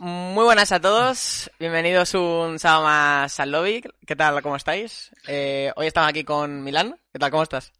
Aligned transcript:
Muy 0.00 0.44
buenas 0.44 0.70
a 0.70 0.80
todos, 0.80 1.50
bienvenidos 1.58 2.14
un 2.14 2.60
sábado 2.60 2.84
más 2.84 3.40
al 3.40 3.50
lobby. 3.50 3.82
¿Qué 4.06 4.14
tal? 4.14 4.40
¿Cómo 4.42 4.54
estáis? 4.54 5.10
Eh, 5.26 5.72
hoy 5.74 5.88
estamos 5.88 6.10
aquí 6.10 6.22
con 6.22 6.62
Milán. 6.62 6.96
¿Qué 7.12 7.18
tal? 7.18 7.32
¿Cómo 7.32 7.42
estás? 7.42 7.72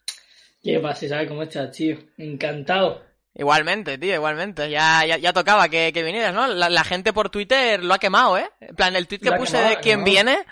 ¿Qué 0.61 0.81
pasa? 0.81 1.07
¿Sabes 1.07 1.29
cómo 1.29 1.45
estás, 1.45 1.71
tío? 1.71 1.97
Encantado. 2.17 3.05
Igualmente, 3.35 3.99
tío, 3.99 4.15
igualmente. 4.15 4.69
Ya, 4.69 5.07
ya, 5.07 5.17
ya 5.17 5.33
tocaba 5.33 5.69
que, 5.69 5.93
que 5.93 6.03
vinieras, 6.03 6.35
¿no? 6.35 6.49
La, 6.49 6.69
la 6.69 6.83
gente 6.83 7.13
por 7.13 7.31
Twitter 7.31 7.85
lo 7.85 7.95
ha 7.95 8.01
quemado, 8.01 8.37
¿eh? 8.37 8.51
En 8.63 8.75
plan, 8.75 8.97
el 8.97 9.07
tweet 9.07 9.21
que 9.21 9.33
puse 9.33 9.53
quemado, 9.53 9.71
de 9.71 9.81
quién 9.81 10.03
viene, 10.03 10.45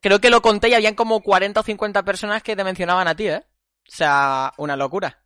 creo 0.00 0.22
que 0.22 0.30
lo 0.30 0.40
conté 0.40 0.70
y 0.70 0.74
habían 0.74 0.94
como 0.94 1.20
40 1.20 1.60
o 1.60 1.62
50 1.62 2.02
personas 2.02 2.42
que 2.42 2.56
te 2.56 2.64
mencionaban 2.64 3.06
a 3.08 3.14
ti, 3.14 3.28
¿eh? 3.28 3.42
O 3.86 3.92
sea, 3.94 4.54
una 4.56 4.74
locura. 4.74 5.22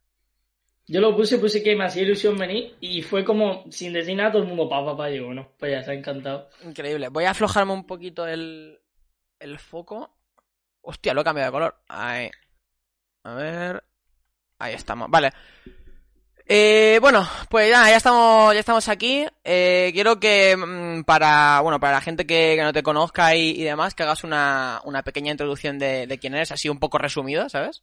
Yo 0.87 1.01
lo 1.01 1.17
puse, 1.17 1.39
puse 1.39 1.63
que 1.63 1.75
me 1.75 1.85
hacía 1.87 2.03
ilusión 2.03 2.37
venir 2.37 2.77
y 2.81 3.01
fue 3.01 3.25
como, 3.25 3.65
sin 3.71 3.95
decir 3.95 4.17
nada, 4.17 4.33
todo 4.33 4.43
el 4.43 4.49
mundo, 4.49 4.69
pa, 4.69 4.85
pa, 4.85 4.97
pa, 4.97 5.07
digo, 5.07 5.27
bueno, 5.27 5.51
pues 5.59 5.73
ya 5.73 5.79
está 5.79 5.95
encantado. 5.95 6.51
Increíble. 6.63 7.09
Voy 7.09 7.25
a 7.25 7.31
aflojarme 7.31 7.73
un 7.73 7.87
poquito 7.87 8.27
el, 8.27 8.79
el 9.41 9.59
foco. 9.59 10.15
Hostia, 10.83 11.15
lo 11.15 11.23
he 11.23 11.25
cambiado 11.25 11.49
de 11.49 11.53
color. 11.53 11.77
Ahí. 11.89 12.31
A 13.23 13.35
ver. 13.35 13.83
Ahí 14.59 14.75
estamos. 14.75 15.11
Vale. 15.11 15.33
Eh, 16.47 16.99
bueno, 17.01 17.27
pues 17.49 17.71
ya, 17.71 17.89
ya 17.89 17.97
estamos, 17.97 18.53
ya 18.53 18.61
estamos 18.61 18.87
aquí. 18.91 19.25
Eh, 19.43 19.91
quiero 19.95 20.21
que 20.21 20.55
mm, 20.55 21.05
para, 21.05 21.61
bueno, 21.63 21.81
para 21.81 21.95
la 21.95 22.01
gente 22.03 22.27
que, 22.27 22.55
que 22.57 22.63
no 22.63 22.75
te 22.75 22.83
conozca 22.83 23.35
y, 23.35 23.53
y 23.53 23.63
demás, 23.63 23.95
que 23.95 24.03
hagas 24.03 24.25
una, 24.25 24.83
una 24.85 25.03
pequeña 25.03 25.31
introducción 25.31 25.79
de, 25.79 26.07
de 26.07 26.19
quién 26.19 26.35
eres, 26.35 26.53
así 26.53 26.69
un 26.69 26.79
poco 26.79 26.99
resumido, 26.99 27.49
¿sabes? 27.49 27.83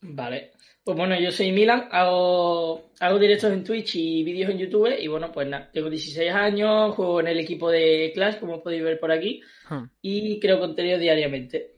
Vale. 0.00 0.52
Pues 0.84 0.98
bueno, 0.98 1.18
yo 1.18 1.30
soy 1.32 1.50
Milan, 1.50 1.88
hago, 1.90 2.90
hago 3.00 3.18
directos 3.18 3.50
en 3.50 3.64
Twitch 3.64 3.96
y 3.96 4.22
vídeos 4.22 4.50
en 4.50 4.58
YouTube 4.58 4.94
y 5.00 5.08
bueno, 5.08 5.32
pues 5.32 5.48
nada, 5.48 5.70
tengo 5.72 5.88
16 5.88 6.30
años, 6.30 6.94
juego 6.94 7.20
en 7.20 7.28
el 7.28 7.38
equipo 7.40 7.70
de 7.70 8.12
Clash, 8.14 8.38
como 8.38 8.62
podéis 8.62 8.82
ver 8.84 9.00
por 9.00 9.10
aquí, 9.10 9.40
Hmm. 9.68 9.84
y 10.02 10.38
creo 10.40 10.60
contenido 10.60 10.98
diariamente. 10.98 11.76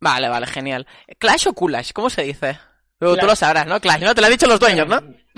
Vale, 0.00 0.28
vale, 0.30 0.46
genial. 0.46 0.86
¿Clash 1.18 1.48
o 1.48 1.52
Kulash? 1.52 1.92
¿Cómo 1.92 2.08
se 2.08 2.22
dice? 2.22 2.58
Tú, 2.98 3.16
tú 3.18 3.26
lo 3.26 3.36
sabrás, 3.36 3.66
¿no? 3.66 3.78
Clash, 3.80 4.00
¿no? 4.02 4.14
Te 4.14 4.22
lo 4.22 4.28
han 4.28 4.32
dicho 4.32 4.46
los 4.46 4.60
dueños, 4.60 4.88
¿no? 4.88 4.98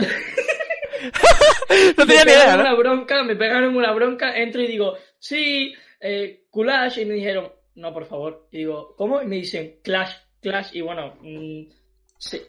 No 1.97 2.05
me 2.05 2.06
tenía 2.06 2.24
ni 2.24 2.30
idea, 2.33 2.42
pegaron 2.45 2.56
¿no? 2.64 2.70
una 2.70 2.74
bronca, 2.74 3.22
me 3.24 3.36
pegaron 3.36 3.77
una 3.77 3.92
bronca, 3.92 4.36
entro 4.36 4.62
y 4.62 4.67
digo, 4.67 4.95
sí, 5.19 5.72
eh, 6.00 6.45
Kulash, 6.50 6.98
y 6.98 7.05
me 7.05 7.14
dijeron, 7.14 7.52
no, 7.77 7.92
por 7.92 8.06
favor. 8.06 8.48
Y 8.50 8.58
digo, 8.58 8.95
¿cómo? 8.97 9.22
Y 9.22 9.27
me 9.27 9.36
dicen, 9.36 9.78
Clash, 9.83 10.12
Clash, 10.41 10.70
y 10.74 10.80
bueno, 10.80 11.17
mm, 11.20 11.70
sí. 12.19 12.41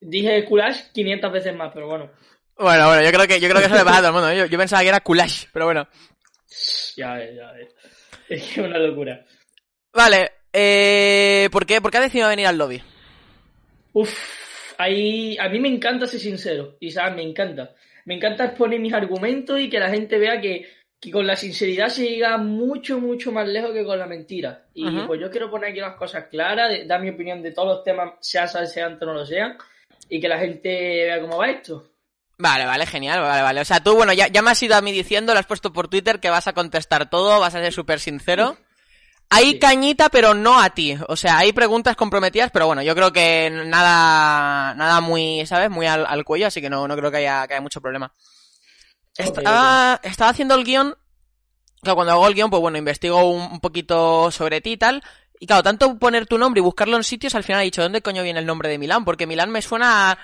Dije 0.00 0.44
Kulash 0.44 0.92
500 0.92 1.32
veces 1.32 1.54
más, 1.54 1.70
pero 1.74 1.86
bueno, 1.88 2.10
Bueno, 2.58 2.86
bueno, 2.88 3.02
yo 3.02 3.10
creo 3.12 3.26
que, 3.26 3.40
yo 3.40 3.48
creo 3.48 3.60
que 3.60 3.66
eso 3.66 3.76
le 3.76 3.84
pasa 3.84 3.98
a 3.98 4.00
todo 4.00 4.08
el 4.08 4.14
mundo. 4.14 4.32
Yo, 4.32 4.46
yo 4.46 4.58
pensaba 4.58 4.82
que 4.82 4.88
era 4.88 5.00
Kulash, 5.00 5.46
pero 5.52 5.66
bueno. 5.66 5.86
ya 6.96 7.14
ves, 7.14 7.36
ya 7.36 7.52
ves. 7.52 7.74
Es 8.28 8.42
que 8.42 8.60
es 8.60 8.66
una 8.66 8.78
locura. 8.78 9.24
Vale, 9.92 10.32
eh, 10.52 11.48
¿por 11.52 11.64
qué, 11.64 11.80
¿por 11.80 11.90
qué 11.92 11.98
has 11.98 12.04
decidido 12.04 12.28
venir 12.28 12.46
al 12.48 12.58
lobby? 12.58 12.82
Uf, 13.92 14.74
ahí, 14.78 15.36
a 15.38 15.48
mí 15.48 15.60
me 15.60 15.68
encanta 15.68 16.06
ser 16.06 16.20
sincero, 16.20 16.76
y 16.80 16.90
sabes, 16.90 17.14
me 17.14 17.22
encanta. 17.22 17.74
Me 18.04 18.14
encanta 18.14 18.44
exponer 18.46 18.78
mis 18.80 18.92
argumentos 18.92 19.60
y 19.60 19.70
que 19.70 19.78
la 19.78 19.90
gente 19.90 20.18
vea 20.18 20.40
que, 20.40 20.68
que 21.00 21.10
con 21.10 21.26
la 21.26 21.36
sinceridad 21.36 21.88
se 21.88 22.08
llega 22.08 22.36
mucho, 22.36 22.98
mucho 23.00 23.32
más 23.32 23.46
lejos 23.48 23.72
que 23.72 23.84
con 23.84 23.98
la 23.98 24.06
mentira. 24.06 24.66
Y 24.74 25.00
pues 25.06 25.20
yo 25.20 25.30
quiero 25.30 25.50
poner 25.50 25.70
aquí 25.70 25.80
las 25.80 25.96
cosas 25.96 26.24
claras, 26.30 26.70
de- 26.70 26.84
dar 26.84 27.00
mi 27.00 27.10
opinión 27.10 27.42
de 27.42 27.52
todos 27.52 27.68
los 27.68 27.84
temas, 27.84 28.14
sea 28.20 28.46
salseante 28.46 29.04
o 29.04 29.08
no 29.08 29.14
lo 29.14 29.24
sean, 29.26 29.56
y 30.08 30.20
que 30.20 30.28
la 30.28 30.38
gente 30.38 30.68
vea 30.68 31.20
cómo 31.20 31.38
va 31.38 31.48
esto. 31.50 31.90
Vale, 32.38 32.66
vale, 32.66 32.86
genial, 32.86 33.20
vale, 33.22 33.42
vale. 33.42 33.60
O 33.60 33.64
sea, 33.64 33.80
tú, 33.82 33.94
bueno, 33.94 34.12
ya, 34.12 34.28
ya 34.28 34.42
me 34.42 34.50
has 34.50 34.62
ido 34.62 34.76
a 34.76 34.82
mí 34.82 34.92
diciendo, 34.92 35.32
lo 35.32 35.40
has 35.40 35.46
puesto 35.46 35.72
por 35.72 35.88
Twitter 35.88 36.20
que 36.20 36.28
vas 36.30 36.46
a 36.46 36.52
contestar 36.52 37.08
todo, 37.08 37.40
vas 37.40 37.54
a 37.54 37.60
ser 37.62 37.72
súper 37.72 37.98
sincero. 38.00 38.56
Hay 39.30 39.52
Sí. 39.52 39.58
cañita, 39.58 40.08
pero 40.08 40.34
no 40.34 40.60
a 40.60 40.70
ti. 40.70 40.96
O 41.08 41.16
sea, 41.16 41.38
hay 41.38 41.52
preguntas 41.52 41.96
comprometidas, 41.96 42.52
pero 42.52 42.66
bueno, 42.68 42.82
yo 42.82 42.94
creo 42.94 43.12
que 43.12 43.50
nada, 43.50 44.72
nada 44.74 45.00
muy, 45.00 45.44
¿sabes? 45.46 45.68
Muy 45.68 45.84
al, 45.86 46.06
al 46.06 46.24
cuello, 46.24 46.46
así 46.46 46.60
que 46.60 46.70
no, 46.70 46.86
no 46.86 46.96
creo 46.96 47.10
que 47.10 47.16
haya, 47.16 47.44
que 47.48 47.54
haya 47.54 47.60
mucho 47.60 47.80
problema. 47.80 48.12
Estaba, 49.16 49.98
estaba 50.04 50.30
haciendo 50.30 50.54
el 50.54 50.64
guion, 50.64 50.94
claro, 51.82 51.96
cuando 51.96 52.12
hago 52.12 52.28
el 52.28 52.34
guion, 52.34 52.50
pues 52.50 52.60
bueno, 52.60 52.78
investigo 52.78 53.24
un, 53.28 53.40
un 53.52 53.60
poquito 53.60 54.30
sobre 54.30 54.60
ti 54.60 54.72
y 54.72 54.76
tal. 54.76 55.02
Y 55.38 55.46
claro, 55.46 55.62
tanto 55.62 55.98
poner 55.98 56.26
tu 56.26 56.38
nombre 56.38 56.60
y 56.60 56.62
buscarlo 56.62 56.96
en 56.96 57.04
sitios, 57.04 57.34
al 57.34 57.44
final 57.44 57.60
he 57.62 57.64
dicho, 57.64 57.82
¿dónde 57.82 58.02
coño 58.02 58.22
viene 58.22 58.40
el 58.40 58.46
nombre 58.46 58.68
de 58.68 58.78
Milán? 58.78 59.04
Porque 59.04 59.26
Milán 59.26 59.50
me 59.50 59.60
suena 59.62 60.12
a, 60.12 60.18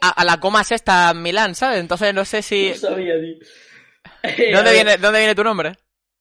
a- 0.00 0.08
a 0.10 0.24
la 0.24 0.38
coma 0.38 0.62
sexta 0.64 1.12
Milán, 1.14 1.54
¿sabes? 1.54 1.80
Entonces 1.80 2.14
no 2.14 2.24
sé 2.24 2.42
si... 2.42 2.68
No 2.74 2.76
sabía, 2.76 3.14
tío. 3.20 3.36
¿Dónde 4.52 4.72
viene, 4.72 4.96
¿Dónde 4.98 5.18
viene 5.18 5.34
tu 5.34 5.44
nombre? 5.44 5.72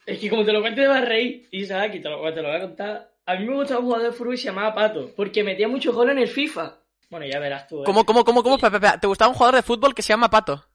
Es 0.06 0.20
que 0.20 0.30
como 0.30 0.44
te 0.44 0.52
lo 0.52 0.62
cuente 0.62 0.82
te 0.82 0.88
vas 0.88 1.02
a 1.04 1.06
reír, 1.06 1.48
y 1.52 1.66
sabes, 1.66 1.90
aquí 1.90 2.00
te 2.02 2.10
lo, 2.10 2.34
te 2.34 2.42
lo 2.42 2.48
voy 2.50 2.58
a 2.58 2.62
contar. 2.62 3.12
A 3.26 3.36
mí 3.36 3.46
me 3.46 3.54
gustaba 3.56 3.80
un 3.80 3.86
jugador 3.86 4.08
de 4.08 4.18
fútbol 4.18 4.32
que 4.34 4.38
se 4.38 4.46
llamaba 4.46 4.74
Pato, 4.74 5.14
porque 5.16 5.44
metía 5.44 5.68
muchos 5.68 5.94
goles 5.94 6.14
en 6.14 6.24
el 6.24 6.28
FIFA. 6.28 6.78
Bueno, 7.10 7.26
ya 7.28 7.40
verás 7.40 7.68
tú. 7.68 7.82
¿eh? 7.82 7.86
¿Cómo, 7.86 8.04
cómo, 8.06 8.24
cómo, 8.26 8.42
cómo? 8.42 8.58
¿Te 8.58 9.08
gustaba 9.08 9.30
un 9.30 9.36
jugador 9.36 9.56
de 9.56 9.62
fútbol 9.62 9.94
que 9.94 10.02
se 10.02 10.10
llama 10.14 10.30
Pato? 10.30 10.66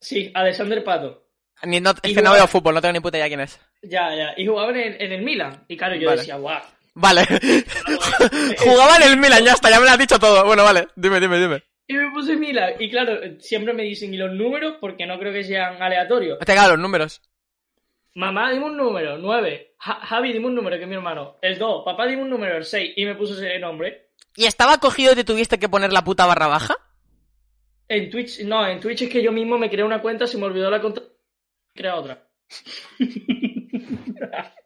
Sí, 0.00 0.30
Alexander 0.34 0.82
Pato. 0.84 1.26
Ni, 1.64 1.80
no, 1.80 1.90
es 1.90 2.10
Y 2.10 2.14
que 2.14 2.22
no 2.22 2.32
veo 2.32 2.46
fútbol, 2.46 2.74
no 2.74 2.80
tengo 2.80 2.92
ni 2.92 3.00
puta 3.00 3.18
idea 3.18 3.28
quién 3.28 3.40
es. 3.40 3.58
Ya, 3.82 4.14
ya. 4.14 4.34
Y 4.36 4.46
jugaba 4.46 4.70
en 4.70 4.76
el, 4.76 5.02
en 5.02 5.12
el 5.12 5.22
Milan. 5.22 5.64
Y 5.68 5.76
claro, 5.76 5.96
yo 5.96 6.06
Vale. 6.08 6.20
decía, 6.20 6.36
guau. 6.36 6.60
Vale. 6.94 7.26
Jugaba 8.58 8.96
en 8.96 9.12
el 9.12 9.16
Milan, 9.18 9.44
ya 9.44 9.52
está, 9.52 9.70
ya 9.70 9.80
me 9.80 9.86
lo 9.86 9.92
has 9.92 9.98
dicho 9.98 10.18
todo. 10.18 10.44
Bueno, 10.44 10.64
vale, 10.64 10.88
dime, 10.96 11.20
dime, 11.20 11.38
dime. 11.38 11.62
Y 11.86 11.94
me 11.94 12.10
puse 12.10 12.36
Milan. 12.36 12.74
Y 12.78 12.90
claro, 12.90 13.18
siempre 13.38 13.72
me 13.72 13.82
dicen, 13.82 14.12
¿y 14.14 14.16
los 14.16 14.32
números? 14.32 14.76
Porque 14.80 15.06
no 15.06 15.18
creo 15.18 15.32
que 15.32 15.44
sean 15.44 15.82
aleatorios. 15.82 16.38
Te 16.38 16.54
cago 16.54 16.70
los 16.70 16.78
números. 16.78 17.20
Mamá, 18.14 18.50
dime 18.52 18.66
un 18.66 18.76
número, 18.76 19.16
9. 19.18 19.74
Javi, 19.78 20.32
dime 20.32 20.46
un 20.46 20.54
número, 20.54 20.76
que 20.76 20.82
es 20.82 20.88
mi 20.88 20.94
hermano. 20.94 21.38
El 21.40 21.58
2. 21.58 21.82
Papá, 21.84 22.06
dime 22.06 22.22
un 22.22 22.30
número, 22.30 22.56
el 22.56 22.64
6. 22.64 22.92
Y 22.96 23.04
me 23.06 23.14
puso 23.14 23.34
ese 23.34 23.58
nombre. 23.58 24.10
¿Y 24.36 24.44
estaba 24.44 24.78
cogido 24.78 25.12
y 25.12 25.16
te 25.16 25.24
tuviste 25.24 25.58
que 25.58 25.68
poner 25.68 25.92
la 25.92 26.04
puta 26.04 26.26
barra 26.26 26.46
baja? 26.46 26.74
En 27.88 28.10
Twitch, 28.10 28.40
no, 28.44 28.66
en 28.66 28.80
Twitch 28.80 29.02
es 29.02 29.10
que 29.10 29.22
yo 29.22 29.32
mismo 29.32 29.58
me 29.58 29.68
creé 29.68 29.84
una 29.84 30.00
cuenta, 30.00 30.26
se 30.26 30.38
me 30.38 30.44
olvidó 30.44 30.70
la 30.70 30.80
contra... 30.80 31.04
Crea 31.74 31.96
otra. 31.96 32.26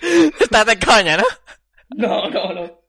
Estás 0.40 0.66
de 0.66 0.78
coña, 0.78 1.16
¿no? 1.16 1.24
No, 1.96 2.28
no, 2.30 2.52
no. 2.52 2.80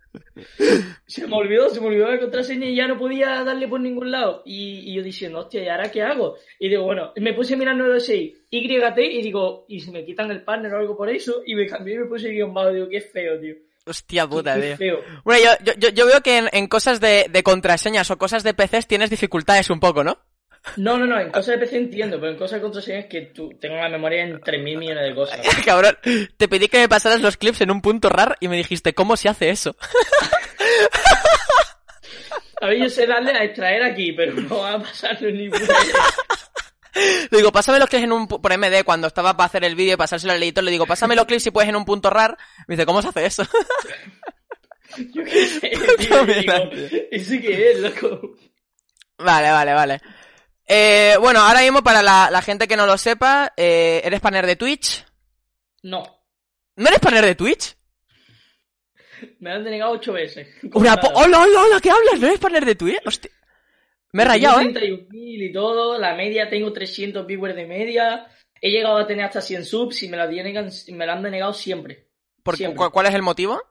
Se 1.06 1.28
me 1.28 1.36
olvidó, 1.36 1.70
se 1.70 1.80
me 1.80 1.88
olvidó 1.88 2.10
la 2.12 2.20
contraseña 2.20 2.66
y 2.68 2.76
ya 2.76 2.88
no 2.88 2.98
podía 2.98 3.44
darle 3.44 3.68
por 3.68 3.80
ningún 3.80 4.12
lado. 4.12 4.42
Y, 4.46 4.80
y 4.92 4.96
yo 4.96 5.04
diciendo, 5.04 5.40
hostia, 5.40 5.64
¿y 5.64 5.68
ahora 5.68 5.92
qué 5.92 6.02
hago? 6.02 6.36
Y 6.60 6.70
digo, 6.70 6.84
bueno, 6.84 7.12
me 7.18 7.34
puse 7.34 7.54
a 7.54 7.58
mirar 7.58 7.76
96 7.76 8.34
YT 8.50 8.98
y 8.98 9.22
digo, 9.22 9.66
¿y 9.68 9.80
si 9.80 9.92
me 9.92 10.06
quitan 10.06 10.32
el 10.32 10.44
partner 10.44 10.74
o 10.74 10.78
algo 10.80 10.98
por 10.98 11.10
eso? 11.10 11.42
Y 11.46 11.56
me 11.56 11.68
cambié 11.68 11.96
y 11.96 12.00
me 12.00 12.06
puse 12.06 12.30
guion 12.30 12.54
bajo. 12.54 12.72
Digo, 12.72 12.88
qué 12.90 13.02
feo, 13.02 13.40
tío. 13.40 13.56
Hostia 13.86 14.28
puta, 14.28 14.56
qué 14.56 14.62
tío. 14.68 14.78
feo. 14.78 15.00
Bueno, 15.24 15.44
yo, 15.46 15.74
yo, 15.74 15.80
yo- 15.80 15.90
yo 15.90 16.06
veo 16.08 16.22
que 16.22 16.38
en, 16.38 16.50
en 16.52 16.68
cosas 16.68 17.00
de, 17.00 17.28
de 17.30 17.44
contraseñas 17.44 18.10
o 18.12 18.18
cosas 18.18 18.44
de 18.44 18.54
PCs 18.54 18.88
tienes 18.88 19.10
dificultades 19.10 19.70
un 19.70 19.80
poco, 19.80 20.04
¿no? 20.04 20.20
No, 20.76 20.98
no, 20.98 21.06
no, 21.06 21.20
en 21.20 21.30
cosas 21.32 21.48
de 21.56 21.58
PC 21.60 21.78
entiendo, 21.78 22.20
pero 22.20 22.32
en 22.32 22.38
cosas 22.38 22.60
de 22.60 22.62
contraseña 22.62 23.00
es 23.00 23.06
que 23.06 23.22
tú, 23.22 23.50
tengo 23.60 23.76
la 23.76 23.90
memoria 23.90 24.24
en 24.24 24.40
3.000 24.40 24.78
millones 24.78 25.04
de 25.04 25.16
cosas. 25.16 25.40
Cabrón, 25.66 25.98
te 26.38 26.48
pedí 26.48 26.68
que 26.68 26.80
me 26.80 26.90
pasaras 26.90 27.22
los 27.22 27.38
clips 27.38 27.62
en 27.62 27.72
un 27.72 27.82
punto 27.82 28.10
rar 28.10 28.38
y 28.40 28.48
me 28.48 28.58
dijiste, 28.58 28.94
¿cómo 28.94 29.18
se 29.18 29.30
hace 29.30 29.50
eso? 29.50 29.76
A 32.60 32.68
ver, 32.68 32.80
yo 32.80 32.90
sé 32.90 33.06
darle 33.06 33.32
a 33.32 33.44
extraer 33.44 33.84
aquí, 33.84 34.14
pero 34.14 34.34
no 34.34 34.58
va 34.58 34.74
a 34.74 34.80
pasarlo 34.80 35.30
ni 35.30 35.44
idea. 35.44 35.60
Le 37.30 37.38
digo, 37.38 37.52
pásame 37.52 37.78
los 37.78 37.88
clips 37.88 38.06
en 38.06 38.12
un... 38.12 38.28
Por 38.28 38.58
MD, 38.58 38.84
cuando 38.84 39.06
estaba 39.08 39.38
para 39.38 39.46
hacer 39.46 39.64
el 39.64 39.76
vídeo 39.76 39.94
y 39.94 39.98
pasárselo 39.98 40.34
al 40.34 40.42
editor, 40.42 40.64
le 40.64 40.72
digo, 40.72 40.88
pásame 40.88 41.16
los 41.16 41.26
clips 41.26 41.44
si 41.44 41.52
puedes 41.52 41.70
en 41.70 41.76
un 41.76 41.86
punto 41.86 42.10
rar. 42.10 42.36
Me 42.68 42.76
dice, 42.76 42.88
¿cómo 42.88 43.02
se 43.04 43.10
hace 43.10 43.26
eso? 43.26 43.44
Yo 45.14 45.24
qué 45.24 45.46
sé, 45.46 45.72
tío. 46.00 46.26
Digo, 46.26 46.54
¿Eso 47.12 47.36
qué 47.40 47.72
es, 47.72 47.80
loco? 47.80 48.36
vale, 49.20 49.52
vale, 49.52 49.74
vale. 49.74 50.02
Eh, 50.68 51.16
bueno, 51.22 51.40
ahora 51.40 51.62
mismo 51.62 51.82
para 51.82 52.02
la, 52.04 52.30
la 52.30 52.42
gente 52.42 52.68
que 52.68 52.76
no 52.76 52.86
lo 52.86 52.98
sepa, 52.98 53.54
eh, 53.56 54.02
¿eres 54.04 54.20
panel 54.20 54.46
de 54.46 54.56
Twitch? 54.58 55.06
No, 55.84 56.04
¿No 56.76 56.88
eres 56.88 57.00
panel 57.00 57.24
de 57.24 57.36
Twitch? 57.36 57.76
me 59.40 59.52
han 59.52 59.64
denegado 59.64 59.94
ocho 59.94 60.14
veces. 60.14 60.48
Una 60.74 60.94
¡Hola, 61.16 61.42
hola, 61.42 61.62
hola! 61.62 61.80
¿Qué 61.82 61.90
hablas? 61.90 62.20
¿No 62.20 62.28
eres 62.28 62.40
panel 62.40 62.66
de 62.66 62.76
Twitch? 62.76 63.00
Hostia. 63.06 63.32
Me 64.14 64.24
he 64.24 64.26
rayado, 64.26 64.60
¿eh? 64.62 64.66
31.000 64.74 65.50
y 65.50 65.52
todo, 65.52 65.98
la 66.00 66.16
media 66.16 66.50
tengo 66.50 66.72
300 66.72 67.26
viewers 67.26 67.56
de 67.56 67.66
media. 67.66 68.28
He 68.62 68.72
llegado 68.72 68.98
a 68.98 69.08
tener 69.08 69.26
hasta 69.26 69.42
100 69.42 69.66
subs 69.66 70.04
y 70.04 70.10
me 70.10 70.18
la, 70.18 70.28
denegan, 70.28 70.70
me 70.90 71.06
la 71.06 71.14
han 71.14 71.24
denegado 71.24 71.54
siempre. 71.54 72.08
¿Por- 72.44 72.58
Siempre. 72.58 72.78
cu- 72.78 72.92
¿Cuál 72.92 73.08
es 73.08 73.14
el 73.16 73.22
motivo? 73.22 73.62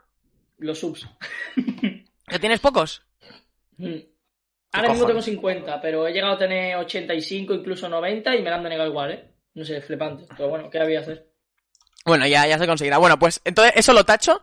Los 0.58 0.78
subs. 0.80 1.06
¿Que 2.28 2.38
tienes 2.38 2.60
pocos? 2.60 3.02
Mm. 3.78 3.96
Ahora 4.76 4.90
mismo 4.90 5.06
tengo 5.06 5.22
50, 5.22 5.80
pero 5.80 6.06
he 6.06 6.12
llegado 6.12 6.34
a 6.34 6.38
tener 6.38 6.76
85, 6.76 7.54
incluso 7.54 7.88
90 7.88 8.36
y 8.36 8.42
me 8.42 8.50
la 8.50 8.56
han 8.56 8.62
denegado 8.62 8.90
igual, 8.90 9.12
¿eh? 9.12 9.24
No 9.54 9.64
sé, 9.64 9.80
flipante. 9.80 10.26
Pero 10.36 10.48
bueno, 10.48 10.68
¿qué 10.70 10.78
había 10.78 10.98
que 10.98 11.04
hacer? 11.04 11.26
Bueno, 12.04 12.26
ya, 12.26 12.46
ya 12.46 12.58
se 12.58 12.66
conseguirá. 12.66 12.98
Bueno, 12.98 13.18
pues 13.18 13.40
entonces 13.44 13.72
eso 13.76 13.92
lo 13.92 14.04
tacho. 14.04 14.42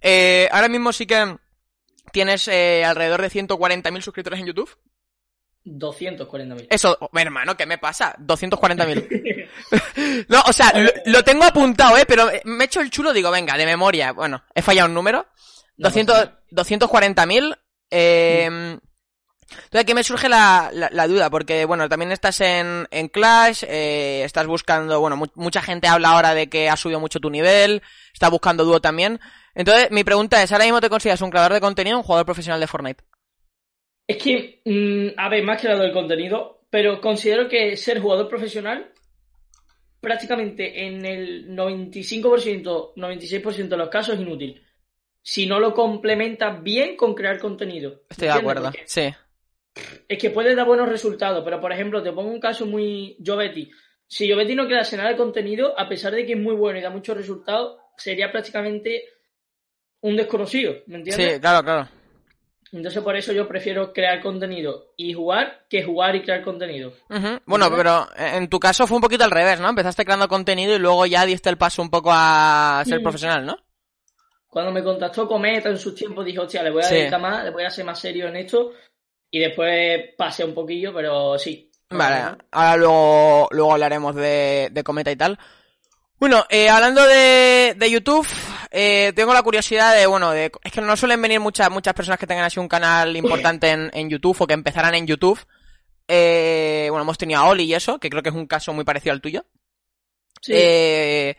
Eh, 0.00 0.48
ahora 0.50 0.68
mismo 0.68 0.92
sí 0.92 1.06
que 1.06 1.36
tienes 2.10 2.48
eh, 2.48 2.84
alrededor 2.84 3.22
de 3.22 3.30
140.000 3.30 4.00
suscriptores 4.00 4.40
en 4.40 4.46
YouTube. 4.46 4.70
240.000. 5.64 6.68
Eso, 6.70 6.96
oh, 7.00 7.10
hermano, 7.18 7.56
¿qué 7.56 7.66
me 7.66 7.78
pasa? 7.78 8.16
240.000. 8.18 9.46
no, 10.28 10.42
o 10.46 10.52
sea, 10.52 10.72
lo, 10.74 10.90
lo 11.06 11.24
tengo 11.24 11.44
apuntado, 11.44 11.96
¿eh? 11.98 12.04
Pero 12.06 12.30
me 12.44 12.64
he 12.64 12.66
hecho 12.66 12.80
el 12.80 12.90
chulo, 12.90 13.12
digo, 13.12 13.30
venga, 13.30 13.56
de 13.56 13.66
memoria. 13.66 14.12
Bueno, 14.12 14.42
he 14.54 14.62
fallado 14.62 14.88
un 14.88 14.94
número. 14.94 15.26
No 15.76 15.88
200 15.88 16.30
240.000. 16.50 17.58
Eh, 17.90 18.78
entonces 19.48 19.80
aquí 19.80 19.94
me 19.94 20.02
surge 20.04 20.28
la, 20.28 20.70
la, 20.72 20.88
la 20.92 21.06
duda, 21.06 21.30
porque 21.30 21.64
bueno, 21.64 21.88
también 21.88 22.12
estás 22.12 22.40
en, 22.40 22.86
en 22.90 23.08
Clash, 23.08 23.62
eh, 23.68 24.22
estás 24.24 24.46
buscando, 24.46 25.00
bueno, 25.00 25.16
mu- 25.16 25.26
mucha 25.34 25.62
gente 25.62 25.86
habla 25.86 26.10
ahora 26.10 26.34
de 26.34 26.48
que 26.48 26.68
has 26.68 26.80
subido 26.80 27.00
mucho 27.00 27.20
tu 27.20 27.30
nivel, 27.30 27.82
está 28.12 28.28
buscando 28.28 28.64
dúo 28.64 28.80
también. 28.80 29.20
Entonces, 29.54 29.90
mi 29.90 30.04
pregunta 30.04 30.42
es, 30.42 30.50
¿ahora 30.52 30.64
mismo 30.64 30.80
te 30.80 30.90
consideras 30.90 31.20
un 31.22 31.30
creador 31.30 31.52
de 31.52 31.60
contenido 31.60 31.96
o 31.96 32.00
un 32.00 32.04
jugador 32.04 32.26
profesional 32.26 32.60
de 32.60 32.66
Fortnite? 32.66 33.04
Es 34.06 34.16
que, 34.22 34.60
mm, 34.64 35.18
a 35.18 35.28
ver, 35.28 35.44
más 35.44 35.60
que 35.60 35.68
del 35.68 35.92
contenido, 35.92 36.62
pero 36.70 37.00
considero 37.00 37.48
que 37.48 37.76
ser 37.76 38.00
jugador 38.00 38.28
profesional 38.28 38.92
prácticamente 40.00 40.86
en 40.86 41.04
el 41.04 41.54
95%, 41.54 42.92
96% 42.96 43.74
de 43.76 43.76
los 43.76 43.88
casos 43.88 44.14
es 44.14 44.20
inútil. 44.20 44.62
Si 45.22 45.46
no 45.46 45.58
lo 45.58 45.74
complementas 45.74 46.62
bien 46.62 46.96
con 46.96 47.14
crear 47.14 47.40
contenido. 47.40 48.02
Estoy 48.08 48.28
de 48.28 48.34
acuerdo, 48.34 48.70
sí. 48.84 49.12
Es 50.08 50.18
que 50.18 50.30
puede 50.30 50.54
dar 50.54 50.66
buenos 50.66 50.88
resultados, 50.88 51.42
pero 51.44 51.60
por 51.60 51.72
ejemplo, 51.72 52.02
te 52.02 52.12
pongo 52.12 52.30
un 52.30 52.40
caso 52.40 52.66
muy. 52.66 53.16
Jovetti. 53.24 53.70
Si 54.06 54.30
Jovetti 54.30 54.54
no 54.54 54.66
crease 54.66 54.96
nada 54.96 55.10
de 55.10 55.16
contenido, 55.16 55.78
a 55.78 55.88
pesar 55.88 56.12
de 56.14 56.24
que 56.24 56.32
es 56.34 56.38
muy 56.38 56.54
bueno 56.54 56.78
y 56.78 56.82
da 56.82 56.90
muchos 56.90 57.16
resultados, 57.16 57.78
sería 57.96 58.30
prácticamente 58.30 59.04
un 60.00 60.16
desconocido, 60.16 60.74
¿me 60.86 60.98
entiendes? 60.98 61.34
Sí, 61.34 61.40
claro, 61.40 61.64
claro. 61.64 61.88
Entonces 62.72 63.02
por 63.02 63.16
eso 63.16 63.32
yo 63.32 63.48
prefiero 63.48 63.92
crear 63.92 64.20
contenido 64.20 64.92
y 64.96 65.12
jugar 65.12 65.64
que 65.68 65.82
jugar 65.82 66.14
y 66.16 66.22
crear 66.22 66.42
contenido. 66.42 66.92
Bueno, 67.46 67.70
pero 67.74 68.06
en 68.16 68.48
tu 68.48 68.58
caso 68.60 68.86
fue 68.86 68.96
un 68.96 69.00
poquito 69.02 69.24
al 69.24 69.30
revés, 69.30 69.60
¿no? 69.60 69.68
Empezaste 69.68 70.04
creando 70.04 70.28
contenido 70.28 70.74
y 70.74 70.78
luego 70.78 71.06
ya 71.06 71.24
diste 71.24 71.48
el 71.48 71.56
paso 71.58 71.80
un 71.82 71.90
poco 71.90 72.10
a 72.12 72.82
ser 72.84 73.00
Mm. 73.00 73.02
profesional, 73.02 73.46
¿no? 73.46 73.56
Cuando 74.48 74.72
me 74.72 74.82
contactó 74.82 75.26
Cometa 75.28 75.68
en 75.68 75.78
sus 75.78 75.94
tiempos 75.94 76.24
dije, 76.24 76.38
hostia, 76.38 76.62
le 76.62 76.70
voy 76.70 76.82
a 76.82 76.86
Sí. 76.86 76.94
dedicar 76.94 77.20
más, 77.20 77.44
le 77.44 77.50
voy 77.50 77.64
a 77.64 77.70
ser 77.70 77.84
más 77.84 77.98
serio 77.98 78.26
en 78.28 78.36
esto. 78.36 78.72
Y 79.36 79.38
después 79.38 80.14
pasé 80.16 80.46
un 80.46 80.54
poquillo, 80.54 80.94
pero 80.94 81.38
sí. 81.38 81.70
Vale, 81.90 82.38
ahora 82.52 82.76
luego, 82.78 83.48
luego 83.50 83.72
hablaremos 83.72 84.14
de, 84.14 84.70
de 84.72 84.82
Cometa 84.82 85.12
y 85.12 85.16
tal. 85.16 85.38
Bueno, 86.18 86.46
eh, 86.48 86.70
hablando 86.70 87.06
de, 87.06 87.74
de 87.76 87.90
YouTube, 87.90 88.26
eh, 88.70 89.12
tengo 89.14 89.34
la 89.34 89.42
curiosidad 89.42 89.94
de, 89.94 90.06
bueno, 90.06 90.30
de, 90.30 90.50
es 90.64 90.72
que 90.72 90.80
no 90.80 90.96
suelen 90.96 91.20
venir 91.20 91.38
muchas, 91.38 91.70
muchas 91.70 91.92
personas 91.92 92.18
que 92.18 92.26
tengan 92.26 92.46
así 92.46 92.58
un 92.58 92.66
canal 92.66 93.14
importante 93.14 93.68
en, 93.68 93.90
en 93.92 94.08
YouTube 94.08 94.40
o 94.40 94.46
que 94.46 94.54
empezaran 94.54 94.94
en 94.94 95.06
YouTube. 95.06 95.38
Eh, 96.08 96.86
bueno, 96.88 97.02
hemos 97.02 97.18
tenido 97.18 97.40
a 97.40 97.48
Oli 97.50 97.64
y 97.64 97.74
eso, 97.74 98.00
que 98.00 98.08
creo 98.08 98.22
que 98.22 98.30
es 98.30 98.34
un 98.34 98.46
caso 98.46 98.72
muy 98.72 98.84
parecido 98.86 99.12
al 99.12 99.20
tuyo. 99.20 99.44
Sí. 100.40 100.52
Eh, 100.54 101.36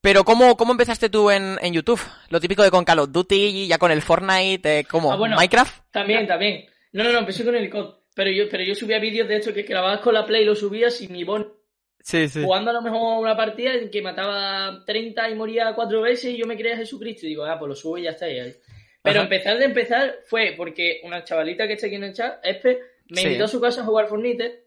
pero 0.00 0.22
¿cómo, 0.22 0.56
¿cómo 0.56 0.70
empezaste 0.70 1.08
tú 1.08 1.32
en, 1.32 1.58
en 1.60 1.72
YouTube? 1.72 2.00
Lo 2.28 2.38
típico 2.38 2.62
de 2.62 2.70
con 2.70 2.84
Call 2.84 3.00
of 3.00 3.10
Duty, 3.10 3.66
ya 3.66 3.78
con 3.78 3.90
el 3.90 4.02
Fortnite, 4.02 4.78
eh, 4.78 4.84
¿cómo? 4.84 5.12
Ah, 5.12 5.16
bueno. 5.16 5.34
¿Minecraft? 5.34 5.90
También, 5.90 6.28
también. 6.28 6.66
No, 6.94 7.04
no, 7.04 7.12
no, 7.12 7.18
empecé 7.20 7.44
con 7.44 7.54
el 7.56 7.68
COD. 7.68 7.94
Pero 8.14 8.30
yo, 8.30 8.48
pero 8.48 8.62
yo 8.62 8.74
subía 8.74 8.98
vídeos 8.98 9.28
de 9.28 9.36
esto 9.36 9.52
que 9.52 9.62
grababas 9.64 10.00
con 10.00 10.14
la 10.14 10.24
Play 10.24 10.42
y 10.42 10.46
lo 10.46 10.54
subías 10.54 11.00
y 11.02 11.08
mi 11.08 11.24
bon 11.24 11.52
Sí, 12.00 12.28
sí. 12.28 12.42
jugando 12.44 12.70
a 12.70 12.74
lo 12.74 12.82
mejor 12.82 13.20
una 13.20 13.36
partida 13.36 13.74
en 13.74 13.90
que 13.90 14.00
mataba 14.02 14.84
30 14.86 15.30
y 15.30 15.34
moría 15.34 15.74
cuatro 15.74 16.00
veces 16.02 16.32
y 16.32 16.36
yo 16.36 16.46
me 16.46 16.56
creía 16.56 16.76
Jesucristo 16.76 17.26
y 17.26 17.30
digo, 17.30 17.44
ah, 17.44 17.58
pues 17.58 17.68
lo 17.68 17.74
subo 17.74 17.98
y 17.98 18.02
ya 18.02 18.10
está. 18.10 18.26
ahí. 18.26 18.54
Pero 19.02 19.16
Ajá. 19.20 19.24
empezar 19.24 19.58
de 19.58 19.64
empezar 19.64 20.18
fue 20.26 20.54
porque 20.56 21.00
una 21.02 21.24
chavalita 21.24 21.66
que 21.66 21.72
está 21.74 21.86
aquí 21.88 21.96
en 21.96 22.04
el 22.04 22.14
chat, 22.14 22.38
Espe, 22.44 22.78
me 23.10 23.20
Sí. 23.20 23.26
invitó 23.26 23.44
a 23.44 23.48
su 23.48 23.60
casa 23.60 23.80
a 23.82 23.84
jugar 23.84 24.06
Fortnite 24.06 24.64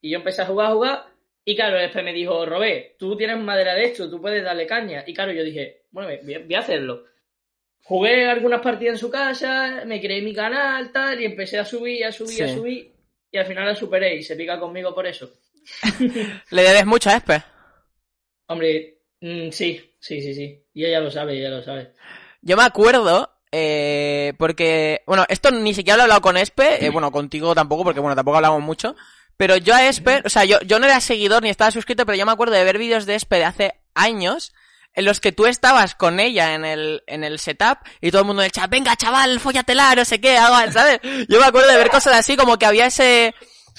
y 0.00 0.10
yo 0.10 0.18
empecé 0.18 0.42
a 0.42 0.46
jugar, 0.46 0.66
a 0.70 0.74
jugar 0.74 1.04
y 1.44 1.56
claro, 1.56 1.78
Espe 1.78 2.02
me 2.02 2.12
dijo, 2.12 2.46
Robé, 2.46 2.94
tú 2.98 3.16
tienes 3.16 3.38
madera 3.38 3.74
de 3.74 3.84
esto, 3.86 4.08
tú 4.08 4.20
puedes 4.20 4.44
darle 4.44 4.66
caña. 4.66 5.02
Y 5.06 5.12
claro, 5.14 5.32
yo 5.32 5.42
dije, 5.42 5.82
bueno, 5.90 6.10
voy 6.22 6.54
a 6.54 6.58
hacerlo. 6.60 7.04
Jugué 7.88 8.28
algunas 8.28 8.60
partidas 8.62 8.94
en 8.94 8.98
su 8.98 9.10
casa, 9.10 9.84
me 9.86 10.00
creé 10.00 10.20
mi 10.20 10.34
canal, 10.34 10.90
tal, 10.90 11.20
y 11.20 11.24
empecé 11.24 11.56
a 11.60 11.64
subir, 11.64 12.04
a 12.04 12.10
subir, 12.10 12.42
a 12.42 12.48
subir, 12.52 12.92
y 13.30 13.38
al 13.38 13.46
final 13.46 13.64
la 13.64 13.76
superé 13.76 14.16
y 14.16 14.24
se 14.24 14.34
pica 14.34 14.58
conmigo 14.58 14.92
por 14.92 15.06
eso. 15.06 15.30
¿Le 16.50 16.62
debes 16.62 16.84
mucho 16.84 17.10
a 17.10 17.16
Espe? 17.16 17.44
Hombre, 18.48 19.02
mm, 19.20 19.50
sí, 19.50 19.94
sí, 20.00 20.20
sí, 20.20 20.34
sí. 20.34 20.64
Y 20.74 20.84
ella 20.84 20.98
lo 20.98 21.12
sabe, 21.12 21.38
ella 21.38 21.48
lo 21.50 21.62
sabe. 21.62 21.92
Yo 22.42 22.56
me 22.56 22.64
acuerdo, 22.64 23.38
eh, 23.52 24.32
porque, 24.36 25.02
bueno, 25.06 25.24
esto 25.28 25.52
ni 25.52 25.72
siquiera 25.72 25.96
lo 25.96 26.00
he 26.00 26.04
hablado 26.06 26.22
con 26.22 26.36
Espe, 26.36 26.84
eh, 26.84 26.90
bueno, 26.90 27.12
contigo 27.12 27.54
tampoco, 27.54 27.84
porque 27.84 28.00
bueno, 28.00 28.16
tampoco 28.16 28.38
hablamos 28.38 28.62
mucho, 28.62 28.96
pero 29.36 29.58
yo 29.58 29.76
a 29.76 29.86
Espe, 29.86 30.22
o 30.24 30.28
sea, 30.28 30.44
yo, 30.44 30.58
yo 30.62 30.80
no 30.80 30.86
era 30.86 31.00
seguidor 31.00 31.44
ni 31.44 31.50
estaba 31.50 31.70
suscrito, 31.70 32.04
pero 32.04 32.18
yo 32.18 32.26
me 32.26 32.32
acuerdo 32.32 32.54
de 32.54 32.64
ver 32.64 32.78
vídeos 32.78 33.06
de 33.06 33.14
Espe 33.14 33.36
de 33.36 33.44
hace 33.44 33.74
años, 33.94 34.52
en 34.96 35.04
los 35.04 35.20
que 35.20 35.30
tú 35.30 35.46
estabas 35.46 35.94
con 35.94 36.18
ella 36.18 36.54
en 36.54 36.64
el, 36.64 37.02
en 37.06 37.22
el 37.22 37.38
setup, 37.38 37.78
y 38.00 38.10
todo 38.10 38.22
el 38.22 38.26
mundo 38.26 38.42
en 38.42 38.46
el 38.46 38.52
chat, 38.52 38.68
venga 38.68 38.96
chaval, 38.96 39.38
fóllatela, 39.38 39.94
no 39.94 40.04
sé 40.04 40.20
qué, 40.20 40.36
¿sabes? 40.72 40.98
Yo 41.28 41.38
me 41.38 41.46
acuerdo 41.46 41.70
de 41.70 41.76
ver 41.76 41.90
cosas 41.90 42.16
así, 42.16 42.36
como 42.36 42.58
que 42.58 42.66
había 42.66 42.86
ese, 42.86 43.34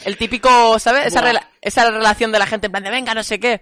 el 0.06 0.16
típico, 0.16 0.80
¿sabes? 0.80 1.08
Esa, 1.08 1.22
rela- 1.22 1.50
esa 1.60 1.90
relación 1.92 2.32
de 2.32 2.40
la 2.40 2.46
gente 2.46 2.68
en 2.68 2.72
plan 2.72 2.84
de, 2.84 2.92
venga, 2.92 3.14
no 3.14 3.24
sé 3.24 3.40
qué. 3.40 3.62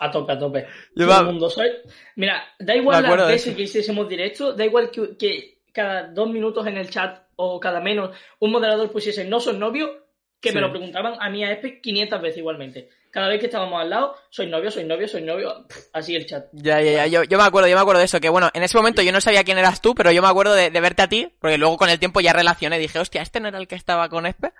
A 0.00 0.10
tope, 0.10 0.32
a 0.32 0.38
tope. 0.38 0.66
Yo 0.94 1.06
Todo 1.06 1.20
el 1.20 1.26
mundo 1.26 1.50
soy. 1.50 1.68
Mira, 2.16 2.42
da 2.58 2.74
igual 2.74 3.02
las 3.02 3.26
veces 3.28 3.54
que 3.56 3.62
hiciésemos 3.62 4.08
directo, 4.08 4.52
da 4.54 4.64
igual 4.64 4.90
que, 4.90 5.16
que 5.16 5.58
cada 5.72 6.04
dos 6.08 6.28
minutos 6.30 6.66
en 6.66 6.76
el 6.78 6.88
chat 6.88 7.22
o 7.36 7.60
cada 7.60 7.80
menos 7.80 8.16
un 8.38 8.50
moderador 8.52 8.90
pusiese 8.90 9.24
no 9.24 9.40
son 9.40 9.58
novio, 9.58 10.06
que 10.40 10.50
Sí. 10.50 10.54
me 10.54 10.60
lo 10.60 10.70
preguntaban 10.70 11.14
a 11.20 11.28
mí 11.30 11.44
a 11.44 11.50
Espe 11.52 11.80
500 11.80 12.22
veces 12.22 12.38
igualmente. 12.38 12.88
Cada 13.10 13.28
vez 13.28 13.40
que 13.40 13.46
estábamos 13.46 13.80
al 13.80 13.90
lado, 13.90 14.14
soy 14.30 14.46
novio, 14.48 14.70
soy 14.70 14.84
novio, 14.84 15.08
soy 15.08 15.22
novio, 15.22 15.66
así 15.92 16.14
el 16.14 16.26
chat. 16.26 16.46
Ya, 16.52 16.80
ya, 16.82 16.92
ya, 16.92 17.06
yo, 17.06 17.24
yo 17.24 17.38
me 17.38 17.44
acuerdo, 17.44 17.68
yo 17.68 17.74
me 17.76 17.80
acuerdo 17.80 18.00
de 18.00 18.04
eso, 18.04 18.20
que 18.20 18.28
bueno, 18.28 18.50
en 18.52 18.62
ese 18.62 18.76
momento 18.76 19.02
yo 19.02 19.12
no 19.12 19.20
sabía 19.20 19.44
quién 19.44 19.58
eras 19.58 19.80
tú, 19.80 19.94
pero 19.94 20.12
yo 20.12 20.20
me 20.22 20.28
acuerdo 20.28 20.54
de, 20.54 20.70
de 20.70 20.80
verte 20.80 21.02
a 21.02 21.08
ti, 21.08 21.34
porque 21.40 21.58
luego 21.58 21.76
con 21.78 21.88
el 21.90 21.98
tiempo 21.98 22.20
ya 22.20 22.32
relacioné, 22.32 22.78
dije, 22.78 22.98
hostia, 22.98 23.22
este 23.22 23.40
no 23.40 23.48
era 23.48 23.58
el 23.58 23.66
que 23.68 23.74
estaba 23.76 24.08
con 24.08 24.26
Espe. 24.26 24.52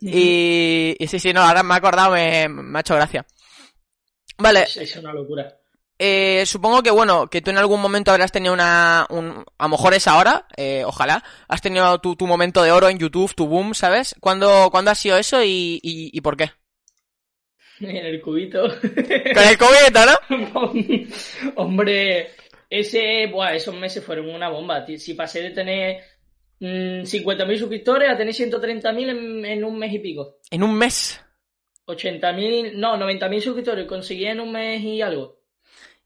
Y, 0.00 0.94
y 0.98 1.06
sí, 1.08 1.18
sí, 1.18 1.32
no, 1.32 1.42
ahora 1.42 1.62
me 1.62 1.74
he 1.74 1.76
acordado, 1.78 2.12
me, 2.12 2.48
me 2.48 2.78
ha 2.78 2.80
hecho 2.80 2.94
gracia. 2.94 3.26
Vale, 4.38 4.62
Es, 4.62 4.76
es 4.76 4.96
una 4.96 5.12
locura. 5.12 5.56
eh, 5.98 6.44
supongo 6.46 6.82
que 6.82 6.92
bueno, 6.92 7.28
que 7.28 7.42
tú 7.42 7.50
en 7.50 7.58
algún 7.58 7.80
momento 7.80 8.12
habrás 8.12 8.30
tenido 8.30 8.54
una, 8.54 9.06
un, 9.10 9.44
a 9.58 9.64
lo 9.64 9.68
mejor 9.70 9.94
es 9.94 10.06
ahora, 10.06 10.46
eh, 10.56 10.84
ojalá, 10.86 11.24
has 11.48 11.60
tenido 11.60 11.98
tu, 12.00 12.14
tu 12.14 12.26
momento 12.28 12.62
de 12.62 12.70
oro 12.70 12.88
en 12.88 12.98
YouTube, 12.98 13.34
tu 13.34 13.48
boom, 13.48 13.74
¿sabes? 13.74 14.14
¿Cuándo, 14.20 14.68
¿cuándo 14.70 14.92
ha 14.92 14.94
sido 14.94 15.16
eso 15.18 15.42
y, 15.42 15.80
y, 15.82 16.10
y 16.16 16.20
por 16.20 16.36
qué? 16.36 16.52
En 17.80 18.06
el 18.06 18.20
cubito. 18.20 18.68
Con 18.68 19.48
el 19.48 19.58
COVID, 19.58 19.96
¿no? 20.28 21.54
Hombre, 21.56 22.30
ese, 22.68 23.26
buah, 23.28 23.54
esos 23.54 23.74
meses 23.74 24.04
fueron 24.04 24.28
una 24.28 24.48
bomba. 24.48 24.84
Si 24.86 25.14
pasé 25.14 25.42
de 25.42 25.50
tener 25.50 26.00
mm, 26.60 27.02
50.000 27.02 27.58
suscriptores 27.58 28.10
a 28.10 28.16
tener 28.16 28.34
130.000 28.34 29.08
en, 29.08 29.44
en 29.44 29.64
un 29.64 29.78
mes 29.78 29.92
y 29.92 29.98
pico. 30.00 30.38
En 30.50 30.62
un 30.62 30.76
mes. 30.76 31.20
80.000, 31.86 32.74
no, 32.74 32.96
90.000 32.96 33.40
suscriptores 33.40 33.86
conseguí 33.86 34.26
en 34.26 34.40
un 34.40 34.52
mes 34.52 34.82
y 34.82 35.00
algo. 35.00 35.37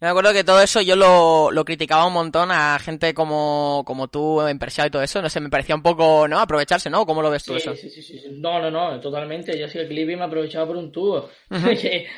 Yo 0.02 0.06
me 0.06 0.10
acuerdo 0.10 0.32
que 0.32 0.42
todo 0.42 0.60
eso 0.60 0.80
yo 0.80 0.96
lo, 0.96 1.52
lo 1.52 1.64
criticaba 1.64 2.04
un 2.08 2.12
montón 2.12 2.50
a 2.50 2.76
gente 2.80 3.14
como, 3.14 3.84
como 3.86 4.08
tú, 4.08 4.40
empresario 4.42 4.88
y 4.88 4.90
todo 4.90 5.02
eso. 5.02 5.22
No 5.22 5.30
sé, 5.30 5.38
me 5.38 5.48
parecía 5.48 5.76
un 5.76 5.82
poco, 5.84 6.26
¿no? 6.26 6.40
Aprovecharse, 6.40 6.90
¿no? 6.90 7.06
¿Cómo 7.06 7.22
lo 7.22 7.30
ves 7.30 7.44
tú 7.44 7.52
Sí, 7.52 7.58
eso? 7.58 7.76
sí, 7.76 7.88
sí, 7.88 8.02
sí, 8.02 8.18
sí. 8.18 8.26
No, 8.32 8.58
no, 8.60 8.68
no, 8.68 8.98
totalmente. 8.98 9.56
Yo 9.56 9.68
soy 9.68 9.82
el 9.82 9.86
clip 9.88 10.10
y 10.10 10.16
me 10.16 10.24
aprovechaba 10.24 10.66
por 10.66 10.76
un 10.76 10.90
tubo. 10.90 11.28
Ujú. 11.50 11.68
¿Qué, 11.80 12.08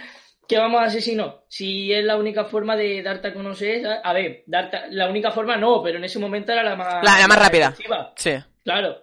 qué 0.48 0.58
vamos 0.58 0.80
a 0.80 0.84
hacer 0.84 1.02
si 1.02 1.14
no? 1.14 1.44
Si 1.46 1.92
es 1.92 2.02
la 2.02 2.16
única 2.16 2.46
forma 2.46 2.74
de 2.74 3.02
darte 3.02 3.28
a 3.28 3.34
conocer, 3.34 3.86
a 4.02 4.12
ver, 4.14 4.44
darte, 4.46 4.78
la 4.88 5.10
única 5.10 5.30
forma 5.30 5.58
no, 5.58 5.82
pero 5.82 5.98
en 5.98 6.04
ese 6.04 6.18
momento 6.18 6.52
era 6.52 6.62
la 6.62 6.76
más, 6.76 7.04
La- 7.04 7.18
la 7.20 7.28
más 7.28 7.38
rápida. 7.38 7.66
efectiva. 7.66 8.14
Sí. 8.16 8.32
Claro. 8.64 8.96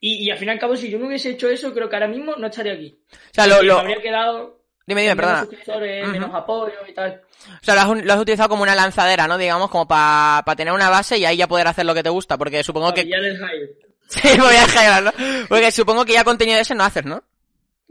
Y, 0.00 0.24
y 0.26 0.30
al 0.30 0.38
fin 0.38 0.48
y 0.48 0.52
al 0.52 0.58
cabo, 0.58 0.76
si 0.76 0.88
yo 0.88 0.98
no 0.98 1.08
hubiese 1.08 1.28
hecho 1.28 1.50
eso, 1.50 1.74
creo 1.74 1.90
que 1.90 1.96
ahora 1.96 2.08
mismo 2.08 2.36
no 2.36 2.46
estaría 2.46 2.72
aquí. 2.72 2.98
O 3.12 3.16
sea, 3.34 3.46
lo, 3.46 3.62
lo... 3.62 3.74
me 3.74 3.80
habría 3.82 4.00
quedado 4.00 4.63
Dime, 4.86 5.02
dime, 5.02 5.16
perdona. 5.16 5.40
suscriptores, 5.40 6.02
Ujú. 6.04 6.12
menos 6.12 6.34
apoyo 6.34 6.74
y 6.86 6.92
tal. 6.92 7.22
O 7.60 7.64
sea, 7.64 7.74
lo 7.74 7.80
has, 7.80 8.04
lo 8.04 8.12
has 8.12 8.20
utilizado 8.20 8.48
como 8.50 8.62
una 8.62 8.74
lanzadera, 8.74 9.26
¿no? 9.26 9.38
Digamos, 9.38 9.70
como 9.70 9.88
para 9.88 10.42
tener 10.56 10.74
una 10.74 10.90
base 10.90 11.16
y 11.18 11.24
ahí 11.24 11.36
ya 11.38 11.48
poder 11.48 11.66
hacer 11.66 11.86
lo 11.86 11.94
que 11.94 12.02
te 12.02 12.10
gusta. 12.10 12.36
Porque 12.36 12.62
supongo 12.62 12.92
que... 12.92 13.02
pillar 13.04 13.24
el 13.24 13.36
hype. 13.38 13.78
Sí, 14.08 14.38
voy 14.38 14.54
a 14.54 15.00
¿no? 15.00 15.12
Porque 15.48 15.72
supongo 15.72 16.04
que 16.04 16.12
ya 16.12 16.24
contenido 16.24 16.56
de 16.56 16.62
ese 16.62 16.74
no 16.74 16.84
haces, 16.84 17.06
¿no? 17.06 17.22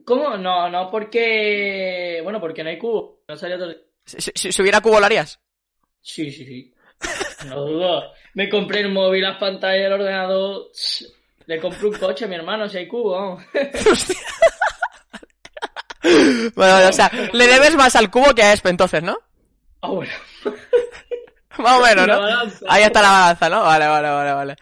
¿Cómo? 0.06 0.38
No, 0.38 0.70
no, 0.70 0.92
porque... 0.92 2.20
Bueno, 2.24 2.40
porque 2.40 2.64
no 2.64 2.70
hay 2.70 2.78
cubo. 2.78 3.22
No 3.28 3.36
salía 3.36 3.58
todo... 3.58 3.74
Si, 4.06 4.32
si- 4.36 4.52
si 4.52 4.62
hubiera 4.62 4.80
cubo, 4.82 5.00
¿lo 5.00 5.06
harías? 5.08 5.40
Sí, 6.02 6.30
sí, 6.32 6.46
sí. 6.46 6.74
No 7.48 7.62
dudo. 7.66 8.04
Me 8.36 8.48
compré 8.50 8.82
el 8.82 8.90
móvil, 8.90 9.24
las 9.24 9.38
pantallas, 9.38 9.88
el 9.88 9.94
ordenador. 9.94 10.68
Le 11.48 11.60
compré 11.60 11.88
un 11.88 11.94
coche 11.98 12.26
a 12.26 12.28
mi 12.28 12.36
hermano, 12.36 12.70
si 12.70 12.78
hay 12.78 12.88
cubo. 12.88 13.12
vamos. 13.14 13.44
Bueno, 16.56 16.90
o 16.90 16.94
sea, 16.94 17.12
le 17.32 17.48
debes 17.48 17.76
más 17.76 17.96
al 17.96 18.12
cubo 18.12 18.34
que 18.36 18.44
a 18.44 18.54
Espe, 18.54 18.70
entonces, 18.70 19.02
¿no? 19.04 19.18
Ah, 19.82 19.90
bueno. 19.90 20.12
Más 21.60 21.80
o 21.80 21.84
menos, 21.84 22.08
¿no? 22.08 22.20
Ahí 22.68 22.82
está 22.84 23.02
la 23.02 23.10
balanza, 23.12 23.50
¿no? 23.50 23.62
Vale, 23.64 23.88
vale, 23.88 24.10
vale, 24.10 24.34
vale. 24.34 24.56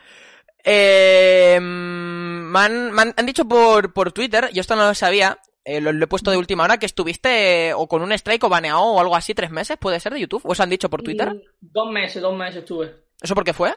Eh, 0.64 1.58
me, 1.62 2.60
han, 2.60 2.92
me 2.92 3.02
han- 3.02 3.14
han 3.16 3.26
dicho 3.26 3.46
por, 3.46 3.94
por 3.94 4.12
Twitter, 4.12 4.50
yo 4.54 4.62
esto 4.62 4.76
no 4.76 4.86
lo 4.88 4.94
sabía, 4.94 5.40
eh, 5.64 5.80
lo, 5.80 5.92
lo 5.94 6.04
he 6.04 6.08
puesto 6.08 6.32
de 6.32 6.38
última 6.38 6.64
hora, 6.64 6.78
que 6.78 6.86
estuviste 6.86 7.70
eh, 7.70 7.74
o 7.74 7.88
con 7.88 8.02
un 8.02 8.12
strike 8.12 8.44
o 8.44 8.50
baneado 8.50 8.82
o 8.82 9.00
algo 9.00 9.16
así 9.16 9.34
tres 9.34 9.52
meses, 9.52 9.78
¿puede 9.80 10.00
ser 10.00 10.14
de 10.14 10.20
YouTube? 10.20 10.46
¿O 10.46 10.52
os 10.52 10.60
han 10.60 10.70
dicho 10.70 10.90
por 10.90 11.02
Twitter? 11.02 11.34
Dos 11.62 11.90
meses, 11.92 12.22
dos 12.22 12.36
meses 12.36 12.58
estuve. 12.58 12.94
¿Eso 13.22 13.34
por 13.36 13.44
qué 13.46 13.54
fue? 13.54 13.74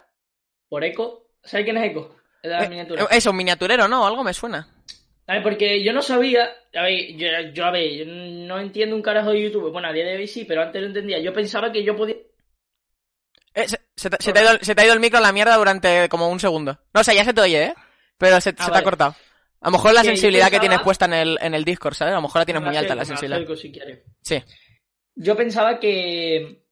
Por 0.68 0.82
Eco. 0.84 1.28
¿Sabes 1.42 1.64
quién 1.64 1.76
es 1.78 1.90
Eco? 1.90 2.16
Es 2.42 2.50
de 2.50 2.56
la 2.56 2.64
Eh, 2.64 2.68
miniatura. 2.68 3.02
eh, 3.04 3.06
eso, 3.12 3.30
un 3.30 3.36
miniaturero, 3.36 3.86
¿no? 3.86 4.06
Algo 4.06 4.24
me 4.24 4.34
suena. 4.34 4.66
A 5.26 5.34
ver, 5.34 5.42
porque 5.42 5.82
yo 5.82 5.92
no 5.92 6.02
sabía, 6.02 6.50
a 6.74 6.82
ver, 6.82 7.16
yo, 7.16 7.26
yo, 7.52 7.64
a 7.64 7.70
ver, 7.70 7.90
yo 7.92 8.04
no 8.06 8.58
entiendo 8.60 8.94
un 8.94 9.02
carajo 9.02 9.30
de 9.30 9.42
YouTube. 9.42 9.72
Bueno, 9.72 9.88
a 9.88 9.92
día 9.92 10.04
de 10.04 10.16
hoy 10.16 10.26
sí, 10.26 10.44
pero 10.44 10.62
antes 10.62 10.80
no 10.82 10.88
entendía. 10.88 11.18
Yo 11.18 11.32
pensaba 11.32 11.72
que 11.72 11.82
yo 11.82 11.96
podía... 11.96 12.16
Eh, 13.54 13.68
se, 13.68 13.78
se 13.96 14.10
te, 14.10 14.16
se 14.20 14.32
te 14.32 14.38
ha 14.38 14.42
ido, 14.42 14.58
se 14.60 14.74
te 14.74 14.82
ha 14.82 14.84
ido 14.84 14.94
el 14.94 15.00
micro 15.00 15.18
a 15.18 15.22
la 15.22 15.32
mierda 15.32 15.56
durante 15.56 16.08
como 16.08 16.28
un 16.28 16.40
segundo. 16.40 16.78
No, 16.92 17.00
o 17.00 17.04
sea, 17.04 17.14
ya 17.14 17.24
se 17.24 17.32
te 17.32 17.40
oye, 17.40 17.62
¿eh? 17.64 17.74
Pero 18.18 18.36
se, 18.40 18.50
se 18.50 18.52
te 18.54 18.62
ha 18.78 18.82
cortado. 18.82 19.14
A 19.60 19.68
lo 19.68 19.72
mejor 19.72 19.94
la 19.94 20.04
sensibilidad 20.04 20.50
que 20.50 20.60
tienes 20.60 20.80
puesta 20.82 21.06
en 21.06 21.14
el, 21.14 21.38
en 21.40 21.54
el 21.54 21.64
Discord, 21.64 21.94
¿sabes? 21.94 22.12
A 22.12 22.16
lo 22.16 22.22
mejor 22.22 22.40
la 22.40 22.44
tienes 22.44 22.62
Me 22.62 22.68
muy 22.68 22.76
alta 22.76 22.94
la 22.94 23.02
me 23.02 23.06
sensibilidad. 23.06 23.38
acerco 23.38 23.56
si 23.56 23.72
quieres. 23.72 24.00
Sí. 24.20 24.42
Yo 25.14 25.36
pensaba 25.36 25.80
que, 25.80 26.63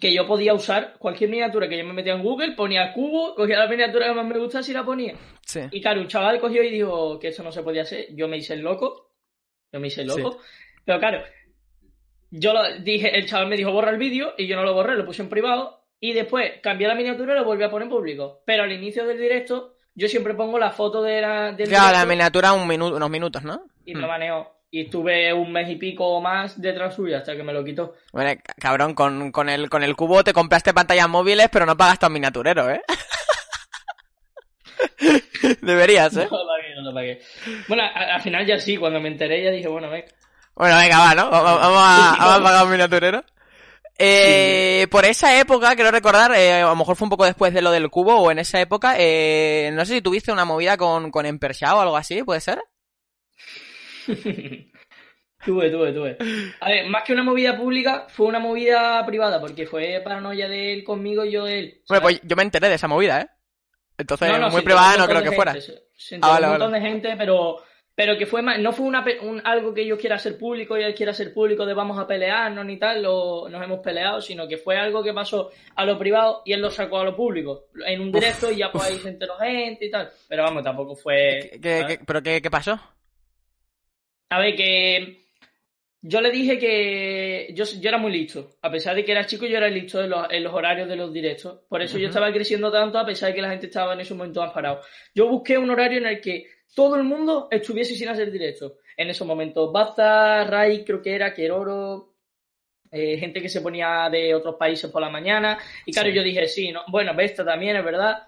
que 0.00 0.12
yo 0.12 0.26
podía 0.26 0.54
usar 0.54 0.94
cualquier 0.98 1.30
miniatura 1.30 1.68
que 1.68 1.78
yo 1.78 1.84
me 1.84 1.92
metía 1.92 2.14
en 2.14 2.22
Google, 2.22 2.52
ponía 2.52 2.92
cubo, 2.92 3.34
cogía 3.34 3.58
la 3.58 3.68
miniatura 3.68 4.06
que 4.06 4.14
más 4.14 4.26
me 4.26 4.38
gustase 4.38 4.70
y 4.70 4.74
la 4.74 4.84
ponía. 4.84 5.14
Sí. 5.44 5.60
Y 5.70 5.80
claro, 5.80 6.00
un 6.00 6.08
chaval 6.08 6.40
cogió 6.40 6.62
y 6.62 6.70
dijo 6.70 7.18
que 7.18 7.28
eso 7.28 7.42
no 7.42 7.52
se 7.52 7.62
podía 7.62 7.82
hacer. 7.82 8.06
Yo 8.14 8.28
me 8.28 8.36
hice 8.36 8.54
el 8.54 8.60
loco. 8.60 9.12
Yo 9.72 9.80
me 9.80 9.88
hice 9.88 10.02
el 10.02 10.08
loco. 10.08 10.38
Pero 10.84 10.98
claro, 10.98 11.22
yo 12.30 12.52
lo 12.52 12.80
dije, 12.80 13.16
el 13.16 13.26
chaval 13.26 13.48
me 13.48 13.56
dijo 13.56 13.72
borra 13.72 13.90
el 13.90 13.98
vídeo 13.98 14.34
y 14.36 14.46
yo 14.46 14.56
no 14.56 14.62
lo 14.62 14.74
borré, 14.74 14.96
lo 14.96 15.06
puse 15.06 15.22
en 15.22 15.28
privado. 15.28 15.86
Y 16.00 16.12
después 16.12 16.60
cambié 16.62 16.86
la 16.86 16.94
miniatura 16.94 17.32
y 17.34 17.36
lo 17.38 17.44
volví 17.44 17.64
a 17.64 17.70
poner 17.70 17.86
en 17.86 17.90
público. 17.90 18.42
Pero 18.44 18.62
al 18.62 18.72
inicio 18.72 19.06
del 19.06 19.18
directo, 19.18 19.74
yo 19.94 20.06
siempre 20.08 20.34
pongo 20.34 20.58
la 20.58 20.70
foto 20.70 21.02
de 21.02 21.20
la, 21.20 21.52
del 21.52 21.68
Claro, 21.68 21.92
la 21.92 22.06
miniatura 22.06 22.52
un 22.52 22.68
minuto, 22.68 22.96
unos 22.96 23.10
minutos, 23.10 23.42
¿no? 23.42 23.64
y 23.88 23.94
me 23.94 24.06
baneó. 24.06 24.57
Y 24.70 24.82
estuve 24.82 25.32
un 25.32 25.50
mes 25.50 25.70
y 25.70 25.76
pico 25.76 26.06
o 26.06 26.20
más 26.20 26.60
detrás 26.60 26.94
suya 26.94 27.18
hasta 27.18 27.34
que 27.34 27.42
me 27.42 27.54
lo 27.54 27.64
quitó. 27.64 27.94
Bueno, 28.12 28.38
ca- 28.44 28.54
cabrón, 28.60 28.94
con, 28.94 29.32
con, 29.32 29.48
el, 29.48 29.70
con 29.70 29.82
el 29.82 29.96
cubo 29.96 30.22
te 30.22 30.34
compraste 30.34 30.74
pantallas 30.74 31.08
móviles, 31.08 31.48
pero 31.50 31.64
no 31.64 31.74
pagaste 31.76 32.04
a 32.04 32.08
un 32.08 32.12
miniaturero, 32.12 32.70
¿eh? 32.70 32.82
Deberías, 35.62 36.16
¿eh? 36.16 36.28
No 36.30 36.38
lo 36.38 36.46
pagué, 36.46 36.74
no 36.76 36.82
lo 36.82 36.94
pagué. 36.94 37.20
Bueno, 37.66 37.82
a- 37.84 38.14
al 38.16 38.20
final 38.20 38.46
ya 38.46 38.58
sí, 38.58 38.76
cuando 38.76 39.00
me 39.00 39.08
enteré 39.08 39.42
ya 39.42 39.50
dije, 39.50 39.68
bueno, 39.68 39.88
venga. 39.90 40.06
Bueno, 40.54 40.76
venga, 40.76 40.98
va, 40.98 41.14
¿no? 41.14 41.30
Vamos, 41.30 41.60
vamos 41.60 41.78
a, 41.82 42.16
vamos 42.18 42.40
a 42.40 42.42
pagar 42.42 42.64
un 42.64 42.70
miniaturero. 42.70 43.24
Eh, 44.00 44.86
por 44.90 45.04
esa 45.04 45.38
época, 45.40 45.74
quiero 45.74 45.90
recordar, 45.90 46.32
eh, 46.36 46.62
a 46.62 46.66
lo 46.68 46.76
mejor 46.76 46.94
fue 46.96 47.06
un 47.06 47.10
poco 47.10 47.24
después 47.24 47.52
de 47.52 47.62
lo 47.62 47.70
del 47.70 47.90
cubo, 47.90 48.16
o 48.16 48.30
en 48.30 48.38
esa 48.38 48.60
época, 48.60 48.94
eh, 48.98 49.70
no 49.72 49.84
sé 49.84 49.94
si 49.94 50.02
tuviste 50.02 50.30
una 50.30 50.44
movida 50.44 50.76
con, 50.76 51.10
con 51.10 51.26
Empersia 51.26 51.74
o 51.74 51.80
algo 51.80 51.96
así, 51.96 52.22
¿puede 52.22 52.40
ser? 52.40 52.60
tuve, 55.44 55.70
tuve, 55.70 55.92
tuve. 55.92 56.16
A 56.60 56.68
ver, 56.70 56.86
más 56.88 57.04
que 57.04 57.12
una 57.12 57.22
movida 57.22 57.56
pública, 57.56 58.06
fue 58.08 58.26
una 58.26 58.38
movida 58.38 59.04
privada, 59.06 59.40
porque 59.40 59.66
fue 59.66 60.00
paranoia 60.02 60.48
de 60.48 60.72
él 60.74 60.84
conmigo 60.84 61.24
y 61.24 61.32
yo 61.32 61.44
de 61.44 61.58
él. 61.58 61.82
Bueno, 61.88 62.02
pues 62.02 62.20
yo 62.24 62.36
me 62.36 62.42
enteré 62.42 62.68
de 62.68 62.74
esa 62.74 62.88
movida, 62.88 63.20
¿eh? 63.22 63.28
Entonces, 63.96 64.28
No, 64.28 64.38
no, 64.38 64.50
muy 64.50 64.62
privada 64.62 64.96
no 64.96 65.06
creo 65.08 65.22
que 65.22 65.32
fuera. 65.32 65.52
Se, 65.60 65.74
se 65.96 66.14
enteró 66.16 66.32
Ah, 66.32 66.34
vale, 66.34 66.46
un 66.46 66.52
montón 66.52 66.70
vale. 66.72 66.84
de 66.84 66.90
gente, 66.90 67.14
pero, 67.18 67.56
pero 67.96 68.16
que 68.16 68.26
fue 68.26 68.42
más, 68.42 68.58
no 68.60 68.72
fue 68.72 68.86
una, 68.86 69.04
un- 69.22 69.42
algo 69.44 69.74
que 69.74 69.84
yo 69.84 69.98
quiera 69.98 70.14
hacer 70.16 70.38
público 70.38 70.78
y 70.78 70.84
él 70.84 70.94
quiera 70.94 71.10
hacer 71.10 71.34
público 71.34 71.66
de 71.66 71.74
vamos 71.74 71.98
a 71.98 72.06
pelearnos 72.06 72.64
ni 72.64 72.76
tal, 72.78 73.02
lo- 73.02 73.48
nos 73.48 73.60
hemos 73.62 73.80
peleado, 73.80 74.20
sino 74.22 74.46
que 74.46 74.56
fue 74.56 74.76
algo 74.76 75.02
que 75.02 75.12
pasó 75.12 75.50
a 75.74 75.84
lo 75.84 75.98
privado 75.98 76.42
y 76.44 76.52
él 76.52 76.60
lo 76.60 76.70
sacó 76.70 77.00
a 77.00 77.04
lo 77.04 77.16
público, 77.16 77.64
en 77.86 78.00
un 78.00 78.12
directo 78.12 78.52
y 78.52 78.58
ya 78.58 78.70
pues 78.70 78.84
ahí 78.84 78.98
se 78.98 79.08
enteró 79.08 79.36
gente 79.38 79.86
y 79.86 79.90
tal. 79.90 80.08
Pero 80.28 80.44
vamos, 80.44 80.62
tampoco 80.62 80.94
fue... 80.94 81.48
¿Qué- 81.54 81.60
qué- 81.60 81.80
¿sabes? 81.80 81.98
qué- 81.98 82.04
¿Pero 82.04 82.22
qué, 82.22 82.40
qué 82.42 82.50
pasó? 82.52 82.78
A 84.30 84.38
ver, 84.40 84.54
que 84.56 85.22
yo 86.02 86.20
le 86.20 86.30
dije 86.30 86.58
que 86.58 87.52
yo, 87.54 87.64
yo 87.64 87.88
era 87.88 87.98
muy 87.98 88.12
listo. 88.12 88.50
A 88.62 88.70
pesar 88.70 88.94
de 88.94 89.04
que 89.04 89.12
era 89.12 89.26
chico, 89.26 89.46
yo 89.46 89.56
era 89.56 89.68
listo 89.68 90.02
en 90.02 90.10
los, 90.10 90.26
en 90.30 90.44
los 90.44 90.52
horarios 90.54 90.88
de 90.88 90.96
los 90.96 91.12
directos. 91.12 91.60
Por 91.68 91.82
eso 91.82 91.98
yo 91.98 92.08
estaba 92.08 92.32
creciendo 92.32 92.70
tanto, 92.70 92.98
a 92.98 93.06
pesar 93.06 93.30
de 93.30 93.34
que 93.34 93.42
la 93.42 93.50
gente 93.50 93.66
estaba 93.66 93.94
en 93.94 94.00
ese 94.00 94.14
momento 94.14 94.40
más 94.40 94.52
parado. 94.52 94.80
Yo 95.14 95.28
busqué 95.28 95.56
un 95.58 95.70
horario 95.70 95.98
en 95.98 96.06
el 96.06 96.20
que 96.20 96.46
todo 96.74 96.96
el 96.96 97.04
mundo 97.04 97.48
estuviese 97.50 97.94
sin 97.94 98.08
hacer 98.08 98.30
directo. 98.30 98.76
En 98.96 99.08
esos 99.10 99.26
momentos, 99.26 99.72
Baza, 99.72 100.44
Rai, 100.44 100.84
creo 100.84 101.00
que 101.00 101.14
era, 101.14 101.32
Keroro, 101.32 102.14
eh, 102.90 103.16
gente 103.18 103.40
que 103.40 103.48
se 103.48 103.60
ponía 103.60 104.08
de 104.10 104.34
otros 104.34 104.56
países 104.56 104.90
por 104.90 105.00
la 105.00 105.08
mañana. 105.10 105.58
Y 105.86 105.92
claro, 105.92 106.10
Sí. 106.10 106.16
yo 106.16 106.22
dije, 106.22 106.46
sí, 106.48 106.70
¿no? 106.72 106.82
bueno, 106.88 107.14
Vesta 107.14 107.44
también, 107.44 107.76
es 107.76 107.84
verdad. 107.84 108.26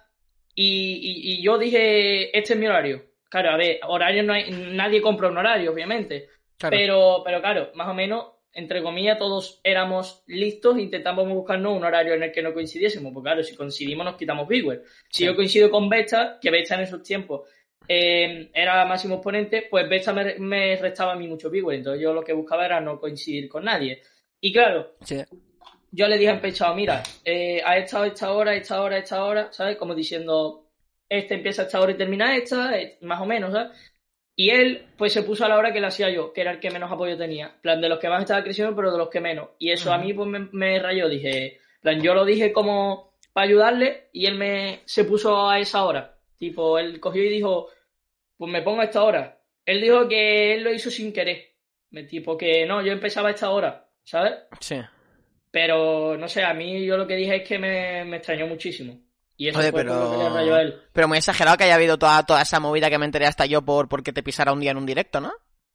Y, 0.54 0.94
y- 1.02 1.32
y 1.34 1.42
yo 1.42 1.58
dije, 1.58 2.36
este 2.36 2.54
es 2.54 2.58
mi 2.58 2.66
horario. 2.66 3.04
Claro, 3.30 3.50
a 3.50 3.56
ver, 3.56 3.80
horario 3.86 4.22
no 4.22 4.34
hay, 4.34 4.50
nadie 4.50 5.00
compra 5.00 5.28
un 5.28 5.38
horario, 5.38 5.72
obviamente. 5.72 6.28
Claro. 6.58 6.76
Pero, 6.76 7.22
pero 7.24 7.40
claro, 7.40 7.70
más 7.74 7.88
o 7.88 7.94
menos, 7.94 8.26
entre 8.52 8.82
comillas, 8.82 9.18
todos 9.18 9.60
éramos 9.64 10.24
listos, 10.26 10.78
intentamos 10.78 11.26
buscarnos 11.28 11.74
un 11.76 11.84
horario 11.84 12.12
en 12.14 12.24
el 12.24 12.32
que 12.32 12.42
no 12.42 12.52
coincidiésemos. 12.52 13.12
Porque 13.14 13.28
claro, 13.28 13.42
si 13.44 13.54
coincidimos 13.56 14.04
nos 14.04 14.16
quitamos 14.16 14.46
viewer. 14.48 14.82
Si 15.08 15.18
Sí. 15.20 15.24
yo 15.24 15.36
coincido 15.36 15.70
con 15.70 15.88
Vesta, 15.88 16.38
que 16.42 16.50
Vesta 16.50 16.74
en 16.74 16.80
esos 16.82 17.02
tiempos 17.02 17.48
eh, 17.88 18.50
era 18.52 18.84
máximo 18.84 19.14
exponente, 19.16 19.66
pues 19.70 19.88
Vesta 19.88 20.12
me, 20.12 20.36
me 20.38 20.76
restaba 20.76 21.12
a 21.12 21.16
mí 21.16 21.26
mucho 21.28 21.48
viewer. 21.50 21.76
Entonces 21.78 22.02
yo 22.02 22.12
lo 22.12 22.22
que 22.22 22.32
buscaba 22.32 22.66
era 22.66 22.80
no 22.80 22.98
coincidir 23.00 23.48
con 23.48 23.64
nadie. 23.64 24.02
Y 24.40 24.52
claro, 24.52 24.96
Sí. 25.02 25.22
yo 25.92 26.08
le 26.08 26.18
dije 26.18 26.30
a 26.30 26.34
Empechado, 26.34 26.74
mira, 26.74 27.02
eh, 27.24 27.62
ha 27.64 27.78
estado 27.78 28.04
esta 28.04 28.32
hora, 28.32 28.54
esta 28.54 28.82
hora, 28.82 28.98
esta 28.98 29.24
hora, 29.24 29.52
¿sabes? 29.52 29.76
Como 29.76 29.94
diciendo, 29.94 30.59
este 31.10 31.34
empieza 31.34 31.62
a 31.62 31.64
esta 31.66 31.80
hora 31.80 31.92
y 31.92 31.96
termina 31.98 32.34
esta, 32.36 32.78
eh, 32.78 32.96
más 33.02 33.20
o 33.20 33.26
menos, 33.26 33.52
¿sabes? 33.52 33.76
Y 34.36 34.48
él, 34.50 34.86
pues 34.96 35.12
se 35.12 35.22
puso 35.22 35.44
a 35.44 35.48
la 35.48 35.58
hora 35.58 35.72
que 35.72 35.80
le 35.80 35.88
hacía 35.88 36.08
yo, 36.08 36.32
que 36.32 36.40
era 36.40 36.52
el 36.52 36.60
que 36.60 36.70
menos 36.70 36.90
apoyo 36.90 37.18
tenía. 37.18 37.48
En 37.56 37.60
plan, 37.60 37.80
de 37.80 37.90
los 37.90 37.98
que 37.98 38.08
más 38.08 38.22
estaba 38.22 38.42
creciendo, 38.42 38.74
pero 38.74 38.90
de 38.90 38.96
los 38.96 39.10
que 39.10 39.20
menos. 39.20 39.50
Y 39.58 39.70
eso 39.70 39.92
a 39.92 39.96
Ujú. 39.96 40.06
mí, 40.06 40.14
pues 40.14 40.28
me, 40.28 40.48
me 40.52 40.78
rayó. 40.78 41.08
Dije, 41.10 41.58
plan, 41.82 42.00
yo 42.00 42.14
lo 42.14 42.24
dije 42.24 42.50
como 42.52 43.12
para 43.34 43.46
ayudarle 43.48 44.08
y 44.12 44.24
él 44.26 44.36
me 44.36 44.80
se 44.86 45.04
puso 45.04 45.50
a 45.50 45.58
esa 45.58 45.84
hora. 45.84 46.16
Tipo, 46.38 46.78
él 46.78 47.00
cogió 47.00 47.22
y 47.22 47.28
dijo, 47.28 47.68
pues 48.38 48.50
me 48.50 48.62
pongo 48.62 48.80
a 48.80 48.84
esta 48.84 49.02
hora. 49.04 49.38
Él 49.66 49.82
dijo 49.82 50.08
que 50.08 50.54
él 50.54 50.62
lo 50.64 50.72
hizo 50.72 50.90
sin 50.90 51.12
querer. 51.12 51.50
Me 51.90 52.04
tipo 52.04 52.38
que 52.38 52.64
no, 52.64 52.80
yo 52.82 52.92
empezaba 52.92 53.28
a 53.28 53.32
esta 53.32 53.50
hora, 53.50 53.88
¿sabes? 54.04 54.34
Sí. 54.60 54.76
Pero 55.50 56.16
no 56.16 56.28
sé, 56.28 56.44
a 56.44 56.54
mí 56.54 56.84
yo 56.86 56.96
lo 56.96 57.06
que 57.06 57.16
dije 57.16 57.36
es 57.36 57.48
que 57.48 57.58
me, 57.58 58.04
me 58.04 58.18
extrañó 58.18 58.46
muchísimo. 58.46 58.98
Y 59.40 59.48
eso 59.48 59.56
Joder, 59.58 59.72
fue 59.72 59.84
por 59.84 59.90
lo 59.94 60.10
que 60.10 60.16
le 60.18 60.22
pero... 60.24 60.34
rayó 60.34 60.54
a 60.54 60.60
él. 60.60 60.80
Pero 60.92 61.08
muy 61.08 61.16
exagerado 61.16 61.56
que 61.56 61.64
haya 61.64 61.74
habido 61.76 61.98
toda, 61.98 62.26
toda 62.26 62.42
esa 62.42 62.60
movida 62.60 62.90
que 62.90 62.98
me 62.98 63.06
enteré 63.06 63.24
hasta 63.26 63.46
yo 63.46 63.62
por 63.62 63.88
porque 63.88 64.12
te 64.12 64.22
pisara 64.22 64.52
un 64.52 64.60
día 64.60 64.72
en 64.72 64.76
un 64.76 64.84
directo, 64.84 65.18
¿no? 65.20 65.32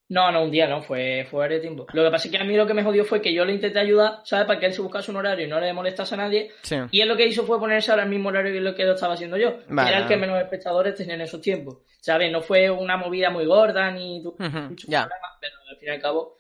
No, 0.08 0.32
no, 0.32 0.44
un 0.44 0.52
día 0.52 0.68
no, 0.68 0.84
fue, 0.84 1.26
fue 1.32 1.40
varios 1.40 1.62
tiempo. 1.62 1.88
Lo 1.94 2.04
que 2.04 2.12
pasa 2.12 2.28
es 2.28 2.32
que 2.32 2.38
a 2.38 2.44
mí 2.44 2.56
lo 2.56 2.68
que 2.68 2.76
me 2.76 2.84
jodió 2.84 3.04
fue 3.06 3.24
que 3.24 3.34
yo 3.34 3.44
le 3.44 3.54
intenté 3.54 3.80
ayudar, 3.80 4.20
¿sabes? 4.24 4.46
Para 4.46 4.60
que 4.60 4.68
él 4.68 4.74
se 4.74 4.84
buscase 4.84 5.10
un 5.10 5.18
horario 5.18 5.48
y 5.48 5.50
no 5.50 5.60
le 5.60 5.74
molestase 5.74 6.14
a 6.14 6.18
nadie. 6.20 6.52
Sí. 6.62 6.76
Y 6.92 7.02
él 7.02 7.08
lo 7.08 7.18
que 7.18 7.26
hizo 7.26 7.44
fue 7.44 7.58
ponerse 7.60 7.90
ahora 7.90 8.04
al 8.04 8.10
mismo 8.10 8.30
horario 8.30 8.54
que 8.54 8.62
lo 8.62 8.76
que 8.76 8.84
lo 8.86 8.94
estaba 8.94 9.16
haciendo 9.16 9.36
yo. 9.36 9.58
que 9.66 9.74
Vale. 9.74 9.90
era 9.90 10.00
el 10.02 10.08
que 10.08 10.16
menos 10.18 10.40
espectadores 10.40 10.94
tenía 10.94 11.16
en 11.16 11.22
esos 11.22 11.42
tiempos. 11.42 11.80
¿Sabes? 12.02 12.32
No 12.32 12.42
fue 12.42 12.70
una 12.70 12.98
movida 12.98 13.32
muy 13.32 13.48
gorda 13.48 13.90
ni 13.90 14.22
tu- 14.22 14.30
Ujú, 14.40 14.60
muchos 14.70 14.88
ya. 14.88 15.08
problemas, 15.08 15.32
pero 15.42 15.54
al 15.72 15.78
fin 15.78 15.88
y 15.88 15.92
al 15.92 16.02
cabo, 16.02 16.38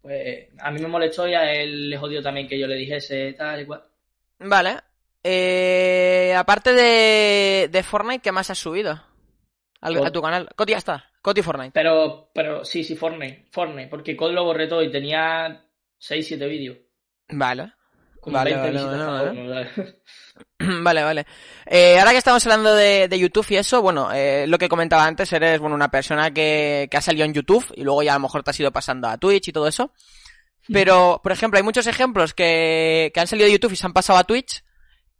pues 0.00 0.48
a 0.60 0.70
mí 0.70 0.80
me 0.80 0.86
molestó 0.86 1.26
y 1.26 1.34
a 1.34 1.52
él 1.52 1.90
le 1.90 1.98
jodió 1.98 2.22
también 2.22 2.46
que 2.46 2.60
yo 2.60 2.68
le 2.68 2.76
dijese 2.76 3.32
tal 3.32 3.60
y 3.60 3.66
cual. 3.66 3.82
Vale. 4.38 4.76
Eh, 5.26 6.34
aparte 6.36 6.72
de, 6.74 7.68
de 7.72 7.82
Fortnite, 7.82 8.20
¿qué 8.20 8.30
más 8.30 8.50
has 8.50 8.58
subido? 8.58 9.02
Al- 9.80 10.04
a 10.06 10.10
tu 10.12 10.22
canal. 10.22 10.48
Coti 10.54 10.72
ya 10.72 10.78
está. 10.78 11.10
Coti 11.22 11.40
Fortnite. 11.42 11.72
Pero, 11.72 12.30
pero 12.34 12.64
sí, 12.64 12.84
sí, 12.84 12.94
Fortnite, 12.94 13.46
Fortnite, 13.50 13.88
porque 13.88 14.16
COD 14.16 14.32
lo 14.32 14.44
borré 14.44 14.68
todo 14.68 14.82
y 14.82 14.90
tenía 14.92 15.64
6, 15.98 16.26
7 16.28 16.46
vídeos. 16.46 16.76
Vale. 17.30 17.72
Vale, 18.26 18.56
20 18.56 18.72
vale. 19.06 19.70
Vale, 20.58 21.02
vale. 21.02 21.26
Eh, 21.66 21.98
ahora 21.98 22.12
que 22.12 22.18
estamos 22.18 22.44
hablando 22.46 22.74
de, 22.74 23.06
de 23.06 23.18
YouTube 23.18 23.46
y 23.50 23.56
eso, 23.56 23.82
bueno, 23.82 24.10
eh, 24.12 24.46
lo 24.46 24.56
que 24.58 24.68
comentaba 24.68 25.04
antes, 25.04 25.30
eres 25.32 25.60
bueno, 25.60 25.74
una 25.76 25.90
persona 25.90 26.30
que, 26.32 26.88
que 26.90 26.96
ha 26.96 27.00
salido 27.02 27.24
en 27.26 27.34
YouTube 27.34 27.66
y 27.76 27.82
luego 27.84 28.02
ya 28.02 28.12
a 28.12 28.16
lo 28.16 28.20
mejor 28.22 28.42
te 28.42 28.50
has 28.50 28.58
ido 28.60 28.72
pasando 28.72 29.08
a 29.08 29.18
Twitch 29.18 29.48
y 29.48 29.52
todo 29.52 29.68
eso. 29.68 29.92
Pero, 30.72 31.20
por 31.22 31.32
ejemplo, 31.32 31.58
hay 31.58 31.62
muchos 31.62 31.86
ejemplos 31.86 32.32
que, 32.32 33.10
que 33.14 33.20
han 33.20 33.26
salido 33.26 33.46
de 33.46 33.52
YouTube 33.52 33.72
y 33.72 33.76
se 33.76 33.84
han 33.86 33.92
pasado 33.92 34.18
a 34.18 34.24
Twitch. 34.24 34.64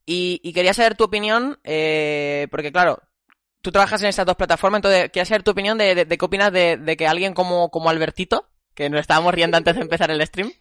Y, 0.07 0.41
y 0.43 0.53
quería 0.53 0.75
saber 0.75 0.97
tu 0.97 1.05
opinión, 1.05 1.59
eh, 1.65 2.47
porque 2.51 2.71
claro, 2.73 3.03
tú 3.63 3.73
trabajas 3.73 4.03
en 4.03 4.09
estas 4.09 4.27
dos 4.27 4.37
plataformas, 4.37 4.79
entonces 4.79 5.05
quería 5.11 5.25
saber 5.25 5.43
tu 5.43 5.53
opinión 5.53 5.79
de, 5.79 5.95
de- 5.95 6.05
de 6.05 6.19
qué 6.19 6.25
opinas 6.25 6.53
de, 6.53 6.77
de 6.77 6.97
que 6.97 7.07
alguien 7.07 7.33
como, 7.35 7.71
como 7.71 7.89
Albertito, 7.91 8.49
que 8.75 8.91
nos 8.91 9.01
estábamos 9.01 9.33
riendo 9.35 9.57
antes 9.57 9.75
de 9.77 9.81
empezar 9.83 10.11
el 10.11 10.25
stream, 10.27 10.53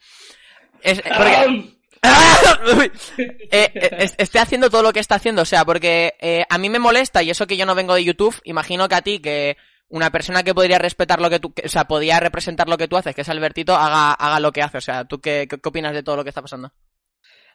es, 0.82 1.02
porque. 1.18 1.74
Eh, 3.18 3.72
eh, 3.74 3.96
es- 4.00 4.16
esté 4.18 4.40
haciendo 4.40 4.70
todo 4.70 4.84
lo 4.84 4.92
que 4.94 5.00
está 5.00 5.16
haciendo, 5.16 5.42
o 5.44 5.46
sea, 5.46 5.64
porque 5.66 6.16
eh, 6.20 6.44
a 6.50 6.58
mí 6.58 6.70
me 6.70 6.80
molesta, 6.80 7.22
y 7.24 7.30
eso 7.30 7.48
que 7.48 7.56
yo 7.58 7.66
no 7.66 7.76
vengo 7.76 7.94
de 7.96 8.04
YouTube, 8.04 8.40
imagino 8.44 8.88
que 8.90 8.96
a 8.96 9.02
ti, 9.02 9.20
que 9.20 9.56
una 9.90 10.10
persona 10.12 10.44
que 10.44 10.54
podría 10.56 10.80
respetar 10.80 11.22
lo 11.22 11.30
que 11.30 11.40
tú, 11.40 11.54
que- 11.54 11.66
o 11.66 11.70
sea, 11.70 11.86
podría 11.86 12.20
representar 12.20 12.68
lo 12.68 12.78
que 12.78 12.88
tú 12.88 12.98
haces, 12.98 13.14
que 13.16 13.22
es 13.22 13.30
Albertito, 13.30 13.76
haga, 13.76 14.12
haga 14.14 14.40
lo 14.40 14.52
que 14.52 14.62
hace, 14.62 14.78
o 14.80 14.82
sea, 14.82 15.06
¿tú 15.06 15.22
qué, 15.22 15.48
qué, 15.50 15.60
qué 15.60 15.70
opinas 15.70 15.94
de 15.94 16.04
todo 16.04 16.16
lo 16.18 16.24
que 16.24 16.30
está 16.30 16.42
pasando? 16.42 16.74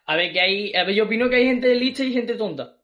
A 0.09 0.17
ver, 0.17 0.33
que 0.33 0.41
hay, 0.41 0.75
a 0.75 0.85
ver, 0.85 0.95
yo 0.95 1.05
opino 1.05 1.29
que 1.29 1.37
hay 1.37 1.45
gente 1.45 1.75
lista 1.75 2.03
y 2.03 2.15
gente 2.15 2.35
tonta. 2.35 2.79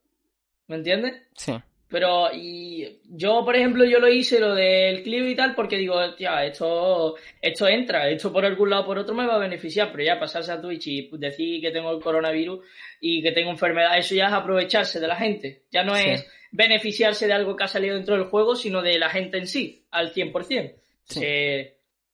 ¿Me 0.66 0.76
entiendes? 0.76 1.22
Sí. 1.34 1.54
Pero 1.88 2.28
y 2.34 3.00
yo, 3.08 3.42
por 3.46 3.56
ejemplo, 3.56 3.82
yo 3.86 3.98
lo 3.98 4.08
hice 4.08 4.38
lo 4.40 4.54
del 4.54 5.02
clip 5.02 5.28
y 5.28 5.34
tal 5.34 5.54
porque 5.54 5.78
digo, 5.78 6.14
tía, 6.16 6.44
esto, 6.44 7.14
esto 7.40 7.66
entra, 7.66 8.10
esto 8.10 8.30
por 8.30 8.44
algún 8.44 8.68
lado 8.68 8.82
o 8.82 8.86
por 8.86 8.98
otro 8.98 9.14
me 9.14 9.26
va 9.26 9.36
a 9.36 9.38
beneficiar, 9.38 9.90
pero 9.90 10.04
ya 10.04 10.20
pasarse 10.20 10.52
a 10.52 10.60
Twitch 10.60 10.86
y 10.88 11.10
decir 11.16 11.62
que 11.62 11.70
tengo 11.70 11.92
el 11.92 12.02
coronavirus 12.02 12.62
y 13.00 13.22
que 13.22 13.32
tengo 13.32 13.50
enfermedad, 13.50 13.96
eso 13.96 14.14
ya 14.14 14.26
es 14.26 14.32
aprovecharse 14.34 15.00
de 15.00 15.08
la 15.08 15.16
gente. 15.16 15.62
Ya 15.70 15.82
no 15.82 15.96
es 15.96 16.26
beneficiarse 16.52 17.26
de 17.26 17.32
algo 17.32 17.56
que 17.56 17.64
ha 17.64 17.68
salido 17.68 17.94
dentro 17.94 18.16
del 18.16 18.26
juego, 18.26 18.54
sino 18.54 18.82
de 18.82 18.98
la 18.98 19.08
gente 19.08 19.38
en 19.38 19.46
sí, 19.46 19.86
al 19.90 20.12
100%. 20.12 20.74
Sí. 21.04 21.22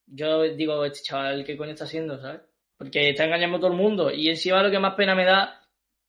yo 0.06 0.42
digo, 0.54 0.84
este 0.84 1.02
chaval, 1.02 1.44
¿qué 1.44 1.56
coño 1.56 1.72
está 1.72 1.84
haciendo, 1.84 2.20
sabes? 2.20 2.42
Porque 2.80 3.10
está 3.10 3.26
engañando 3.26 3.58
a 3.58 3.60
todo 3.60 3.72
el 3.72 3.76
mundo 3.76 4.10
y 4.10 4.30
encima 4.30 4.62
lo 4.62 4.70
que 4.70 4.78
más 4.78 4.94
pena 4.94 5.14
me 5.14 5.26
da 5.26 5.60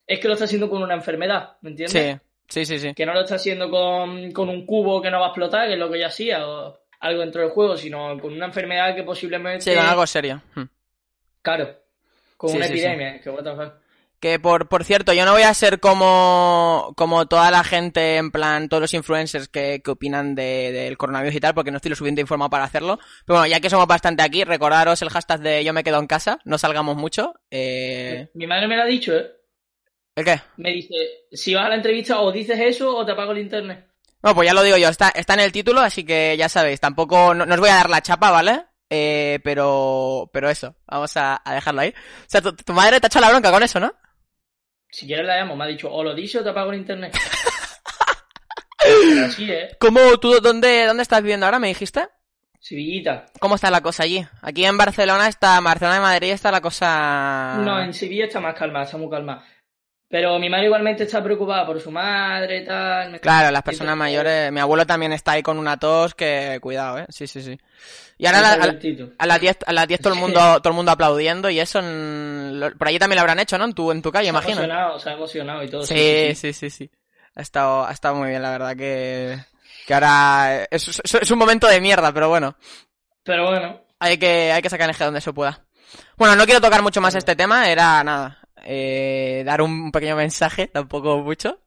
es 0.06 0.18
que 0.18 0.26
lo 0.26 0.32
está 0.32 0.46
haciendo 0.46 0.70
con 0.70 0.82
una 0.82 0.94
enfermedad, 0.94 1.58
¿me 1.60 1.68
entiendes? 1.68 2.02
Sí. 2.02 2.18
Sí, 2.48 2.64
sí, 2.64 2.78
sí. 2.78 2.94
Que 2.94 3.04
no 3.04 3.12
lo 3.12 3.20
está 3.20 3.34
haciendo 3.34 3.68
con, 3.68 4.32
con, 4.32 4.48
un 4.48 4.64
cubo 4.64 5.02
que 5.02 5.10
no 5.10 5.20
va 5.20 5.26
a 5.26 5.28
explotar, 5.28 5.66
que 5.66 5.74
es 5.74 5.78
lo 5.78 5.90
que 5.90 5.98
ya 5.98 6.06
hacía, 6.06 6.48
o 6.48 6.80
algo 7.00 7.20
dentro 7.20 7.42
del 7.42 7.50
juego, 7.50 7.76
sino 7.76 8.18
con 8.18 8.32
una 8.32 8.46
enfermedad 8.46 8.94
que 8.94 9.02
posiblemente. 9.02 9.60
Sí, 9.60 9.74
con 9.74 9.84
algo 9.84 10.06
serio. 10.06 10.40
Hmm. 10.54 10.64
Claro. 11.42 11.76
Con 12.38 12.56
una 12.56 12.66
epidemia, 12.66 13.20
que 13.20 13.28
what 13.28 13.44
the 13.44 13.54
fuck. 13.54 13.74
Que 14.22 14.38
por, 14.38 14.68
por 14.68 14.84
cierto, 14.84 15.12
yo 15.12 15.24
no 15.24 15.32
voy 15.32 15.42
a 15.42 15.52
ser 15.52 15.80
como, 15.80 16.94
como 16.96 17.26
toda 17.26 17.50
la 17.50 17.64
gente, 17.64 18.18
en 18.18 18.30
plan, 18.30 18.68
todos 18.68 18.80
los 18.80 18.94
influencers 18.94 19.48
que, 19.48 19.82
que 19.84 19.90
opinan 19.90 20.36
del 20.36 20.72
de, 20.72 20.96
coronavirus 20.96 21.34
y 21.34 21.40
tal, 21.40 21.54
porque 21.54 21.72
no 21.72 21.78
estoy 21.78 21.88
lo 21.88 21.96
suficiente 21.96 22.20
informado 22.20 22.48
para 22.48 22.62
hacerlo. 22.62 23.00
Pero 23.26 23.40
bueno, 23.40 23.48
ya 23.48 23.58
que 23.58 23.68
somos 23.68 23.88
bastante 23.88 24.22
aquí, 24.22 24.44
recordaros 24.44 25.02
el 25.02 25.10
hashtag 25.10 25.40
de 25.40 25.64
yo 25.64 25.72
me 25.72 25.82
quedo 25.82 25.98
en 25.98 26.06
casa, 26.06 26.38
no 26.44 26.56
salgamos 26.56 26.96
mucho. 26.96 27.34
Eh... 27.50 28.28
Mi 28.34 28.46
madre 28.46 28.68
me 28.68 28.76
lo 28.76 28.82
ha 28.82 28.86
dicho, 28.86 29.12
¿eh? 29.12 29.28
¿El 30.14 30.24
qué? 30.24 30.40
Me 30.56 30.70
dice, 30.70 30.94
si 31.32 31.54
vas 31.54 31.66
a 31.66 31.70
la 31.70 31.74
entrevista 31.74 32.20
o 32.20 32.30
dices 32.30 32.60
eso 32.60 32.96
o 32.96 33.04
te 33.04 33.10
apago 33.10 33.32
el 33.32 33.38
internet. 33.38 33.88
No, 34.22 34.36
pues 34.36 34.46
ya 34.46 34.54
lo 34.54 34.62
digo 34.62 34.76
yo, 34.76 34.88
está, 34.88 35.08
está 35.08 35.34
en 35.34 35.40
el 35.40 35.50
título, 35.50 35.80
así 35.80 36.04
que 36.04 36.36
ya 36.38 36.48
sabéis, 36.48 36.78
tampoco, 36.78 37.34
no, 37.34 37.44
no 37.44 37.54
os 37.54 37.60
voy 37.60 37.70
a 37.70 37.74
dar 37.74 37.90
la 37.90 38.02
chapa, 38.02 38.30
¿vale? 38.30 38.66
Eh, 38.88 39.40
pero, 39.42 40.30
pero 40.32 40.48
eso, 40.48 40.76
vamos 40.86 41.16
a, 41.16 41.42
a 41.44 41.54
dejarlo 41.54 41.80
ahí. 41.80 41.88
O 41.88 42.28
sea, 42.28 42.40
tu, 42.40 42.54
tu, 42.54 42.72
madre 42.72 43.00
te 43.00 43.06
ha 43.06 43.08
echado 43.08 43.26
la 43.26 43.32
bronca 43.32 43.50
con 43.50 43.64
eso, 43.64 43.80
¿no? 43.80 43.92
Si 44.92 45.06
quieres 45.06 45.24
la 45.26 45.38
llamo, 45.38 45.56
me 45.56 45.64
ha 45.64 45.68
dicho, 45.68 45.90
o 45.90 46.04
lo 46.04 46.14
dices 46.14 46.42
o 46.42 46.44
te 46.44 46.50
apago 46.50 46.70
el 46.70 46.80
internet. 46.80 47.16
pero 48.78 49.24
así, 49.26 49.50
¿eh? 49.50 49.70
¿Cómo, 49.80 50.18
tú, 50.18 50.38
dónde, 50.42 50.84
dónde 50.84 51.02
estás 51.02 51.22
viviendo 51.22 51.46
ahora, 51.46 51.58
me 51.58 51.68
dijiste? 51.68 52.08
Sevillita. 52.60 53.24
¿Cómo 53.40 53.54
está 53.54 53.70
la 53.70 53.80
cosa 53.80 54.02
allí? 54.02 54.22
Aquí 54.42 54.66
en 54.66 54.76
Barcelona 54.76 55.28
está, 55.28 55.58
Barcelona 55.60 55.96
y 55.96 56.00
Madrid 56.00 56.30
está 56.32 56.52
la 56.52 56.60
cosa... 56.60 57.56
No, 57.64 57.82
en 57.82 57.94
Sevilla 57.94 58.26
está 58.26 58.38
más 58.38 58.54
calma, 58.54 58.82
está 58.82 58.98
muy 58.98 59.08
calma. 59.08 59.42
Pero 60.12 60.38
mi 60.38 60.50
madre 60.50 60.66
igualmente 60.66 61.04
está 61.04 61.24
preocupada 61.24 61.64
por 61.64 61.80
su 61.80 61.90
madre 61.90 62.58
y 62.58 62.64
tal. 62.66 63.18
Claro, 63.18 63.50
las 63.50 63.62
personas 63.62 63.96
mayores. 63.96 64.52
Mi 64.52 64.60
abuelo 64.60 64.84
también 64.84 65.10
está 65.14 65.32
ahí 65.32 65.42
con 65.42 65.58
una 65.58 65.78
tos 65.78 66.14
que 66.14 66.58
cuidado, 66.60 66.98
eh. 66.98 67.06
Sí, 67.08 67.26
sí, 67.26 67.40
sí. 67.40 67.58
Y 68.18 68.26
ahora 68.26 68.40
a, 68.40 68.42
la, 68.42 68.52
a, 68.52 69.26
las 69.26 69.40
10 69.40 69.58
a 69.66 69.72
las 69.72 69.88
10 69.88 70.00
todo 70.02 70.12
el 70.12 70.20
mundo 70.20 70.38
todo 70.60 70.68
el 70.68 70.74
mundo 70.74 70.92
aplaudiendo 70.92 71.48
y 71.48 71.60
eso 71.60 71.78
en, 71.78 72.74
por 72.76 72.88
allí 72.88 72.98
también 72.98 73.16
lo 73.16 73.20
habrán 73.22 73.38
hecho, 73.38 73.56
¿no? 73.56 73.64
En 73.64 73.72
tu 73.72 73.90
en 73.90 74.02
tu 74.02 74.12
calle, 74.12 74.26
se 74.26 74.30
imagino. 74.32 74.60
Ha 74.60 74.64
emocionado, 74.64 74.98
se 74.98 75.08
ha 75.08 75.12
emocionado 75.14 75.62
y 75.62 75.70
todo. 75.70 75.82
Sí, 75.86 76.34
sí, 76.34 76.34
sí, 76.34 76.52
sí. 76.52 76.68
sí. 76.68 76.90
Ha 77.34 77.40
estado 77.40 77.86
ha 77.86 77.92
estado 77.92 78.16
muy 78.16 78.28
bien, 78.28 78.42
la 78.42 78.50
verdad 78.50 78.76
que 78.76 79.38
que 79.86 79.94
ahora 79.94 80.68
es, 80.70 80.88
es, 80.88 81.14
es 81.14 81.30
un 81.30 81.38
momento 81.38 81.66
de 81.68 81.80
mierda, 81.80 82.12
pero 82.12 82.28
bueno. 82.28 82.54
Pero 83.22 83.46
bueno. 83.48 83.80
Hay 83.98 84.18
que 84.18 84.52
hay 84.52 84.60
que 84.60 84.68
sacar 84.68 84.90
eje 84.90 85.04
donde 85.04 85.22
se 85.22 85.32
pueda. 85.32 85.64
Bueno, 86.18 86.36
no 86.36 86.44
quiero 86.44 86.60
tocar 86.60 86.82
mucho 86.82 87.00
más 87.00 87.14
este 87.14 87.34
tema, 87.34 87.70
era 87.70 88.04
nada, 88.04 88.41
eh, 88.64 89.42
dar 89.44 89.62
un 89.62 89.90
pequeño 89.92 90.16
mensaje, 90.16 90.68
tampoco 90.68 91.18
mucho. 91.18 91.60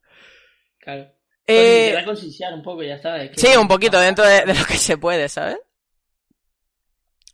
Claro. 0.80 1.12
Eh, 1.48 1.94
te 1.96 2.06
concienciar 2.06 2.54
un 2.54 2.64
poco, 2.64 2.84
ya 2.84 2.96
está. 2.96 3.22
Es 3.22 3.32
que 3.32 3.40
sí, 3.40 3.56
un 3.58 3.68
poquito, 3.68 4.00
dentro 4.00 4.26
de, 4.26 4.46
de, 4.46 4.54
lo 4.54 4.66
que 4.66 4.78
se 4.78 4.98
puede, 4.98 5.30
¿sabes? 5.30 5.60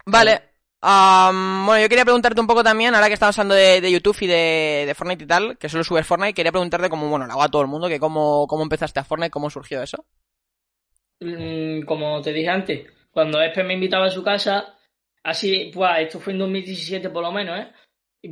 Vale. 0.05 0.51
Um, 0.83 1.67
bueno, 1.67 1.83
yo 1.83 1.89
quería 1.89 2.05
preguntarte 2.05 2.41
un 2.41 2.47
poco 2.47 2.63
también, 2.63 2.95
ahora 2.95 3.07
que 3.07 3.13
estamos 3.13 3.37
hablando 3.37 3.53
de, 3.53 3.81
de 3.81 3.91
YouTube 3.91 4.17
y 4.21 4.27
de, 4.27 4.83
de, 4.87 4.95
Fortnite 4.95 5.25
y 5.25 5.27
tal, 5.27 5.57
que 5.59 5.69
solo 5.69 5.83
subes 5.83 6.07
Fortnite, 6.07 6.33
quería 6.33 6.51
preguntarte 6.51 6.89
cómo, 6.89 7.07
bueno, 7.07 7.27
lo 7.27 7.33
hago 7.33 7.43
a 7.43 7.50
todo 7.50 7.61
el 7.61 7.67
mundo, 7.67 7.87
que 7.87 8.00
cómo, 8.00 8.47
cómo 8.47 8.63
empezaste 8.63 9.00
a 9.00 9.03
Fortnite, 9.03 9.29
cómo 9.29 9.51
surgió 9.51 9.83
eso. 9.83 10.03
Mm, 11.19 11.83
como 11.83 12.19
te 12.21 12.33
dije 12.33 12.50
antes, 12.50 12.87
cuando 13.11 13.39
Espe 13.39 13.63
me 13.63 13.75
invitaba 13.75 14.07
a 14.07 14.09
su 14.09 14.24
casa, 14.24 14.75
así, 15.21 15.69
pues, 15.71 15.91
esto 16.00 16.19
fue 16.19 16.33
en 16.33 16.39
2017 16.39 17.11
por 17.11 17.21
lo 17.21 17.31
menos, 17.31 17.59
¿eh? 17.59 17.71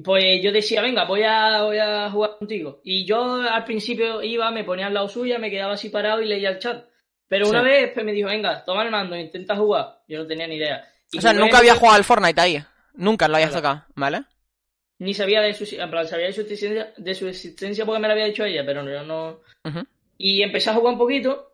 Pues 0.04 0.42
yo 0.44 0.52
decía, 0.52 0.82
venga, 0.82 1.06
voy 1.06 1.24
a, 1.24 1.64
voy 1.64 1.78
a 1.80 2.12
jugar 2.12 2.38
contigo. 2.38 2.80
Y 2.84 3.06
yo 3.06 3.42
al 3.42 3.64
principio 3.64 4.22
iba, 4.22 4.52
me 4.52 4.64
ponía 4.64 4.88
al 4.88 4.94
lado 4.94 5.10
suya, 5.10 5.40
me 5.40 5.50
quedaba 5.50 5.74
así 5.74 5.90
parado 5.90 6.22
y 6.22 6.28
leía 6.28 6.50
el 6.50 6.60
chat. 6.60 6.86
Pero 7.28 7.50
una 7.50 7.62
sí. 7.62 7.66
vez 7.66 7.92
pues, 7.94 8.06
me 8.06 8.12
dijo, 8.12 8.30
venga, 8.30 8.64
toma 8.66 8.84
el 8.84 8.92
mando, 8.92 9.16
intenta 9.16 9.56
jugar. 9.56 10.02
Yo 10.08 10.20
no 10.20 10.28
tenía 10.28 10.48
ni 10.48 10.56
idea. 10.56 10.88
Y 11.12 11.18
o 11.18 11.22
sea, 11.22 11.34
nunca 11.34 11.58
había 11.58 11.76
jugado 11.76 11.98
al 11.98 12.04
Fortnite 12.04 12.42
ahí. 12.42 12.64
Nunca 12.94 13.28
lo 13.28 13.36
había 13.36 13.50
tocado, 13.50 13.86
¿vale? 13.96 14.24
Ni 15.00 15.14
sabía 15.14 15.42
de 15.42 15.54
su, 15.54 15.64
en 15.76 15.90
plan, 15.90 16.08
sabía 16.08 16.28
de 16.28 16.34
su, 16.34 16.42
existencia, 16.42 16.94
de 16.98 17.16
su 17.16 17.28
existencia 17.28 17.86
porque 17.86 18.02
me 18.02 18.08
lo 18.08 18.14
había 18.14 18.26
dicho 18.26 18.44
ella, 18.44 18.64
pero 18.66 18.84
yo 18.84 19.04
no... 19.04 19.40
Uh 19.64 19.70
-huh. 19.70 19.88
Y 20.18 20.44
empecé 20.44 20.70
a 20.70 20.74
jugar 20.74 20.94
un 20.94 21.00
poquito, 21.00 21.54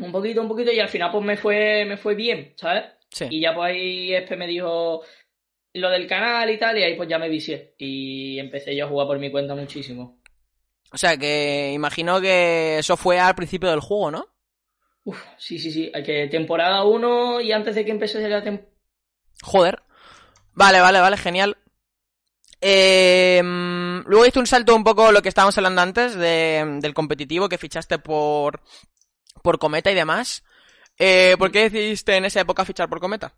un 0.00 0.12
poquito, 0.12 0.42
un 0.42 0.48
poquito, 0.48 0.70
y 0.70 0.78
al 0.78 0.90
final 0.90 1.10
pues 1.10 1.24
me 1.24 1.36
fue, 1.36 1.84
me 1.86 1.96
fue 1.96 2.14
bien, 2.14 2.52
¿sabes? 2.56 2.84
Sí. 3.10 3.26
Y 3.30 3.40
ya 3.40 3.54
pues 3.54 3.72
ahí 3.72 4.14
Espe 4.14 4.36
me 4.36 4.46
dijo 4.46 5.02
lo 5.76 5.90
del 5.90 6.06
canal 6.06 6.50
y 6.50 6.58
tal, 6.58 6.78
y 6.78 6.82
ahí 6.82 6.94
pues 6.96 7.08
ya 7.08 7.18
me 7.18 7.28
vicié. 7.28 7.74
Y 7.78 8.38
empecé 8.38 8.74
yo 8.74 8.86
a 8.86 8.88
jugar 8.88 9.06
por 9.06 9.18
mi 9.18 9.30
cuenta 9.30 9.54
muchísimo. 9.54 10.20
O 10.92 10.98
sea 10.98 11.16
que 11.16 11.72
imagino 11.72 12.20
que 12.20 12.78
eso 12.78 12.96
fue 12.96 13.18
al 13.18 13.34
principio 13.34 13.70
del 13.70 13.80
juego, 13.80 14.10
¿no? 14.10 14.26
Uf, 15.04 15.22
sí, 15.38 15.58
sí, 15.58 15.70
sí. 15.70 15.92
Que 16.04 16.28
temporada 16.28 16.84
1 16.84 17.40
y 17.40 17.52
antes 17.52 17.74
de 17.74 17.84
que 17.84 17.90
empezase 17.90 18.28
la 18.28 18.42
temporada. 18.42 18.74
Joder. 19.42 19.82
Vale, 20.52 20.80
vale, 20.80 21.00
vale, 21.00 21.16
genial. 21.16 21.56
Eh, 22.60 23.42
luego 23.42 24.26
hice 24.26 24.38
un 24.38 24.46
salto 24.46 24.74
un 24.74 24.84
poco 24.84 25.12
lo 25.12 25.22
que 25.22 25.28
estábamos 25.28 25.56
hablando 25.58 25.82
antes 25.82 26.14
de, 26.14 26.78
del 26.80 26.94
competitivo 26.94 27.48
que 27.48 27.58
fichaste 27.58 27.98
por, 27.98 28.62
por 29.42 29.58
Cometa 29.58 29.90
y 29.90 29.94
demás. 29.94 30.42
Eh, 30.98 31.36
¿Por 31.38 31.52
qué 31.52 31.68
decidiste 31.68 32.16
en 32.16 32.24
esa 32.24 32.40
época 32.40 32.64
fichar 32.64 32.88
por 32.88 33.00
Cometa? 33.00 33.34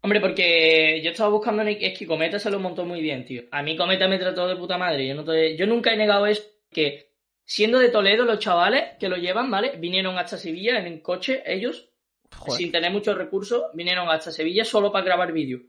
Hombre, 0.00 0.20
porque 0.20 1.00
yo 1.02 1.10
estaba 1.10 1.30
buscando 1.30 1.62
en 1.62 1.68
es 1.80 1.98
que 1.98 2.06
Cometa 2.06 2.38
se 2.38 2.50
lo 2.50 2.60
montó 2.60 2.84
muy 2.84 3.00
bien, 3.00 3.24
tío. 3.24 3.42
A 3.50 3.62
mí 3.62 3.76
Cometa 3.76 4.06
me 4.06 4.18
trató 4.18 4.46
de 4.46 4.56
puta 4.56 4.78
madre. 4.78 5.08
Yo, 5.08 5.14
no 5.14 5.24
te... 5.24 5.56
yo 5.56 5.66
nunca 5.66 5.92
he 5.92 5.96
negado 5.96 6.26
eso 6.26 6.42
que 6.70 7.08
siendo 7.44 7.78
de 7.78 7.88
Toledo 7.88 8.24
los 8.24 8.38
chavales 8.38 8.96
que 9.00 9.08
lo 9.08 9.16
llevan, 9.16 9.50
¿vale? 9.50 9.72
Vinieron 9.78 10.18
hasta 10.18 10.36
Sevilla 10.36 10.78
en 10.78 11.00
coche 11.00 11.42
ellos, 11.46 11.88
Joder. 12.36 12.58
sin 12.58 12.70
tener 12.70 12.92
muchos 12.92 13.16
recursos, 13.16 13.64
vinieron 13.74 14.08
hasta 14.08 14.30
Sevilla 14.30 14.64
solo 14.64 14.92
para 14.92 15.04
grabar 15.04 15.32
vídeos. 15.32 15.62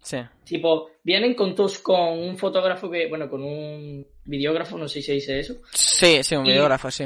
Sí. 0.00 0.18
Tipo, 0.44 0.90
vienen 1.02 1.34
con 1.34 1.54
todos 1.54 1.78
con 1.78 2.18
un 2.18 2.38
fotógrafo 2.38 2.90
que, 2.90 3.08
bueno, 3.08 3.28
con 3.28 3.42
un 3.42 4.06
videógrafo, 4.24 4.78
no 4.78 4.86
sé 4.86 5.00
si 5.00 5.06
se 5.06 5.12
dice 5.14 5.40
eso. 5.40 5.56
Sí, 5.72 6.22
sí, 6.22 6.36
un 6.36 6.44
videógrafo, 6.44 6.88
y, 6.88 6.92
sí. 6.92 7.04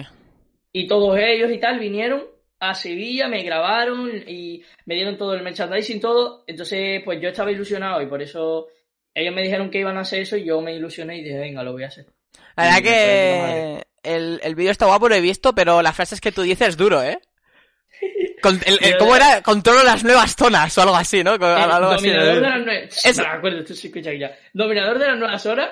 Y 0.72 0.86
todos 0.86 1.16
ellos 1.18 1.50
y 1.50 1.58
tal 1.58 1.78
vinieron 1.78 2.24
a 2.60 2.74
Sevilla, 2.74 3.28
me 3.28 3.42
grabaron 3.42 4.10
y 4.26 4.64
me 4.86 4.94
dieron 4.94 5.16
todo 5.16 5.34
el 5.34 5.42
merchandising, 5.42 6.00
todo. 6.00 6.44
Entonces, 6.46 7.02
pues 7.04 7.20
yo 7.20 7.28
estaba 7.28 7.52
ilusionado 7.52 8.02
y 8.02 8.06
por 8.06 8.22
eso 8.22 8.68
ellos 9.14 9.34
me 9.34 9.42
dijeron 9.42 9.70
que 9.70 9.80
iban 9.80 9.96
a 9.96 10.00
hacer 10.00 10.20
eso 10.20 10.36
y 10.36 10.44
yo 10.44 10.60
me 10.60 10.74
ilusioné 10.74 11.18
y 11.18 11.22
dije, 11.22 11.38
venga, 11.38 11.62
lo 11.62 11.72
voy 11.72 11.84
a 11.84 11.88
hacer. 11.88 12.06
La 12.56 12.64
verdad 12.64 12.82
que 12.82 13.82
el, 14.02 14.40
el 14.42 14.54
vídeo 14.54 14.70
está 14.70 14.86
guapo, 14.86 15.08
lo 15.08 15.14
he 15.14 15.20
visto, 15.20 15.54
pero 15.54 15.82
las 15.82 15.94
frases 15.94 16.20
que 16.20 16.32
tú 16.32 16.42
dices 16.42 16.68
es 16.68 16.76
duro, 16.76 17.02
¿eh? 17.02 17.20
Con, 18.42 18.60
el, 18.66 18.78
el, 18.82 18.96
¿Cómo 18.98 19.16
era? 19.16 19.42
Controlo 19.42 19.82
las 19.82 20.04
nuevas 20.04 20.36
zonas 20.36 20.76
o 20.78 20.82
algo 20.82 20.96
así, 20.96 21.24
¿no? 21.24 21.38
Con, 21.38 21.48
algo 21.48 21.94
dominador 21.94 22.28
así, 22.28 22.40
de 22.40 22.40
las 22.40 22.64
nuevas... 22.64 23.04
Eso. 23.04 23.22
Me 23.22 23.28
acuerdo, 23.28 23.64
tú 23.64 23.74
sí 23.74 23.88
escuchas 23.88 24.14
ya. 24.18 24.36
Dominador 24.52 24.98
de 24.98 25.06
las 25.08 25.18
nuevas 25.18 25.46
horas. 25.46 25.70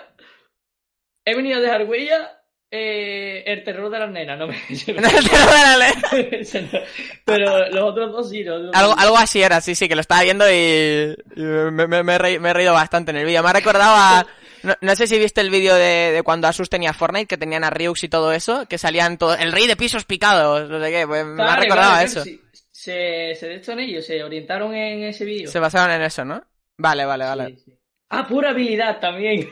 He 1.24 1.34
venido 1.34 1.58
a 1.58 1.60
dejar 1.60 1.84
huella 1.84 2.35
eh, 2.70 3.44
el 3.46 3.62
terror 3.62 3.90
de 3.90 3.98
las 3.98 4.10
nenas, 4.10 4.38
no 4.38 4.48
me. 4.48 4.56
el 4.68 4.84
terror 4.84 5.04
de 5.04 5.62
las 5.62 5.78
nenas. 5.78 6.82
Pero 7.24 7.68
los 7.70 7.84
otros 7.84 8.12
dos 8.12 8.30
sí, 8.30 8.42
¿no? 8.42 8.54
Algo, 8.72 8.94
algo 8.98 9.16
así 9.16 9.42
era, 9.42 9.60
sí, 9.60 9.74
sí, 9.74 9.88
que 9.88 9.94
lo 9.94 10.00
estaba 10.00 10.22
viendo 10.22 10.44
y, 10.50 11.16
me, 11.36 11.86
me, 11.86 12.02
me, 12.02 12.14
he 12.14 12.18
reído, 12.18 12.40
me, 12.40 12.50
he 12.50 12.54
reído, 12.54 12.72
bastante 12.72 13.12
en 13.12 13.18
el 13.18 13.26
vídeo. 13.26 13.42
Me 13.42 13.50
ha 13.50 13.52
recordado 13.52 13.94
a. 13.96 14.26
No, 14.62 14.74
no 14.80 14.96
sé 14.96 15.06
si 15.06 15.18
viste 15.18 15.40
el 15.42 15.50
vídeo 15.50 15.76
de, 15.76 16.10
de, 16.12 16.22
cuando 16.24 16.48
Asus 16.48 16.68
tenía 16.68 16.92
Fortnite, 16.92 17.26
que 17.26 17.36
tenían 17.36 17.62
a 17.62 17.70
Ryux 17.70 18.02
y 18.02 18.08
todo 18.08 18.32
eso, 18.32 18.66
que 18.66 18.78
salían 18.78 19.16
todo. 19.16 19.36
El 19.36 19.52
rey 19.52 19.68
de 19.68 19.76
pisos 19.76 20.04
picados, 20.04 20.68
no 20.68 20.82
sé 20.82 20.90
qué, 20.90 21.06
pues 21.06 21.22
claro, 21.22 21.36
me 21.36 21.42
ha 21.44 21.56
recordado 21.56 21.90
claro, 21.90 22.00
a 22.00 22.02
eso. 22.02 22.24
Sí. 22.24 22.40
Se, 22.72 23.34
se 23.36 23.48
de 23.48 23.54
esto 23.56 23.72
en 23.72 23.80
ellos, 23.80 24.04
se 24.04 24.22
orientaron 24.24 24.74
en 24.74 25.04
ese 25.04 25.24
vídeo. 25.24 25.48
Se 25.48 25.60
basaron 25.60 25.94
en 25.94 26.02
eso, 26.02 26.24
¿no? 26.24 26.42
Vale, 26.78 27.04
vale, 27.04 27.24
vale. 27.24 27.46
Sí, 27.46 27.62
sí. 27.64 27.78
Ah, 28.08 28.26
pura 28.26 28.50
habilidad 28.50 29.00
también. 29.00 29.48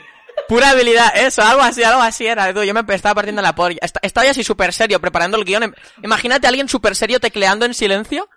Pura 0.48 0.70
habilidad, 0.70 1.16
eso, 1.16 1.42
algo 1.42 1.62
así, 1.62 1.82
algo 1.82 2.02
así 2.02 2.26
era. 2.26 2.50
Yo 2.50 2.74
me 2.74 2.94
estaba 2.94 3.14
partiendo 3.14 3.42
la 3.42 3.54
polla. 3.54 3.78
Estaba 4.02 4.24
ya 4.24 4.32
así 4.32 4.44
súper 4.44 4.72
serio 4.72 5.00
preparando 5.00 5.38
el 5.38 5.44
guion. 5.44 5.74
Imagínate 6.02 6.46
a 6.46 6.50
alguien 6.50 6.68
súper 6.68 6.94
serio 6.94 7.20
tecleando 7.20 7.64
en 7.64 7.74
silencio. 7.74 8.28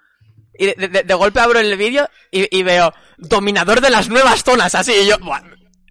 Y 0.60 0.68
de, 0.68 0.88
de, 0.88 1.04
de 1.04 1.14
golpe 1.14 1.40
abro 1.40 1.60
el 1.60 1.78
vídeo 1.78 2.10
y, 2.32 2.58
y, 2.58 2.64
veo 2.64 2.92
dominador 3.18 3.80
de 3.80 3.92
las 3.92 4.10
nuevas 4.10 4.44
zonas, 4.44 4.74
así. 4.74 4.92
Y 4.92 5.08
yo, 5.08 5.20
buah, 5.20 5.44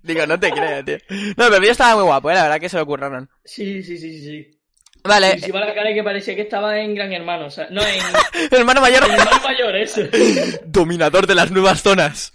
digo, 0.02 0.26
no 0.26 0.40
te 0.40 0.50
creo, 0.50 0.84
tío. 0.84 0.98
No, 1.08 1.34
pero 1.36 1.54
el 1.54 1.60
vídeo 1.60 1.72
estaba 1.72 1.94
muy 1.94 2.04
guapo, 2.04 2.32
¿eh? 2.32 2.34
la 2.34 2.42
verdad 2.44 2.60
que 2.60 2.68
se 2.68 2.76
lo 2.76 2.82
ocurrieron. 2.82 3.30
Sí, 3.44 3.82
sí, 3.84 3.96
sí, 3.96 4.20
sí. 4.20 4.58
Vale. 5.04 5.28
Y 5.28 5.32
encima 5.32 5.60
la 5.60 5.74
cara 5.74 5.94
que 5.94 6.02
parecía 6.02 6.34
que 6.34 6.42
estaba 6.42 6.80
en 6.80 6.94
Gran 6.96 7.12
Hermano, 7.12 7.46
o 7.46 7.50
sea, 7.50 7.68
no, 7.70 7.80
en, 7.82 8.00
Hermano 8.50 8.80
mayor. 8.80 9.04
en 9.04 9.12
Hermano 9.12 9.40
Mayor, 9.44 9.76
eso. 9.76 10.00
Dominador 10.66 11.26
de 11.28 11.34
las 11.34 11.50
nuevas 11.52 11.82
zonas. 11.82 12.32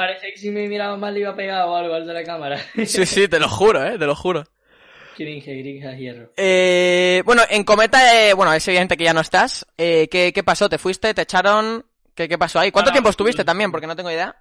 Parece 0.00 0.32
que 0.32 0.38
si 0.38 0.50
me 0.50 0.66
miraba 0.66 0.96
mal 0.96 1.12
le 1.12 1.20
iba 1.20 1.28
a 1.28 1.36
pegar 1.36 1.68
o 1.68 1.76
algo 1.76 1.92
al 1.92 2.06
de 2.06 2.14
la 2.14 2.24
cámara. 2.24 2.58
Sí, 2.86 3.04
sí, 3.04 3.28
te 3.28 3.38
lo 3.38 3.50
juro, 3.50 3.84
eh, 3.84 3.98
te 3.98 4.06
lo 4.06 4.16
juro. 4.16 4.44
Cringe, 5.14 5.58
gringa, 5.58 5.94
hierro. 5.94 6.32
Eh, 6.38 7.22
bueno, 7.26 7.42
en 7.50 7.64
Cometa, 7.64 8.16
eh, 8.16 8.32
bueno, 8.32 8.50
es 8.54 8.66
evidente 8.66 8.96
que 8.96 9.04
ya 9.04 9.12
no 9.12 9.20
estás. 9.20 9.66
Eh, 9.76 10.08
¿qué, 10.10 10.32
¿Qué 10.32 10.42
pasó? 10.42 10.70
¿Te 10.70 10.78
fuiste? 10.78 11.12
¿Te 11.12 11.20
echaron? 11.20 11.84
¿Qué, 12.14 12.30
qué 12.30 12.38
pasó 12.38 12.58
ahí? 12.60 12.70
¿Cuánto 12.70 12.88
Ah, 12.88 12.94
tiempo 12.94 13.10
estuviste 13.10 13.44
también? 13.44 13.70
Porque 13.70 13.86
no 13.86 13.94
tengo 13.94 14.10
idea. 14.10 14.34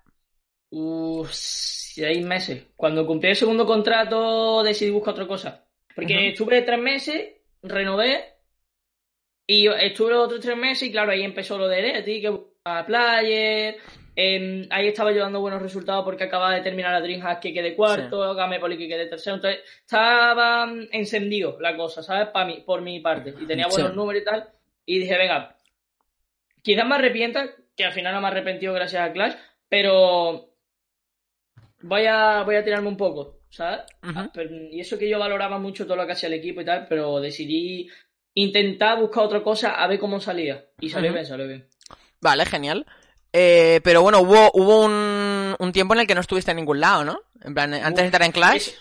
Seis 1.29 2.25
meses. 2.25 2.63
Cuando 2.77 3.05
cumplí 3.05 3.31
el 3.31 3.35
segundo 3.35 3.65
contrato 3.65 4.63
decidí 4.63 4.91
buscar 4.91 5.15
otra 5.15 5.27
cosa. 5.27 5.65
Porque 5.93 6.29
estuve 6.29 6.61
tres 6.61 6.79
meses, 6.79 7.33
renové, 7.63 8.23
y 9.45 9.67
estuve 9.67 10.13
otros 10.13 10.39
tres 10.39 10.55
meses 10.55 10.87
y 10.87 10.91
claro, 10.93 11.11
ahí 11.11 11.23
empezó 11.23 11.57
lo 11.57 11.67
de 11.67 11.79
Ereti, 11.79 12.21
que 12.21 12.29
buscaba 12.29 12.85
player, 12.85 13.75
em, 14.21 14.67
ahí 14.69 14.87
estaba 14.87 15.11
yo 15.13 15.21
dando 15.21 15.39
buenos 15.39 15.61
resultados 15.61 16.03
porque 16.03 16.25
acababa 16.25 16.53
de 16.55 16.61
terminar 16.61 16.91
la 16.91 16.99
Dreamhack 16.99 17.39
que 17.39 17.53
quedé 17.53 17.73
cuarto, 17.75 18.33
Gamepoli 18.35 18.77
que 18.77 18.87
quedé 18.89 19.05
tercero, 19.05 19.37
entonces 19.37 19.61
estaba 19.79 20.65
mm, 20.65 20.87
encendido 20.91 21.57
la 21.61 21.77
cosa, 21.77 22.03
¿sabes? 22.03 22.27
Pa 22.29 22.43
mí, 22.43 22.61
por 22.65 22.81
mi 22.81 22.99
parte, 22.99 23.33
y 23.39 23.45
tenía 23.45 23.67
buenos 23.67 23.91
Sí. 23.91 23.95
números 23.95 24.21
y 24.21 24.25
tal, 24.25 24.49
y 24.85 24.99
dije, 24.99 25.17
venga, 25.17 25.55
quizás 26.61 26.85
me 26.85 26.95
arrepienta, 26.95 27.49
que 27.77 27.85
al 27.85 27.93
final 27.93 28.13
no 28.13 28.19
me 28.19 28.27
he 28.27 28.31
arrepentido 28.31 28.73
gracias 28.73 29.01
a 29.09 29.13
Clash, 29.13 29.35
pero 29.69 30.49
voy 31.81 32.05
a, 32.05 32.43
voy 32.43 32.55
a 32.55 32.63
tirarme 32.63 32.89
un 32.89 32.97
poco, 32.97 33.39
¿sabes? 33.49 33.81
Ah, 34.01 34.29
pero- 34.33 34.49
y 34.53 34.79
eso 34.81 34.97
que 34.97 35.07
yo 35.09 35.17
valoraba 35.19 35.59
mucho 35.59 35.85
todo 35.85 35.95
lo 35.95 36.05
que 36.05 36.11
hacía 36.13 36.27
el 36.27 36.33
equipo 36.33 36.59
y 36.61 36.65
tal, 36.65 36.87
pero 36.89 37.21
decidí 37.21 37.89
intentar 38.33 38.99
buscar 38.99 39.23
otra 39.23 39.41
cosa 39.41 39.75
a 39.81 39.87
ver 39.87 39.97
cómo 39.99 40.19
salía. 40.19 40.65
Y 40.81 40.89
salió 40.89 41.13
bien, 41.13 41.25
salió 41.25 41.47
bien. 41.47 41.67
Vale, 42.21 42.45
genial. 42.45 42.85
Eh, 43.31 43.79
pero 43.83 44.01
bueno, 44.01 44.19
hubo, 44.21 44.49
hubo 44.53 44.85
un, 44.85 45.55
un 45.57 45.71
tiempo 45.71 45.93
en 45.93 46.01
el 46.01 46.07
que 46.07 46.15
no 46.15 46.21
estuviste 46.21 46.51
en 46.51 46.57
ningún 46.57 46.79
lado, 46.79 47.03
¿no? 47.05 47.21
En 47.41 47.53
plan, 47.53 47.73
antes 47.73 47.97
de 48.01 48.05
entrar 48.05 48.23
en 48.23 48.31
Clash. 48.31 48.55
Es, 48.69 48.77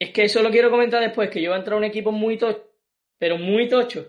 es 0.00 0.10
que 0.10 0.24
eso 0.24 0.42
lo 0.42 0.50
quiero 0.50 0.70
comentar 0.70 1.00
después, 1.00 1.30
que 1.30 1.40
yo 1.40 1.50
voy 1.50 1.56
a 1.56 1.58
entrar 1.58 1.74
a 1.74 1.78
un 1.78 1.84
equipo 1.84 2.10
muy 2.12 2.36
tocho, 2.38 2.64
pero 3.18 3.38
muy 3.38 3.68
tocho. 3.68 4.06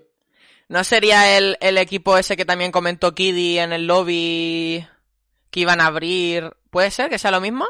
¿No 0.68 0.84
sería 0.84 1.38
el, 1.38 1.58
el 1.62 1.78
equipo 1.78 2.18
ese 2.18 2.38
que 2.38 2.46
también 2.46 2.72
comentó 2.72 3.14
Kiddy 3.16 3.58
en 3.60 3.74
el 3.74 3.88
lobby 3.88 4.86
que 5.50 5.60
iban 5.60 5.82
a 5.82 5.88
abrir? 5.88 6.52
¿Puede 6.70 6.92
ser 6.92 7.10
que 7.10 7.18
sea 7.18 7.32
lo 7.32 7.42
mismo? 7.42 7.66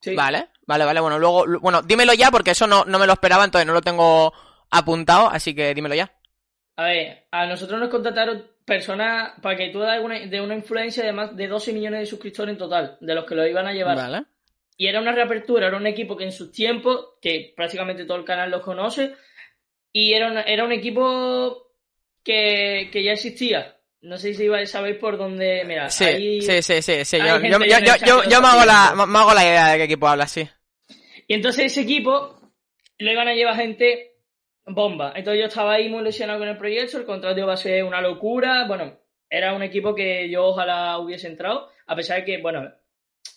Sí. 0.00 0.14
Vale, 0.14 0.48
vale, 0.66 0.84
vale. 0.84 1.00
Bueno, 1.00 1.18
luego, 1.18 1.46
lu- 1.46 1.60
bueno, 1.60 1.82
dímelo 1.82 2.12
ya 2.12 2.30
porque 2.30 2.50
eso 2.52 2.66
no, 2.66 2.84
no 2.84 2.98
me 2.98 3.06
lo 3.06 3.12
esperaba, 3.12 3.44
entonces 3.44 3.66
no 3.66 3.72
lo 3.72 3.82
tengo 3.82 4.32
apuntado, 4.70 5.28
así 5.30 5.54
que 5.54 5.74
dímelo 5.74 5.94
ya. 5.94 6.12
A 6.76 6.84
ver, 6.86 7.26
a 7.30 7.46
nosotros 7.46 7.78
nos 7.78 7.88
contrataron 7.88 8.44
personas 8.64 9.32
para 9.42 9.56
que 9.56 9.68
tú 9.68 9.80
das 9.80 10.00
de 10.30 10.40
una 10.40 10.54
influencia 10.54 11.04
de 11.04 11.12
más 11.12 11.36
de 11.36 11.46
12 11.48 11.72
millones 11.72 12.00
de 12.00 12.06
suscriptores 12.06 12.52
en 12.52 12.58
total, 12.58 12.96
de 13.00 13.14
los 13.14 13.24
que 13.24 13.34
lo 13.34 13.46
iban 13.46 13.66
a 13.66 13.72
llevar. 13.72 13.96
Vale. 13.96 14.24
Y 14.76 14.86
era 14.88 15.00
una 15.00 15.12
reapertura, 15.12 15.68
era 15.68 15.76
un 15.76 15.86
equipo 15.86 16.16
que 16.16 16.24
en 16.24 16.32
sus 16.32 16.50
tiempos, 16.50 17.10
que 17.20 17.52
prácticamente 17.56 18.04
todo 18.06 18.16
el 18.18 18.24
canal 18.24 18.50
los 18.50 18.62
conoce, 18.62 19.14
y 19.92 20.12
era, 20.14 20.30
una- 20.30 20.42
era 20.42 20.64
un 20.64 20.72
equipo 20.72 21.68
que, 22.24 22.88
que 22.92 23.02
ya 23.04 23.12
existía. 23.12 23.76
No 24.00 24.18
sé 24.18 24.34
si 24.34 24.48
saber 24.66 24.98
por 24.98 25.16
dónde. 25.16 25.62
Mira, 25.64 25.88
Sí, 25.88 26.04
ahí- 26.04 26.42
sí, 26.42 26.60
sí, 26.62 26.82
sí, 26.82 27.04
sí. 27.04 27.18
Yo, 27.18 27.40
yo, 27.40 27.58
yo, 27.64 27.78
yo, 28.04 28.22
yo- 28.28 28.40
me, 28.40 28.48
hago 28.48 28.64
la, 28.64 29.06
me 29.06 29.18
hago 29.18 29.32
la 29.34 29.44
idea 29.44 29.68
de 29.68 29.78
qué 29.78 29.84
equipo 29.84 30.08
habla, 30.08 30.26
sí. 30.26 30.46
Y 31.26 31.34
entonces 31.34 31.66
ese 31.66 31.82
equipo 31.82 32.38
lo 32.98 33.10
iban 33.12 33.28
a 33.28 33.34
llevar 33.34 33.56
gente 33.56 34.13
bomba. 34.66 35.12
Entonces 35.16 35.40
yo 35.40 35.46
estaba 35.46 35.74
ahí 35.74 35.88
muy 35.88 36.00
ilusionado 36.00 36.38
con 36.38 36.48
el 36.48 36.56
proyecto, 36.56 36.98
el 36.98 37.04
contrato 37.04 37.38
iba 37.40 37.52
a 37.52 37.56
ser 37.56 37.84
una 37.84 38.00
locura. 38.00 38.64
Bueno, 38.66 38.98
era 39.28 39.54
un 39.54 39.62
equipo 39.62 39.94
que 39.94 40.28
yo 40.30 40.46
ojalá 40.46 40.98
hubiese 40.98 41.26
entrado, 41.28 41.68
a 41.86 41.96
pesar 41.96 42.18
de 42.20 42.24
que, 42.24 42.38
bueno, 42.40 42.72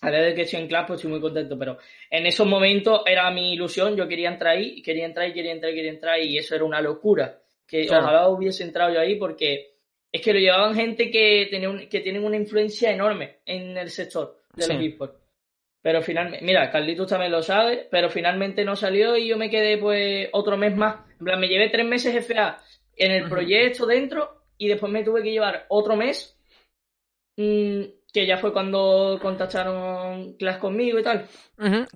a 0.01 0.11
día 0.11 0.21
de 0.21 0.33
que 0.35 0.41
estoy 0.43 0.59
en 0.61 0.67
clase, 0.67 0.87
pues 0.87 0.97
estoy 0.99 1.11
muy 1.11 1.21
contento, 1.21 1.57
pero 1.57 1.77
en 2.09 2.25
esos 2.27 2.45
momentos 2.45 3.01
era 3.05 3.29
mi 3.31 3.53
ilusión, 3.53 3.95
yo 3.95 4.07
quería 4.07 4.29
entrar 4.29 4.55
ahí, 4.55 4.81
quería 4.81 5.05
entrar 5.05 5.27
y 5.27 5.33
quería 5.33 5.51
entrar 5.53 5.71
y 5.71 5.75
quería 5.75 5.91
entrar 5.91 6.19
y 6.19 6.37
eso 6.37 6.55
era 6.55 6.63
una 6.65 6.81
locura. 6.81 7.39
Que 7.67 7.85
Claro. 7.85 8.03
ojalá 8.03 8.29
hubiese 8.29 8.63
entrado 8.63 8.93
yo 8.93 8.99
ahí 8.99 9.15
porque 9.15 9.71
es 10.11 10.21
que 10.21 10.33
lo 10.33 10.39
llevaban 10.39 10.75
gente 10.75 11.09
que, 11.11 11.47
tenía 11.51 11.69
un- 11.69 11.89
que 11.89 11.99
tienen 11.99 12.23
una 12.23 12.37
influencia 12.37 12.91
enorme 12.91 13.39
en 13.45 13.75
el 13.77 13.89
sector 13.89 14.37
de 14.53 14.67
los 14.67 14.67
Sí. 14.67 14.73
Pero 15.87 16.01
finalmente, 16.01 16.43
mira, 16.45 16.69
Carlitos 16.69 17.07
también 17.07 17.31
lo 17.31 17.41
sabe, 17.41 17.87
pero 17.89 18.09
finalmente 18.09 18.65
no 18.65 18.75
salió 18.75 19.15
y 19.15 19.25
yo 19.29 19.37
me 19.37 19.49
quedé 19.49 19.77
pues 19.77 20.27
otro 20.33 20.57
mes 20.57 20.75
más. 20.75 20.97
En 21.17 21.23
plan, 21.25 21.39
me 21.39 21.47
llevé 21.47 21.69
tres 21.69 21.85
meses 21.85 22.13
FA 22.25 22.57
en 22.97 23.11
el 23.13 23.29
proyecto 23.29 23.85
dentro 23.85 24.43
y 24.57 24.67
después 24.67 24.91
me 24.91 25.05
tuve 25.05 25.23
que 25.23 25.31
llevar 25.31 25.65
otro 25.69 25.95
mes, 25.95 26.37
mm, 27.37 27.83
que 28.11 28.27
ya 28.27 28.37
fue 28.37 28.51
cuando 28.51 29.17
contactaron 29.21 30.33
Clash 30.33 30.57
conmigo 30.59 30.99
y 30.99 31.03
tal. 31.03 31.25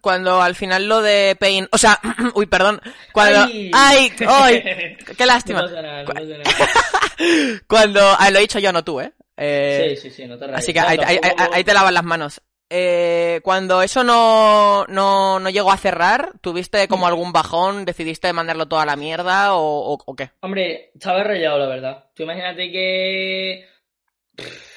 Cuando 0.02 0.42
al 0.42 0.56
final 0.56 0.88
lo 0.88 1.02
de 1.02 1.36
Pain, 1.38 1.68
o 1.74 1.78
sea, 1.78 2.00
uy, 2.36 2.46
perdón, 2.46 2.80
cuando, 3.12 3.40
¡Ay! 3.44 3.72
ay, 3.74 4.12
ay, 4.26 4.64
qué 5.18 5.26
lástima. 5.26 5.64
nada, 5.64 6.04
no. 6.04 6.14
Cuando, 7.68 8.00
ah, 8.18 8.32
lo 8.32 8.38
he 8.38 8.42
dicho 8.44 8.58
yo, 8.60 8.72
no 8.72 8.86
tú, 8.86 9.02
¿eh? 9.02 9.12
Eh, 9.36 9.96
Sí, 10.00 10.10
sí, 10.10 10.16
sí, 10.16 10.28
no 10.28 10.38
te 10.38 10.46
rayes. 10.48 10.60
así 10.60 10.72
que 10.72 10.80
ahí, 10.80 10.98
ahí- 11.06 11.20
ahí- 11.22 11.48
ahí 11.52 11.64
te 11.66 11.74
lavas 11.74 11.92
las 11.92 12.04
manos. 12.06 12.42
Eh, 12.74 13.42
cuando 13.44 13.82
eso 13.82 14.02
no, 14.02 14.86
no, 14.88 15.42
no 15.42 15.50
llegó 15.50 15.72
a 15.74 15.78
cerrar, 15.78 16.32
¿tuviste 16.40 16.88
como 16.88 17.06
algún 17.06 17.34
bajón? 17.34 17.84
¿Decidiste 17.84 18.32
mandarlo 18.32 18.68
todo 18.70 18.80
a 18.80 18.86
la 18.86 18.96
mierda 18.96 19.54
o, 19.56 19.94
o- 19.94 19.98
o 20.06 20.16
qué? 20.16 20.30
Hombre, 20.40 20.90
estaba 20.96 21.22
rayado, 21.22 21.60
la 21.60 21.68
verdad. 21.68 22.06
Tú 22.16 22.24
imagínate 22.24 22.72
que... 22.72 23.66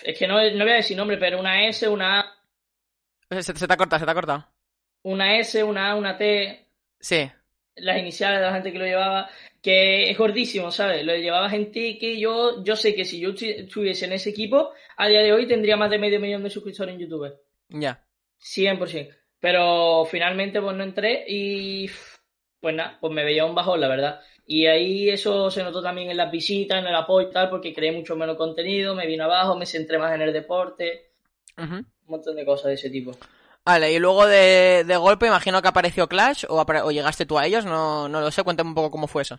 Es 0.03 0.19
que 0.19 0.27
no, 0.27 0.35
no 0.35 0.65
voy 0.65 0.73
a 0.73 0.77
decir 0.77 0.97
nombre, 0.97 1.17
pero 1.19 1.39
una 1.39 1.69
S, 1.69 1.89
una 1.89 2.21
A, 2.21 2.35
Se, 3.43 3.55
se 3.55 3.67
te 3.69 3.73
ha 3.73 3.77
cortado, 3.77 4.01
se 4.01 4.05
te 4.07 4.11
ha 4.11 4.15
cortado. 4.15 4.49
una 5.05 5.39
S, 5.39 5.63
una 5.63 5.93
A, 5.93 5.95
una 5.95 6.17
T, 6.19 6.67
Sí. 6.99 7.31
las 7.77 7.99
iniciales 7.99 8.41
de 8.41 8.47
la 8.47 8.53
gente 8.55 8.73
que 8.73 8.79
lo 8.81 8.85
llevaba, 8.87 9.31
que 9.63 10.11
es 10.11 10.19
gordísimo, 10.19 10.73
¿sabes? 10.73 11.05
Lo 11.05 11.15
llevaba 11.15 11.49
gente 11.49 11.97
que 11.99 12.19
yo, 12.19 12.65
yo 12.65 12.75
sé 12.75 12.95
que 12.97 13.05
si 13.05 13.21
yo 13.21 13.31
estu- 13.31 13.55
estuviese 13.65 14.07
en 14.07 14.15
ese 14.15 14.31
equipo, 14.31 14.73
a 14.97 15.07
día 15.07 15.21
de 15.23 15.33
hoy 15.33 15.47
tendría 15.47 15.77
más 15.77 15.91
de 15.91 15.99
medio 15.99 16.19
millón 16.19 16.43
de 16.43 16.51
suscriptores 16.51 16.95
en 16.95 17.01
YouTube. 17.01 17.33
Ya. 17.75 18.01
100%. 18.39 19.15
Pero 19.41 20.05
finalmente 20.07 20.61
pues 20.61 20.75
no 20.77 20.85
entré 20.85 21.25
y 21.29 21.91
pues 22.61 22.75
nada, 22.75 22.97
pues 23.01 23.13
me 23.13 23.25
veía 23.25 23.45
un 23.45 23.55
bajón, 23.55 23.81
la 23.81 23.89
verdad. 23.89 24.21
Y 24.47 24.67
ahí 24.67 25.11
eso 25.11 25.51
se 25.51 25.63
notó 25.63 25.83
también 25.83 26.11
en 26.11 26.17
las 26.17 26.31
visitas, 26.31 26.79
en 26.79 26.87
el 26.87 26.95
apoyo 26.95 27.29
y 27.29 27.33
tal, 27.33 27.51
porque 27.51 27.75
creé 27.75 27.93
mucho 27.93 28.17
menos 28.17 28.37
contenido, 28.37 28.95
me 28.95 29.07
vino 29.07 29.25
abajo, 29.25 29.57
me 29.57 29.67
centré 29.67 29.99
más 29.99 30.15
en 30.15 30.23
el 30.23 30.33
deporte, 30.33 31.13
un 32.07 32.13
montón 32.13 32.37
de 32.37 32.45
cosas 32.47 32.67
de 32.69 32.75
ese 32.75 32.91
tipo. 32.91 33.13
Vale, 33.65 33.93
y 33.93 33.99
luego 33.99 34.27
de, 34.27 34.85
de 34.87 34.97
golpe 34.97 35.27
imagino 35.27 35.63
que 35.63 35.69
apareció 35.69 36.07
Clash 36.07 36.45
o, 36.49 36.61
apare- 36.61 36.83
o 36.85 36.91
llegaste 36.91 37.25
tú 37.27 37.39
a 37.39 37.47
ellos, 37.47 37.65
no, 37.65 38.09
no 38.09 38.21
lo 38.21 38.31
sé, 38.31 38.43
cuéntame 38.43 38.69
un 38.71 38.75
poco 38.75 38.91
cómo 38.91 39.07
fue 39.07 39.23
eso. 39.23 39.39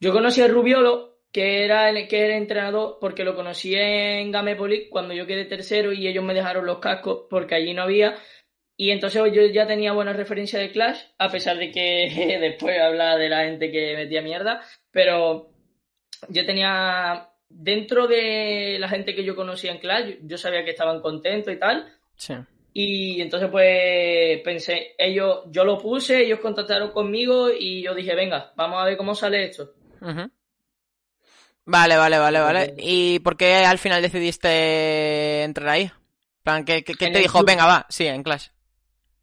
Yo 0.00 0.12
conocí 0.12 0.40
a 0.42 0.48
Rubiolo, 0.48 1.15
que 1.36 1.66
era 1.66 1.90
el 1.90 2.08
que 2.08 2.24
era 2.24 2.34
entrenador, 2.34 2.96
porque 2.98 3.22
lo 3.22 3.34
conocí 3.34 3.74
en 3.74 4.32
Gamepoli 4.32 4.88
cuando 4.88 5.12
yo 5.12 5.26
quedé 5.26 5.44
tercero 5.44 5.92
y 5.92 6.08
ellos 6.08 6.24
me 6.24 6.32
dejaron 6.32 6.64
los 6.64 6.78
cascos 6.78 7.26
porque 7.28 7.54
allí 7.54 7.74
no 7.74 7.82
había. 7.82 8.16
Y 8.74 8.88
entonces 8.88 9.22
yo 9.34 9.42
ya 9.44 9.66
tenía 9.66 9.92
buena 9.92 10.14
referencia 10.14 10.58
de 10.58 10.70
Clash, 10.70 10.98
a 11.18 11.28
pesar 11.28 11.58
de 11.58 11.70
que 11.70 12.38
después 12.40 12.80
habla 12.80 13.18
de 13.18 13.28
la 13.28 13.44
gente 13.44 13.70
que 13.70 13.94
metía 13.96 14.22
mierda, 14.22 14.62
pero 14.90 15.50
yo 16.30 16.46
tenía 16.46 17.28
dentro 17.50 18.06
de 18.06 18.78
la 18.80 18.88
gente 18.88 19.14
que 19.14 19.22
yo 19.22 19.36
conocía 19.36 19.72
en 19.72 19.78
Clash, 19.78 20.14
yo 20.22 20.38
sabía 20.38 20.64
que 20.64 20.70
estaban 20.70 21.02
contentos 21.02 21.52
y 21.52 21.58
tal. 21.58 21.86
Sí. 22.14 22.32
Y 22.72 23.20
entonces 23.20 23.50
pues 23.50 24.40
pensé, 24.40 24.94
ellos, 24.96 25.40
yo 25.50 25.66
lo 25.66 25.76
puse, 25.76 26.22
ellos 26.22 26.40
contactaron 26.40 26.92
conmigo 26.92 27.50
y 27.50 27.82
yo 27.82 27.94
dije, 27.94 28.14
venga, 28.14 28.54
vamos 28.56 28.80
a 28.80 28.86
ver 28.86 28.96
cómo 28.96 29.14
sale 29.14 29.44
esto. 29.44 29.74
Ujú. 30.00 30.30
Vale, 31.66 31.96
vale, 31.96 32.18
vale, 32.18 32.40
vale. 32.40 32.74
¿Y 32.78 33.18
por 33.20 33.36
qué 33.36 33.56
al 33.64 33.78
final 33.78 34.00
decidiste 34.00 35.42
entrar 35.42 35.68
ahí? 35.68 35.90
Plan, 36.42 36.64
¿Qué, 36.64 36.84
qué- 36.84 36.94
qué 36.94 37.06
En 37.06 37.12
te 37.12 37.18
dijo? 37.18 37.38
club. 37.38 37.46
Venga, 37.48 37.66
va, 37.66 37.86
sí, 37.88 38.06
en 38.06 38.22
Clash. 38.22 38.46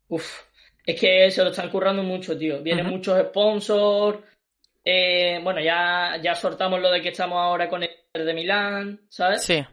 Uf, 0.10 0.42
es 0.86 1.00
que 1.00 1.32
se 1.32 1.42
lo 1.44 1.52
están 1.52 1.70
currando 1.70 2.04
mucho, 2.04 2.38
tío. 2.38 2.62
Vienen 2.62 2.88
muchos 2.88 3.18
sponsors. 3.30 4.20
eh, 4.86 5.40
bueno, 5.42 5.62
ya, 5.62 6.18
ya 6.22 6.36
sortamos 6.36 6.82
lo 6.82 6.92
de 6.92 7.02
que 7.02 7.10
estamos 7.10 7.38
ahora 7.40 7.70
con 7.70 7.82
el 7.84 7.90
Inter 8.08 8.26
de 8.26 8.34
Milán, 8.34 9.02
¿sabes? 9.08 9.44
Sí. 9.46 9.64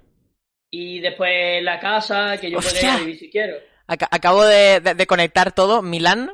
Y 0.70 1.00
después 1.00 1.60
la 1.64 1.80
casa, 1.80 2.36
que 2.40 2.48
yo 2.48 2.58
¡Hostia! 2.58 2.72
podría 2.80 2.96
vivir 2.98 3.18
si 3.18 3.28
quiero. 3.28 3.56
Aca- 3.88 4.08
acabo 4.12 4.44
de, 4.44 4.78
de- 4.78 4.94
de 4.94 5.06
conectar 5.08 5.50
todo. 5.50 5.82
Milán, 5.82 6.30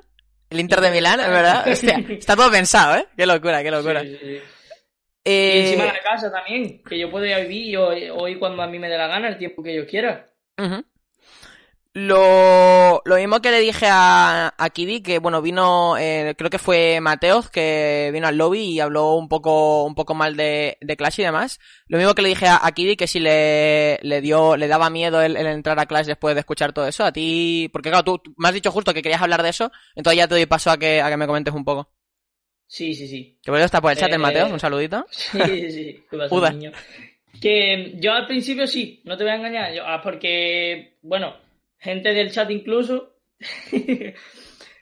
el 0.50 0.60
Inter 0.60 0.82
de 0.82 0.90
Milán, 0.90 1.20
es 1.20 1.28
verdad. 1.30 1.66
Hostia, 1.66 1.96
está 2.10 2.36
todo 2.36 2.50
pensado, 2.50 2.96
¿eh? 2.96 3.06
Qué 3.16 3.24
locura, 3.24 3.62
qué 3.62 3.70
locura. 3.70 4.02
Sí, 4.02 4.18
sí, 4.20 4.26
sí. 4.36 4.40
Eh, 5.26 5.52
Y 5.56 5.60
encima 5.62 5.84
la 5.86 6.00
casa 6.02 6.30
también, 6.30 6.82
que 6.84 6.98
yo 6.98 7.10
podría 7.10 7.38
vivir 7.40 7.78
hoy, 7.78 8.08
hoy 8.10 8.38
cuando 8.38 8.62
a 8.62 8.66
mí 8.68 8.78
me 8.78 8.88
dé 8.88 8.96
la 8.96 9.08
gana, 9.08 9.28
el 9.28 9.38
tiempo 9.38 9.62
que 9.62 9.74
yo 9.74 9.86
quiera. 9.86 10.30
Lo, 11.98 13.00
lo 13.06 13.16
mismo 13.16 13.40
que 13.40 13.50
le 13.50 13.58
dije 13.60 13.86
a, 13.88 14.52
a 14.58 14.70
Kidi, 14.70 15.00
que 15.02 15.18
bueno, 15.18 15.40
vino, 15.40 15.96
eh, 15.96 16.34
creo 16.36 16.50
que 16.50 16.58
fue 16.58 17.00
Mateos, 17.00 17.48
que 17.48 18.10
vino 18.12 18.26
al 18.28 18.36
lobby 18.36 18.60
y 18.64 18.80
habló 18.80 19.14
un 19.14 19.30
poco, 19.30 19.84
un 19.84 19.94
poco 19.94 20.12
mal 20.14 20.36
de, 20.36 20.76
de 20.82 20.96
Clash 20.98 21.20
y 21.20 21.24
demás. 21.24 21.58
Lo 21.88 21.96
mismo 21.96 22.14
que 22.14 22.20
le 22.20 22.28
dije 22.28 22.48
a, 22.48 22.60
a 22.62 22.72
Kidi, 22.72 22.96
que 22.96 23.06
si 23.06 23.18
le, 23.18 23.98
le 24.02 24.20
dio, 24.20 24.58
le 24.58 24.68
daba 24.68 24.90
miedo 24.90 25.22
el, 25.22 25.38
el 25.38 25.46
entrar 25.46 25.78
a 25.80 25.86
Clash 25.86 26.04
después 26.06 26.34
de 26.34 26.40
escuchar 26.40 26.74
todo 26.74 26.86
eso. 26.86 27.02
A 27.02 27.12
ti, 27.12 27.70
porque 27.72 27.88
claro, 27.88 28.04
tú, 28.04 28.18
tú 28.18 28.34
me 28.36 28.48
has 28.48 28.54
dicho 28.54 28.70
justo 28.70 28.92
que 28.92 29.00
querías 29.02 29.22
hablar 29.22 29.42
de 29.42 29.48
eso, 29.48 29.72
entonces 29.94 30.18
ya 30.18 30.28
te 30.28 30.34
doy 30.34 30.44
paso 30.44 30.70
a 30.70 30.76
que, 30.78 31.00
a 31.00 31.08
que 31.08 31.16
me 31.16 31.26
comentes 31.26 31.54
un 31.54 31.64
poco. 31.64 31.95
Sí, 32.66 32.94
sí, 32.94 33.06
sí. 33.06 33.38
Que 33.42 33.50
por 33.50 33.58
eso 33.58 33.66
está 33.66 33.80
por 33.80 33.92
el 33.92 33.96
chat, 33.98 34.10
Eh, 34.10 34.14
el 34.14 34.20
Mateos, 34.20 34.50
un 34.50 34.60
saludito. 34.60 35.06
Sí, 35.10 35.38
sí, 35.40 35.70
sí. 35.70 36.04
¿Qué 36.10 36.16
pasa, 36.16 36.28
Joder. 36.28 36.54
niño? 36.54 36.72
Que 37.40 37.92
yo 37.96 38.12
al 38.12 38.26
principio 38.26 38.66
sí, 38.66 39.00
no 39.04 39.16
te 39.16 39.24
voy 39.24 39.32
a 39.32 39.36
engañar. 39.36 39.72
yo- 39.74 39.84
ah, 39.86 40.00
porque, 40.02 40.94
bueno, 41.02 41.36
gente 41.78 42.12
del 42.14 42.30
chat 42.32 42.50
incluso, 42.50 43.14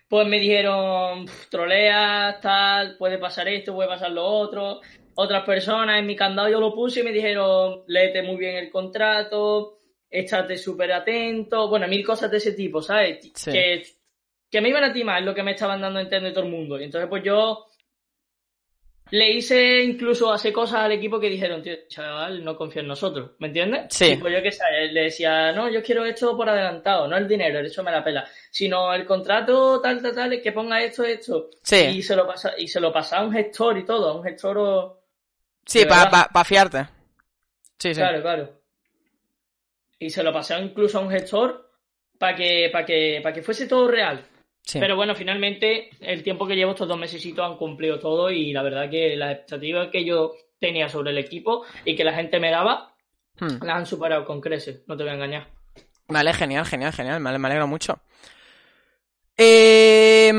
pues 0.09 0.27
me 0.29 0.38
dijeron, 0.38 1.25
"Pf, 1.27 1.49
troleas, 1.51 2.40
tal, 2.40 2.97
puede 2.97 3.18
pasar 3.18 3.49
esto, 3.49 3.75
puede 3.75 3.88
pasar 3.88 4.11
lo 4.12 4.25
otro. 4.25 4.81
Otras 5.16 5.44
personas 5.44 5.99
en 5.99 6.07
mi 6.07 6.16
candado 6.16 6.49
yo 6.49 6.61
lo 6.61 6.75
puse 6.75 7.01
y 7.01 7.03
me 7.05 7.12
dijeron, 7.12 7.83
léete 7.87 8.23
muy 8.23 8.37
bien 8.37 8.57
el 8.57 8.70
contrato, 8.70 9.79
échate 10.11 10.57
súper 10.57 10.92
atento. 10.92 11.68
Bueno, 11.68 11.87
mil 11.88 12.05
cosas 12.05 12.31
de 12.31 12.38
ese 12.38 12.53
tipo, 12.53 12.83
¿sabes? 12.83 13.31
Sí. 13.35 13.53
Que, 13.53 13.83
que 14.51 14.61
me 14.61 14.68
iban 14.70 14.85
a 14.85 14.92
timar, 14.92 15.20
es 15.20 15.25
lo 15.27 15.35
que 15.35 15.42
me 15.44 15.53
estaban 15.53 15.81
dando 15.81 15.99
a 15.99 16.03
entender 16.03 16.33
todo 16.33 16.44
el 16.44 16.51
mundo. 16.51 16.81
Y 16.81 16.85
entonces, 16.85 17.09
pues 17.09 17.23
yo 17.23 17.66
le 19.11 19.31
hice 19.31 19.83
incluso 19.83 20.33
hacer 20.33 20.53
cosas 20.53 20.81
al 20.81 20.93
equipo 20.93 21.21
que 21.21 21.29
dijeron, 21.29 21.62
tío, 21.62 21.75
chaval, 21.88 22.43
no 22.43 22.57
confía 22.57 22.83
en 22.83 22.88
nosotros, 22.88 23.33
¿me 23.38 23.49
entiendes? 23.49 23.87
Sí. 23.90 24.17
Pues 24.21 24.33
yo 24.33 24.43
qué 24.43 24.51
sé, 24.51 24.64
le 24.90 25.03
decía, 25.03 25.53
no, 25.53 25.69
yo 25.69 25.83
quiero 25.83 26.05
esto 26.05 26.37
por 26.37 26.49
adelantado, 26.49 27.07
no 27.07 27.17
el 27.17 27.29
dinero, 27.29 27.61
eso 27.61 27.83
me 27.83 27.93
la 27.93 28.03
pela, 28.03 28.27
sino 28.51 28.93
el 28.95 29.05
contrato 29.05 29.81
tal, 29.81 30.01
tal, 30.03 30.14
tal, 30.14 30.43
que 30.43 30.53
ponga 30.53 30.83
esto, 30.83 31.05
esto. 31.05 31.51
Sí, 31.62 31.77
Y 31.77 32.03
se 32.03 32.17
lo 32.17 32.27
pasa, 32.27 32.55
y 32.57 32.67
se 32.67 32.81
lo 32.81 32.93
pasa 32.93 33.19
a 33.19 33.25
un 33.25 33.33
gestor 33.33 33.79
y 33.79 33.85
todo, 33.85 34.09
a 34.09 34.17
un 34.17 34.25
gestor 34.25 34.59
o... 34.59 35.03
sí, 35.64 35.85
para 35.85 36.05
verdad. 36.05 36.27
pa, 36.33 36.45
fiarte. 36.45 36.87
Sí, 37.79 37.95
sí. 37.95 38.01
Claro, 38.01 38.23
claro. 38.23 38.61
Y 39.99 40.11
se 40.11 40.23
lo 40.23 40.33
pasé 40.33 40.59
incluso 40.59 40.99
a 40.99 41.03
un 41.03 41.11
gestor 41.11 41.71
para 42.19 42.35
que, 42.35 42.71
para 42.73 42.87
que, 42.87 43.21
para 43.23 43.35
que 43.35 43.43
fuese 43.43 43.67
todo 43.67 43.87
real. 43.88 44.27
Sí. 44.66 44.81
Pero 44.81 44.96
bueno, 44.96 45.14
finalmente 45.14 45.90
el 46.00 46.22
tiempo 46.22 46.46
que 46.46 46.57
llevo 46.57 46.72
estos 46.72 46.88
dos 46.88 46.98
mesecitos 46.98 47.44
han 47.44 47.57
cumplido 47.57 47.98
todo 48.00 48.31
y 48.31 48.53
la 48.53 48.62
verdad 48.62 48.90
que 48.90 49.14
las 49.16 49.33
expectativas 49.33 49.88
que 49.92 50.05
yo 50.05 50.33
tenía 50.59 50.88
sobre 50.88 51.11
el 51.11 51.18
equipo 51.18 51.64
y 51.85 51.94
que 51.96 52.05
la 52.05 52.14
gente 52.14 52.40
me 52.40 52.50
daba 52.50 52.90
Hmm. 53.40 53.59
las 53.64 53.77
han 53.77 53.87
superado 53.87 54.24
con 54.24 54.40
creces, 54.40 54.83
no 54.87 54.96
te 54.96 55.03
voy 55.03 55.11
a 55.11 55.14
engañar. 55.16 55.48
Vale, 56.07 56.33
genial, 56.35 56.64
genial, 56.64 56.92
genial. 56.92 57.18
Me 57.20 57.37
me 57.38 57.48
alegro 57.48 57.66
mucho. 57.66 57.98
Eh, 59.37 60.31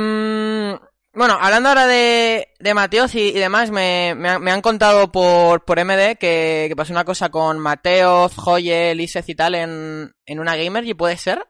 bueno, 1.13 1.37
hablando 1.41 1.69
ahora 1.69 1.87
de, 1.87 2.47
de 2.59 2.73
Mateos 2.73 3.13
y, 3.15 3.29
y 3.29 3.33
demás, 3.33 3.69
me, 3.71 4.13
me, 4.15 4.29
han- 4.29 4.41
me 4.41 4.51
han 4.51 4.61
contado 4.61 5.11
por, 5.11 5.63
por 5.65 5.77
MD 5.79 6.15
que, 6.17 6.65
que 6.69 6.75
pasó 6.75 6.93
una 6.93 7.03
cosa 7.05 7.29
con 7.29 7.59
Mateos, 7.59 8.33
Joye, 8.35 8.95
Lisez 8.95 9.27
y 9.29 9.35
tal 9.35 9.55
en, 9.55 10.13
en 10.25 10.39
una 10.39 10.55
Gamer, 10.55 10.85
¿y 10.85 10.93
puede 10.93 11.17
ser? 11.17 11.45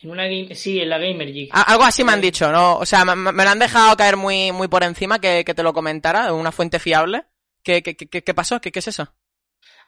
En 0.00 0.10
una 0.10 0.24
game, 0.24 0.54
sí, 0.54 0.80
en 0.80 0.88
la 0.90 0.98
Gamer 0.98 1.32
Geek. 1.32 1.50
A- 1.54 1.62
algo 1.62 1.84
así 1.84 2.04
me 2.04 2.12
han 2.12 2.20
Sí. 2.20 2.26
dicho, 2.26 2.50
¿no? 2.52 2.76
O 2.78 2.84
sea, 2.86 3.04
me, 3.04 3.14
me- 3.14 3.44
lo 3.44 3.50
han 3.50 3.58
dejado 3.58 3.96
caer 3.96 4.16
muy, 4.16 4.52
muy 4.52 4.68
por 4.68 4.82
encima 4.82 5.18
que, 5.18 5.44
que 5.44 5.54
te 5.54 5.62
lo 5.62 5.72
comentara, 5.72 6.32
una 6.32 6.52
fuente 6.52 6.78
fiable. 6.78 7.22
¿Qué, 7.62 7.82
qué, 7.82 7.96
qué, 7.96 8.22
qué 8.22 8.34
pasó? 8.34 8.60
¿Qué, 8.60 8.70
¿Qué 8.70 8.80
es 8.80 8.88
eso? 8.88 9.08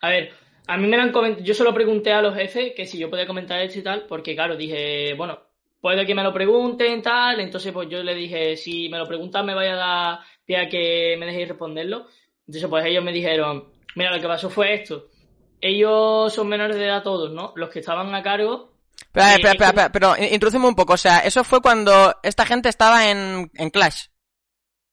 A 0.01 0.09
ver, 0.09 0.33
a 0.67 0.77
mí 0.79 0.87
me 0.87 0.97
lo 0.97 1.03
han 1.03 1.13
comentado, 1.13 1.45
yo 1.45 1.53
se 1.55 1.65
lo 1.65 1.75
pregunté 1.75 2.13
a 2.13 2.23
los 2.23 2.35
jefes 2.35 2.73
que 2.75 2.87
si 2.87 2.99
yo 2.99 3.11
podía 3.11 3.27
comentar 3.27 3.61
esto 3.61 3.79
y 3.79 3.83
tal, 3.83 4.07
porque 4.07 4.35
claro, 4.35 4.57
dije, 4.57 5.13
bueno, 5.15 5.39
puede 5.81 6.07
que 6.07 6.15
me 6.15 6.23
lo 6.23 6.33
pregunten 6.33 7.03
tal, 7.03 7.41
entonces 7.41 7.73
pues 7.73 7.89
yo 7.91 8.03
le 8.03 8.15
dije, 8.15 8.57
si 8.57 8.89
me 8.89 8.99
lo 8.99 9.07
preguntan 9.07 9.45
me 9.45 9.55
vaya 9.55 9.75
a 9.75 9.77
dar 9.77 10.19
pie 10.47 10.57
a 10.59 10.69
que 10.69 11.17
me 11.19 11.27
dejéis 11.27 11.49
responderlo. 11.49 12.07
Entonces 12.47 12.69
pues 12.71 12.85
ellos 12.87 13.05
me 13.05 13.13
dijeron, 13.13 13.69
mira, 13.97 14.15
lo 14.15 14.21
que 14.23 14.29
pasó 14.29 14.49
fue 14.49 14.73
esto. 14.75 15.09
Ellos 15.61 16.33
son 16.33 16.49
menores 16.49 16.77
de 16.77 16.85
edad 16.87 17.03
todos, 17.03 17.31
¿no? 17.33 17.53
Los 17.57 17.71
que 17.71 17.81
estaban 17.81 18.15
a 18.15 18.23
cargo. 18.23 18.73
Sí, 18.99 19.05
espera, 19.13 19.31
es 19.33 19.39
espera, 19.55 19.67
espera, 19.69 19.93
pero 19.93 20.17
in- 20.17 20.35
introdúceme 20.35 20.67
un 20.67 20.75
poco. 20.75 20.95
O 20.95 20.97
sea, 20.99 21.19
eso 21.21 21.43
fue 21.45 21.61
cuando 21.63 22.15
esta 22.23 22.45
gente 22.47 22.69
estaba 22.69 23.11
en, 23.11 23.51
en 23.55 23.71
Clash. 23.71 24.07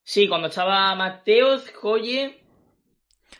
Sí, 0.04 0.28
cuando 0.28 0.48
estaba 0.48 0.94
Mateos, 0.96 1.70
Joye, 1.82 2.44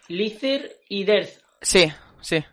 Lizer 0.08 0.78
y 0.90 1.04
Derz. 1.04 1.42
Sí, 1.62 1.92
sí. 2.22 2.44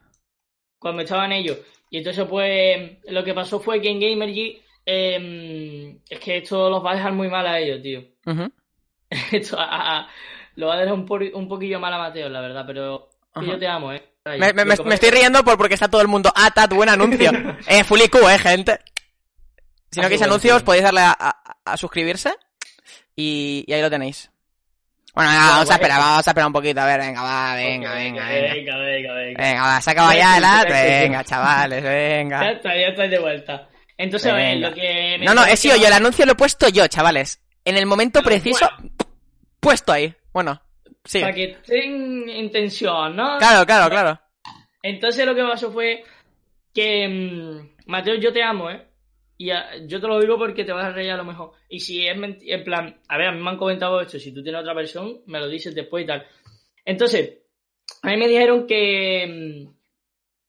cuando 0.79 1.03
estaban 1.03 1.33
ellos. 1.33 1.59
Y 1.91 1.99
entonces, 1.99 2.25
pues, 2.29 2.99
lo 3.05 3.25
que 3.25 3.35
pasó 3.35 3.59
fue 3.61 3.81
que 3.81 3.91
en 3.91 4.01
Gamergy 4.01 4.63
eh, 4.87 5.99
es 6.09 6.21
que 6.21 6.39
esto 6.39 6.71
los 6.71 6.85
va 6.85 6.93
a 6.93 6.97
dejar 6.97 7.13
muy 7.13 7.29
mal 7.29 7.47
a 7.47 7.59
ellos, 7.59 7.83
tío. 7.83 8.03
Esto 9.33 9.59
a- 9.59 9.99
a- 9.99 10.09
lo 10.55 10.69
va 10.69 10.75
a 10.75 10.79
dejar 10.79 10.95
un, 10.95 11.05
por- 11.07 11.23
un 11.35 11.49
poquillo 11.49 11.81
mal 11.81 11.93
a 11.93 11.99
Mateo, 11.99 12.29
la 12.29 12.41
verdad, 12.41 12.65
pero 12.67 13.10
que 13.35 13.47
yo 13.47 13.59
te 13.59 13.69
amo, 13.69 13.93
¿eh? 13.93 14.03
Me, 14.39 14.53
me- 14.53 14.75
estoy 14.95 15.11
riendo 15.11 15.43
por 15.45 15.57
porque 15.57 15.75
está 15.75 15.89
todo 15.89 16.03
el 16.03 16.09
mundo. 16.09 16.33
Ah, 16.35 16.51
Tat, 16.51 16.73
buen 16.73 16.89
anuncio. 16.89 17.31
eh, 17.67 17.85
Fully 17.85 18.09
Q, 18.09 18.19
eh, 18.29 18.39
gente. 18.39 18.79
Si 19.91 19.99
no 20.01 20.07
Ah, 20.07 20.09
queréis 20.09 20.23
anuncios, 20.23 20.63
podéis 20.63 20.85
darle 20.85 21.01
a, 21.01 21.17
a- 21.19 21.57
a 21.65 21.77
suscribirse. 21.77 22.35
Y, 23.17 23.65
y 23.67 23.73
ahí 23.73 23.81
lo 23.83 23.91
tenéis. 23.91 24.31
Bueno, 25.15 25.31
venga, 25.31 25.43
Guau, 25.43 25.55
vamos 25.57 25.71
a 25.71 25.75
esperar, 25.75 25.99
vamos 25.99 26.27
a 26.27 26.31
esperar 26.31 26.47
un 26.47 26.53
poquito. 26.53 26.81
A 26.81 26.87
ver, 26.87 27.01
venga, 27.01 27.23
va, 27.23 27.55
venga, 27.57 27.95
venga, 27.95 28.25
venga. 28.29 28.53
venga, 28.55 28.77
venga, 28.79 29.15
venga. 29.15 29.43
Venga, 29.43 29.63
va, 29.63 29.81
se 29.81 29.91
acaba 29.91 30.15
ya 30.15 30.37
el 30.39 30.45
ad. 30.45 30.67
Venga, 30.69 31.25
chavales, 31.25 31.83
Ya 31.83 31.91
venga. 31.91 32.51
está, 32.53 32.69
ya 32.77 32.87
estoy 32.89 33.09
de 33.09 33.19
vuelta. 33.19 33.69
Entonces, 33.99 34.31
a 34.33 34.35
ver, 34.35 34.55
Venga. 34.55 34.69
lo 34.69 34.75
que... 34.75 35.17
me 35.19 35.25
No, 35.27 35.35
no, 35.35 35.45
he 35.45 35.57
sido 35.57 35.77
yo, 35.77 35.87
el 35.89 35.93
anuncio 35.93 36.25
lo 36.25 36.33
he 36.33 36.37
puesto 36.37 36.69
yo, 36.69 36.87
chavales. 36.87 37.41
En 37.65 37.77
el 37.77 37.85
momento 37.87 38.23
preciso, 38.23 38.67
puesto 39.59 39.93
ahí. 39.93 40.15
Bueno, 40.33 40.63
sí. 41.05 41.21
Para 41.21 41.33
que 41.35 41.45
estén 41.53 42.29
en 42.29 42.51
tensión, 42.51 43.17
¿no? 43.17 43.39
Claro, 43.39 43.65
claro, 43.67 43.91
claro. 43.91 44.21
Entonces 44.83 45.27
lo 45.27 45.35
que 45.35 45.43
pasó 45.43 45.71
fue 45.71 46.05
que, 46.75 47.09
mm, 47.09 47.89
Mateo, 47.91 48.15
yo 48.17 48.33
te 48.33 48.43
amo, 48.43 48.71
¿eh? 48.71 48.87
Y 49.37 49.51
a- 49.51 49.77
yo 49.87 50.01
te 50.01 50.07
lo 50.07 50.21
digo 50.21 50.37
porque 50.39 50.65
te 50.65 50.73
vas 50.73 50.85
a 50.87 50.91
reír 50.93 51.11
a 51.11 51.17
lo 51.17 51.25
mejor. 51.25 51.53
Y 51.69 51.81
si 51.81 52.07
es 52.07 52.17
mentira, 52.17 52.57
en 52.57 52.65
plan, 52.65 53.01
a 53.09 53.17
ver, 53.19 53.29
a 53.29 53.33
mí 53.33 53.41
me 53.43 53.51
han 53.51 53.57
comentado 53.57 54.01
esto, 54.01 54.19
si 54.19 54.33
tú 54.33 54.43
tienes 54.43 54.61
otra 54.61 54.75
versión, 54.75 55.21
me 55.27 55.39
lo 55.41 55.49
dices 55.49 55.75
después 55.75 56.05
y 56.05 56.07
tal. 56.07 56.27
Entonces, 56.85 57.39
a 58.03 58.09
mí 58.11 58.17
me 58.17 58.29
dijeron 58.29 58.67
que 58.67 59.65
mm, 59.67 59.75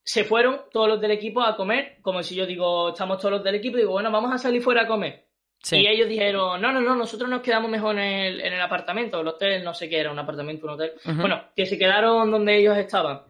se 0.03 0.23
fueron 0.25 0.61
todos 0.71 0.87
los 0.89 0.99
del 1.01 1.11
equipo 1.11 1.41
a 1.41 1.55
comer, 1.55 1.97
como 2.01 2.21
si 2.23 2.35
yo 2.35 2.45
digo, 2.45 2.89
estamos 2.89 3.17
todos 3.17 3.31
los 3.33 3.43
del 3.43 3.55
equipo, 3.55 3.77
digo, 3.77 3.91
bueno, 3.91 4.11
vamos 4.11 4.33
a 4.33 4.37
salir 4.37 4.61
fuera 4.61 4.83
a 4.83 4.87
comer. 4.87 5.25
Sí. 5.63 5.77
Y 5.77 5.87
ellos 5.87 6.09
dijeron, 6.09 6.59
no, 6.61 6.71
no, 6.71 6.81
no, 6.81 6.95
nosotros 6.95 7.29
nos 7.29 7.41
quedamos 7.41 7.69
mejor 7.69 7.95
en 7.97 7.99
el, 8.03 8.41
en 8.41 8.53
el 8.53 8.61
apartamento, 8.61 9.21
el 9.21 9.27
hotel, 9.27 9.63
no 9.63 9.73
sé 9.75 9.87
qué 9.87 9.99
era, 9.99 10.11
un 10.11 10.17
apartamento, 10.19 10.65
un 10.65 10.73
hotel. 10.73 10.93
Bueno, 11.05 11.43
que 11.55 11.65
se 11.67 11.77
quedaron 11.77 12.31
donde 12.31 12.57
ellos 12.57 12.75
estaban 12.77 13.21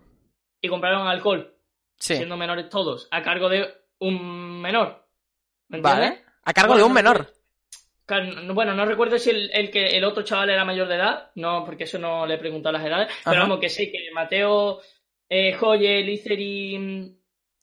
y 0.61 0.67
compraron 0.69 1.07
alcohol, 1.07 1.53
Sí. 1.97 2.15
siendo 2.15 2.37
menores 2.37 2.69
todos, 2.69 3.07
a 3.11 3.21
cargo 3.21 3.49
de 3.49 3.67
un 3.99 4.61
menor. 4.61 5.05
¿Me 5.67 5.81
Vale. 5.81 6.23
A 6.43 6.53
cargo 6.53 6.73
Bueno, 6.73 6.77
de 6.79 6.83
un 6.83 6.89
no 6.91 6.95
menor. 6.95 7.27
no- 8.45 8.53
Bueno, 8.53 8.73
no 8.75 8.85
recuerdo 8.85 9.17
si 9.19 9.29
el, 9.29 9.51
el 9.53 9.69
que 9.69 9.97
el 9.97 10.03
otro 10.03 10.23
chaval 10.23 10.49
era 10.49 10.65
mayor 10.65 10.87
de 10.87 10.95
edad, 10.95 11.31
no, 11.35 11.63
porque 11.65 11.83
eso 11.83 11.99
no 11.99 12.25
le 12.25 12.35
he 12.35 12.39
preguntado 12.39 12.73
las 12.73 12.85
edades, 12.85 13.07
Ajá. 13.09 13.29
pero 13.29 13.41
vamos, 13.43 13.59
que 13.59 13.69
sé 13.69 13.91
que 13.91 14.09
Mateo, 14.13 14.79
eh, 15.29 15.53
Joye, 15.53 16.01
Lizer 16.01 16.39
y, 16.39 17.15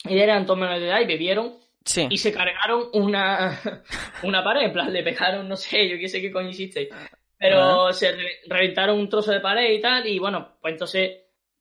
y 0.04 0.18
eran 0.18 0.44
todos 0.46 0.58
menores 0.58 0.80
de 0.82 0.88
edad 0.88 1.00
y 1.00 1.06
bebieron 1.06 1.54
Sí. 1.88 2.06
y 2.10 2.18
se 2.18 2.32
cargaron 2.32 2.88
una, 2.92 3.58
una 4.22 4.44
pared, 4.44 4.66
en 4.66 4.72
plan, 4.72 4.92
le 4.92 5.02
pegaron, 5.02 5.48
no 5.48 5.56
sé, 5.56 5.88
yo 5.88 5.96
qué 5.98 6.08
sé 6.08 6.20
qué 6.20 6.30
coño 6.30 6.50
hiciste. 6.50 6.88
Pero 7.38 7.92
se 7.92 8.12
re- 8.12 8.40
reventaron 8.46 8.98
un 8.98 9.08
trozo 9.08 9.32
de 9.32 9.40
pared 9.40 9.70
y 9.72 9.80
tal, 9.80 10.06
y 10.06 10.18
bueno, 10.18 10.56
pues 10.60 10.72
entonces 10.72 11.12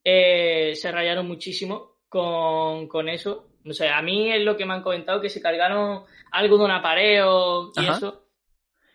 eh, 0.03 0.73
se 0.75 0.91
rayaron 0.91 1.27
muchísimo 1.27 1.99
con, 2.09 2.87
con 2.87 3.07
eso. 3.09 3.47
No 3.63 3.73
sé, 3.73 3.87
a 3.89 4.01
mí 4.01 4.31
es 4.31 4.41
lo 4.43 4.55
que 4.57 4.65
me 4.65 4.73
han 4.73 4.81
comentado, 4.81 5.21
que 5.21 5.29
se 5.29 5.41
cargaron 5.41 6.03
algo 6.31 6.57
de 6.57 6.65
una 6.65 6.81
pared 6.81 7.21
o, 7.25 7.71
y 7.75 7.85
Ajá. 7.85 7.97
eso. 7.97 8.27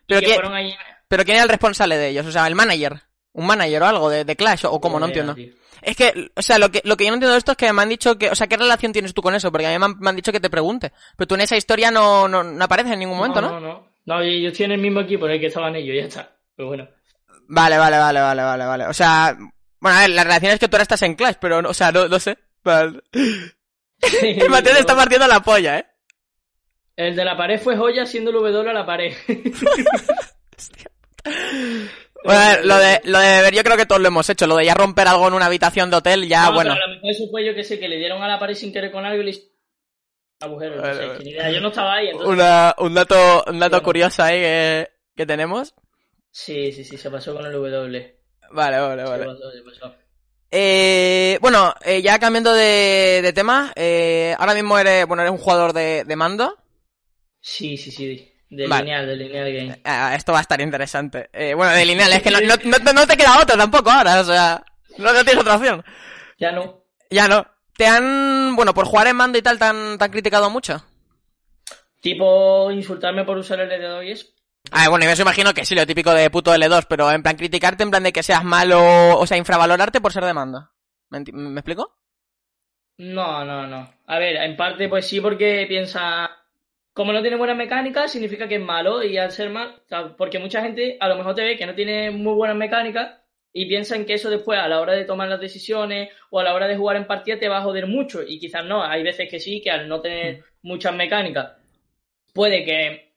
Pero 0.06 0.20
y 0.20 0.22
que 0.24 0.28
que- 0.28 0.34
fueron 0.34 0.54
ahí. 0.54 0.74
Pero 1.08 1.24
¿quién 1.24 1.36
era 1.36 1.44
el 1.44 1.50
responsable 1.50 1.98
de 1.98 2.08
ellos? 2.08 2.26
O 2.26 2.32
sea, 2.32 2.46
el 2.46 2.54
manager. 2.54 3.00
Un 3.32 3.46
manager 3.46 3.82
o 3.82 3.86
algo 3.86 4.10
de, 4.10 4.24
de 4.24 4.36
Clash, 4.36 4.64
o 4.66 4.80
como 4.80 4.98
no 4.98 5.06
Joder, 5.06 5.18
entiendo. 5.18 5.34
tío. 5.34 5.61
Es 5.82 5.96
que, 5.96 6.30
o 6.34 6.42
sea, 6.42 6.58
lo 6.58 6.70
que, 6.70 6.80
lo 6.84 6.96
que 6.96 7.04
yo 7.04 7.10
no 7.10 7.14
entiendo 7.14 7.32
de 7.32 7.38
esto 7.38 7.52
es 7.52 7.58
que 7.58 7.72
me 7.72 7.82
han 7.82 7.88
dicho 7.88 8.16
que, 8.16 8.30
o 8.30 8.34
sea, 8.34 8.46
¿qué 8.46 8.56
relación 8.56 8.92
tienes 8.92 9.12
tú 9.14 9.20
con 9.22 9.34
eso? 9.34 9.50
Porque 9.50 9.66
a 9.66 9.70
mí 9.70 9.78
me 9.78 9.84
han, 9.86 9.98
me 9.98 10.10
han 10.10 10.16
dicho 10.16 10.32
que 10.32 10.40
te 10.40 10.48
pregunte. 10.50 10.92
Pero 11.16 11.26
tú 11.28 11.34
en 11.34 11.40
esa 11.42 11.56
historia 11.56 11.90
no, 11.90 12.28
no, 12.28 12.42
no 12.44 12.64
apareces 12.64 12.92
en 12.92 13.00
ningún 13.00 13.16
momento, 13.16 13.40
¿no? 13.40 13.50
No, 13.50 13.60
no. 13.60 13.92
No, 14.04 14.22
yo 14.24 14.48
estoy 14.48 14.64
en 14.66 14.72
el 14.72 14.80
mismo 14.80 15.00
equipo 15.00 15.26
en 15.26 15.32
el 15.32 15.40
que 15.40 15.46
estaban 15.46 15.76
ellos, 15.76 15.94
ya 15.96 16.06
está. 16.06 16.36
Pero 16.56 16.68
bueno. 16.68 16.88
Vale, 17.48 17.78
vale, 17.78 17.98
vale, 17.98 18.20
vale, 18.20 18.42
vale, 18.42 18.64
vale. 18.64 18.86
O 18.86 18.92
sea, 18.92 19.36
bueno, 19.80 19.98
a 19.98 20.00
ver, 20.02 20.10
la 20.10 20.24
relación 20.24 20.52
es 20.52 20.58
que 20.58 20.68
tú 20.68 20.76
ahora 20.76 20.82
estás 20.82 21.02
en 21.02 21.14
Clash, 21.14 21.36
pero, 21.40 21.62
no- 21.62 21.68
o 21.70 21.74
sea, 21.74 21.92
no, 21.92 22.08
no 22.08 22.18
sé. 22.18 22.36
Vale. 22.64 23.00
El 23.12 24.50
Mateo 24.50 24.74
te 24.74 24.80
está 24.80 24.96
partiendo 24.96 25.26
la 25.28 25.40
polla, 25.40 25.78
¿eh? 25.78 25.86
El 26.96 27.14
de 27.16 27.24
la 27.24 27.36
pared 27.36 27.60
fue 27.60 27.76
joya 27.76 28.02
haciendo 28.02 28.30
el 28.30 28.36
W 28.36 28.70
a 28.70 28.72
la 28.72 28.84
pared. 28.84 29.14
Bueno, 32.24 32.62
lo 32.64 32.78
de, 32.78 33.00
lo 33.04 33.18
de 33.18 33.28
beber 33.36 33.54
yo 33.54 33.62
creo 33.64 33.76
que 33.76 33.86
todos 33.86 34.00
lo 34.00 34.08
hemos 34.08 34.28
hecho. 34.30 34.46
Lo 34.46 34.56
de 34.56 34.64
ya 34.66 34.74
romper 34.74 35.08
algo 35.08 35.26
en 35.28 35.34
una 35.34 35.46
habitación 35.46 35.90
de 35.90 35.96
hotel, 35.96 36.28
ya, 36.28 36.46
No, 36.46 36.54
bueno. 36.54 36.72
pero 36.74 36.84
a 36.84 36.88
lo 36.88 36.94
mejor 36.94 37.10
eso 37.10 37.24
fue 37.30 37.44
yo 37.44 37.54
que 37.54 37.64
sé, 37.64 37.78
que 37.78 37.88
le 37.88 37.96
dieron 37.98 38.22
a 38.22 38.28
la 38.28 38.38
pared 38.38 38.54
sin 38.54 38.72
querer 38.72 38.90
con 38.92 39.04
algo 39.04 39.22
y 39.22 39.26
le... 39.32 39.38
agujeros. 40.40 40.76
no 40.78 40.94
sé. 41.20 41.52
Yo 41.52 41.60
no 41.60 41.68
estaba 41.68 41.94
ahí, 41.94 42.08
entonces... 42.08 42.28
Una, 42.28 42.74
un 42.78 42.94
dato, 42.94 43.44
un 43.48 43.58
dato 43.58 43.82
curioso 43.82 44.22
ahí 44.22 44.40
que, 44.40 44.90
que 45.16 45.26
tenemos. 45.26 45.74
Sí, 46.30 46.72
sí, 46.72 46.84
sí, 46.84 46.96
se 46.96 47.10
pasó 47.10 47.34
con 47.34 47.44
el 47.46 47.52
W. 47.52 48.18
Vale, 48.52 48.78
vale, 48.78 49.02
Se 49.04 49.08
vale. 49.10 49.24
pasó, 49.26 49.50
se 49.50 49.62
pasó. 49.62 49.94
Eh, 50.50 51.38
bueno, 51.40 51.74
eh, 51.84 52.02
ya 52.02 52.18
cambiando 52.18 52.52
de, 52.52 53.20
de 53.22 53.32
tema, 53.32 53.72
eh, 53.74 54.34
ahora 54.38 54.52
mismo 54.54 54.78
eres, 54.78 55.06
bueno, 55.06 55.22
eres 55.22 55.32
un 55.32 55.38
jugador 55.38 55.72
de, 55.72 56.04
de 56.04 56.16
mando. 56.16 56.58
Sí, 57.40 57.76
sí, 57.76 57.90
sí. 57.90 58.31
De 58.54 58.66
Vale. 58.66 58.82
lineal, 58.84 59.06
de 59.06 59.16
lineal 59.16 59.50
game. 59.50 59.80
Ah, 59.82 60.14
esto 60.14 60.30
va 60.32 60.38
a 60.38 60.42
estar 60.42 60.60
interesante. 60.60 61.30
Eh, 61.32 61.54
bueno, 61.54 61.72
de 61.72 61.86
lineal, 61.86 62.12
es 62.12 62.22
que 62.22 62.30
no, 62.30 62.38
no, 62.92 63.06
te 63.06 63.16
queda 63.16 63.40
otro 63.40 63.56
tampoco 63.56 63.90
ahora, 63.90 64.20
o 64.20 64.24
sea, 64.24 64.62
no, 64.98 65.10
no 65.10 65.24
tienes 65.24 65.38
otra 65.38 65.56
opción. 65.56 65.82
Ya 66.38 66.52
no. 66.52 66.84
Ya 67.08 67.28
no. 67.28 67.46
¿Te 67.78 67.86
han, 67.86 68.54
bueno, 68.54 68.74
por 68.74 68.84
jugar 68.84 69.06
en 69.06 69.16
mando 69.16 69.38
y 69.38 69.42
tal, 69.42 69.58
te 69.58 69.64
han, 69.64 69.96
te 69.96 70.04
han 70.04 70.10
criticado 70.10 70.50
mucho? 70.50 70.84
Tipo, 72.02 72.70
insultarme 72.70 73.24
por 73.24 73.38
usar 73.38 73.60
el 73.60 73.70
dedo 73.70 74.02
y 74.02 74.10
eso. 74.10 74.26
Ah, 74.70 74.90
bueno, 74.90 75.06
yo 75.06 75.16
me 75.16 75.22
imagino 75.22 75.54
que 75.54 75.64
sí, 75.64 75.74
lo 75.74 75.86
típico 75.86 76.12
de 76.12 76.28
puto 76.28 76.54
L2, 76.54 76.84
pero 76.86 77.10
en 77.10 77.22
plan 77.22 77.36
criticarte, 77.36 77.84
en 77.84 77.90
plan 77.90 78.02
de 78.02 78.12
que 78.12 78.22
seas 78.22 78.44
malo, 78.44 79.18
o 79.18 79.26
sea, 79.26 79.38
infravalorarte 79.38 80.02
por 80.02 80.12
ser 80.12 80.26
de 80.26 80.34
mando. 80.34 80.70
¿Me, 81.08 81.20
enti- 81.20 81.32
¿me 81.32 81.60
explico? 81.60 81.96
No, 82.98 83.46
no, 83.46 83.66
no. 83.66 83.94
A 84.06 84.18
ver, 84.18 84.36
en 84.36 84.58
parte 84.58 84.90
pues 84.90 85.06
sí 85.06 85.22
porque 85.22 85.64
piensa, 85.66 86.30
como 86.92 87.12
no 87.12 87.22
tiene 87.22 87.36
buena 87.36 87.54
mecánica, 87.54 88.06
significa 88.08 88.48
que 88.48 88.56
es 88.56 88.60
malo 88.60 89.02
y 89.02 89.16
al 89.16 89.30
ser 89.30 89.50
mal, 89.50 89.80
o 89.84 89.88
sea, 89.88 90.16
porque 90.16 90.38
mucha 90.38 90.60
gente 90.62 90.96
a 91.00 91.08
lo 91.08 91.16
mejor 91.16 91.34
te 91.34 91.42
ve 91.42 91.56
que 91.56 91.66
no 91.66 91.74
tiene 91.74 92.10
muy 92.10 92.34
buenas 92.34 92.56
mecánicas 92.56 93.18
y 93.52 93.66
piensan 93.66 94.04
que 94.04 94.14
eso 94.14 94.30
después 94.30 94.58
a 94.58 94.68
la 94.68 94.80
hora 94.80 94.92
de 94.92 95.04
tomar 95.04 95.28
las 95.28 95.40
decisiones 95.40 96.10
o 96.30 96.40
a 96.40 96.44
la 96.44 96.54
hora 96.54 96.68
de 96.68 96.76
jugar 96.76 96.96
en 96.96 97.06
partida 97.06 97.38
te 97.38 97.48
va 97.48 97.58
a 97.58 97.62
joder 97.62 97.86
mucho 97.86 98.22
y 98.22 98.38
quizás 98.38 98.64
no, 98.64 98.82
hay 98.82 99.02
veces 99.02 99.28
que 99.30 99.40
sí, 99.40 99.60
que 99.62 99.70
al 99.70 99.88
no 99.88 100.00
tener 100.00 100.44
muchas 100.62 100.94
mecánicas 100.94 101.52
puede 102.34 102.64
que, 102.64 103.14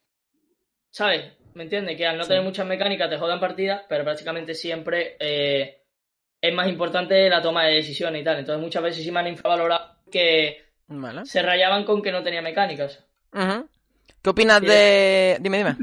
¿sabes? 0.89 1.33
¿Me 1.53 1.63
entiendes? 1.63 1.95
Que 1.95 2.05
al 2.05 2.17
no 2.17 2.23
Sí. 2.23 2.29
tener 2.29 2.43
muchas 2.43 2.65
mecánicas 2.65 3.09
te 3.09 3.17
jodan 3.17 3.39
partidas, 3.39 3.83
pero 3.87 4.03
prácticamente 4.03 4.53
siempre 4.53 5.15
eh, 5.19 5.83
es 6.41 6.53
más 6.53 6.67
importante 6.67 7.29
la 7.29 7.41
toma 7.41 7.65
de 7.65 7.75
decisiones 7.75 8.21
y 8.21 8.25
tal. 8.25 8.39
Entonces 8.39 8.61
muchas 8.61 8.83
veces 8.83 9.03
sí 9.03 9.11
me 9.11 9.19
han 9.21 9.27
infravalorado 9.27 9.95
que 10.11 10.63
se 11.25 11.41
rayaban 11.41 11.85
con 11.85 12.01
que 12.01 12.11
no 12.11 12.23
tenía 12.23 12.41
mecánicas. 12.41 13.05
Ujú. 13.35 13.69
¿Qué 14.23 14.29
opinas 14.29 14.61
de...? 14.61 15.37
Dime, 15.41 15.57
dime. 15.59 15.75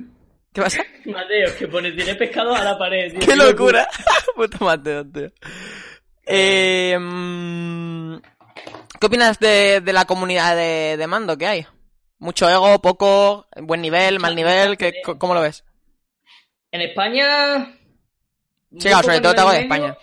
¿Qué 0.53 0.63
pasa? 0.63 0.83
Mateo, 1.05 1.57
que 1.57 1.69
pone, 1.69 1.93
tiene 1.93 2.15
pescado 2.17 2.55
a 2.55 2.65
la 2.65 2.79
pared. 2.79 3.13
¡Qué 3.25 3.37
locura! 3.37 3.89
Puto 4.37 4.65
Mateo, 4.65 5.07
tío. 5.07 5.31
Eh, 6.27 6.97
mm, 6.99 8.17
¿Qué 9.01 9.07
opinas 9.07 9.39
de, 9.39 9.81
de 9.81 9.93
la 9.93 10.05
comunidad 10.05 10.57
de, 10.57 10.97
de 10.97 11.07
mando 11.07 11.37
que 11.37 11.47
hay? 11.47 11.67
¿Mucho 12.19 12.49
ego, 12.49 12.81
poco, 12.81 13.47
buen 13.57 13.83
nivel, 13.83 14.21
mal 14.21 14.35
nivel? 14.37 14.77
¿Qué, 14.77 15.03
co- 15.05 15.19
¿Cómo 15.19 15.35
lo 15.35 15.41
ves? 15.41 15.65
En 16.71 16.81
España... 16.81 17.77
Sí, 18.79 18.89
claro, 18.89 19.03
sobre 19.03 19.21
todo 19.21 19.35
te 19.35 19.41
hago 19.41 19.53
de 19.53 19.61
España. 19.61 19.99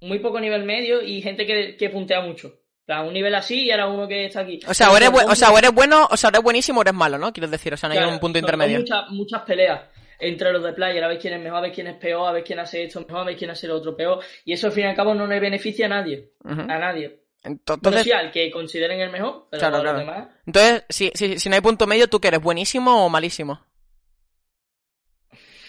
Muy 0.00 0.20
poco 0.20 0.40
nivel 0.40 0.64
medio 0.64 1.02
y 1.02 1.20
gente 1.20 1.46
que, 1.46 1.76
que 1.76 1.90
puntea 1.90 2.22
mucho. 2.22 2.59
Sea, 2.90 3.02
un 3.02 3.12
nivel 3.14 3.34
así 3.36 3.64
y 3.66 3.70
ahora 3.70 3.86
uno 3.86 4.08
que 4.08 4.26
está 4.26 4.40
aquí. 4.40 4.58
O 4.66 4.74
sea, 4.74 4.90
o 4.90 4.96
eres, 4.96 5.10
o 5.10 5.34
sea, 5.36 5.50
o 5.52 5.58
eres 5.58 5.70
bueno, 5.72 6.08
o 6.10 6.16
sea, 6.16 6.30
eres 6.30 6.42
buenísimo 6.42 6.80
o 6.80 6.82
eres 6.82 6.92
malo, 6.94 7.18
¿no? 7.18 7.32
Quiero 7.32 7.46
decir, 7.48 7.72
o 7.72 7.76
sea, 7.76 7.88
no 7.88 7.92
hay 7.92 7.98
claro, 8.00 8.12
un 8.14 8.18
punto 8.18 8.38
intermedio. 8.40 8.78
Muchas, 8.80 9.08
muchas 9.10 9.42
peleas 9.42 9.80
entre 10.18 10.52
los 10.52 10.62
de 10.64 10.72
player, 10.72 11.02
a 11.04 11.08
ver 11.08 11.18
quién 11.18 11.34
es 11.34 11.40
mejor, 11.40 11.58
a 11.58 11.62
ver 11.62 11.72
quién 11.72 11.86
es 11.86 11.94
peor, 11.96 12.28
a 12.28 12.32
ver 12.32 12.42
quién 12.44 12.58
hace 12.58 12.82
esto 12.82 13.00
mejor, 13.00 13.20
a 13.20 13.24
ver 13.24 13.36
quién 13.36 13.50
hace 13.50 13.68
lo 13.68 13.76
otro 13.76 13.96
peor. 13.96 14.18
Y 14.44 14.52
eso 14.52 14.66
al 14.66 14.72
fin 14.72 14.84
y 14.84 14.86
al 14.88 14.96
cabo 14.96 15.14
no 15.14 15.26
le 15.26 15.38
beneficia 15.38 15.86
a 15.86 15.88
nadie. 15.88 16.32
A 16.44 16.54
nadie. 16.78 17.20
Entonces, 17.44 18.12
al 18.12 18.30
que 18.32 18.50
consideren 18.50 19.00
el 19.00 19.10
mejor, 19.10 19.46
pero 19.50 19.60
Claro, 19.60 19.76
los 19.76 19.82
claro. 19.84 19.98
demás. 20.00 20.28
entonces 20.44 20.84
si, 20.90 21.10
si, 21.14 21.38
si 21.38 21.48
no 21.48 21.54
hay 21.54 21.60
punto 21.62 21.86
medio, 21.86 22.08
¿tú 22.08 22.20
que 22.20 22.28
eres 22.28 22.40
buenísimo 22.42 23.06
o 23.06 23.08
malísimo? 23.08 23.64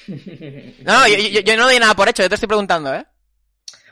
No, 0.83 1.07
yo, 1.07 1.15
yo- 1.17 1.41
yo 1.41 1.55
no 1.55 1.65
doy 1.65 1.77
nada 1.79 1.93
por 1.93 2.09
hecho, 2.09 2.23
yo 2.23 2.29
te 2.29 2.35
estoy 2.35 2.47
preguntando, 2.47 2.93
¿eh? 2.93 3.05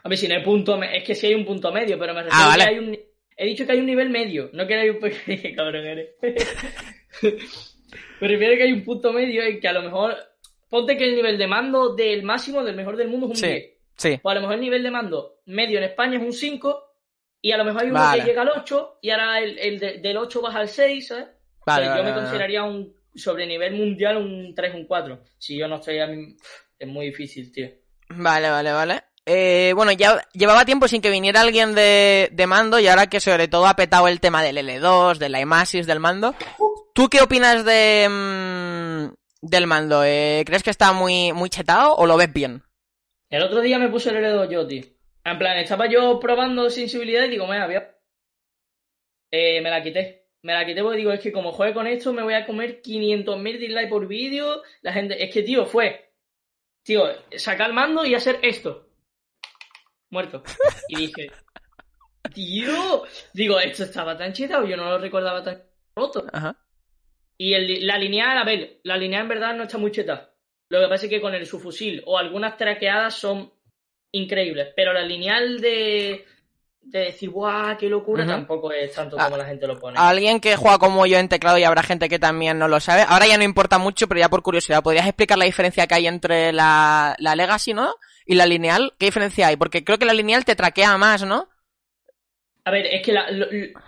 A 0.04 0.10
ver, 0.10 0.18
si 0.18 0.28
no 0.28 0.36
hay 0.36 0.44
punto, 0.44 0.82
es 0.82 1.04
que 1.04 1.14
sí 1.16 1.28
hay 1.28 1.36
un 1.36 1.46
punto 1.46 1.72
medio, 1.72 2.00
pero 2.00 2.14
me 2.14 2.24
refiero 2.24 2.44
Ah, 2.44 2.48
vale. 2.48 2.64
que 2.64 2.70
hay 2.70 2.80
un, 2.80 3.00
he 3.42 3.46
dicho 3.46 3.66
que 3.66 3.72
hay 3.72 3.80
un 3.80 3.86
nivel 3.86 4.10
medio, 4.10 4.50
no 4.54 4.68
que 4.68 4.76
hay 4.76 4.90
un 4.90 5.00
pe- 5.00 5.54
cabrón 5.56 5.86
eres. 5.88 6.10
me 8.22 8.28
refiero 8.28 8.54
a 8.54 8.58
que 8.58 8.64
hay 8.64 8.72
un 8.74 8.84
punto 8.84 9.14
medio 9.14 9.44
en 9.44 9.60
que 9.60 9.68
a 9.68 9.74
lo 9.74 9.82
mejor 9.82 10.16
ponte 10.70 10.98
que 10.98 11.06
el 11.06 11.16
nivel 11.16 11.38
de 11.38 11.48
mando 11.48 11.96
del 11.96 12.24
máximo 12.24 12.64
del 12.64 12.76
mejor 12.76 12.98
del 12.98 13.08
mundo 13.08 13.28
es 13.28 13.32
un 13.32 13.36
Sí. 13.38 13.48
10. 13.48 13.66
Sí. 13.98 14.20
O 14.24 14.30
a 14.30 14.36
lo 14.36 14.42
mejor 14.42 14.56
el 14.56 14.62
nivel 14.62 14.84
de 14.84 14.92
mando 14.92 15.40
medio 15.46 15.78
en 15.78 15.84
España 15.86 16.18
es 16.18 16.24
un 16.24 16.32
5 16.34 16.86
y 17.42 17.52
a 17.52 17.58
lo 17.58 17.66
mejor 17.66 17.82
hay 17.84 17.90
uno 17.90 18.00
Vale. 18.00 18.22
que 18.22 18.28
llega 18.28 18.42
al 18.44 18.50
8 18.50 19.00
y 19.02 19.10
ahora 19.10 19.40
el, 19.40 19.58
el 19.60 19.80
de- 19.80 19.98
del 20.00 20.18
8 20.18 20.42
baja 20.42 20.60
al 20.60 20.68
6, 20.70 21.08
¿sabes? 21.08 21.26
Vale, 21.66 21.84
O 21.84 21.86
sea, 21.86 21.90
vale, 21.96 22.04
yo 22.04 22.10
me 22.10 22.16
consideraría 22.20 22.64
un 22.64 22.94
sobre 23.16 23.46
nivel 23.48 23.74
mundial 23.74 24.18
un 24.18 24.54
3, 24.56 24.76
un 24.76 24.86
4. 24.86 25.22
Si 25.38 25.58
yo 25.58 25.68
no 25.68 25.76
estoy 25.78 26.00
a 26.00 26.08
mí, 26.08 26.36
es 26.78 26.88
muy 26.88 27.08
difícil, 27.08 27.52
tío. 27.52 27.70
Vale, 28.10 28.50
vale, 28.50 28.72
vale. 28.72 29.02
Eh, 29.26 29.74
bueno, 29.76 29.92
ya 29.92 30.28
llevaba 30.34 30.66
tiempo 30.66 30.88
sin 30.88 31.02
que 31.02 31.12
viniera 31.12 31.42
alguien 31.42 31.76
de, 31.76 32.30
de 32.32 32.48
mando 32.48 32.80
y 32.80 32.88
ahora 32.88 33.08
que 33.08 33.20
sobre 33.20 33.48
todo 33.48 33.68
ha 33.68 33.76
petado 33.76 34.08
el 34.08 34.20
tema 34.20 34.42
del 34.42 34.58
L2, 34.58 35.18
de 35.18 35.30
la 35.30 35.40
IMASIS, 35.40 35.86
del 35.86 36.00
mando. 36.00 36.36
¿Tú 36.94 37.10
qué 37.10 37.22
opinas 37.22 37.64
de 37.64 38.08
mm, 38.10 39.48
del 39.48 39.68
mando? 39.68 40.04
Eh, 40.04 40.44
¿Crees 40.46 40.64
que 40.64 40.70
está 40.70 40.94
muy, 40.94 41.32
muy 41.32 41.50
chetado 41.50 41.96
o 41.96 42.06
lo 42.06 42.18
ves 42.18 42.34
bien? 42.34 42.64
El 43.30 43.44
otro 43.44 43.62
día 43.62 43.78
me 43.78 43.90
puse 43.90 44.10
el 44.10 44.18
L2 44.18 44.50
yo, 44.50 44.68
tío. 44.68 44.84
En 45.24 45.38
plan, 45.38 45.58
estaba 45.58 45.88
yo 45.88 46.20
probando 46.20 46.70
sensibilidad 46.70 47.26
y 47.26 47.30
digo, 47.30 47.46
me 47.46 47.64
voy 47.66 47.76
a... 47.76 47.96
Eh, 49.32 49.62
me 49.62 49.70
la 49.70 49.84
quité. 49.84 50.28
Me 50.42 50.54
la 50.54 50.66
quité 50.66 50.82
porque 50.82 50.98
digo, 50.98 51.12
es 51.12 51.20
que 51.20 51.32
como 51.32 51.52
juegue 51.52 51.74
con 51.74 51.86
esto 51.86 52.14
me 52.14 52.24
voy 52.24 52.34
a 52.34 52.46
comer 52.46 52.82
500.000 52.82 53.60
dislikes 53.60 53.88
por 53.88 54.08
vídeo. 54.08 54.64
La 54.82 54.92
gente... 54.92 55.24
Es 55.24 55.32
que, 55.32 55.44
tío, 55.44 55.66
fue... 55.66 56.14
Tío, 56.84 57.04
sacar 57.38 57.68
el 57.68 57.76
mando 57.76 58.04
y 58.06 58.16
hacer 58.16 58.40
esto. 58.42 58.89
Muerto. 60.10 60.44
Y 60.90 60.96
dije... 60.98 61.32
Tío... 62.34 63.04
Digo, 63.34 63.60
esto 63.60 63.84
estaba 63.84 64.18
tan 64.18 64.34
chetado, 64.34 64.66
yo 64.66 64.78
no 64.78 64.86
lo 64.86 64.98
recordaba 64.98 65.44
tan 65.44 65.64
roto. 65.96 66.26
Ajá. 66.32 66.56
Y 67.38 67.54
el- 67.54 67.88
la 67.88 67.98
lineal, 67.98 68.38
a 68.38 68.44
ver, 68.44 68.80
la 68.84 68.98
lineal 68.98 69.24
en 69.24 69.30
verdad 69.30 69.56
no 69.56 69.64
está 69.64 69.78
muy 69.78 69.92
cheta. 69.92 70.32
Lo 70.70 70.80
que 70.82 70.88
pasa 70.88 71.06
es 71.06 71.10
que 71.10 71.22
con 71.22 71.34
el 71.34 71.46
subfusil 71.48 72.04
o 72.06 72.18
algunas 72.18 72.58
traqueadas 72.58 73.16
son 73.16 73.52
increíbles. 74.12 74.70
Pero 74.76 74.94
la 74.94 75.02
lineal 75.02 75.60
de, 75.62 76.26
de 76.82 77.00
decir, 77.00 77.30
¡guau, 77.32 77.76
qué 77.78 77.88
locura! 77.90 78.24
Ujú. 78.24 78.32
tampoco 78.34 78.72
es 78.72 78.94
tanto 78.94 79.16
Ah, 79.20 79.26
como 79.26 79.38
la 79.38 79.46
gente 79.46 79.66
lo 79.66 79.80
pone. 79.80 79.98
Alguien 79.98 80.40
que 80.40 80.56
juega 80.58 80.78
como 80.78 81.06
yo 81.08 81.18
en 81.18 81.30
teclado 81.30 81.58
y 81.58 81.64
habrá 81.64 81.82
gente 81.82 82.10
que 82.10 82.20
también 82.20 82.60
no 82.60 82.68
lo 82.68 82.80
sabe. 82.80 83.04
Ahora 83.08 83.26
ya 83.26 83.38
no 83.38 83.44
importa 83.44 83.78
mucho, 83.80 84.08
pero 84.08 84.20
ya 84.20 84.30
por 84.30 84.44
curiosidad, 84.44 84.84
¿podrías 84.84 85.08
explicar 85.08 85.38
la 85.38 85.46
diferencia 85.46 85.88
que 85.88 85.96
hay 85.96 86.06
entre 86.08 86.52
la, 86.52 87.16
la 87.20 87.36
Legacy, 87.36 87.74
¿no? 87.74 87.96
Y 88.30 88.36
la 88.36 88.46
lineal. 88.46 88.94
¿Qué 89.00 89.08
diferencia 89.08 89.48
hay? 89.48 89.56
Porque 89.58 89.84
creo 89.84 89.98
que 89.98 90.06
la 90.06 90.14
lineal 90.14 90.46
te 90.46 90.56
traquea 90.56 90.96
más, 91.00 91.26
¿no? 91.26 91.50
A 92.64 92.70
ver, 92.72 92.86
es 92.86 93.02
que 93.02 93.12
la- 93.12 93.32
lo, 93.32 93.48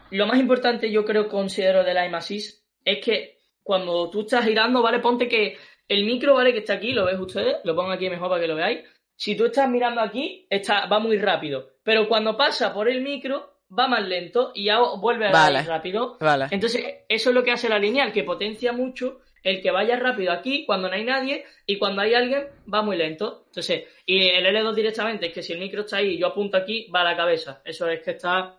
lo 0.09 0.25
más 0.25 0.39
importante 0.39 0.91
yo 0.91 1.05
creo 1.05 1.27
considero 1.29 1.83
de 1.83 1.93
la 1.93 2.01
aim 2.01 2.15
assist 2.15 2.65
es 2.83 2.97
que 3.05 3.37
cuando 3.61 4.09
tú 4.09 4.21
estás 4.21 4.43
girando, 4.43 4.81
¿vale? 4.81 4.97
Ponte 4.99 5.27
que 5.29 5.57
el 5.87 6.05
micro, 6.05 6.33
¿vale? 6.33 6.53
Que 6.53 6.59
está 6.59 6.73
aquí, 6.73 6.91
lo 6.93 7.05
ves 7.05 7.19
ustedes, 7.19 7.57
lo 7.63 7.75
pongo 7.75 7.91
aquí 7.91 8.09
mejor 8.09 8.29
para 8.29 8.41
que 8.41 8.47
lo 8.47 8.55
veáis. 8.55 8.79
Si 9.15 9.35
tú 9.35 9.45
estás 9.45 9.69
mirando 9.69 10.01
aquí, 10.01 10.47
está, 10.49 10.87
va 10.87 10.97
muy 10.97 11.19
rápido. 11.19 11.73
Pero 11.83 12.07
cuando 12.07 12.35
pasa 12.35 12.73
por 12.73 12.89
el 12.89 13.01
micro, 13.01 13.59
va 13.77 13.87
más 13.87 14.01
lento 14.07 14.51
y 14.55 14.63
ya 14.65 14.79
vuelve 14.79 15.27
a 15.27 15.31
Vale. 15.31 15.61
rápido. 15.61 16.17
Vale. 16.19 16.47
Entonces, 16.49 16.83
eso 17.07 17.29
es 17.29 17.35
lo 17.35 17.43
que 17.43 17.51
hace 17.51 17.69
la 17.69 17.77
lineal, 17.77 18.11
que 18.11 18.23
potencia 18.23 18.71
mucho 18.73 19.19
el 19.43 19.61
que 19.61 19.71
vaya 19.71 19.97
rápido 19.97 20.31
aquí 20.31 20.65
cuando 20.65 20.89
no 20.89 20.95
hay 20.95 21.03
nadie 21.03 21.45
y 21.65 21.77
cuando 21.77 22.01
hay 22.01 22.13
alguien 22.13 22.47
va 22.71 22.81
muy 22.81 22.97
lento. 22.97 23.43
Entonces, 23.47 23.83
y 24.05 24.27
el 24.27 24.45
L2 24.45 24.73
directamente 24.73 25.27
es 25.27 25.33
que 25.33 25.43
si 25.43 25.53
el 25.53 25.59
micro 25.59 25.81
está 25.81 25.97
ahí 25.97 26.11
y 26.11 26.17
yo 26.17 26.27
apunto 26.27 26.57
aquí, 26.57 26.89
va 26.93 27.01
a 27.01 27.05
la 27.05 27.17
cabeza. 27.17 27.61
Eso 27.65 27.89
es 27.89 28.01
que 28.01 28.11
está. 28.11 28.57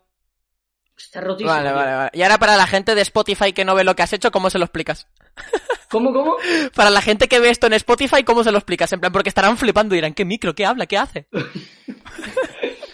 Está 0.97 1.21
rotísimo. 1.21 1.51
Vale, 1.51 1.69
tío. 1.69 1.77
vale, 1.77 1.95
vale. 1.95 2.11
Y 2.13 2.23
ahora 2.23 2.39
para 2.39 2.57
la 2.57 2.67
gente 2.67 2.95
de 2.95 3.03
Spotify 3.03 3.53
que 3.53 3.65
no 3.65 3.75
ve 3.75 3.85
lo 3.85 3.95
que 3.95 4.03
has 4.03 4.13
hecho, 4.13 4.31
¿cómo 4.31 4.51
se 4.51 4.59
lo 4.59 4.65
explicas? 4.65 5.09
¿Cómo, 5.91 6.13
cómo? 6.13 6.37
Para 6.75 6.91
la 6.91 7.03
gente 7.03 7.29
que 7.29 7.39
ve 7.39 7.51
esto 7.51 7.67
en 7.67 7.75
Spotify, 7.75 8.25
¿cómo 8.25 8.45
se 8.45 8.51
lo 8.51 8.59
explicas? 8.59 8.93
En 8.93 9.01
plan, 9.01 9.13
porque 9.13 9.29
estarán 9.29 9.57
flipando 9.59 9.95
y 9.95 9.99
dirán, 9.99 10.15
¿qué 10.15 10.25
micro? 10.25 10.55
¿Qué 10.55 10.65
habla? 10.65 10.87
¿Qué 10.87 10.97
hace? 10.97 11.29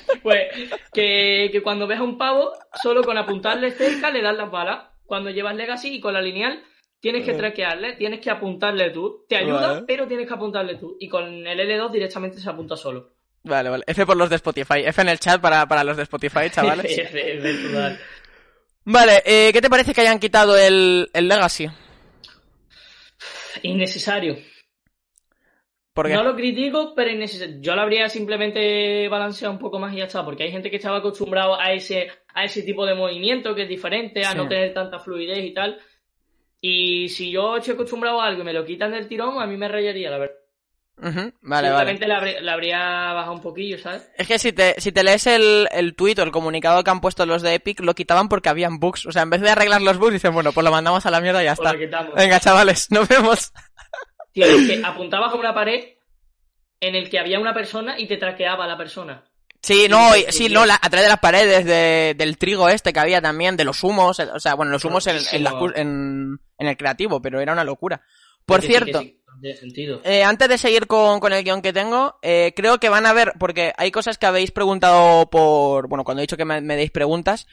Pues 0.22 0.48
que, 0.92 1.48
que 1.52 1.62
cuando 1.62 1.86
ves 1.86 2.00
a 2.00 2.02
un 2.02 2.18
pavo, 2.18 2.52
solo 2.82 3.02
con 3.02 3.16
apuntarle 3.16 3.70
cerca 3.70 4.10
le 4.10 4.22
das 4.22 4.36
las 4.36 4.50
balas. 4.50 4.86
Cuando 5.06 5.30
llevas 5.30 5.56
Legacy 5.56 5.94
y 5.94 6.00
con 6.00 6.12
la 6.12 6.20
lineal, 6.20 6.62
tienes 7.00 7.24
que 7.24 7.34
traquearle, 7.34 7.94
tienes 7.94 8.20
que 8.20 8.30
apuntarle 8.30 8.90
tú. 8.90 9.24
Te 9.28 9.36
ayuda, 9.36 9.72
Vale. 9.72 9.84
pero 9.86 10.06
tienes 10.06 10.26
que 10.26 10.34
apuntarle 10.34 10.76
tú. 10.76 10.96
Y 11.00 11.08
con 11.08 11.24
el 11.46 11.58
L2 11.60 11.90
directamente 11.92 12.38
se 12.38 12.48
apunta 12.50 12.76
solo. 12.76 13.14
Vale, 13.44 13.70
vale. 13.70 13.84
F 13.86 14.04
por 14.04 14.16
los 14.16 14.28
de 14.30 14.36
Spotify. 14.36 14.80
F 14.84 15.00
en 15.00 15.08
el 15.08 15.18
chat 15.20 15.40
para, 15.40 15.66
para 15.66 15.84
los 15.84 15.96
de 15.96 16.02
Spotify, 16.04 16.48
chavales. 16.50 16.84
Es- 16.86 17.14
es- 17.14 17.44
es 17.44 17.62
brutal. 17.64 17.98
Vale, 18.84 19.22
eh, 19.24 19.50
¿qué 19.52 19.60
te 19.60 19.68
parece 19.70 19.92
que 19.94 20.00
hayan 20.00 20.18
quitado 20.18 20.56
el, 20.56 21.08
el 21.12 21.28
Legacy? 21.28 21.68
Innecesario. 23.62 24.36
¿Por 25.92 26.06
qué? 26.06 26.14
No 26.14 26.22
lo 26.22 26.36
critico, 26.36 26.94
pero 26.94 27.10
es 27.10 27.18
necesario. 27.18 27.56
Yo 27.60 27.74
lo 27.74 27.82
habría 27.82 28.08
simplemente 28.08 29.08
balanceado 29.08 29.52
un 29.52 29.58
poco 29.58 29.78
más 29.78 29.92
y 29.92 29.96
ya 29.98 30.04
está, 30.04 30.24
porque 30.24 30.44
hay 30.44 30.52
gente 30.52 30.70
que 30.70 30.76
estaba 30.76 30.98
acostumbrado 30.98 31.60
a 31.60 31.72
ese, 31.72 32.08
a 32.34 32.44
ese 32.44 32.62
tipo 32.62 32.86
de 32.86 32.94
movimiento 32.94 33.54
que 33.54 33.62
es 33.64 33.68
diferente, 33.68 34.24
a 34.24 34.30
Sí. 34.32 34.36
no 34.36 34.48
tener 34.48 34.72
tanta 34.72 35.00
fluidez 35.00 35.38
y 35.44 35.52
tal. 35.52 35.78
Y 36.60 37.08
si 37.10 37.30
yo 37.30 37.56
estoy 37.56 37.74
acostumbrado 37.74 38.20
a 38.20 38.26
algo 38.26 38.42
y 38.42 38.44
me 38.44 38.52
lo 38.52 38.64
quitan 38.64 38.90
del 38.90 39.06
tirón, 39.06 39.40
a 39.40 39.46
mí 39.46 39.56
me 39.56 39.68
rayaría, 39.68 40.10
la 40.10 40.18
verdad. 40.18 40.34
Vale. 41.42 41.68
Simplemente 41.68 42.08
le 42.08 42.14
habría, 42.14 42.40
le 42.40 42.50
habría 42.50 43.12
bajado 43.12 43.32
un 43.32 43.40
poquillo, 43.40 43.78
¿sabes? 43.78 44.10
Es 44.16 44.26
que 44.26 44.38
si 44.38 44.52
te, 44.52 44.74
si 44.80 44.90
te 44.90 45.04
lees 45.04 45.28
el, 45.28 45.68
el 45.70 45.94
tweet 45.94 46.16
o 46.18 46.22
el 46.22 46.32
comunicado 46.32 46.82
que 46.82 46.90
han 46.90 47.00
puesto 47.00 47.24
los 47.24 47.42
de 47.42 47.54
Epic, 47.54 47.80
lo 47.80 47.94
quitaban 47.94 48.28
porque 48.28 48.48
habían 48.48 48.80
bugs. 48.80 49.06
O 49.06 49.12
sea, 49.12 49.22
en 49.22 49.30
vez 49.30 49.40
de 49.40 49.50
arreglar 49.50 49.80
los 49.80 49.98
bugs, 49.98 50.14
dicen, 50.14 50.34
bueno, 50.34 50.50
pues 50.52 50.64
lo 50.64 50.72
mandamos 50.72 51.06
a 51.06 51.10
la 51.12 51.20
mierda 51.20 51.42
y 51.42 51.46
ya 51.46 51.54
Pues 51.54 51.80
está. 51.80 52.02
Venga, 52.16 52.40
chavales, 52.40 52.90
nos 52.90 53.06
vemos. 53.08 53.52
Tío, 54.32 54.46
es 54.46 54.66
que 54.66 54.82
apuntabas 54.84 55.32
a 55.32 55.36
una 55.36 55.54
pared 55.54 55.84
en 56.80 56.94
el 56.94 57.08
que 57.10 57.18
había 57.18 57.38
una 57.38 57.54
persona 57.54 57.98
y 57.98 58.06
te 58.06 58.16
traqueaba 58.16 58.64
a 58.64 58.68
la 58.68 58.76
persona. 58.76 59.24
Sí, 59.62 59.86
no, 59.88 60.12
Sí, 60.12 60.24
y- 60.28 60.32
sí, 60.32 60.48
no, 60.48 60.64
la- 60.66 60.76
a 60.80 60.88
través 60.88 61.02
de 61.04 61.08
las 61.08 61.18
paredes, 61.18 61.64
de- 61.64 62.14
del 62.16 62.38
trigo 62.38 62.68
este 62.68 62.92
que 62.92 63.00
había 63.00 63.20
también, 63.20 63.56
de 63.56 63.64
los 63.64 63.82
humos, 63.82 64.18
o 64.20 64.40
sea, 64.40 64.54
bueno, 64.54 64.70
los 64.72 64.84
humos 64.84 65.06
en, 65.08 65.16
en, 65.32 65.44
cu- 65.44 65.72
en- 65.74 66.38
en 66.58 66.66
el 66.68 66.76
creativo, 66.76 67.20
pero 67.20 67.40
era 67.40 67.52
una 67.52 67.64
locura. 67.64 68.00
Por 68.46 68.62
sí, 68.62 68.68
cierto, 68.68 69.00
sí, 69.00 69.20
eh, 70.04 70.24
antes 70.24 70.48
de 70.48 70.58
seguir 70.58 70.86
con, 70.86 71.20
con 71.20 71.32
el 71.32 71.44
guion 71.44 71.60
que 71.60 71.72
tengo, 71.72 72.18
eh, 72.22 72.52
creo 72.56 72.78
que 72.78 72.88
van 72.88 73.04
a 73.04 73.12
ver, 73.12 73.34
porque 73.38 73.72
hay 73.76 73.90
cosas 73.90 74.16
que 74.16 74.26
habéis 74.26 74.52
preguntado 74.52 75.28
por, 75.28 75.88
bueno, 75.88 76.04
cuando 76.04 76.20
he 76.20 76.24
dicho 76.24 76.36
que 76.36 76.44
me, 76.46 76.60
me 76.60 76.76
deis 76.76 76.90
preguntas, 76.90 77.46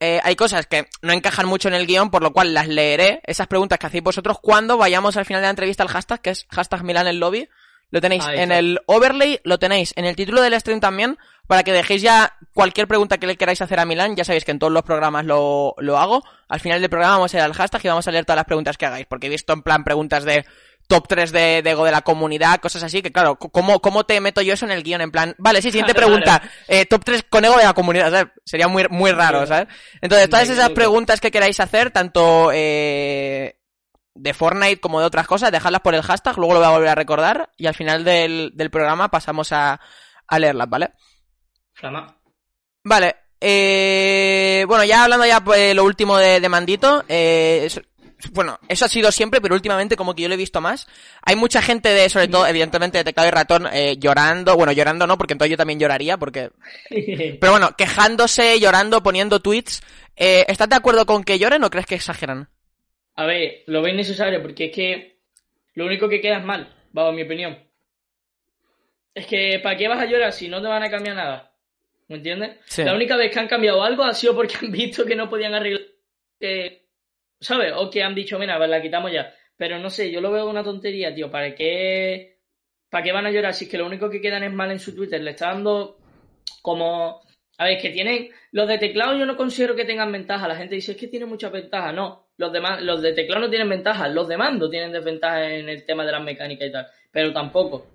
eh, 0.00 0.20
hay 0.22 0.36
cosas 0.36 0.66
que 0.66 0.86
no 1.02 1.12
encajan 1.12 1.46
mucho 1.46 1.68
en 1.68 1.74
el 1.74 1.86
guion, 1.86 2.10
por 2.10 2.22
lo 2.22 2.32
cual 2.32 2.52
las 2.52 2.68
leeré, 2.68 3.20
esas 3.24 3.46
preguntas 3.46 3.78
que 3.78 3.86
hacéis 3.86 4.02
vosotros, 4.04 4.38
cuando 4.42 4.76
vayamos 4.76 5.16
al 5.16 5.24
final 5.24 5.40
de 5.40 5.46
la 5.46 5.50
entrevista 5.50 5.82
al 5.82 5.88
hashtag, 5.88 6.20
que 6.20 6.30
es 6.30 6.46
hashtag 6.50 6.82
Milan 6.84 7.06
el 7.06 7.20
lobby. 7.20 7.48
Lo 7.90 8.00
tenéis 8.00 8.24
Ahí 8.26 8.36
en 8.36 8.42
está. 8.50 8.58
el 8.58 8.80
overlay, 8.86 9.40
lo 9.44 9.58
tenéis 9.58 9.92
en 9.96 10.04
el 10.04 10.16
título 10.16 10.42
del 10.42 10.58
stream 10.60 10.80
también, 10.80 11.16
para 11.46 11.62
que 11.62 11.72
dejéis 11.72 12.02
ya 12.02 12.36
cualquier 12.52 12.86
pregunta 12.86 13.18
que 13.18 13.26
le 13.26 13.36
queráis 13.36 13.60
hacer 13.60 13.80
a 13.80 13.84
Milán. 13.84 14.16
Ya 14.16 14.24
sabéis 14.24 14.44
que 14.44 14.50
en 14.50 14.58
todos 14.58 14.72
los 14.72 14.82
programas 14.82 15.24
lo, 15.24 15.74
lo 15.78 15.98
hago. 15.98 16.22
Al 16.48 16.60
final 16.60 16.80
del 16.80 16.90
programa 16.90 17.16
vamos 17.16 17.34
a 17.34 17.38
ir 17.38 17.42
al 17.42 17.52
hashtag 17.52 17.84
y 17.84 17.88
vamos 17.88 18.08
a 18.08 18.10
leer 18.10 18.24
todas 18.24 18.36
las 18.36 18.46
preguntas 18.46 18.76
que 18.76 18.86
hagáis, 18.86 19.06
porque 19.06 19.26
he 19.26 19.30
visto 19.30 19.52
en 19.52 19.62
plan 19.62 19.84
preguntas 19.84 20.24
de 20.24 20.44
top 20.86 21.08
3 21.08 21.32
de, 21.32 21.62
de 21.62 21.70
Ego 21.70 21.84
de 21.84 21.92
la 21.92 22.02
comunidad, 22.02 22.60
cosas 22.60 22.82
así, 22.82 23.02
que 23.02 23.12
claro, 23.12 23.36
¿cómo, 23.36 23.80
¿cómo 23.80 24.04
te 24.04 24.20
meto 24.20 24.42
yo 24.42 24.54
eso 24.54 24.66
en 24.66 24.72
el 24.72 24.82
guion? 24.82 25.00
En 25.00 25.10
plan, 25.10 25.34
vale, 25.38 25.62
sí, 25.62 25.70
siguiente 25.70 25.94
pregunta, 25.94 26.42
eh, 26.68 26.86
top 26.86 27.04
3 27.04 27.24
con 27.28 27.44
Ego 27.44 27.56
de 27.56 27.64
la 27.64 27.72
comunidad, 27.72 28.10
¿sabes? 28.10 28.32
Sería 28.44 28.68
muy, 28.68 28.86
muy 28.90 29.12
raro, 29.12 29.46
¿sabes? 29.46 29.68
Entonces, 30.00 30.28
todas 30.28 30.48
esas 30.48 30.70
preguntas 30.70 31.20
que 31.20 31.30
queráis 31.30 31.58
hacer, 31.60 31.90
tanto 31.90 32.50
eh, 32.52 33.58
de 34.14 34.34
Fortnite 34.34 34.80
como 34.80 35.00
de 35.00 35.06
otras 35.06 35.26
cosas, 35.26 35.50
dejadlas 35.50 35.80
por 35.80 35.94
el 35.94 36.02
hashtag, 36.02 36.36
luego 36.36 36.54
lo 36.54 36.60
voy 36.60 36.68
a 36.68 36.72
volver 36.72 36.88
a 36.90 36.94
recordar, 36.94 37.50
y 37.56 37.66
al 37.66 37.74
final 37.74 38.04
del, 38.04 38.52
del 38.54 38.70
programa 38.70 39.10
pasamos 39.10 39.52
a, 39.52 39.80
a 40.26 40.38
leerlas, 40.38 40.68
¿vale? 40.68 40.90
Flama. 41.84 42.18
Vale, 42.82 43.14
eh, 43.40 44.64
bueno, 44.66 44.84
ya 44.84 45.04
hablando 45.04 45.26
ya 45.26 45.42
pues, 45.44 45.74
lo 45.74 45.84
último 45.84 46.16
de, 46.16 46.40
de 46.40 46.48
Mandito, 46.48 47.04
eh, 47.08 47.62
es- 47.66 47.80
bueno, 48.32 48.58
eso 48.68 48.86
ha 48.86 48.88
sido 48.88 49.12
siempre, 49.12 49.42
pero 49.42 49.54
últimamente 49.54 49.96
como 49.96 50.14
que 50.14 50.22
yo 50.22 50.28
lo 50.28 50.34
he 50.34 50.38
visto 50.38 50.62
más. 50.62 50.86
Hay 51.20 51.36
mucha 51.36 51.60
gente 51.60 51.90
de, 51.90 52.08
sobre 52.08 52.28
todo, 52.28 52.46
evidentemente, 52.46 52.96
de 52.96 53.04
teclado 53.04 53.28
y 53.28 53.32
ratón, 53.32 53.66
eh, 53.70 53.96
llorando, 53.98 54.56
bueno, 54.56 54.72
llorando 54.72 55.06
no, 55.06 55.18
porque 55.18 55.34
entonces 55.34 55.50
yo 55.50 55.58
también 55.58 55.78
lloraría, 55.78 56.16
porque... 56.16 56.50
Pero 57.38 57.52
bueno, 57.52 57.76
quejándose, 57.76 58.58
llorando, 58.60 59.02
poniendo 59.02 59.40
tweets. 59.40 59.82
Eh, 60.16 60.46
¿Estás 60.48 60.70
de 60.70 60.76
acuerdo 60.76 61.04
con 61.04 61.22
que 61.22 61.38
lloren 61.38 61.64
o 61.64 61.70
crees 61.70 61.84
que 61.84 61.96
exageran? 61.96 62.48
A 63.16 63.26
ver, 63.26 63.62
lo 63.66 63.82
veo 63.82 63.92
innecesario 63.92 64.40
porque 64.40 64.66
es 64.66 64.72
que 64.74 65.18
lo 65.74 65.84
único 65.84 66.08
que 66.08 66.22
queda 66.22 66.38
es 66.38 66.44
mal, 66.46 66.74
bajo 66.92 67.12
mi 67.12 67.24
opinión. 67.24 67.58
Es 69.14 69.26
que, 69.26 69.60
¿para 69.62 69.76
qué 69.76 69.86
vas 69.86 70.00
a 70.00 70.06
llorar 70.06 70.32
si 70.32 70.48
no 70.48 70.62
te 70.62 70.68
van 70.68 70.82
a 70.82 70.90
cambiar 70.90 71.16
nada? 71.16 71.53
¿Me 72.08 72.16
entiendes? 72.16 72.58
Sí. 72.66 72.84
La 72.84 72.94
única 72.94 73.16
vez 73.16 73.32
que 73.32 73.40
han 73.40 73.48
cambiado 73.48 73.82
algo 73.82 74.04
ha 74.04 74.14
sido 74.14 74.34
porque 74.34 74.54
han 74.62 74.70
visto 74.70 75.04
que 75.04 75.16
no 75.16 75.28
podían 75.28 75.54
arreglar. 75.54 75.82
Que, 76.38 76.88
¿Sabes? 77.40 77.72
O 77.76 77.90
que 77.90 78.02
han 78.02 78.14
dicho, 78.14 78.38
mira, 78.38 78.58
ver, 78.58 78.68
la 78.68 78.82
quitamos 78.82 79.12
ya. 79.12 79.34
Pero 79.56 79.78
no 79.78 79.90
sé, 79.90 80.10
yo 80.10 80.20
lo 80.20 80.32
veo 80.32 80.48
una 80.48 80.64
tontería, 80.64 81.14
tío. 81.14 81.30
¿Para 81.30 81.54
qué, 81.54 82.38
¿Para 82.90 83.04
qué 83.04 83.12
van 83.12 83.26
a 83.26 83.30
llorar 83.30 83.54
si 83.54 83.64
es 83.64 83.70
que 83.70 83.78
lo 83.78 83.86
único 83.86 84.10
que 84.10 84.20
quedan 84.20 84.42
es 84.42 84.52
mal 84.52 84.70
en 84.70 84.80
su 84.80 84.94
Twitter? 84.94 85.20
Le 85.20 85.30
está 85.30 85.48
dando 85.48 85.98
como. 86.62 87.22
A 87.58 87.64
ver, 87.64 87.80
que 87.80 87.90
tienen. 87.90 88.30
Los 88.50 88.68
de 88.68 88.78
teclado 88.78 89.16
yo 89.16 89.26
no 89.26 89.36
considero 89.36 89.76
que 89.76 89.84
tengan 89.84 90.10
ventaja. 90.10 90.48
La 90.48 90.56
gente 90.56 90.74
dice, 90.74 90.92
es 90.92 90.98
que 90.98 91.08
tiene 91.08 91.26
muchas 91.26 91.52
ventajas. 91.52 91.94
No, 91.94 92.28
los, 92.36 92.52
de, 92.52 92.60
los 92.80 93.00
de 93.00 93.12
teclado 93.12 93.42
no 93.42 93.50
tienen 93.50 93.68
ventajas. 93.68 94.12
Los 94.12 94.28
de 94.28 94.36
mando 94.36 94.68
tienen 94.68 94.92
desventajas 94.92 95.52
en 95.52 95.68
el 95.68 95.84
tema 95.86 96.04
de 96.04 96.12
las 96.12 96.22
mecánicas 96.22 96.68
y 96.68 96.72
tal. 96.72 96.86
Pero 97.10 97.32
tampoco. 97.32 97.93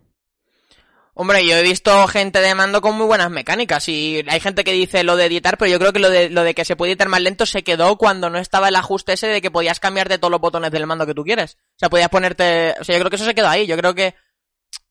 Hombre, 1.21 1.45
yo 1.45 1.57
he 1.57 1.63
visto 1.63 2.07
gente 2.07 2.39
de 2.39 2.55
mando 2.55 2.79
con 2.79 2.95
muy 2.95 3.05
buenas 3.05 3.29
mecánicas 3.29 3.89
y 3.89 4.23
hay 4.25 4.39
gente 4.39 4.63
que 4.63 4.71
dice 4.71 5.03
lo 5.03 5.17
de 5.17 5.25
editar, 5.25 5.57
pero 5.57 5.69
yo 5.69 5.77
creo 5.77 5.91
que 5.91 5.99
lo 5.99 6.09
de, 6.09 6.29
lo 6.29 6.45
de 6.45 6.53
que 6.53 6.63
se 6.63 6.77
puede 6.77 6.93
editar 6.93 7.09
más 7.09 7.21
lento 7.21 7.45
se 7.45 7.61
quedó 7.61 7.97
cuando 7.97 8.29
no 8.29 8.37
estaba 8.37 8.69
el 8.69 8.77
ajuste 8.77 9.11
ese 9.11 9.27
de 9.27 9.41
que 9.41 9.51
podías 9.51 9.81
cambiarte 9.81 10.17
todos 10.17 10.31
los 10.31 10.39
botones 10.39 10.71
del 10.71 10.87
mando 10.87 11.05
que 11.05 11.13
tú 11.13 11.25
quieres. 11.25 11.57
O 11.75 11.79
sea, 11.79 11.89
podías 11.89 12.07
ponerte... 12.07 12.73
O 12.79 12.85
sea, 12.85 12.95
yo 12.95 13.01
creo 13.01 13.09
que 13.09 13.17
eso 13.17 13.25
se 13.25 13.35
quedó 13.35 13.49
ahí. 13.49 13.67
Yo 13.67 13.75
creo 13.75 13.93
que 13.93 14.15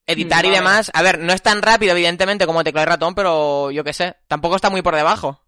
editar 0.05 0.45
y 0.45 0.49
Vale. 0.49 0.59
demás... 0.59 0.91
A 0.93 1.01
ver, 1.01 1.17
no 1.17 1.33
es 1.33 1.41
tan 1.41 1.63
rápido, 1.63 1.93
evidentemente, 1.93 2.45
como 2.45 2.63
teclado 2.63 2.85
y 2.85 2.89
ratón, 2.89 3.15
pero 3.15 3.71
yo 3.71 3.83
qué 3.83 3.93
sé. 3.93 4.17
Tampoco 4.27 4.55
está 4.55 4.69
muy 4.69 4.83
por 4.83 4.95
debajo. 4.95 5.41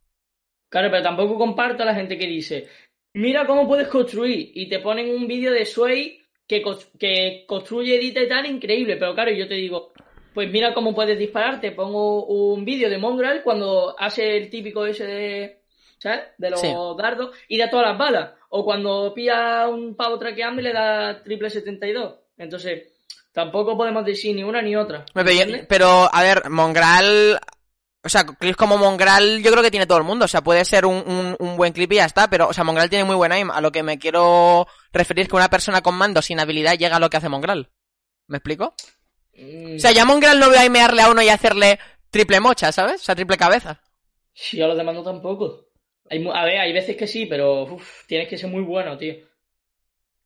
Claro, 0.71 0.89
pero 0.89 1.03
tampoco 1.03 1.37
comparto 1.37 1.83
a 1.83 1.85
la 1.85 1.93
gente 1.93 2.17
que 2.17 2.25
dice, 2.25 2.67
mira 3.13 3.45
cómo 3.45 3.67
puedes 3.67 3.87
construir. 3.87 4.49
Y 4.55 4.67
te 4.67 4.79
ponen 4.79 5.13
un 5.13 5.27
vídeo 5.27 5.51
de 5.51 5.63
Sway 5.63 6.25
que, 6.47 6.63
que 6.97 7.45
construye, 7.47 7.97
edita 7.97 8.19
y 8.19 8.27
tal, 8.27 8.47
increíble. 8.47 8.97
Pero 8.97 9.13
claro, 9.13 9.29
yo 9.29 9.47
te 9.47 9.53
digo, 9.53 9.93
pues 10.33 10.49
mira 10.51 10.73
cómo 10.73 10.93
puedes 10.95 11.17
disparar. 11.19 11.59
Te 11.61 11.71
pongo 11.71 12.25
un 12.25 12.63
vídeo 12.65 12.89
de 12.89 12.97
Mongrel 12.97 13.43
cuando 13.43 13.95
hace 13.99 14.37
el 14.37 14.49
típico 14.49 14.85
ese 14.85 15.05
de, 15.05 15.61
¿sabes? 15.97 16.21
De 16.37 16.49
los 16.49 16.59
Sí. 16.61 16.73
dardos 16.97 17.35
y 17.47 17.57
da 17.57 17.69
todas 17.69 17.87
las 17.87 17.97
balas. 17.97 18.31
O 18.49 18.63
cuando 18.65 19.13
pilla 19.13 19.67
un 19.67 19.95
pavo 19.95 20.17
traqueando 20.19 20.61
y 20.61 20.65
le 20.65 20.73
da 20.73 21.21
triple 21.23 21.49
72. 21.49 22.15
Entonces, 22.37 22.83
tampoco 23.31 23.77
podemos 23.77 24.03
decir 24.05 24.35
ni 24.35 24.43
una 24.43 24.61
ni 24.61 24.75
otra. 24.75 25.05
Pero, 25.13 25.25
yo- 25.31 25.41
¿entiendes? 25.41 25.65
pero, 25.69 26.09
a 26.13 26.21
ver, 26.23 26.49
Mongral... 26.49 27.39
O 28.03 28.09
sea, 28.09 28.25
clips 28.25 28.57
como 28.57 28.79
Mongral 28.79 29.43
yo 29.43 29.51
creo 29.51 29.61
que 29.61 29.69
tiene 29.69 29.85
todo 29.85 29.99
el 29.99 30.03
mundo. 30.03 30.25
O 30.25 30.27
sea, 30.27 30.41
puede 30.41 30.65
ser 30.65 30.87
un, 30.87 31.03
un, 31.05 31.35
un 31.37 31.55
buen 31.55 31.71
clip 31.71 31.91
y 31.91 31.97
ya 31.97 32.05
está. 32.05 32.27
Pero, 32.31 32.47
o 32.47 32.53
sea, 32.53 32.63
Mongral 32.63 32.89
tiene 32.89 33.05
muy 33.05 33.15
buen 33.15 33.31
aim. 33.31 33.51
A 33.51 33.61
lo 33.61 33.71
que 33.71 33.83
me 33.83 33.99
quiero 33.99 34.65
referir 34.91 35.21
es 35.21 35.29
que 35.29 35.35
una 35.35 35.49
persona 35.49 35.81
con 35.81 35.93
mando 35.93 36.19
sin 36.23 36.39
habilidad 36.39 36.75
llega 36.79 36.95
a 36.95 36.99
lo 36.99 37.11
que 37.11 37.17
hace 37.17 37.29
Mongral. 37.29 37.69
¿Me 38.27 38.37
explico? 38.37 38.73
Mm, 39.35 39.75
O 39.75 39.79
sea, 39.79 39.91
ya 39.91 40.05
Mongral 40.05 40.39
no 40.39 40.47
voy 40.47 40.57
a 40.57 40.61
aimearle 40.61 41.01
a 41.01 41.09
uno 41.09 41.21
y 41.21 41.29
hacerle 41.29 41.79
triple 42.09 42.39
mocha, 42.39 42.71
¿sabes? 42.71 43.01
O 43.01 43.03
sea, 43.03 43.15
triple 43.15 43.37
cabeza. 43.37 43.81
Sí, 44.33 44.57
yo 44.57 44.65
a 44.65 44.67
los 44.69 44.77
demás 44.77 44.95
no 44.95 45.03
tampoco. 45.03 45.65
Hay, 46.09 46.25
a 46.27 46.43
ver, 46.45 46.59
hay 46.59 46.73
veces 46.73 46.95
que 46.97 47.07
sí, 47.07 47.25
pero 47.25 47.63
uf, 47.63 48.05
tienes 48.05 48.27
que 48.27 48.37
ser 48.37 48.49
muy 48.49 48.61
bueno, 48.63 48.97
tío. 48.97 49.15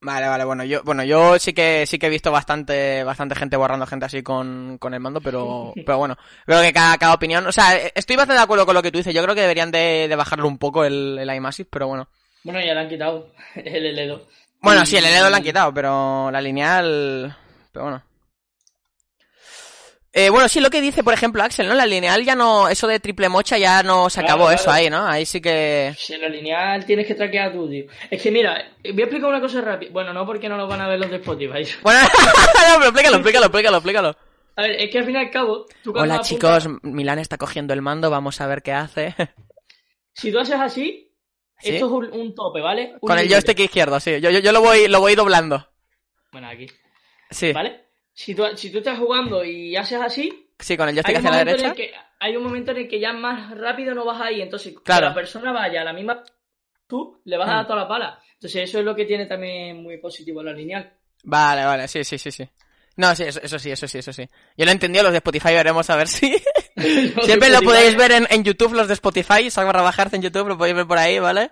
Vale, 0.01 0.28
vale, 0.28 0.43
bueno, 0.43 0.64
yo, 0.64 0.84
bueno, 0.84 1.03
yo 1.03 1.39
sí 1.39 1.53
que 1.53 1.86
sí 1.88 1.97
que 1.97 2.08
he 2.08 2.12
visto 2.12 2.32
bastante, 2.32 3.03
bastante 3.03 3.34
gente 3.34 3.58
borrando 3.58 3.88
gente 3.88 4.06
así 4.06 4.22
con, 4.22 4.78
con 4.78 4.93
el 4.93 4.99
mando, 4.99 5.20
pero, 5.20 5.74
pero 5.86 5.97
bueno, 5.97 6.16
creo 6.45 6.62
que 6.62 6.74
cada, 6.74 6.97
cada 6.97 7.14
opinión, 7.14 7.47
o 7.47 7.51
sea, 7.51 7.76
estoy 7.76 8.16
bastante 8.16 8.38
de 8.38 8.43
acuerdo 8.43 8.68
con 8.68 8.76
lo 8.76 8.84
que 8.84 8.91
tú 8.91 8.99
dices, 8.99 9.16
yo 9.16 9.24
creo 9.24 9.34
que 9.34 9.41
deberían 9.41 9.72
de, 9.72 10.08
de 10.08 10.16
bajarle 10.16 10.45
un 10.45 10.60
poco 10.60 10.86
el, 10.86 11.18
el 11.18 11.43
pero 11.72 11.88
bueno. 11.88 12.08
Bueno, 12.43 12.60
ya 12.60 12.76
le 12.76 12.80
han 12.82 12.89
quitado 12.89 13.32
el 13.56 13.97
L2. 13.97 14.22
Bueno, 14.62 14.86
sí, 14.86 14.97
el 14.97 15.06
L2 15.06 15.30
lo 15.30 15.36
han 15.36 15.43
quitado, 15.43 15.74
pero 15.74 16.30
la 16.30 16.41
lineal, 16.41 17.36
pero 17.72 17.86
bueno. 17.86 18.03
Eh, 20.18 20.30
bueno, 20.30 20.47
sí, 20.47 20.61
lo 20.61 20.70
que 20.70 20.80
dice, 20.80 21.03
por 21.03 21.13
ejemplo, 21.13 21.43
Axel, 21.43 21.68
¿no? 21.68 21.74
La 21.74 21.86
lineal 21.86 22.24
ya 22.24 22.36
no, 22.36 22.70
eso 22.70 22.88
de 22.88 23.01
triple 23.01 23.28
mocha 23.28 23.57
ya 23.57 23.84
no 23.84 24.09
se 24.09 24.22
acabó 24.22 24.45
claro. 24.45 24.55
eso 24.55 24.72
ahí, 24.72 24.89
¿no? 24.89 25.05
Ahí 25.05 25.26
sí 25.26 25.41
que... 25.41 25.93
En 26.07 26.22
la 26.22 26.30
lineal 26.30 26.86
tienes 26.86 27.05
que 27.05 27.16
traquear 27.16 27.51
tú, 27.51 27.70
tío. 27.70 27.84
Es 28.09 28.22
que 28.22 28.32
mira, 28.32 28.66
voy 28.82 29.01
a 29.01 29.03
explicar 29.03 29.30
una 29.30 29.41
cosa 29.41 29.59
rápida. 29.59 29.91
Bueno, 29.91 30.13
no 30.13 30.26
porque 30.26 30.47
no 30.47 30.55
lo 30.55 30.68
van 30.68 30.80
a 30.80 30.88
ver 30.88 30.99
los 30.99 31.09
de 31.09 31.18
Spotify. 31.18 31.68
Bueno, 31.84 31.99
no, 32.03 32.76
pero 32.78 32.86
explícalo, 32.91 33.18
explícalo, 33.18 33.45
explícalo, 33.47 33.78
explícalo. 33.78 34.18
A 34.55 34.61
ver, 34.61 34.72
es 34.72 34.89
que 34.89 34.99
al 34.99 35.05
fin 35.05 35.16
y 35.16 35.18
al 35.18 35.32
cabo, 35.32 35.66
tú 35.84 35.91
Hola 35.93 36.22
chicos, 36.22 36.70
Milán 36.82 37.20
está 37.20 37.38
cogiendo 37.38 37.74
el 37.74 37.82
mando, 37.82 38.09
vamos 38.09 38.39
a 38.39 38.47
ver 38.47 38.63
qué 38.63 38.72
hace. 38.72 39.13
Si 40.18 40.32
tú 40.32 40.39
haces 40.39 40.55
así, 40.55 41.11
¿Sí? 41.59 41.72
esto 41.72 41.88
es 41.88 41.91
un, 41.91 42.05
un 42.13 42.34
tope, 42.34 42.61
¿vale? 42.61 42.93
Un 43.01 43.09
Con 43.09 43.20
el 43.20 43.28
joystick 43.28 43.59
izquierdo, 43.59 43.99
sí. 43.99 44.22
Yo, 44.22 44.30
yo, 44.30 44.39
yo 44.39 44.53
lo 44.53 44.61
voy, 44.61 44.88
lo 44.88 45.01
voy 45.01 45.13
doblando. 45.13 45.68
Bueno, 46.32 46.47
aquí. 46.47 46.68
Sí. 47.30 47.51
¿Vale? 47.51 47.84
Si 48.16 48.34
tú, 48.34 48.43
si 48.55 48.72
tú 48.72 48.80
estás 48.80 48.97
jugando 48.97 49.43
y 49.45 49.76
haces 49.76 49.99
así, 50.01 50.47
Sí, 50.57 50.76
con 50.78 50.88
el 50.89 50.95
hay 50.97 51.03
joystick 51.03 51.18
un, 51.20 51.28
hacia 51.28 51.30
la 51.32 51.38
momento 51.38 51.51
en 51.51 51.57
derecha. 51.76 51.84
el 51.84 51.89
que, 51.91 51.93
hay 52.20 52.36
un 52.38 52.43
momento 52.43 52.72
en 52.72 52.78
el 52.78 52.88
que 52.88 52.99
ya 52.99 53.11
más 53.13 53.51
rápido 53.57 53.93
no 53.93 54.05
vas 54.05 54.22
ahí. 54.22 54.41
Entonces, 54.41 54.74
Claro. 54.84 55.07
la 55.09 55.13
persona 55.13 55.51
vaya 55.51 55.82
a 55.82 55.84
la 55.84 55.91
misma 55.93 56.24
tú, 56.88 57.22
le 57.26 57.38
vas 57.38 57.49
a 57.49 57.55
dar 57.55 57.63
Mm. 57.66 57.68
toda 57.68 57.80
la 57.82 57.88
pala. 57.89 58.20
Entonces, 58.36 58.63
eso 58.70 58.80
es 58.80 58.86
lo 58.86 58.95
que 58.95 59.03
tiene 59.05 59.26
también 59.26 59.84
muy 59.84 59.97
positivo 59.97 60.41
la 60.41 60.53
lineal. 60.53 60.93
Vale, 61.24 61.66
vale, 61.66 61.88
sí, 61.89 62.03
sí, 62.05 62.18
sí, 62.18 62.32
sí. 62.32 62.47
No, 62.97 63.13
sí, 63.13 63.24
eso, 63.24 63.41
eso 63.43 63.59
sí, 63.59 63.70
eso 63.72 63.88
sí, 63.89 63.97
eso 63.97 64.13
sí. 64.13 64.24
Yo 64.55 64.63
lo 64.63 64.72
he 64.72 64.74
entendido, 64.74 65.03
los 65.03 65.11
de 65.11 65.18
Spotify 65.18 65.49
veremos 65.53 65.89
a 65.89 65.97
ver 65.97 66.07
si... 66.07 66.34
Siempre 67.24 67.49
lo 67.49 67.61
podéis 67.61 67.97
ver 67.97 68.13
en, 68.13 68.28
en 68.30 68.43
YouTube, 68.45 68.74
los 68.74 68.88
de 68.88 68.93
Spotify, 68.93 69.49
salgo 69.49 69.72
a 69.72 69.82
bajarse 69.82 70.16
en 70.16 70.22
YouTube, 70.22 70.47
lo 70.47 70.57
podéis 70.57 70.78
ver 70.78 70.88
por 70.88 70.97
ahí, 70.97 71.20
¿vale? 71.20 71.51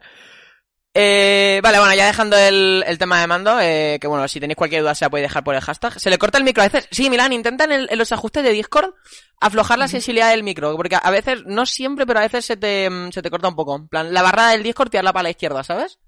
Eh, 0.96 1.60
vale, 1.64 1.80
bueno, 1.80 1.96
ya 1.96 2.06
dejando 2.06 2.38
el, 2.38 2.84
el 2.86 2.98
tema 3.00 3.20
de 3.20 3.26
mando, 3.26 3.60
eh, 3.60 3.98
que 4.00 4.08
bueno, 4.08 4.28
si 4.28 4.40
tenéis 4.40 4.58
cualquier 4.58 4.84
duda 4.84 4.94
se 4.94 5.06
la 5.06 5.10
podéis 5.10 5.28
dejar 5.30 5.44
por 5.44 5.56
el 5.56 5.62
hashtag. 5.62 6.00
¿Se 6.00 6.10
le 6.12 6.20
corta 6.20 6.38
el 6.38 6.44
micro 6.44 6.62
a 6.62 6.68
veces? 6.68 6.88
Sí, 6.92 7.10
Milán, 7.10 7.34
intentan 7.34 7.72
en, 7.72 7.88
en 7.90 7.98
los 7.98 8.12
ajustes 8.12 8.44
de 8.44 8.52
Discord 8.52 8.94
aflojar 9.40 9.80
la 9.80 9.88
sensibilidad 9.88 10.30
del 10.30 10.44
micro, 10.44 10.76
porque 10.76 10.98
a 11.02 11.10
veces, 11.10 11.44
no 11.46 11.66
siempre, 11.66 12.06
pero 12.06 12.20
a 12.20 12.24
veces 12.24 12.46
se 12.46 12.58
te, 12.58 12.90
se 13.12 13.22
te 13.24 13.30
corta 13.32 13.48
un 13.48 13.56
poco. 13.56 13.76
En 13.76 13.88
plan, 13.88 14.14
la 14.14 14.22
barra 14.22 14.50
del 14.50 14.62
Discord 14.62 14.90
tirarla 14.90 15.14
para 15.14 15.24
la 15.24 15.30
izquierda, 15.32 15.64
¿sabes? 15.64 16.00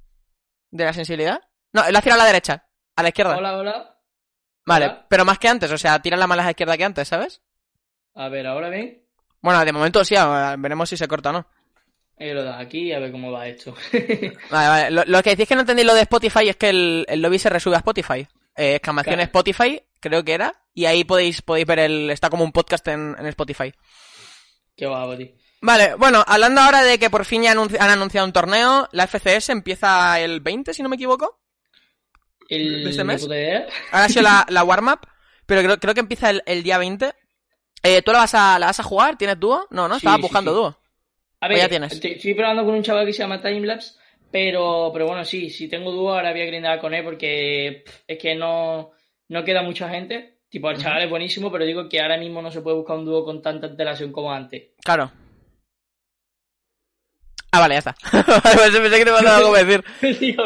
De 0.70 0.86
la 0.86 0.94
sensibilidad. 0.94 1.42
No, 1.74 1.90
la 1.90 2.02
tirado 2.02 2.22
a 2.22 2.24
la 2.24 2.28
derecha, 2.30 2.68
a 2.96 3.02
la 3.02 3.10
izquierda. 3.10 3.38
Hola, 3.38 3.58
hola. 3.58 3.98
vale, 4.66 4.86
hola. 4.86 5.06
pero 5.10 5.26
más 5.26 5.40
que 5.40 5.48
antes, 5.48 5.72
o 5.72 5.78
sea, 5.80 6.00
tirarla 6.00 6.28
más 6.28 6.38
a 6.40 6.44
la 6.44 6.52
izquierda 6.52 6.78
que 6.78 6.86
antes, 6.86 7.08
¿sabes? 7.08 7.42
A 8.14 8.30
ver, 8.30 8.46
ahora 8.46 8.70
bien. 8.70 9.04
Bueno, 9.42 9.66
de 9.66 9.74
momento 9.74 10.06
sí, 10.06 10.16
veremos 10.60 10.90
si 10.90 10.96
se 10.96 11.08
corta 11.08 11.32
o 11.32 11.34
no. 11.34 11.48
Eh, 12.18 12.34
lo 12.34 12.44
das 12.44 12.60
aquí 12.62 12.94
a 12.94 13.00
ver 13.00 13.12
cómo 13.12 13.32
va 13.32 13.48
esto. 13.48 13.76
Vale, 14.50 14.70
vale. 14.70 14.92
Lo, 14.92 15.04
lo 15.06 15.22
que 15.24 15.32
decís 15.32 15.48
que 15.48 15.56
no 15.56 15.62
entendéis 15.62 15.86
lo 15.88 15.94
de 15.94 16.02
Spotify 16.02 16.48
es 16.50 16.56
que 16.56 16.70
el, 16.70 17.06
el 17.10 17.22
lobby 17.22 17.38
se 17.40 17.50
resube 17.50 17.76
a 17.76 17.80
Spotify. 17.80 18.26
Eh, 18.56 18.76
exclamación 18.76 19.16
Claro. 19.16 19.24
Spotify, 19.28 19.82
creo 20.00 20.24
que 20.24 20.34
era. 20.34 20.56
Y 20.74 20.86
ahí 20.86 21.04
podéis, 21.04 21.42
podéis 21.42 21.66
ver 21.68 21.80
el. 21.80 22.10
Está 22.10 22.30
como 22.30 22.44
un 22.46 22.54
podcast 22.54 22.88
en, 22.88 23.16
en 23.20 23.26
Spotify. 23.28 23.74
Qué 24.78 24.86
guapo, 24.88 25.18
tío. 25.18 25.28
Vale, 25.62 25.96
bueno, 25.96 26.24
hablando 26.28 26.62
ahora 26.62 26.84
de 26.84 27.00
que 27.00 27.10
por 27.10 27.26
fin 27.26 27.44
ya 27.44 27.54
anunci- 27.54 27.78
han 27.80 27.90
anunciado 27.90 28.26
un 28.28 28.34
torneo, 28.34 28.88
la 28.92 29.08
FCS 29.08 29.50
empieza 29.50 30.20
el 30.20 30.40
20, 30.42 30.74
si 30.74 30.84
no 30.84 30.90
me 30.90 30.96
equivoco. 30.96 31.42
El, 32.48 32.84
¿De 32.84 32.90
este 32.92 33.04
mes? 33.04 33.24
Ahora 33.92 34.06
ha 34.06 34.10
sido 34.10 34.22
la, 34.22 34.46
la 34.50 34.64
warm-up, 34.64 35.00
pero 35.46 35.62
creo, 35.64 35.80
creo 35.80 35.94
que 35.94 36.00
empieza 36.02 36.30
el, 36.30 36.44
el 36.46 36.62
día 36.64 36.78
20. 36.78 37.14
Eh, 37.84 38.02
¿Tú 38.04 38.12
la 38.12 38.20
vas, 38.20 38.36
a, 38.36 38.60
la 38.60 38.68
vas 38.68 38.80
a 38.80 38.84
jugar? 38.84 39.18
¿Tienes 39.18 39.40
dúo? 39.40 39.68
No, 39.72 39.88
no, 39.88 39.96
Sí, 39.96 40.00
estaba 40.00 40.16
sí, 40.18 40.22
buscando 40.22 40.52
sí. 40.52 40.56
dúo. 40.58 40.80
A 41.46 41.48
Pues 41.48 41.60
ver, 41.62 41.66
ya 41.66 41.70
tienes. 41.70 42.00
te- 42.00 42.16
estoy 42.16 42.34
probando 42.34 42.66
con 42.66 42.74
un 42.76 42.84
chaval 42.84 43.06
que 43.06 43.14
se 43.14 43.20
llama 43.20 43.42
Timelapse, 43.42 43.94
pero, 44.32 44.90
pero 44.94 45.06
bueno, 45.08 45.24
sí, 45.26 45.50
si 45.50 45.68
tengo 45.68 45.92
dúo 45.92 46.14
ahora 46.14 46.32
voy 46.32 46.42
a 46.42 46.46
grindar 46.46 46.80
con 46.80 46.94
él 46.94 47.04
porque 47.04 47.84
pff, 47.86 48.00
es 48.08 48.18
que 48.18 48.36
no, 48.36 48.92
no 49.30 49.44
queda 49.44 49.62
mucha 49.62 49.90
gente. 49.90 50.40
Tipo, 50.50 50.70
el 50.72 50.78
chaval 50.78 51.04
es 51.04 51.10
buenísimo, 51.10 51.52
pero 51.52 51.66
digo 51.66 51.90
que 51.90 52.00
ahora 52.02 52.18
mismo 52.18 52.42
no 52.42 52.50
se 52.52 52.62
puede 52.62 52.78
buscar 52.78 52.98
un 52.98 53.06
dúo 53.06 53.26
con 53.26 53.42
tanta 53.42 53.68
antelación 53.68 54.12
como 54.12 54.32
antes. 54.32 54.70
Claro. 54.84 55.12
Ah, 57.52 57.60
vale, 57.62 57.76
ya 57.76 57.80
está. 57.80 57.96
Vale, 58.12 58.80
Pensé 58.82 58.98
que 58.98 59.06
te 59.06 59.10
iba 59.12 59.20
a 59.20 59.38
algo 59.38 59.54
que 59.54 59.64
decir. 59.64 59.84
Digo, 60.20 60.44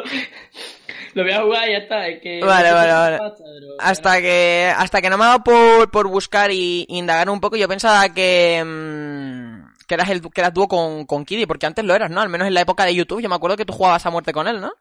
lo 1.16 1.24
voy 1.24 1.32
a 1.32 1.42
jugar 1.42 1.68
y 1.70 1.72
ya 1.72 1.78
está. 1.80 2.08
Es 2.08 2.22
que 2.22 2.40
Vale, 2.40 2.70
no 2.70 2.76
vale, 2.76 2.92
vale. 2.92 3.18
pero- 3.18 3.76
Hasta 3.80 4.22
que, 4.22 4.72
hasta 4.78 5.02
que 5.02 5.10
no 5.10 5.18
me 5.18 5.24
ha 5.24 5.28
dado 5.28 5.44
por, 5.44 5.90
por 5.90 6.08
buscar 6.08 6.52
y, 6.52 6.86
y 6.88 6.98
indagar 7.00 7.30
un 7.32 7.40
poco, 7.42 7.56
yo 7.56 7.68
pensaba 7.68 8.14
que, 8.14 8.64
mm, 8.64 9.39
que 9.90 9.96
eras 9.96 10.10
el, 10.10 10.22
que 10.22 10.40
eras 10.40 10.54
dúo 10.54 10.68
con, 10.68 11.08
con 11.08 11.26
Kiddy, 11.26 11.48
porque 11.48 11.66
antes 11.66 11.84
lo 11.84 11.96
eras, 11.96 12.12
¿no? 12.12 12.22
Al 12.22 12.30
menos 12.30 12.48
en 12.48 12.54
la 12.54 12.62
época 12.62 12.86
de 12.86 12.94
YouTube, 12.94 13.22
yo 13.22 13.28
me 13.28 13.34
acuerdo 13.34 13.58
que 13.58 13.66
tú 13.66 13.74
jugabas 13.74 14.06
a 14.06 14.12
muerte 14.12 14.32
con 14.32 14.48
él, 14.48 14.62
¿no? 14.62 14.72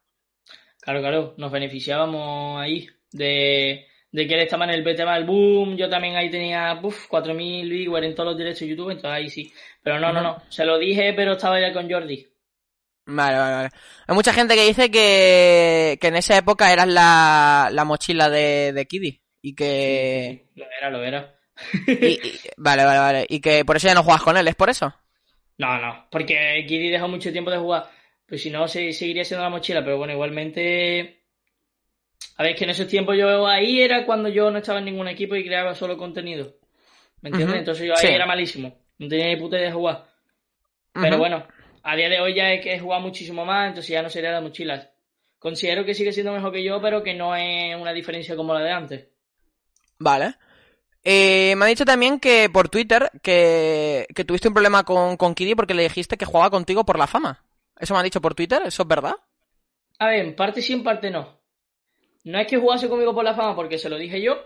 Claro, 0.83 1.01
claro, 1.01 1.35
nos 1.39 1.51
beneficiábamos 1.51 2.61
ahí 2.61 2.87
de, 3.11 3.87
de 4.13 4.27
que 4.29 4.35
él 4.35 4.41
estaba 4.41 4.67
en 4.67 4.71
el 4.71 4.97
tema 4.97 5.15
del 5.15 5.25
boom, 5.25 5.79
yo 5.79 5.89
también 5.89 6.15
ahí 6.15 6.31
tenía 6.31 6.79
uf, 6.83 7.09
4.000 7.11 7.69
viewers 7.71 8.07
en 8.07 8.15
todos 8.15 8.31
los 8.31 8.39
derechos 8.39 8.61
de 8.61 8.69
YouTube, 8.69 8.91
entonces 8.91 9.11
ahí 9.11 9.31
sí. 9.31 9.51
Pero 9.83 9.99
no, 9.99 10.13
no, 10.13 10.21
no, 10.21 10.43
se 10.51 10.67
lo 10.67 10.79
dije, 10.79 11.15
pero 11.15 11.33
estaba 11.33 11.59
ya 11.59 11.73
con 11.73 11.91
Jordi. 11.91 12.27
Vale, 13.07 13.39
vale, 13.39 13.55
vale. 13.55 13.71
Hay 14.07 14.15
mucha 14.15 14.35
gente 14.35 14.55
que 14.55 14.67
dice 14.67 14.91
que, 14.91 15.97
que 15.99 16.09
en 16.09 16.17
esa 16.17 16.37
época 16.37 16.71
eras 16.71 16.89
la, 16.89 17.71
la 17.73 17.85
mochila 17.87 18.29
de, 18.29 18.75
de 18.75 18.87
Kiddy. 18.87 19.23
Y 19.41 19.55
que... 19.55 20.51
Lo 20.55 20.67
era, 20.79 20.91
lo 20.91 21.03
era. 21.03 21.38
Y- 21.87 22.07
y- 22.07 22.41
vale, 22.57 22.85
vale, 22.85 22.99
vale. 22.99 23.27
Y 23.29 23.41
que 23.41 23.65
por 23.65 23.77
eso 23.77 23.89
ya 23.89 23.95
no 23.95 24.03
juegas 24.03 24.23
con 24.23 24.37
él, 24.37 24.47
¿es 24.49 24.55
por 24.55 24.71
eso? 24.71 24.95
No, 25.59 25.79
no, 25.81 26.07
porque 26.11 26.65
Kiddy 26.69 26.89
dejó 26.89 27.09
mucho 27.09 27.33
tiempo 27.33 27.51
de 27.51 27.59
jugar, 27.59 27.91
pues 28.27 28.43
si 28.43 28.51
no, 28.51 28.69
se, 28.69 28.93
seguiría 28.93 29.25
siendo 29.25 29.43
la 29.43 29.51
mochila, 29.51 29.83
pero 29.83 29.99
bueno, 29.99 30.13
igualmente... 30.13 31.25
A 32.37 32.43
ver, 32.45 32.53
es 32.53 32.59
que 32.59 32.65
en 32.65 32.71
esos 32.71 32.87
tiempos 32.87 33.17
yo 33.17 33.47
ahí 33.47 33.81
era 33.83 34.07
cuando 34.07 34.29
yo 34.29 34.51
no 34.51 34.59
estaba 34.59 34.79
en 34.79 34.85
ningún 34.85 35.09
equipo 35.09 35.35
y 35.35 35.45
creaba 35.45 35.75
solo 35.75 35.99
contenido. 35.99 36.55
¿Me 37.21 37.31
entiendes? 37.31 37.59
Entonces 37.59 37.85
yo 37.87 37.95
ahí 37.95 38.07
sí. 38.07 38.07
era 38.07 38.27
malísimo, 38.27 38.79
no 38.99 39.09
tenía 39.09 39.27
ni 39.27 39.37
puta 39.37 39.57
idea 39.57 39.67
de 39.69 39.73
jugar. 39.75 40.05
Pero 40.93 41.19
bueno, 41.19 41.45
a 41.83 41.97
día 41.97 42.09
de 42.09 42.21
hoy 42.21 42.35
ya 42.35 42.53
he, 42.53 42.75
he 42.75 42.79
jugado 42.79 43.03
muchísimo 43.03 43.45
más, 43.45 43.69
entonces 43.69 43.91
ya 43.91 44.03
no 44.03 44.11
sería 44.11 44.31
la 44.31 44.41
mochila. 44.41 44.89
Considero 45.41 45.85
que 45.85 45.95
sigue 45.95 46.13
siendo 46.13 46.33
mejor 46.33 46.53
que 46.53 46.63
yo, 46.63 46.81
pero 46.81 47.03
que 47.03 47.15
no 47.15 47.35
es 47.35 47.75
una 47.77 47.93
diferencia 47.93 48.37
como 48.37 48.55
la 48.55 48.61
de 48.61 48.71
antes. 48.71 49.09
Vale. 49.99 50.35
Eh, 51.05 51.55
me 51.57 51.65
ha 51.65 51.69
dicho 51.69 51.85
también 51.85 52.19
que 52.21 52.51
por 52.53 52.69
Twitter 52.69 53.11
que, 53.23 54.07
que 54.15 54.25
tuviste 54.25 54.49
un 54.49 54.55
problema 54.55 54.85
con, 54.85 55.17
con 55.17 55.35
Kiddy 55.35 55.55
porque 55.55 55.75
le 55.75 55.85
dijiste 55.85 56.17
que 56.17 56.27
jugaba 56.27 56.51
contigo 56.51 56.85
por 56.85 56.99
la 56.99 57.07
fama. 57.07 57.45
Eso 57.79 57.95
me 57.95 58.01
ha 58.01 58.03
dicho 58.03 58.21
por 58.21 58.35
Twitter, 58.35 58.61
¿eso 58.67 58.83
es 58.83 58.89
verdad? 58.89 59.15
A 59.99 60.09
ver, 60.09 60.25
en 60.25 60.35
parte 60.37 60.61
sí, 60.61 60.73
en 60.73 60.83
parte 60.83 61.11
no. 61.11 61.39
No 62.25 62.39
es 62.39 62.47
que 62.47 62.59
jugase 62.59 62.89
conmigo 62.89 63.15
por 63.15 63.25
la 63.25 63.35
fama 63.35 63.55
porque 63.55 63.79
se 63.79 63.89
lo 63.89 63.97
dije 63.97 64.21
yo, 64.21 64.37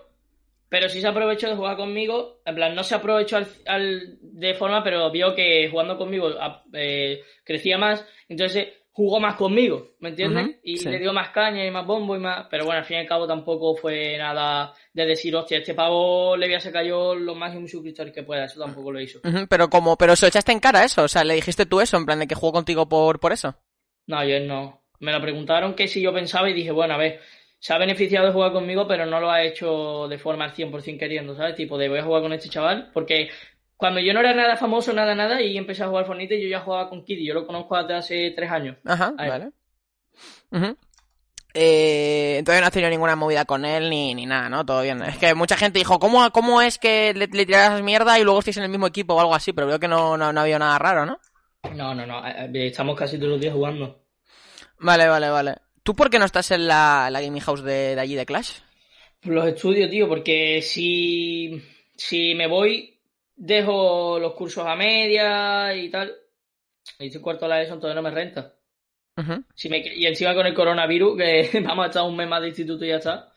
pero 0.69 0.87
sí 0.87 1.01
se 1.01 1.07
aprovechó 1.07 1.49
de 1.49 1.55
jugar 1.55 1.75
conmigo. 1.75 2.41
En 2.45 2.55
plan, 2.55 2.73
no 2.75 2.83
se 2.83 2.95
aprovechó 2.95 3.37
al, 3.37 3.47
al- 3.65 4.17
de 4.21 4.53
forma, 4.53 4.83
pero 4.83 5.11
vio 5.11 5.35
que 5.35 5.67
jugando 5.69 5.97
conmigo 5.97 6.29
eh, 6.73 7.21
crecía 7.43 7.77
más, 7.77 8.05
entonces 8.29 8.69
jugó 8.91 9.19
más 9.19 9.35
conmigo, 9.35 9.95
¿me 9.99 10.09
entiendes? 10.09 10.57
Y 10.63 10.77
sí. 10.77 10.87
le 10.87 10.99
dio 10.99 11.11
más 11.13 11.29
caña 11.29 11.65
y 11.65 11.71
más 11.71 11.85
bombo 11.85 12.15
y 12.15 12.19
más. 12.19 12.45
Pero 12.49 12.65
bueno, 12.65 12.79
al 12.79 12.85
fin 12.85 12.97
y 12.97 12.99
al 13.01 13.07
cabo 13.07 13.27
tampoco 13.27 13.75
fue 13.75 14.17
nada 14.19 14.71
de 14.93 15.05
decir, 15.05 15.35
hostia, 15.35 15.57
este 15.57 15.73
pavo 15.73 16.37
le 16.37 16.45
voy 16.45 16.55
a 16.55 16.59
sacar 16.59 16.85
yo 16.85 17.15
los 17.15 17.35
máximos 17.35 17.71
suscriptores 17.71 18.13
que 18.13 18.23
pueda. 18.23 18.45
Eso 18.45 18.59
tampoco 18.59 18.91
lo 18.91 19.01
hizo. 19.01 19.19
Pero 19.49 19.69
como, 19.69 19.97
pero 19.97 20.15
se 20.15 20.25
lo 20.25 20.29
echaste 20.29 20.51
en 20.51 20.59
cara 20.59 20.83
eso, 20.83 21.03
o 21.03 21.07
sea, 21.07 21.23
le 21.23 21.33
dijiste 21.33 21.65
tú 21.65 21.81
eso, 21.81 21.97
en 21.97 22.05
plan 22.05 22.19
de 22.19 22.27
que 22.27 22.35
jugó 22.35 22.53
contigo 22.53 22.87
por, 22.87 23.19
por 23.19 23.33
eso. 23.33 23.55
No, 24.07 24.23
yo 24.23 24.39
no. 24.39 24.81
Me 24.99 25.11
lo 25.11 25.21
preguntaron 25.21 25.73
que 25.73 25.87
si 25.87 26.01
yo 26.01 26.13
pensaba 26.13 26.49
y 26.49 26.53
dije, 26.53 26.71
bueno, 26.71 26.93
a 26.93 26.97
ver, 26.97 27.19
se 27.59 27.73
ha 27.73 27.77
beneficiado 27.77 28.27
de 28.27 28.33
jugar 28.33 28.51
conmigo, 28.51 28.87
pero 28.87 29.05
no 29.05 29.19
lo 29.19 29.31
ha 29.31 29.43
hecho 29.43 30.07
de 30.07 30.17
forma 30.17 30.45
al 30.45 30.53
100% 30.53 30.99
queriendo, 30.99 31.35
¿sabes? 31.35 31.55
Tipo, 31.55 31.77
de 31.77 31.89
voy 31.89 31.99
a 31.99 32.03
jugar 32.03 32.21
con 32.21 32.33
este 32.33 32.49
chaval, 32.49 32.91
porque 32.93 33.29
cuando 33.77 33.99
yo 33.99 34.13
no 34.13 34.19
era 34.19 34.33
nada 34.33 34.55
famoso, 34.55 34.93
nada, 34.93 35.15
nada, 35.15 35.41
y 35.41 35.57
empecé 35.57 35.83
a 35.83 35.87
jugar 35.87 36.05
Fornite, 36.05 36.41
yo 36.41 36.47
ya 36.47 36.59
jugaba 36.59 36.89
con 36.89 37.03
Kiddy, 37.03 37.25
yo 37.25 37.33
lo 37.33 37.47
conozco 37.47 37.77
desde 37.77 37.93
hace 37.95 38.31
tres 38.35 38.51
años. 38.51 38.77
Ajá, 38.85 39.13
vale. 39.17 39.51
Ujú. 40.51 40.77
Eh, 41.53 42.37
entonces 42.39 42.61
no 42.61 42.67
has 42.67 42.73
tenido 42.73 42.89
ninguna 42.89 43.15
movida 43.15 43.45
con 43.45 43.63
él 43.63 43.89
ni, 43.89 44.15
ni 44.15 44.25
nada, 44.25 44.49
¿no? 44.49 44.65
Todo 44.65 44.81
bien. 44.81 45.01
Es 45.03 45.17
que 45.17 45.35
mucha 45.35 45.55
gente 45.55 45.79
dijo, 45.79 45.99
¿cómo, 45.99 46.31
cómo 46.31 46.61
es 46.61 46.79
que 46.79 47.13
le, 47.13 47.27
le 47.27 47.45
tiras 47.45 47.81
mierda 47.83 48.19
y 48.19 48.23
luego 48.23 48.39
estáis 48.39 48.57
en 48.57 48.63
el 48.63 48.69
mismo 48.69 48.87
equipo 48.87 49.13
o 49.13 49.19
algo 49.19 49.35
así? 49.35 49.53
Pero 49.53 49.67
veo 49.67 49.79
que 49.79 49.87
no, 49.87 50.17
no, 50.17 50.33
no 50.33 50.41
había 50.41 50.57
nada 50.59 50.79
raro, 50.79 51.05
¿no? 51.05 51.19
No, 51.75 51.93
no, 51.93 52.05
no, 52.05 52.25
eh, 52.27 52.49
eh, 52.53 52.67
estamos 52.67 52.97
casi 52.97 53.17
todos 53.17 53.31
los 53.33 53.41
días 53.41 53.53
jugando. 53.53 54.03
Vale, 54.79 55.07
vale, 55.07 55.29
vale. 55.29 55.55
¿Tú 55.83 55.95
por 55.95 56.09
qué 56.09 56.19
no 56.19 56.25
estás 56.25 56.51
en 56.51 56.67
la, 56.67 57.09
la 57.11 57.21
gaming 57.21 57.41
house 57.41 57.63
de, 57.63 57.95
de 57.95 58.01
allí 58.01 58.15
de 58.15 58.25
Clash? 58.25 58.59
Los 59.23 59.47
estudios, 59.47 59.89
tío, 59.89 60.07
porque 60.07 60.61
si, 60.61 61.61
si 61.95 62.35
me 62.35 62.47
voy, 62.47 62.99
dejo 63.35 64.19
los 64.19 64.33
cursos 64.33 64.65
a 64.65 64.75
media 64.75 65.73
y 65.75 65.89
tal, 65.89 66.13
y 66.99 67.07
estoy 67.07 67.21
cuarto 67.21 67.45
de 67.45 67.49
la 67.49 67.61
ESO, 67.61 67.75
entonces 67.75 67.95
no 67.95 68.01
me 68.01 68.11
renta. 68.11 68.55
Ujú. 69.15 69.43
Si 69.53 69.69
me, 69.69 69.77
y 69.79 70.05
encima 70.05 70.33
con 70.33 70.45
el 70.45 70.53
coronavirus, 70.53 71.17
que 71.17 71.59
vamos 71.65 71.85
a 71.85 71.87
estar 71.89 72.03
un 72.03 72.15
mes 72.15 72.27
más 72.27 72.41
de 72.41 72.47
instituto 72.49 72.83
y 72.85 72.89
ya 72.89 72.97
está. 72.97 73.31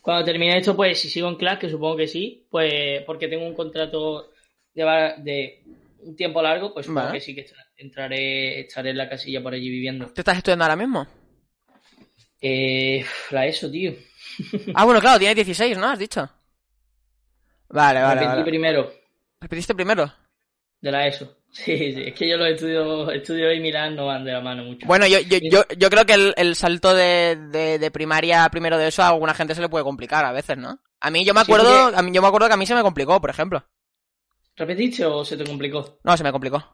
Cuando 0.00 0.24
termine 0.24 0.58
esto, 0.58 0.74
pues 0.74 1.00
si 1.00 1.08
sigo 1.08 1.28
en 1.28 1.36
clase, 1.36 1.60
que 1.60 1.68
supongo 1.70 1.96
que 1.96 2.08
sí, 2.08 2.46
pues 2.50 3.02
porque 3.06 3.28
tengo 3.28 3.46
un 3.46 3.54
contrato 3.54 4.32
de, 4.74 5.62
un 6.00 6.16
tiempo 6.16 6.42
largo, 6.42 6.74
pues 6.74 6.86
supongo 6.86 7.06
Vale. 7.06 7.18
que 7.18 7.24
sí 7.24 7.34
que 7.34 7.46
entraré, 7.76 8.60
estaré 8.60 8.90
en 8.90 8.98
la 8.98 9.08
casilla 9.08 9.42
por 9.42 9.54
allí 9.54 9.70
viviendo. 9.70 10.06
¿Te 10.08 10.20
estás 10.22 10.36
estudiando 10.38 10.64
ahora 10.64 10.76
mismo? 10.76 11.06
Eh, 12.40 13.04
la 13.30 13.46
ESO, 13.46 13.70
tío. 13.70 13.92
Ah, 14.74 14.84
bueno, 14.84 15.00
claro, 15.00 15.18
tienes 15.18 15.36
16, 15.36 15.76
¿no? 15.78 15.88
Has 15.88 15.98
dicho. 15.98 16.28
Vale, 17.68 18.00
vale, 18.00 18.20
Repetí 18.20 18.26
vale. 18.38 18.44
primero 18.44 18.92
¿Repetiste 19.40 19.74
primero? 19.74 20.12
de 20.80 20.90
la 20.90 21.06
ESO. 21.06 21.41
Sí, 21.52 21.76
sí, 21.92 22.02
es 22.06 22.14
que 22.14 22.28
yo 22.28 22.38
los 22.38 22.48
estudios, 22.48 23.12
estudios 23.12 23.54
y 23.54 23.60
Milán 23.60 23.94
no 23.94 24.06
van 24.06 24.24
de 24.24 24.32
la 24.32 24.40
mano 24.40 24.64
mucho. 24.64 24.86
Bueno, 24.86 25.06
yo, 25.06 25.18
yo, 25.20 25.38
yo, 25.50 25.64
yo 25.76 25.90
creo 25.90 26.06
que 26.06 26.14
el, 26.14 26.32
el 26.38 26.56
salto 26.56 26.94
de, 26.94 27.36
de, 27.50 27.78
de 27.78 27.90
primaria 27.90 28.48
primero 28.50 28.78
de 28.78 28.88
eso 28.88 29.02
a 29.02 29.08
alguna 29.08 29.34
gente 29.34 29.54
se 29.54 29.60
le 29.60 29.68
puede 29.68 29.84
complicar 29.84 30.24
a 30.24 30.32
veces, 30.32 30.56
¿no? 30.56 30.80
A 31.00 31.10
mí 31.10 31.24
yo 31.26 31.34
me 31.34 31.40
Sí, 31.40 31.44
acuerdo, 31.44 31.68
porque- 31.84 31.96
a 31.98 32.02
mí, 32.02 32.10
yo 32.12 32.22
me 32.22 32.28
acuerdo 32.28 32.48
que 32.48 32.54
a 32.54 32.56
mí 32.56 32.64
se 32.66 32.74
me 32.74 32.82
complicó, 32.82 33.20
por 33.20 33.28
ejemplo. 33.30 33.66
¿Repetiste 34.56 35.04
o 35.04 35.24
se 35.26 35.36
te 35.36 35.44
complicó? 35.44 35.80
No, 36.04 36.16
se 36.16 36.24
me 36.24 36.32
complicó. 36.32 36.64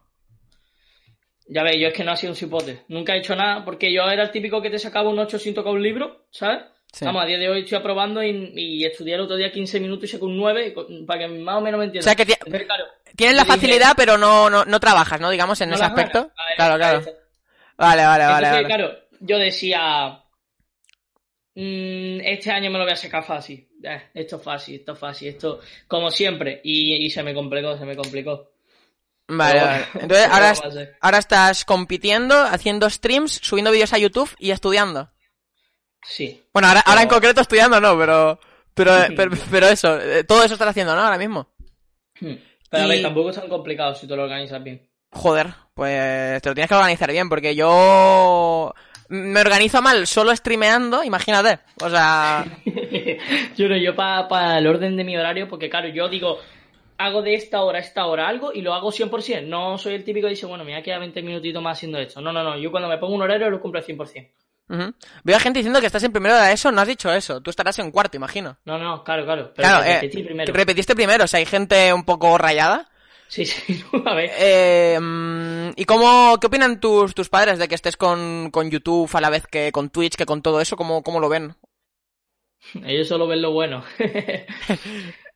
Ya 1.49 1.63
ves, 1.65 1.77
yo 1.81 1.89
es 1.89 1.95
que 1.95 2.05
no 2.05 2.13
ha 2.13 2.17
sido 2.17 2.33
un 2.33 2.37
cipote. 2.37 2.85
Nunca 2.89 3.15
he 3.15 3.19
hecho 3.19 3.35
nada, 3.35 3.65
porque 3.65 3.93
yo 3.93 4.03
era 4.09 4.23
el 4.25 4.31
típico 4.31 4.61
que 4.63 4.71
te 4.71 4.79
sacaba 4.79 5.09
un 5.11 5.19
8 5.19 5.39
sin 5.39 5.55
tocar 5.55 5.73
un 5.73 5.83
libro, 5.83 6.27
¿sabes? 6.31 6.63
Sí. 6.93 7.05
Vamos, 7.05 7.23
a 7.23 7.27
día 7.27 7.39
de 7.39 7.49
hoy 7.51 7.61
estoy 7.61 7.79
aprobando 7.79 8.23
y, 8.23 8.53
y 8.57 8.85
estudié 8.85 9.15
el 9.15 9.21
otro 9.21 9.37
día 9.37 9.53
15 9.53 9.79
minutos 9.79 10.05
y 10.05 10.13
saqué 10.13 10.25
un 10.25 10.37
9, 10.37 10.73
con- 10.73 11.05
para 11.07 11.21
que 11.21 11.29
más 11.29 11.57
o 11.57 11.61
menos 11.61 11.79
me 11.79 11.85
O 11.85 11.87
entiendas. 11.87 12.05
sea 12.05 12.15
que 12.17 12.25
ti- 12.27 12.33
Entonces, 12.33 12.65
claro, 12.67 12.85
tienes 13.15 13.37
la 13.37 13.43
dije- 13.45 13.55
facilidad, 13.55 13.93
pero 13.97 14.17
no, 14.17 14.49
no, 14.49 14.65
no 14.65 14.81
trabajas, 14.81 15.21
¿no? 15.21 15.31
Digamos, 15.31 15.61
en 15.61 15.69
no 15.69 15.75
ese 15.77 15.85
aspecto. 15.85 16.19
saco. 16.21 16.29
Ver, 16.49 16.57
Claro, 16.57 16.77
claro. 16.77 16.99
Vale, 17.77 18.05
vale, 18.05 18.05
vale, 18.07 18.25
Entonces, 18.25 18.51
vale. 18.53 18.67
claro, 18.67 18.99
yo 19.21 19.39
decía, 19.39 20.23
"Mm, 21.55 22.21
este 22.25 22.51
año 22.51 22.71
me 22.71 22.79
lo 22.79 22.85
voy 22.85 22.93
a 22.93 22.97
sacar 22.97 23.25
fácil. 23.25 23.69
Eh, 23.83 24.03
esto 24.15 24.37
es 24.37 24.43
fácil, 24.43 24.77
esto 24.77 24.93
es 24.93 24.99
fácil, 24.99 25.29
esto, 25.29 25.61
como 25.87 26.11
siempre. 26.11 26.61
Y, 26.65 26.95
y 27.05 27.11
se 27.11 27.23
me 27.23 27.35
complicó, 27.35 27.77
se 27.77 27.85
me 27.85 27.97
complicó. 27.97 28.51
Vale, 29.29 29.61
vale. 29.61 29.85
Entonces, 29.95 30.27
¿qué 30.27 30.33
ahora, 30.33 30.53
ahora 31.01 31.19
estás 31.19 31.65
compitiendo, 31.65 32.35
haciendo 32.35 32.89
streams, 32.89 33.33
subiendo 33.43 33.71
vídeos 33.71 33.93
a 33.93 33.99
YouTube 33.99 34.35
y 34.39 34.51
estudiando. 34.53 35.11
Sí. 36.03 36.43
Bueno, 36.53 36.69
ahora, 36.69 36.81
ahora 36.81 37.03
en 37.03 37.09
concreto 37.09 37.41
estudiando 37.41 37.81
no, 37.81 37.99
pero, 37.99 38.39
pero, 38.75 38.93
pero, 39.17 39.31
pero 39.51 39.67
eso, 39.69 39.99
eh, 40.01 40.25
todo 40.25 40.43
eso 40.45 40.55
estás 40.55 40.69
haciendo, 40.69 40.95
¿no? 40.95 41.03
Ahora 41.03 41.19
mismo. 41.19 41.49
Hmm. 42.21 42.35
Pero 42.71 42.83
a 42.83 42.87
Y- 42.87 42.91
ver, 42.91 43.03
tampoco 43.03 43.31
es 43.31 43.37
tan 43.37 43.49
complicado 43.49 43.95
si 43.95 44.07
tú 44.07 44.15
lo 44.17 44.25
organizas 44.25 44.63
bien. 44.63 44.87
Joder, 45.11 45.49
pues 45.75 46.43
te 46.43 46.49
lo 46.51 46.55
tienes 46.55 46.69
que 46.69 46.75
organizar 46.75 47.11
bien, 47.11 47.29
porque 47.29 47.55
yo 47.55 48.75
me 49.09 49.41
organizo 49.41 49.81
mal 49.81 50.07
solo 50.07 50.35
streameando, 50.37 51.03
imagínate. 51.03 51.61
O 51.83 51.89
sea, 51.89 52.45
yo 53.57 53.69
no, 53.69 53.77
yo 53.77 53.95
para 53.97 54.59
el 54.59 54.67
orden 54.67 54.97
de 54.97 55.05
mi 55.05 55.17
horario, 55.17 55.49
porque 55.49 55.71
claro, 55.71 55.89
yo 55.89 56.09
digo, 56.09 56.39
hago 56.99 57.23
de 57.23 57.35
esta 57.35 57.63
hora 57.63 57.79
a 57.79 57.81
esta 57.83 58.05
hora 58.07 58.29
algo 58.29 58.53
y 58.53 58.61
lo 58.61 58.75
hago 58.75 58.93
100%. 58.93 59.45
No 59.47 59.79
soy 59.79 59.95
el 59.95 60.05
típico 60.05 60.27
que 60.27 60.33
dice, 60.35 60.45
bueno, 60.47 60.63
me 60.65 60.73
voy 60.73 60.81
a 60.81 60.83
quedar 60.83 61.01
20 61.01 61.23
minutitos 61.23 61.63
más 61.63 61.79
haciendo 61.79 61.99
esto. 61.99 62.21
No, 62.21 62.33
no, 62.33 62.43
no. 62.45 62.59
Yo 62.59 62.71
cuando 62.71 62.89
me 62.89 62.99
pongo 62.99 63.15
un 63.15 63.23
horario 63.23 63.49
lo 63.49 63.61
cumplo 63.61 63.81
al 63.81 63.87
100%. 63.87 64.29
Ujú. 64.69 64.95
veo 65.25 65.37
a 65.37 65.41
gente 65.41 65.59
diciendo 65.59 65.81
que 65.81 65.87
estás 65.87 66.03
en 66.03 66.13
primero 66.13 66.37
de 66.37 66.53
eso, 66.53 66.71
no 66.73 66.81
has 66.81 66.89
dicho 66.89 67.13
eso. 67.13 67.41
Tú 67.41 67.51
estarás 67.51 67.79
en 67.79 67.91
cuarto, 67.91 68.17
imagino. 68.17 68.57
No, 68.65 68.79
no, 68.79 69.03
claro, 69.05 69.25
claro. 69.25 69.53
Pero 69.55 69.69
Claro, 69.69 69.85
eh, 69.85 69.95
repetí 69.95 70.23
primero. 70.23 70.53
repetiste 70.53 70.95
primero, 70.95 71.25
o 71.25 71.27
sea, 71.27 71.39
hay 71.39 71.47
gente 71.47 71.93
un 71.93 72.05
poco 72.05 72.37
rayada. 72.39 72.89
Sí, 73.29 73.45
sí, 73.45 73.85
a 74.07 74.15
ver. 74.15 74.31
Eh, 74.39 74.99
mm, 75.01 75.71
¿Y 75.77 75.85
cómo, 75.85 76.39
qué 76.41 76.47
opinan 76.47 76.81
tus, 76.81 77.15
tus 77.15 77.29
padres 77.29 77.59
de 77.59 77.69
que 77.69 77.75
estés 77.75 77.97
con, 77.97 78.51
con 78.51 78.71
YouTube 78.71 79.11
a 79.15 79.21
la 79.21 79.29
vez 79.31 79.47
que 79.47 79.71
con 79.73 79.91
Twitch, 79.91 80.15
que 80.17 80.25
con 80.27 80.41
todo 80.43 80.61
eso? 80.61 80.77
¿Cómo, 80.77 81.03
cómo 81.03 81.21
lo 81.21 81.29
ven? 81.29 81.55
Ellos 82.87 83.07
solo 83.09 83.27
ven 83.27 83.43
lo 83.43 83.53
bueno. 83.53 83.85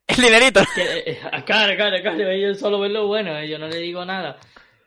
El 0.07 0.17
dinerito. 0.17 0.61
Que, 0.75 0.83
eh, 1.07 1.21
claro, 1.47 1.75
claro, 1.77 1.97
claro, 2.03 2.29
ellos 2.31 2.59
solo 2.59 2.81
ven 2.81 2.93
lo 2.93 3.07
bueno, 3.07 3.39
eh, 3.39 3.49
yo 3.49 3.59
no 3.59 3.69
le 3.69 3.77
digo 3.77 4.05
nada. 4.05 4.37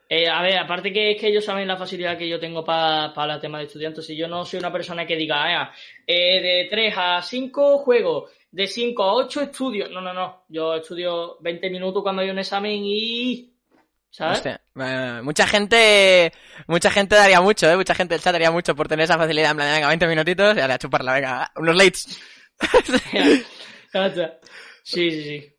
Eh, 0.08 0.28
a 0.28 0.42
ver, 0.42 0.58
aparte 0.58 0.94
que 0.94 1.12
es 1.12 1.22
que 1.22 1.28
ellos 1.28 1.44
saben 1.44 1.68
la 1.68 1.78
facilidad 1.78 2.18
que 2.18 2.30
yo 2.30 2.40
tengo 2.40 2.64
para 2.64 3.34
el 3.34 3.42
tema 3.42 3.58
de 3.58 3.66
estudiantes. 3.66 4.06
Si 4.06 4.16
yo 4.16 4.28
no 4.28 4.46
soy 4.46 4.60
una 4.60 4.72
persona 4.72 5.06
que 5.06 5.16
diga, 5.16 5.44
"Ah, 5.44 5.74
eh, 6.06 6.42
de 6.42 6.68
3 6.70 6.94
a 6.96 7.22
5 7.24 7.80
juego, 7.80 8.30
de 8.52 8.68
5 8.68 9.04
a 9.04 9.14
8 9.14 9.42
estudio. 9.42 9.90
No, 9.90 10.00
no, 10.00 10.14
no. 10.14 10.46
Yo 10.48 10.76
estudio 10.76 11.38
20 11.42 11.70
minutos 11.70 12.02
cuando 12.02 12.22
hay 12.22 12.30
un 12.30 12.40
examen 12.40 12.82
y. 12.86 13.52
¿Sabes? 14.10 14.38
Hostia, 14.38 14.62
eh, 14.80 15.20
mucha 15.24 15.46
gente, 15.46 16.32
mucha 16.68 16.90
gente 16.90 17.16
daría 17.16 17.42
mucho, 17.42 17.70
eh, 17.70 17.76
mucha 17.76 17.94
gente 17.94 18.14
del 18.14 18.22
chat 18.22 18.32
daría 18.32 18.52
mucho 18.52 18.74
por 18.74 18.88
tener 18.88 19.04
esa 19.04 19.18
facilidad 19.18 19.52
en 19.52 19.58
plan, 19.58 19.74
venga, 19.74 19.90
20 19.90 20.08
minutitos 20.08 20.56
y 20.56 20.62
ahora 20.62 20.76
a 20.76 20.78
chuparla, 20.78 21.14
venga, 21.16 21.52
unos 21.58 21.76
lates. 21.76 22.22
Sí, 24.84 25.12
sí, 25.12 25.24
sí. 25.24 25.55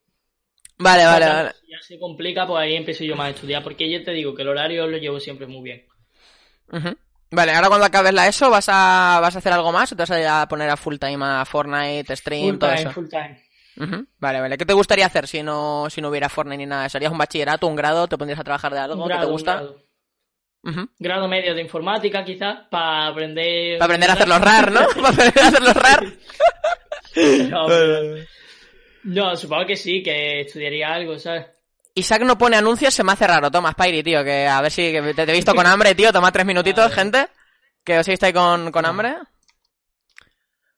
Vale, 0.78 1.04
vale, 1.04 1.26
Ya- 1.26 1.32
vale. 1.32 1.52
Ya 1.68 1.78
se 1.82 1.98
complica, 1.98 2.46
pues 2.46 2.60
ahí 2.62 2.74
empiezo 2.76 3.04
yo 3.04 3.16
más 3.16 3.26
a 3.28 3.30
estudiar. 3.30 3.62
Porque 3.62 3.90
yo 3.90 4.02
te 4.04 4.12
digo 4.12 4.34
que 4.34 4.42
el 4.42 4.48
horario 4.48 4.86
lo 4.86 4.96
llevo 4.98 5.20
siempre 5.20 5.46
muy 5.46 5.62
bien. 5.62 5.86
Vale, 7.30 7.52
ahora 7.52 7.68
cuando 7.68 7.86
acabes 7.86 8.14
la 8.14 8.28
ESO, 8.28 8.50
¿vas 8.50 8.68
a, 8.68 9.18
¿vas 9.20 9.34
a 9.34 9.38
hacer 9.38 9.52
algo 9.52 9.72
más 9.72 9.90
o 9.92 9.96
te 9.96 10.02
vas 10.02 10.10
a 10.12 10.20
ir 10.20 10.26
a 10.26 10.46
poner 10.48 10.70
a 10.70 10.76
full 10.76 10.96
time 10.96 11.18
a 11.24 11.44
Fortnite, 11.44 12.14
stream, 12.16 12.50
Full 12.50 12.58
todo 12.58 12.70
time, 12.70 12.82
eso? 12.82 12.92
full 12.92 13.08
time. 13.08 13.42
Ujú. 13.78 14.06
Vale, 14.18 14.40
vale. 14.40 14.56
¿Qué 14.56 14.64
te 14.64 14.72
gustaría 14.72 15.06
hacer 15.06 15.26
si 15.26 15.42
no, 15.42 15.88
si 15.90 16.00
no 16.00 16.08
hubiera 16.08 16.28
Fortnite 16.28 16.56
ni 16.58 16.66
nada? 16.66 16.88
¿Serías 16.88 17.12
un 17.12 17.18
bachillerato, 17.18 17.66
un 17.66 17.76
grado? 17.76 18.06
¿Te 18.08 18.16
pondrías 18.16 18.40
a 18.40 18.44
trabajar 18.44 18.72
de 18.72 18.78
algo 18.78 18.94
Un 18.94 19.02
que 19.02 19.08
te 19.08 19.14
grado, 19.14 19.26
un 19.26 19.32
gusta? 19.32 19.52
grado. 19.54 19.82
Grado 20.98 21.28
medio 21.28 21.54
de 21.54 21.62
informática, 21.62 22.24
quizás, 22.24 22.58
para 22.70 23.08
aprender. 23.08 23.78
Para 23.78 23.86
aprender 23.86 24.10
a 24.10 24.12
hacerlos 24.14 24.40
rar, 24.40 24.72
¿no? 24.72 24.80
Para 24.94 25.08
aprender 25.08 25.38
a 25.44 25.48
hacerlos 25.48 25.74
rar. 25.76 26.04
No, 27.50 27.66
pero- 27.66 28.16
no, 29.06 29.36
supongo 29.36 29.66
que 29.66 29.76
sí, 29.76 30.02
que 30.02 30.40
estudiaría 30.42 30.92
algo, 30.92 31.18
¿sabes? 31.18 31.46
Isaac 31.94 32.22
no 32.22 32.36
pone 32.36 32.56
anuncios, 32.56 32.92
se 32.92 33.02
me 33.02 33.12
hace 33.12 33.26
raro. 33.26 33.50
Toma, 33.50 33.72
Spidey, 33.72 34.02
tío, 34.02 34.22
que 34.22 34.46
a 34.46 34.60
ver 34.60 34.70
si 34.70 34.92
que 34.92 35.00
te, 35.14 35.24
te 35.24 35.32
he 35.32 35.34
visto 35.34 35.54
con 35.54 35.66
hambre, 35.66 35.94
tío. 35.94 36.12
Toma 36.12 36.30
tres 36.30 36.44
minutitos, 36.44 36.92
gente. 36.92 37.26
Que 37.82 37.98
os 37.98 38.06
estáis 38.08 38.34
con, 38.34 38.70
con 38.70 38.84
hambre. 38.84 39.16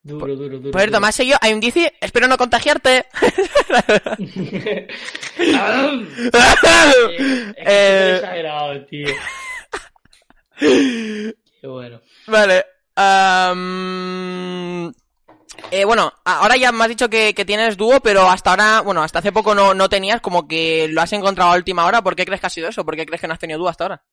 Duro, 0.03 0.37
duro, 0.37 0.59
duro. 0.59 0.79
Cierto, 0.79 0.91
duro. 0.93 1.01
me 1.01 1.09
has 1.09 1.15
seguido 1.17 1.39
a 1.41 1.49
Indici, 1.49 1.87
espero 2.01 2.29
no 2.29 2.39
contagiarte. 2.39 2.99
Eh, 2.99 3.05
es 4.19 4.33
que 4.33 4.89
Eh, 5.37 6.93
súper 6.95 8.15
exagerado, 8.15 8.87
tío. 8.87 9.09
Qué 10.59 11.67
bueno. 11.67 12.01
Vale. 12.27 12.65
am, 12.95 14.93
eh, 15.71 15.85
bueno, 15.85 16.13
ahora 16.25 16.57
ya 16.57 16.73
me 16.73 16.85
has 16.85 16.89
dicho 16.91 17.09
que, 17.09 17.35
que 17.35 17.45
tienes 17.45 17.77
dúo, 17.77 18.01
pero 18.01 18.23
hasta 18.29 18.51
ahora, 18.51 18.81
bueno, 18.81 19.03
hasta 19.03 19.19
hace 19.19 19.33
poco 19.33 19.55
no, 19.55 19.75
no 19.75 19.89
tenías, 19.89 20.21
como 20.21 20.49
que 20.49 20.89
lo 20.89 21.01
has 21.01 21.13
encontrado 21.13 21.53
a 21.53 21.57
última 21.57 21.87
hora. 21.87 22.03
¿Por 22.03 22.17
qué 22.17 22.25
crees 22.25 22.41
que 22.41 22.47
ha 22.47 22.51
sido 22.51 22.69
eso? 22.69 22.85
¿Por 22.85 22.97
qué 22.97 23.07
crees 23.07 23.21
que 23.21 23.27
no 23.27 23.35
has 23.35 23.39
tenido 23.39 23.59
dúo 23.59 23.69
hasta 23.69 23.85
ahora? 23.85 24.05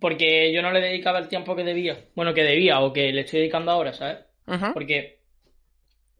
Porque 0.00 0.52
yo 0.52 0.62
no 0.62 0.70
le 0.70 0.80
dedicaba 0.80 1.18
el 1.18 1.28
tiempo 1.28 1.56
que 1.56 1.64
debía. 1.64 1.98
Bueno, 2.14 2.32
que 2.34 2.42
debía 2.42 2.80
o 2.80 2.92
que 2.92 3.12
le 3.12 3.22
estoy 3.22 3.40
dedicando 3.40 3.72
ahora, 3.72 3.92
¿sabes? 3.92 4.18
Ujú. 4.46 4.72
Porque 4.72 5.20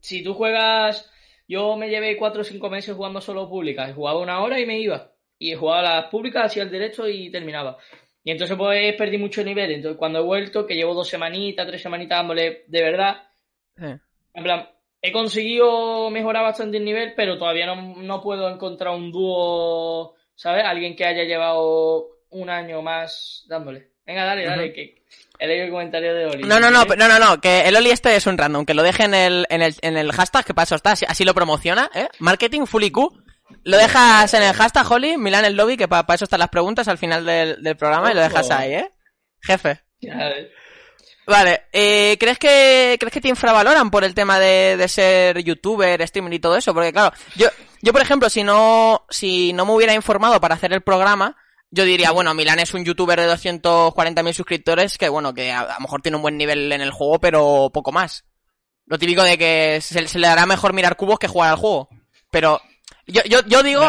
si 0.01 0.23
tú 0.23 0.35
juegas. 0.35 1.11
Yo 1.47 1.77
me 1.77 1.89
llevé 1.89 2.17
cuatro 2.17 2.43
o 2.43 2.45
cinco 2.45 2.71
meses 2.71 2.95
jugando 2.95 3.21
solo 3.21 3.49
públicas. 3.49 3.93
Jugaba 3.93 4.21
una 4.21 4.41
hora 4.41 4.61
y 4.61 4.67
me 4.67 4.79
iba. 4.79 5.11
Y 5.37 5.55
jugaba 5.55 5.83
las 5.83 6.05
públicas, 6.05 6.47
hacía 6.47 6.63
el 6.63 6.71
derecho 6.71 7.09
y 7.09 7.29
terminaba. 7.29 7.77
Y 8.23 8.31
entonces 8.31 8.57
pues 8.57 8.95
perdí 8.95 9.19
mucho 9.19 9.43
nivel. 9.43 9.73
Entonces 9.73 9.99
cuando 9.99 10.21
he 10.21 10.23
vuelto, 10.23 10.65
que 10.65 10.77
llevo 10.77 10.95
dos 10.95 11.09
semanitas, 11.09 11.67
tres 11.67 11.83
semanitas 11.83 12.19
dándole 12.19 12.65
de 12.69 12.83
verdad, 12.83 13.23
Sí. 13.77 13.87
En 14.35 14.45
plan, 14.45 14.69
he 15.03 15.13
conseguido 15.13 16.11
mejorar 16.11 16.43
bastante 16.43 16.77
el 16.77 16.85
nivel, 16.85 17.15
pero 17.17 17.39
todavía 17.39 17.67
no, 17.67 17.97
no 17.97 18.23
puedo 18.23 18.49
encontrar 18.49 18.95
un 18.95 19.11
dúo, 19.11 20.15
¿sabes? 20.35 20.65
Alguien 20.65 20.97
que 20.97 21.05
haya 21.05 21.25
llevado 21.25 22.07
un 22.31 22.51
año 22.51 22.83
más 22.83 23.45
dándole. 23.49 23.91
Venga, 24.07 24.25
dale, 24.25 24.45
dale, 24.45 24.65
Ujú. 24.67 24.75
que 24.75 25.03
he 25.39 25.47
leído 25.47 25.65
el 25.67 25.71
comentario 25.71 26.15
de 26.15 26.27
Oli. 26.27 26.43
No, 26.43 26.59
no, 26.61 26.71
no, 26.71 26.85
no, 26.85 27.09
no, 27.09 27.19
no, 27.19 27.41
que 27.41 27.61
el 27.63 27.77
Oli 27.77 27.91
este 27.91 28.15
es 28.17 28.27
un 28.27 28.37
random, 28.39 28.65
que 28.67 28.75
lo 28.75 28.83
deje 28.83 29.05
en 29.05 29.15
el, 29.15 29.47
en 29.51 29.63
el, 29.63 29.75
en 29.83 29.97
el 29.97 30.13
hashtag, 30.13 30.45
que 30.45 30.55
para 30.55 30.65
eso 30.65 30.75
está, 30.75 30.93
así, 30.93 31.25
lo 31.25 31.35
promociona, 31.35 31.91
¿eh? 31.95 32.09
Marketing 32.19 32.67
full 32.67 32.85
IQ. 32.85 32.99
Lo 33.65 33.77
dejas 33.77 34.33
en 34.35 34.43
el 34.45 34.53
hashtag, 34.53 34.91
Holly, 34.91 35.17
Milan 35.17 35.45
el 35.45 35.57
lobby, 35.57 35.77
que 35.77 35.89
para 35.89 36.15
eso 36.15 36.25
están 36.25 36.39
las 36.39 36.51
preguntas 36.51 36.87
al 36.89 36.99
final 36.99 37.25
del, 37.25 37.63
del 37.63 37.77
programa 37.77 38.11
y 38.11 38.15
lo 38.15 38.21
dejas 38.21 38.51
ahí, 38.51 38.75
¿eh? 38.75 38.91
Jefe. 39.43 39.81
Ya 40.01 40.17
ves. 40.17 40.49
Vale, 41.31 41.63
eh, 41.73 42.17
¿crees 42.19 42.41
que 42.41 42.97
crees 42.99 43.13
que 43.13 43.21
te 43.21 43.29
infravaloran 43.29 43.89
por 43.89 44.03
el 44.03 44.15
tema 44.15 44.41
de, 44.41 44.77
de 44.77 44.89
ser 44.89 45.39
youtuber, 45.45 46.05
streamer 46.09 46.35
y 46.35 46.41
todo 46.41 46.57
eso? 46.57 46.75
Porque 46.75 46.93
claro, 46.93 47.15
yo, 47.37 47.47
yo 47.81 47.93
por 47.93 48.03
ejemplo, 48.03 48.29
si 48.29 48.43
no, 48.43 49.07
si 49.09 49.53
no 49.53 49.65
me 49.65 49.73
hubiera 49.73 49.95
informado 49.95 50.41
para 50.41 50.57
hacer 50.57 50.73
el 50.73 50.81
programa, 50.81 51.37
yo 51.71 51.85
diría, 51.85 52.11
bueno, 52.11 52.35
Milan 52.35 52.59
es 52.59 52.75
un 52.75 52.85
youtuber 52.85 53.21
de 53.21 53.29
240.000 53.29 54.33
suscriptores 54.33 54.99
que, 54.99 55.09
bueno, 55.09 55.33
que 55.33 55.53
a, 55.53 55.61
a 55.61 55.75
lo 55.75 55.81
mejor 55.83 56.03
tiene 56.03 56.17
un 56.17 56.23
buen 56.23 56.37
nivel 56.37 56.73
en 56.73 56.81
el 56.81 56.91
juego, 56.91 57.21
pero 57.21 57.71
poco 57.73 57.93
más. 57.93 58.25
Lo 58.87 58.99
típico 58.99 59.23
de 59.23 59.39
que 59.39 59.79
se, 59.81 60.09
se 60.09 60.19
le 60.19 60.27
hará 60.27 60.47
mejor 60.47 60.73
mirar 60.73 60.97
cubos 60.97 61.21
que 61.21 61.29
jugar 61.29 61.51
al 61.51 61.57
juego. 61.59 61.89
Pero 62.33 62.61
yo, 63.07 63.23
yo, 63.23 63.39
yo 63.47 63.63
digo, 63.63 63.89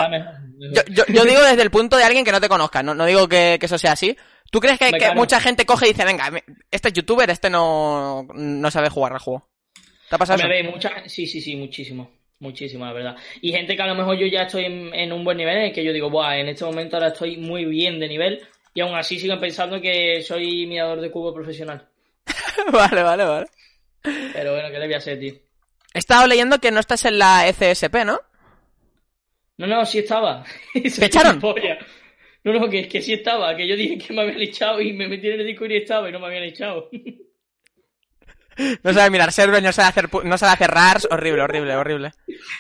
yo, 0.76 0.84
yo, 0.92 1.06
yo 1.08 1.26
digo 1.26 1.42
desde 1.42 1.64
el 1.64 1.72
punto 1.72 1.98
de 1.98 2.04
alguien 2.04 2.24
que 2.24 2.32
no 2.32 2.40
te 2.40 2.50
conozca, 2.50 2.84
no, 2.84 2.94
no 2.94 3.08
digo 3.08 3.28
que, 3.28 3.58
que 3.60 3.66
eso 3.66 3.80
sea 3.80 3.94
así. 3.94 4.16
¿Tú 4.52 4.60
crees 4.60 4.78
que, 4.78 4.92
que 4.92 5.16
mucha 5.16 5.40
gente 5.40 5.66
coge 5.66 5.88
y 5.88 5.94
dice, 5.94 6.06
venga, 6.06 6.30
este 6.70 6.90
es 6.90 6.94
youtuber, 6.94 7.30
este 7.30 7.50
no, 7.50 8.28
no 8.36 8.70
sabe 8.70 8.90
jugar 8.90 9.14
al 9.14 9.20
juego? 9.20 9.48
¿Te 10.10 10.16
ha 10.16 10.18
pasado 10.20 10.38
Me 10.38 10.44
eso? 10.44 10.50
ve 10.50 10.72
mucha... 10.72 10.92
Sí, 11.10 11.26
sí, 11.26 11.42
sí, 11.42 11.56
muchísimo. 11.56 12.12
Muchísimo, 12.40 12.86
la 12.86 12.92
verdad. 12.92 13.16
Y 13.40 13.52
gente 13.52 13.76
que 13.76 13.82
a 13.82 13.88
lo 13.88 13.96
mejor 13.96 14.18
yo 14.18 14.28
ya 14.28 14.42
estoy 14.44 14.66
en, 14.66 14.94
en 14.94 15.14
un 15.14 15.24
buen 15.24 15.38
nivel, 15.38 15.58
en 15.58 15.64
el 15.66 15.74
que 15.74 15.84
yo 15.86 15.94
digo, 15.94 16.10
Buah, 16.10 16.38
en 16.38 16.50
este 16.50 16.66
momento 16.66 16.98
ahora 16.98 17.10
estoy 17.10 17.38
muy 17.38 17.66
bien 17.66 18.00
de 18.00 18.10
nivel, 18.10 18.42
y 18.74 18.82
aún 18.82 18.96
así 18.96 19.20
siguen 19.20 19.40
pensando 19.40 19.80
que 19.80 20.22
soy 20.22 20.66
mirador 20.68 21.00
de 21.00 21.12
cubo 21.12 21.34
profesional. 21.34 21.88
vale, 22.74 23.04
vale, 23.04 23.24
vale. 23.24 23.48
Pero 24.02 24.54
bueno, 24.54 24.70
¿qué 24.70 24.80
le 24.80 24.86
voy 24.86 24.94
a 24.96 24.98
hacer, 24.98 25.20
tío? 25.20 25.34
He 25.94 26.00
estado 26.00 26.28
leyendo 26.28 26.60
que 26.60 26.72
no 26.72 26.80
estás 26.80 27.06
en 27.06 27.20
la 27.20 27.48
E 27.48 27.56
ECSP, 27.58 28.04
¿no? 28.06 28.20
No, 29.58 29.68
no, 29.68 29.86
sí 29.86 30.00
estaba. 30.00 30.44
¿Te 30.74 31.06
echaron? 31.06 31.40
Polla. 31.40 31.78
No, 32.44 32.54
no, 32.54 32.70
que, 32.70 32.88
que 32.88 33.02
sí 33.02 33.14
estaba, 33.14 33.56
que 33.56 33.68
yo 33.68 33.76
dije 33.76 33.98
que 33.98 34.14
me 34.14 34.22
habían 34.22 34.42
echado 34.42 34.82
y 34.82 34.94
me 34.94 35.08
metí 35.08 35.28
en 35.28 35.40
el 35.42 35.46
disco 35.48 35.66
y 35.66 35.76
estaba 35.78 36.10
y 36.10 36.12
no 36.12 36.20
me 36.20 36.28
habían 36.28 36.44
echado. 36.44 36.90
No 38.84 38.94
sabe 38.94 39.10
mirar 39.10 39.32
server, 39.32 39.64
no 39.64 39.72
sabe 39.72 39.88
hacer, 39.90 40.10
no 40.26 40.38
sabe 40.38 40.54
hacer 40.54 40.72
rars, 40.72 41.08
horrible, 41.10 41.42
horrible, 41.42 41.76
horrible. 41.76 42.12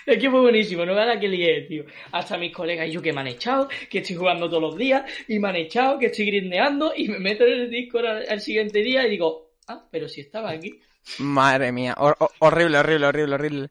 Es 0.05 0.17
que 0.19 0.29
fue 0.29 0.41
buenísimo, 0.41 0.85
no 0.85 0.93
me 0.93 1.05
la 1.05 1.19
que 1.19 1.27
lié, 1.27 1.61
tío. 1.61 1.85
Hasta 2.11 2.37
mis 2.37 2.53
colegas 2.53 2.87
y 2.87 2.91
yo 2.91 3.01
que 3.01 3.13
me 3.13 3.21
han 3.21 3.27
echado, 3.27 3.67
que 3.89 3.99
estoy 3.99 4.15
jugando 4.15 4.47
todos 4.49 4.61
los 4.61 4.77
días 4.77 5.03
y 5.27 5.39
me 5.39 5.49
han 5.49 5.55
echado, 5.55 5.97
que 5.99 6.07
estoy 6.07 6.25
grindeando 6.27 6.93
y 6.95 7.07
me 7.07 7.19
meto 7.19 7.45
en 7.45 7.61
el 7.61 7.69
disco 7.69 7.99
al, 7.99 8.25
al 8.29 8.41
siguiente 8.41 8.79
día 8.81 9.05
y 9.07 9.11
digo, 9.11 9.51
ah, 9.67 9.87
pero 9.91 10.07
si 10.07 10.21
estaba 10.21 10.51
aquí. 10.51 10.79
Madre 11.19 11.71
mía, 11.71 11.95
hor- 11.97 12.17
hor- 12.19 12.31
horrible, 12.39 12.77
horrible, 12.79 13.07
horrible, 13.07 13.35
horrible. 13.35 13.69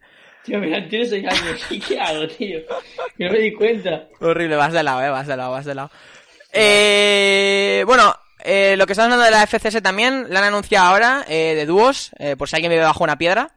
Tío, 0.50 0.58
mira, 0.58 0.88
tiene 0.88 1.06
seis 1.06 1.24
años. 1.28 1.64
¿Y 1.70 1.78
qué 1.78 2.00
hago, 2.00 2.26
tío? 2.26 2.58
Que 3.16 3.24
no 3.24 3.30
me 3.30 3.38
di 3.38 3.52
cuenta. 3.52 4.08
Horrible, 4.20 4.56
vas 4.56 4.72
de 4.72 4.82
lado, 4.82 5.00
eh, 5.04 5.08
vas 5.10 5.28
de 5.28 5.36
lado, 5.36 5.52
vas 5.52 5.64
de 5.64 5.74
lado. 5.76 5.90
Eh, 6.52 7.84
bueno, 7.86 8.12
eh, 8.42 8.74
lo 8.76 8.84
que 8.84 8.94
está 8.94 9.04
hablando 9.04 9.24
de 9.24 9.30
la 9.30 9.46
FCS 9.46 9.80
también, 9.80 10.26
la 10.28 10.40
han 10.40 10.46
anunciado 10.46 10.86
ahora, 10.88 11.24
eh, 11.28 11.54
de 11.54 11.66
dúos, 11.66 12.10
eh, 12.18 12.34
por 12.36 12.48
si 12.48 12.56
alguien 12.56 12.70
vive 12.70 12.82
bajo 12.82 13.04
una 13.04 13.16
piedra. 13.16 13.52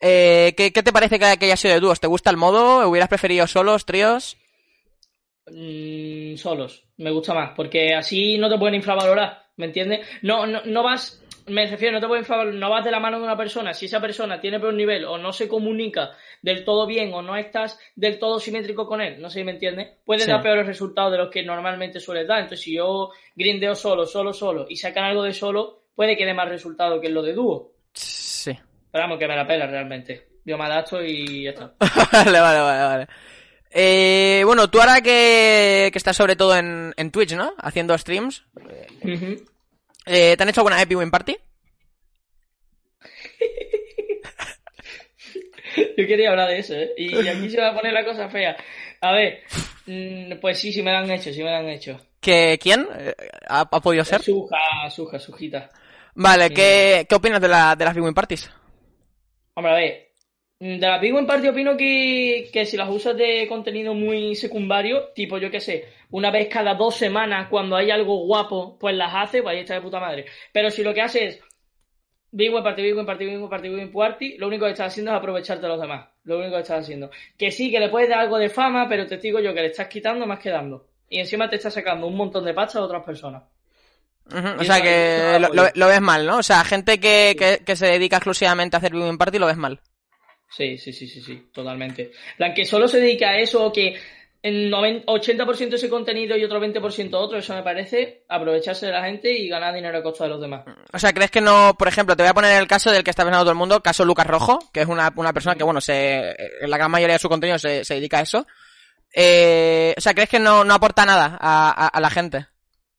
Eh, 0.00 0.52
¿qué, 0.54 0.70
qué 0.70 0.82
te 0.82 0.92
parece 0.92 1.18
que, 1.18 1.38
que 1.38 1.46
haya 1.46 1.56
sido 1.56 1.72
de 1.72 1.80
dúos? 1.80 1.98
¿Te 1.98 2.08
gusta 2.08 2.28
el 2.28 2.36
modo? 2.36 2.86
¿Hubieras 2.86 3.08
preferido 3.08 3.46
solos, 3.46 3.86
tríos? 3.86 4.36
mm, 5.50 6.36
solos. 6.36 6.82
Me 6.98 7.10
gusta 7.10 7.32
más, 7.32 7.52
porque 7.56 7.94
así 7.94 8.36
no 8.36 8.50
te 8.50 8.58
pueden 8.58 8.74
infravalorar, 8.74 9.46
¿me 9.56 9.66
entiendes? 9.66 10.06
No, 10.22 10.46
no, 10.46 10.60
no 10.66 10.82
vas, 10.82 11.23
me 11.46 11.66
refiero, 11.66 11.92
no 11.94 12.00
te 12.00 12.06
pueden 12.06 12.22
infravalorar, 12.22 12.58
no 12.58 12.70
vas 12.70 12.84
de 12.84 12.90
la 12.90 13.00
mano 13.00 13.18
de 13.18 13.24
una 13.24 13.36
persona. 13.36 13.74
Si 13.74 13.86
esa 13.86 14.00
persona 14.00 14.40
tiene 14.40 14.58
peor 14.60 14.74
nivel 14.74 15.04
o 15.04 15.18
no 15.18 15.32
se 15.32 15.46
comunica 15.48 16.12
del 16.42 16.64
todo 16.64 16.86
bien 16.86 17.12
o 17.14 17.22
no 17.22 17.36
estás 17.36 17.78
del 17.96 18.18
todo 18.18 18.38
simétrico 18.40 18.86
con 18.86 19.00
él, 19.00 19.20
no 19.20 19.28
sé 19.30 19.40
si 19.40 19.44
me 19.44 19.52
entiendes, 19.52 19.88
puede 20.04 20.20
Sí. 20.20 20.30
dar 20.30 20.42
peores 20.42 20.66
resultados 20.66 21.12
de 21.12 21.18
los 21.18 21.30
que 21.30 21.42
normalmente 21.42 22.00
suele 22.00 22.24
dar. 22.26 22.38
Entonces, 22.40 22.60
si 22.64 22.74
yo 22.74 23.10
grindeo 23.36 23.74
solo, 23.74 24.06
solo, 24.06 24.32
solo 24.32 24.66
y 24.68 24.76
sacan 24.76 25.04
algo 25.04 25.22
de 25.22 25.32
solo, 25.32 25.82
puede 25.94 26.16
que 26.16 26.24
dé 26.26 26.34
más 26.34 26.48
resultado 26.48 27.00
que 27.00 27.08
lo 27.08 27.22
de 27.22 27.32
dúo. 27.34 27.72
Sí. 27.92 28.52
Pero 28.90 29.04
vamos, 29.04 29.18
que 29.18 29.28
me 29.28 29.36
la 29.36 29.46
pela 29.46 29.66
realmente. 29.66 30.28
Yo 30.44 30.58
me 30.58 30.64
adapto 30.64 31.02
y 31.04 31.44
ya 31.44 31.50
está. 31.50 31.74
vale, 32.12 32.40
vale, 32.40 32.60
vale, 32.60 32.82
vale. 32.82 33.06
Eh, 33.76 34.42
bueno, 34.46 34.70
tú 34.70 34.80
ahora 34.80 35.00
que, 35.00 35.88
que 35.92 35.98
estás 35.98 36.16
sobre 36.16 36.36
todo 36.36 36.56
en, 36.56 36.92
en 36.96 37.10
Twitch, 37.10 37.34
¿no? 37.34 37.54
Haciendo 37.58 37.96
streams. 37.98 38.44
Ujú. 39.02 39.44
Eh, 40.06 40.36
¿Te 40.36 40.42
han 40.42 40.48
hecho 40.48 40.60
alguna 40.60 40.80
Epic 40.80 40.98
Win 40.98 41.10
Party? 41.10 41.36
Yo 45.96 46.06
quería 46.06 46.30
hablar 46.30 46.48
de 46.48 46.58
eso, 46.58 46.74
¿eh? 46.74 46.92
Y 46.96 47.26
aquí 47.26 47.50
se 47.50 47.60
va 47.60 47.70
a 47.70 47.74
poner 47.74 47.92
la 47.92 48.04
cosa 48.04 48.28
fea. 48.28 48.56
A 49.00 49.12
ver, 49.12 49.40
mm, 49.86 50.34
pues 50.40 50.58
sí, 50.58 50.72
sí 50.72 50.82
me 50.82 50.92
la 50.92 51.00
han 51.00 51.10
hecho, 51.10 51.32
sí 51.32 51.42
me 51.42 51.50
la 51.50 51.58
han 51.58 51.68
hecho. 51.68 52.00
¿Que, 52.20 52.58
¿Quién 52.60 52.86
eh, 52.98 53.14
ha, 53.48 53.60
ha 53.60 53.80
podido 53.80 54.04
ser? 54.04 54.22
Suja, 54.22 54.90
suja, 54.90 55.18
sujita. 55.18 55.70
Vale, 56.14 56.50
¿qué, 56.50 57.06
¿qué 57.08 57.14
opinas 57.14 57.40
de, 57.40 57.48
la, 57.48 57.74
de 57.74 57.84
las 57.84 57.94
Big 57.94 58.04
Win 58.04 58.14
Parties? 58.14 58.48
Hombre, 59.54 59.72
a 59.72 59.76
ver. 59.76 60.03
Mm, 60.66 60.78
De 60.78 60.86
la 60.86 60.98
Big 60.98 61.14
One 61.14 61.26
Party 61.26 61.48
opino 61.48 61.76
que, 61.76 62.48
que 62.52 62.66
si 62.66 62.76
las 62.76 62.88
usas 62.88 63.16
de 63.16 63.46
contenido 63.48 63.94
muy 63.94 64.34
secundario, 64.34 65.08
tipo 65.14 65.38
yo 65.38 65.50
qué 65.50 65.60
sé, 65.60 65.84
una 66.10 66.30
vez 66.30 66.48
cada 66.48 66.74
dos 66.74 66.94
semanas 66.96 67.48
cuando 67.48 67.76
hay 67.76 67.90
algo 67.90 68.24
guapo, 68.26 68.78
pues 68.78 68.94
las 68.94 69.12
hace, 69.14 69.42
pues 69.42 69.54
ahí 69.54 69.60
está 69.60 69.74
de 69.74 69.80
puta 69.80 70.00
madre. 70.00 70.26
Pero 70.52 70.70
si 70.70 70.82
lo 70.82 70.94
que 70.94 71.02
haces 71.02 71.36
es 71.36 71.44
Big 72.30 72.52
One 72.52 72.64
Party, 72.64 72.82
Big 72.82 72.96
One 72.96 73.06
Party, 73.06 73.26
Big 73.26 73.36
One 73.36 73.48
Party, 73.48 73.68
Big 73.68 73.92
Party, 73.92 74.38
lo 74.38 74.48
único 74.48 74.64
que 74.64 74.72
estás 74.72 74.88
haciendo 74.88 75.12
es 75.12 75.18
aprovecharte 75.18 75.62
de 75.62 75.68
los 75.68 75.80
demás. 75.80 76.08
Lo 76.24 76.38
único 76.38 76.56
que 76.56 76.62
estás 76.62 76.80
haciendo. 76.80 77.10
Que 77.38 77.52
sí, 77.52 77.70
que 77.70 77.78
le 77.78 77.90
puedes 77.90 78.08
dar 78.08 78.18
algo 78.18 78.38
de 78.38 78.48
fama, 78.48 78.88
pero 78.88 79.06
te 79.06 79.18
digo 79.18 79.38
yo 79.38 79.54
que 79.54 79.60
le 79.60 79.68
estás 79.68 79.86
quitando 79.86 80.26
más 80.26 80.40
que 80.40 80.50
dando. 80.50 80.88
Y 81.08 81.20
encima 81.20 81.48
te 81.48 81.56
estás 81.56 81.74
sacando 81.74 82.08
un 82.08 82.16
montón 82.16 82.44
de 82.44 82.52
pasta 82.52 82.80
a 82.80 82.82
otras 82.82 83.04
personas. 83.04 83.44
O 84.58 84.64
sea 84.64 84.80
que 84.80 85.38
lo, 85.38 85.46
apoyo. 85.46 85.70
lo 85.74 85.86
ves 85.86 86.00
mal, 86.00 86.26
¿no? 86.26 86.38
O 86.38 86.42
sea, 86.42 86.64
gente 86.64 86.98
que, 86.98 87.36
que, 87.38 87.62
que 87.64 87.76
se 87.76 87.86
dedica 87.86 88.16
exclusivamente 88.16 88.76
a 88.76 88.78
hacer 88.78 88.92
Big 88.92 89.02
Win 89.02 89.18
Party 89.18 89.38
lo 89.38 89.46
ves 89.46 89.56
mal. 89.56 89.80
Sí, 90.56 90.78
sí, 90.78 90.92
sí, 90.92 91.08
sí, 91.08 91.20
sí, 91.20 91.48
totalmente. 91.52 92.02
En 92.02 92.36
plan, 92.36 92.54
que 92.54 92.64
solo 92.64 92.86
se 92.88 93.00
dedica 93.00 93.30
a 93.30 93.38
eso 93.38 93.64
o 93.64 93.72
que 93.72 93.96
90 94.42 95.06
80% 95.10 95.70
de 95.70 95.76
ese 95.76 95.88
contenido 95.88 96.36
y 96.36 96.44
otro 96.44 96.60
20% 96.60 97.14
otro, 97.14 97.38
eso 97.38 97.54
me 97.54 97.62
parece 97.62 98.24
aprovecharse 98.28 98.86
de 98.86 98.92
la 98.92 99.02
gente 99.04 99.32
y 99.32 99.48
ganar 99.48 99.74
dinero 99.74 99.98
a 99.98 100.02
costa 100.02 100.24
de 100.24 100.30
los 100.30 100.40
demás. 100.40 100.64
O 100.92 100.98
sea, 100.98 101.12
¿crees 101.12 101.30
que 101.30 101.40
no, 101.40 101.74
por 101.78 101.88
ejemplo, 101.88 102.14
te 102.14 102.22
voy 102.22 102.30
a 102.30 102.34
poner 102.34 102.60
el 102.60 102.68
caso 102.68 102.90
del 102.92 103.02
que 103.02 103.10
está 103.10 103.24
pensando 103.24 103.44
todo 103.44 103.52
el 103.52 103.56
mundo, 103.58 103.82
caso 103.82 104.04
Lucas 104.04 104.26
Rojo, 104.26 104.58
que 104.72 104.82
es 104.82 104.86
una, 104.86 105.12
una 105.16 105.32
persona 105.32 105.54
que, 105.56 105.64
bueno, 105.64 105.80
se, 105.80 106.36
la 106.60 106.76
gran 106.76 106.90
mayoría 106.90 107.14
de 107.14 107.20
su 107.20 107.28
contenido 107.28 107.58
se, 107.58 107.84
se 107.84 107.94
dedica 107.94 108.18
a 108.18 108.22
eso. 108.22 108.46
Eh, 109.14 109.94
o 109.96 110.00
sea, 110.00 110.12
¿crees 110.14 110.28
que 110.28 110.38
no, 110.40 110.62
no 110.64 110.74
aporta 110.74 111.06
nada 111.06 111.38
a- 111.40 111.88
a 111.88 112.00
la 112.00 112.10
gente? 112.10 112.46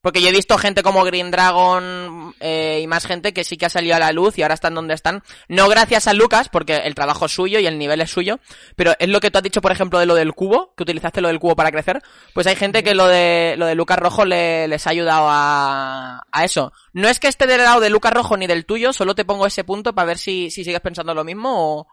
Porque 0.06 0.22
yo 0.22 0.28
he 0.28 0.32
visto 0.32 0.56
gente 0.56 0.84
como 0.84 1.02
Green 1.02 1.32
Dragon 1.32 2.32
eh, 2.38 2.78
y 2.80 2.86
más 2.86 3.04
gente 3.08 3.32
que 3.32 3.42
sí 3.42 3.56
que 3.56 3.66
ha 3.66 3.68
salido 3.68 3.96
a 3.96 3.98
la 3.98 4.12
luz 4.12 4.38
y 4.38 4.42
ahora 4.42 4.54
están 4.54 4.72
donde 4.72 4.94
están. 4.94 5.24
No 5.48 5.68
gracias 5.68 6.06
a 6.06 6.12
Lucas, 6.12 6.48
porque 6.48 6.76
el 6.76 6.94
trabajo 6.94 7.26
es 7.26 7.32
suyo 7.32 7.58
y 7.58 7.66
el 7.66 7.76
nivel 7.76 8.00
es 8.00 8.08
suyo, 8.12 8.38
pero 8.76 8.92
es 9.00 9.08
lo 9.08 9.18
que 9.18 9.32
tú 9.32 9.38
has 9.38 9.42
dicho, 9.42 9.60
por 9.60 9.72
ejemplo, 9.72 9.98
de 9.98 10.06
lo 10.06 10.14
del 10.14 10.32
cubo, 10.32 10.72
que 10.76 10.84
utilizaste 10.84 11.20
lo 11.20 11.26
del 11.26 11.40
cubo 11.40 11.56
para 11.56 11.72
crecer. 11.72 12.00
Pues 12.34 12.46
hay 12.46 12.54
gente 12.54 12.84
que 12.84 12.94
lo 12.94 13.08
de, 13.08 13.56
lo 13.58 13.66
de 13.66 13.74
Lucas 13.74 13.98
Rojo 13.98 14.24
le- 14.24 14.68
les 14.68 14.86
ha 14.86 14.90
ayudado 14.90 15.26
a, 15.28 16.22
a 16.30 16.44
eso. 16.44 16.72
No 16.92 17.08
es 17.08 17.18
que 17.18 17.26
esté 17.26 17.48
del 17.48 17.64
lado 17.64 17.80
de 17.80 17.90
Lucas 17.90 18.12
Rojo 18.12 18.36
ni 18.36 18.46
del 18.46 18.64
tuyo, 18.64 18.92
solo 18.92 19.16
te 19.16 19.24
pongo 19.24 19.44
ese 19.44 19.64
punto 19.64 19.92
para 19.92 20.06
ver 20.06 20.18
si, 20.18 20.52
si 20.52 20.62
sigues 20.62 20.78
pensando 20.82 21.14
lo 21.14 21.24
mismo 21.24 21.50
o, 21.80 21.86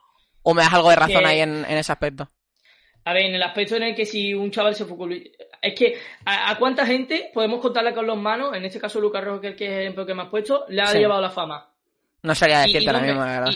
o 0.44 0.54
me 0.54 0.62
das 0.62 0.74
algo 0.76 0.92
de 0.92 0.98
razón 0.98 1.22
Que- 1.22 1.26
ahí 1.26 1.40
en, 1.40 1.66
en 1.66 1.78
ese 1.80 1.92
aspecto. 1.92 2.30
A 3.06 3.14
ver, 3.14 3.24
en 3.26 3.34
el 3.34 3.42
aspecto 3.42 3.76
en 3.76 3.82
el 3.84 3.96
que 3.96 4.06
si 4.06 4.36
un 4.36 4.52
chaval 4.52 4.76
se. 4.76 4.86
Es 5.64 5.74
que, 5.76 5.98
¿a, 6.26 6.52
a 6.52 6.58
cuánta 6.58 6.86
gente 6.86 7.32
podemos 7.34 7.62
contarle 7.62 7.94
con 7.94 8.06
los 8.06 8.18
manos? 8.18 8.54
En 8.56 8.66
este 8.66 8.80
caso, 8.80 9.00
Lucas 9.00 9.24
Rojo, 9.24 9.40
que 9.40 9.48
es 9.48 9.62
el 9.62 9.80
ejemplo 9.82 10.06
que 10.06 10.14
me 10.14 10.24
has 10.24 10.28
puesto, 10.30 10.66
le 10.68 10.82
ha 10.82 10.88
Sí. 10.88 10.98
llevado 11.00 11.22
la 11.22 11.30
fama. 11.30 11.70
No 12.22 12.36
sería 12.36 12.68
Y- 12.68 12.70
y 12.70 12.74
decirte 12.74 12.94
la 12.94 13.00
misma, 13.00 13.26
la 13.26 13.40
verdad. 13.40 13.54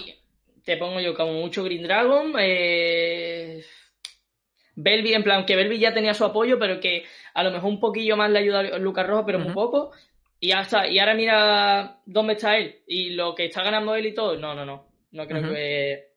te 0.63 0.77
pongo 0.77 0.99
yo 1.01 1.13
como 1.13 1.33
mucho 1.33 1.63
Green 1.63 1.83
Dragon, 1.83 2.33
eh... 2.39 3.63
Belby, 4.75 5.13
en 5.13 5.23
plan, 5.23 5.45
que 5.45 5.55
Belby 5.55 5.79
ya 5.79 5.93
tenía 5.93 6.13
su 6.13 6.23
apoyo, 6.23 6.59
pero 6.59 6.79
que 6.79 7.03
a 7.33 7.43
lo 7.43 7.51
mejor 7.51 7.69
un 7.69 7.79
poquillo 7.79 8.15
más 8.15 8.29
le 8.29 8.39
ayuda 8.39 8.59
a 8.59 8.77
Lucas 8.77 9.07
Rojo, 9.07 9.25
pero 9.25 9.39
muy 9.39 9.47
Ujú. 9.49 9.55
poco. 9.55 9.91
Y 10.39 10.49
ya 10.49 10.61
está. 10.61 10.87
Y 10.87 10.99
ahora 10.99 11.15
mira 11.15 11.97
dónde 12.05 12.33
está 12.33 12.57
él 12.57 12.81
y 12.85 13.09
lo 13.11 13.33
que 13.33 13.45
está 13.45 13.63
ganando 13.63 13.95
él 13.95 14.05
y 14.05 14.13
todo. 14.13 14.37
No, 14.37 14.53
no, 14.53 14.65
no. 14.65 14.85
No 15.11 15.25
creo 15.27 15.41
que. 15.51 16.07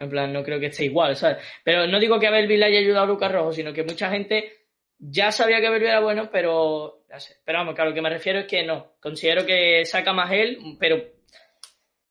En 0.00 0.08
plan, 0.10 0.32
no 0.32 0.42
creo 0.42 0.58
que 0.58 0.66
esté 0.66 0.84
igual, 0.86 1.14
¿sabes? 1.16 1.38
Pero 1.64 1.86
no 1.86 2.00
digo 2.00 2.18
que 2.18 2.26
a 2.26 2.30
Belby 2.32 2.56
le 2.56 2.66
haya 2.66 2.78
ayudado 2.80 3.04
a 3.04 3.06
Lucas 3.06 3.30
Rojo, 3.32 3.52
sino 3.52 3.72
que 3.72 3.84
mucha 3.84 4.10
gente 4.10 4.57
ya 4.98 5.30
sabía 5.32 5.60
que 5.60 5.70
Belby 5.70 5.86
era 5.86 6.00
bueno, 6.00 6.28
pero. 6.30 7.04
ya 7.08 7.18
sé. 7.20 7.36
Pero 7.44 7.58
vamos, 7.58 7.74
claro, 7.74 7.90
lo 7.90 7.94
que 7.94 8.02
me 8.02 8.10
refiero 8.10 8.40
es 8.40 8.46
que 8.46 8.64
no. 8.64 8.92
Considero 9.00 9.46
que 9.46 9.84
saca 9.86 10.12
más 10.12 10.30
él, 10.32 10.76
pero 10.78 11.02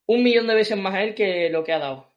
un 0.05 0.23
millón 0.23 0.47
de 0.47 0.55
veces 0.55 0.77
más 0.77 0.95
él 0.95 1.13
que 1.15 1.49
lo 1.49 1.63
que 1.63 1.73
ha 1.73 1.79
dado. 1.79 2.13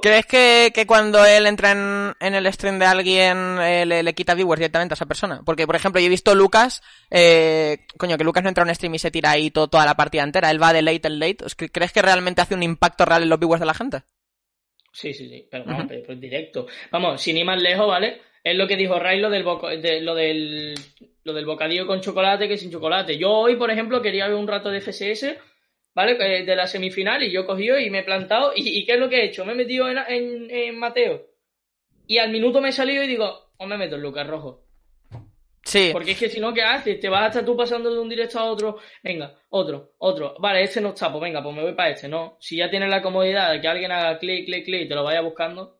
¿Crees 0.00 0.24
que, 0.26 0.70
que 0.74 0.86
cuando 0.86 1.24
él 1.26 1.46
entra 1.46 1.72
en, 1.72 2.14
en 2.20 2.34
el 2.34 2.50
stream 2.52 2.78
de 2.78 2.86
alguien 2.86 3.58
eh, 3.60 3.84
le, 3.84 4.02
le 4.02 4.14
quita 4.14 4.34
viewers 4.34 4.58
directamente 4.60 4.92
a 4.92 4.96
esa 4.96 5.04
persona? 5.06 5.42
Porque, 5.44 5.66
por 5.66 5.76
ejemplo, 5.76 6.00
yo 6.00 6.06
he 6.06 6.10
visto 6.10 6.34
Lucas, 6.34 6.82
eh, 7.10 7.86
coño, 7.98 8.16
que 8.16 8.24
Lucas 8.24 8.42
no 8.42 8.48
entra 8.48 8.64
a 8.64 8.66
un 8.66 8.74
stream 8.74 8.94
y 8.94 8.98
se 8.98 9.10
tira 9.10 9.30
ahí 9.32 9.50
to- 9.50 9.68
toda 9.68 9.84
la 9.84 9.94
partida 9.94 10.22
entera, 10.22 10.50
él 10.50 10.62
va 10.62 10.72
de 10.72 10.82
late 10.82 11.06
en 11.08 11.18
late. 11.18 11.36
¿Cre- 11.44 11.70
¿Crees 11.70 11.92
que 11.92 12.00
realmente 12.02 12.40
hace 12.40 12.54
un 12.54 12.62
impacto 12.62 13.04
real 13.04 13.22
en 13.22 13.28
los 13.28 13.38
viewers 13.38 13.60
de 13.60 13.66
la 13.66 13.74
gente? 13.74 14.02
Sí, 14.92 15.12
sí, 15.12 15.28
sí, 15.28 15.46
pero 15.50 15.64
vamos, 15.64 15.80
Ujú. 15.80 15.88
pero, 15.88 16.02
pero 16.06 16.18
directo. 16.20 16.66
Vamos, 16.90 17.20
sin 17.20 17.36
ir 17.36 17.44
más 17.44 17.60
lejos, 17.60 17.86
¿vale? 17.86 18.22
Es 18.44 18.56
lo 18.56 18.66
que 18.66 18.76
dijo 18.76 18.98
Ray, 18.98 19.20
lo 19.20 19.30
del, 19.30 19.44
boco- 19.44 19.68
de- 19.68 20.00
lo 20.00 20.14
del, 20.14 20.74
lo 21.24 21.32
del 21.32 21.44
bocadillo 21.46 21.86
con 21.86 22.00
chocolate 22.00 22.48
que 22.48 22.56
sin 22.56 22.70
chocolate. 22.70 23.18
Yo 23.18 23.30
hoy, 23.32 23.56
por 23.56 23.70
ejemplo, 23.70 24.00
quería 24.00 24.26
ver 24.26 24.36
un 24.36 24.48
rato 24.48 24.70
de 24.70 24.80
FSS, 24.80 25.36
¿vale? 25.94 26.16
Eh, 26.20 26.44
De 26.44 26.56
la 26.56 26.66
semifinal 26.66 27.22
y 27.22 27.30
yo 27.30 27.40
he 27.42 27.46
cogido 27.46 27.78
y 27.78 27.90
me 27.90 27.98
he 28.00 28.04
plantado. 28.04 28.52
¿Y, 28.54 28.78
y 28.78 28.86
qué 28.86 28.92
es 28.94 28.98
lo 29.00 29.08
que 29.08 29.20
he 29.20 29.24
hecho? 29.26 29.44
Me 29.44 29.52
he 29.52 29.56
metido 29.56 29.88
en, 29.88 29.98
en, 29.98 30.50
en 30.50 30.78
Mateo. 30.78 31.26
Y 32.06 32.18
al 32.18 32.30
minuto 32.30 32.60
me 32.60 32.70
he 32.70 32.72
salido 32.72 33.02
y 33.02 33.06
digo, 33.06 33.50
o 33.58 33.66
me 33.66 33.76
meto 33.76 33.96
en 33.96 34.02
Lucas 34.02 34.26
Rojo. 34.26 34.64
Sí. 35.62 35.90
Porque 35.92 36.12
es 36.12 36.18
que 36.18 36.30
si 36.30 36.40
no, 36.40 36.54
¿qué 36.54 36.62
haces? 36.62 36.98
Te 36.98 37.10
vas 37.10 37.26
hasta 37.26 37.44
tú 37.44 37.54
pasando 37.54 37.92
de 37.92 38.00
un 38.00 38.08
directo 38.08 38.38
a 38.38 38.44
otro. 38.44 38.78
Venga, 39.02 39.34
otro, 39.50 39.92
otro. 39.98 40.34
Vale, 40.38 40.62
este 40.62 40.80
no 40.80 40.90
está, 40.90 41.10
pues 41.12 41.20
venga, 41.20 41.42
pues 41.42 41.54
me 41.54 41.60
voy 41.62 41.74
para 41.74 41.90
este, 41.90 42.08
¿no? 42.08 42.38
Si 42.40 42.56
ya 42.56 42.70
tienes 42.70 42.88
la 42.88 43.02
comodidad 43.02 43.52
de 43.52 43.60
que 43.60 43.68
alguien 43.68 43.92
haga 43.92 44.18
clic, 44.18 44.46
clic, 44.46 44.64
clic 44.64 44.82
y 44.82 44.88
te 44.88 44.94
lo 44.94 45.04
vaya 45.04 45.20
buscando. 45.20 45.78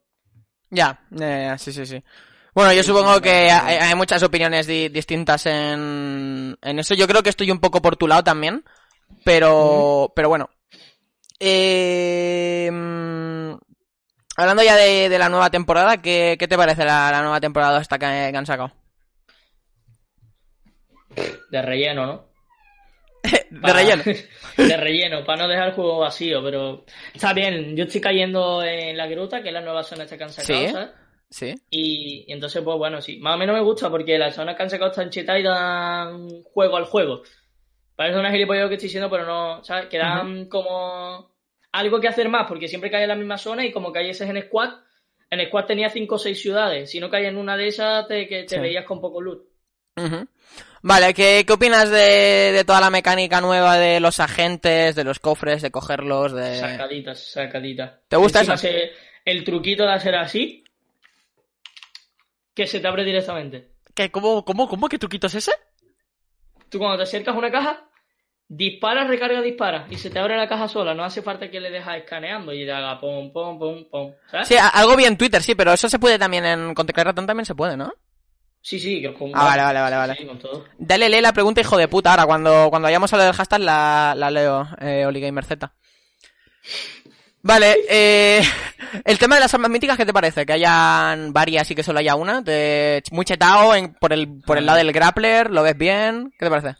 Ya, 0.68 1.00
eh, 1.18 1.54
sí, 1.56 1.72
sí, 1.72 1.86
sí. 1.86 2.02
Bueno, 2.58 2.72
yo 2.72 2.82
supongo 2.82 3.20
que 3.20 3.30
hay, 3.52 3.76
hay 3.76 3.94
muchas 3.94 4.20
opiniones 4.24 4.66
di- 4.66 4.88
distintas 4.88 5.46
en, 5.46 6.58
en 6.60 6.78
eso. 6.80 6.92
Yo 6.96 7.06
creo 7.06 7.22
que 7.22 7.28
estoy 7.30 7.52
un 7.52 7.60
poco 7.60 7.80
por 7.80 7.94
tu 7.94 8.08
lado 8.08 8.24
también, 8.24 8.64
pero, 9.24 10.12
pero 10.16 10.28
bueno. 10.28 10.50
Eh, 11.38 12.68
hablando 14.36 14.64
ya 14.64 14.74
de, 14.74 15.08
de 15.08 15.18
la 15.20 15.28
nueva 15.28 15.50
temporada, 15.50 16.02
¿qué, 16.02 16.34
qué 16.36 16.48
te 16.48 16.56
parece 16.56 16.84
la, 16.84 17.12
la 17.12 17.20
nueva 17.22 17.38
temporada 17.40 17.80
esta 17.80 17.96
que, 17.96 18.06
que 18.32 18.36
han 18.36 18.44
sacado? 18.46 18.72
De 21.50 21.62
relleno, 21.62 22.06
¿no? 22.06 22.28
de 23.50 23.72
relleno. 23.72 24.02
de 24.56 24.76
relleno, 24.76 25.24
para 25.24 25.42
no 25.44 25.48
dejar 25.48 25.68
el 25.68 25.74
juego 25.74 25.98
vacío, 26.00 26.42
pero 26.42 26.84
está 27.14 27.32
bien. 27.32 27.76
Yo 27.76 27.84
estoy 27.84 28.00
cayendo 28.00 28.64
en 28.64 28.96
la 28.96 29.06
gruta, 29.06 29.40
que 29.42 29.48
es 29.50 29.54
la 29.54 29.60
nueva 29.60 29.84
zona 29.84 30.02
esta 30.02 30.18
que 30.18 30.24
han 30.24 30.32
sacado, 30.32 30.58
Sí. 30.58 30.72
¿sabes? 30.72 30.90
Sí. 31.30 31.54
Y, 31.70 32.24
y 32.26 32.32
entonces, 32.32 32.62
pues 32.62 32.78
bueno, 32.78 33.00
sí. 33.02 33.18
Más 33.18 33.34
o 33.34 33.38
menos 33.38 33.54
me 33.54 33.62
gusta 33.62 33.90
porque 33.90 34.16
las 34.18 34.34
zonas 34.34 34.56
que 34.56 34.62
han 34.62 34.70
sacado 34.70 34.90
están 34.90 35.10
chetadas 35.10 35.40
y 35.40 35.44
dan 35.44 36.42
juego 36.44 36.76
al 36.76 36.84
juego. 36.84 37.22
Parece 37.96 38.18
una 38.18 38.30
gilipollas 38.30 38.62
lo 38.62 38.68
que 38.68 38.76
estoy 38.76 38.86
diciendo, 38.88 39.10
pero 39.10 39.26
no, 39.26 39.62
¿sabes? 39.64 39.86
Que 39.86 39.98
dan 39.98 40.46
como 40.46 41.30
algo 41.72 42.00
que 42.00 42.08
hacer 42.08 42.28
más, 42.28 42.46
porque 42.48 42.68
siempre 42.68 42.90
cae 42.90 43.02
en 43.02 43.08
la 43.08 43.14
misma 43.16 43.36
zona 43.38 43.64
y 43.66 43.72
como 43.72 43.92
caes 43.92 44.20
en 44.22 44.40
squad, 44.42 44.70
en 45.30 45.46
squad 45.48 45.64
tenía 45.66 45.90
5 45.90 46.14
o 46.14 46.18
6 46.18 46.40
ciudades. 46.40 46.90
Si 46.90 47.00
no 47.00 47.10
caes 47.10 47.28
en 47.28 47.36
una 47.36 47.56
de 47.56 47.66
esas, 47.68 48.06
te, 48.08 48.26
que 48.26 48.44
te 48.44 48.54
Sí. 48.56 48.60
veías 48.60 48.84
con 48.86 49.00
poco 49.00 49.20
loot. 49.20 49.42
Vale, 50.80 51.12
¿qué, 51.12 51.42
qué 51.46 51.52
opinas 51.52 51.90
de, 51.90 52.52
de 52.54 52.64
toda 52.64 52.80
la 52.80 52.88
mecánica 52.90 53.40
nueva 53.40 53.76
de 53.78 53.98
los 54.00 54.20
agentes, 54.20 54.94
de 54.94 55.02
los 55.04 55.18
cofres, 55.18 55.60
de 55.60 55.72
cogerlos, 55.72 56.32
de... 56.32 56.54
Sacaditas, 56.54 57.32
sacaditas. 57.32 57.92
¿Te 58.08 58.16
gusta 58.16 58.38
Encima 58.40 58.54
eso? 58.54 58.62
se- 58.68 58.92
el 59.24 59.42
truquito 59.44 59.82
de 59.84 59.92
hacer 59.92 60.14
así, 60.14 60.62
que 62.58 62.66
se 62.66 62.80
te 62.80 62.88
abre 62.88 63.04
directamente. 63.04 63.68
¿Qué, 63.94 64.10
cómo, 64.10 64.44
cómo, 64.44 64.68
cómo? 64.68 64.88
¿Qué 64.88 64.98
truquito 64.98 65.28
es 65.28 65.36
ese? 65.36 65.52
Tú 66.68 66.78
cuando 66.78 66.96
te 66.96 67.04
acercas 67.04 67.32
a 67.32 67.38
una 67.38 67.52
caja, 67.52 67.88
disparas, 68.48 69.06
recarga, 69.06 69.40
dispara. 69.40 69.86
Y 69.90 69.96
se 69.96 70.10
te 70.10 70.18
abre 70.18 70.36
la 70.36 70.48
caja 70.48 70.66
sola. 70.66 70.92
No 70.92 71.04
hace 71.04 71.22
falta 71.22 71.52
que 71.52 71.60
le 71.60 71.70
dejas 71.70 71.98
escaneando 71.98 72.52
y 72.52 72.64
le 72.64 72.72
haga 72.72 72.98
pom, 72.98 73.32
pom, 73.32 73.60
pom, 73.60 73.84
pom. 73.88 74.12
¿Sabes? 74.28 74.48
Sí, 74.48 74.56
algo 74.56 74.96
vi 74.96 75.04
en 75.04 75.16
Twitter, 75.16 75.40
sí, 75.40 75.54
pero 75.54 75.72
eso 75.72 75.88
se 75.88 76.00
puede 76.00 76.18
también 76.18 76.44
en 76.44 76.74
con 76.74 76.84
teclado 76.84 77.10
ratón 77.10 77.28
también 77.28 77.46
se 77.46 77.54
puede, 77.54 77.76
¿no? 77.76 77.92
Sí, 78.60 78.80
sí, 78.80 79.00
que 79.00 79.14
con 79.14 79.30
Ah, 79.34 79.44
vale, 79.44 79.62
vale, 79.62 79.78
vale, 79.78 79.96
vale. 79.96 80.14
Sí, 80.16 80.26
con 80.26 80.40
todo. 80.40 80.64
Dale, 80.78 81.08
lee 81.08 81.20
la 81.20 81.32
pregunta, 81.32 81.60
hijo 81.60 81.76
de 81.76 81.86
puta. 81.86 82.10
Ahora, 82.10 82.26
cuando, 82.26 82.70
cuando 82.70 82.86
vayamos 82.86 83.12
a 83.12 83.18
lo 83.18 83.22
del 83.22 83.34
hashtag, 83.34 83.60
la, 83.60 84.14
la 84.16 84.32
leo, 84.32 84.66
eh, 84.80 85.06
Oligamer 85.06 85.44
Z. 85.44 85.72
Vale, 87.42 87.76
eh, 87.88 88.42
el 89.04 89.18
tema 89.18 89.36
de 89.36 89.40
las 89.40 89.54
armas 89.54 89.70
míticas, 89.70 89.96
¿qué 89.96 90.06
te 90.06 90.12
parece? 90.12 90.44
Que 90.44 90.54
hayan 90.54 91.32
varias 91.32 91.70
y 91.70 91.74
que 91.74 91.82
solo 91.82 92.00
haya 92.00 92.14
una. 92.16 92.42
De, 92.42 93.02
muy 93.12 93.24
chetado 93.24 93.74
en- 93.74 93.94
por, 93.94 94.12
el, 94.12 94.40
por 94.44 94.58
el 94.58 94.66
lado 94.66 94.78
del 94.78 94.92
grappler, 94.92 95.50
¿lo 95.50 95.62
ves 95.62 95.76
bien? 95.78 96.30
¿Qué 96.38 96.46
te 96.46 96.50
parece? 96.50 96.76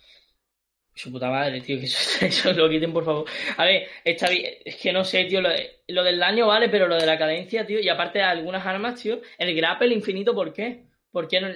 Su 0.95 1.13
puta 1.13 1.31
madre, 1.31 1.61
tío, 1.61 1.79
que 1.79 1.85
eso, 1.87 2.25
eso 2.27 2.53
lo 2.53 2.69
quiten, 2.69 2.93
por 2.93 3.05
favor. 3.05 3.25
A 3.57 3.65
ver, 3.65 3.87
está 4.05 4.29
bien, 4.29 4.53
es 4.65 4.77
que 4.77 4.93
no 4.93 5.05
sé, 5.05 5.25
tío, 5.27 5.41
lo, 5.41 5.51
lo 5.89 6.03
del 6.05 6.19
daño 6.19 6.49
vale, 6.49 6.69
pero 6.69 6.89
lo 6.89 6.97
de 6.97 7.07
la 7.07 7.17
cadencia, 7.19 7.65
tío, 7.65 7.79
y 7.81 7.89
aparte 7.89 8.19
de 8.19 8.25
algunas 8.25 8.67
armas, 8.67 9.01
tío, 9.01 9.21
el 9.39 9.55
grapple 9.55 9.95
infinito, 9.95 10.35
¿por 10.35 10.53
qué? 10.53 10.87
¿Por 11.13 11.29
qué 11.29 11.41
no? 11.41 11.49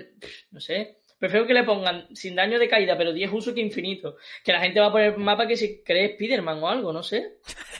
No 0.53 0.61
sé. 0.61 0.99
Prefiero 1.23 1.47
que 1.47 1.55
le 1.55 1.62
pongan 1.62 2.09
sin 2.16 2.35
daño 2.35 2.59
de 2.59 2.68
caída, 2.68 2.99
pero 2.99 3.12
10 3.12 3.33
usos 3.33 3.55
que 3.55 3.61
infinito. 3.61 4.16
Que 4.43 4.51
la 4.53 4.61
gente 4.61 4.81
va 4.81 4.87
a 4.89 4.91
poner 4.91 5.16
mapa 5.18 5.47
que 5.47 5.57
se 5.57 5.81
cree 5.85 6.14
Spiderman 6.14 6.61
o 6.61 6.68
algo, 6.68 6.93
no 6.93 7.01
sé. 7.05 7.37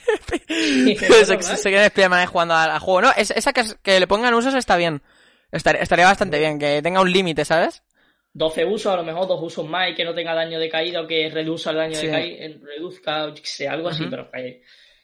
se, 0.47 1.25
se, 1.25 1.41
se 1.57 1.69
quieren 1.69 1.89
Spiderman 1.89 2.25
jugando 2.27 2.55
al, 2.55 2.79
juego. 2.79 3.01
No, 3.01 3.11
es- 3.17 3.31
esa 3.31 3.51
que, 3.51 3.63
que 3.81 3.99
le 3.99 4.07
pongan 4.07 4.33
usos 4.33 4.53
está 4.55 4.77
bien. 4.77 5.01
Estar- 5.51 5.75
estaría 5.75 6.05
bastante 6.05 6.39
bien, 6.39 6.57
que 6.57 6.81
tenga 6.81 7.01
un 7.01 7.11
límite, 7.11 7.43
¿sabes? 7.43 7.83
12 8.31 8.63
usos, 8.63 8.93
a 8.93 8.95
lo 8.95 9.03
mejor 9.03 9.27
dos 9.27 9.41
usos 9.43 9.67
más 9.67 9.89
y 9.89 9.93
que 9.95 10.05
no 10.05 10.13
tenga 10.15 10.33
daño 10.33 10.57
de 10.57 10.69
caída 10.69 11.01
o 11.01 11.07
que 11.07 11.29
reduzca 11.29 11.71
el 11.71 11.75
daño 11.75 11.95
Sí. 11.95 12.07
de 12.07 12.11
caída, 12.13 12.45
reduzca, 12.63 13.25
o 13.25 13.33
qué 13.33 13.41
sé, 13.43 13.67
algo 13.67 13.89
así, 13.89 14.05
pero 14.09 14.31
que, 14.31 14.61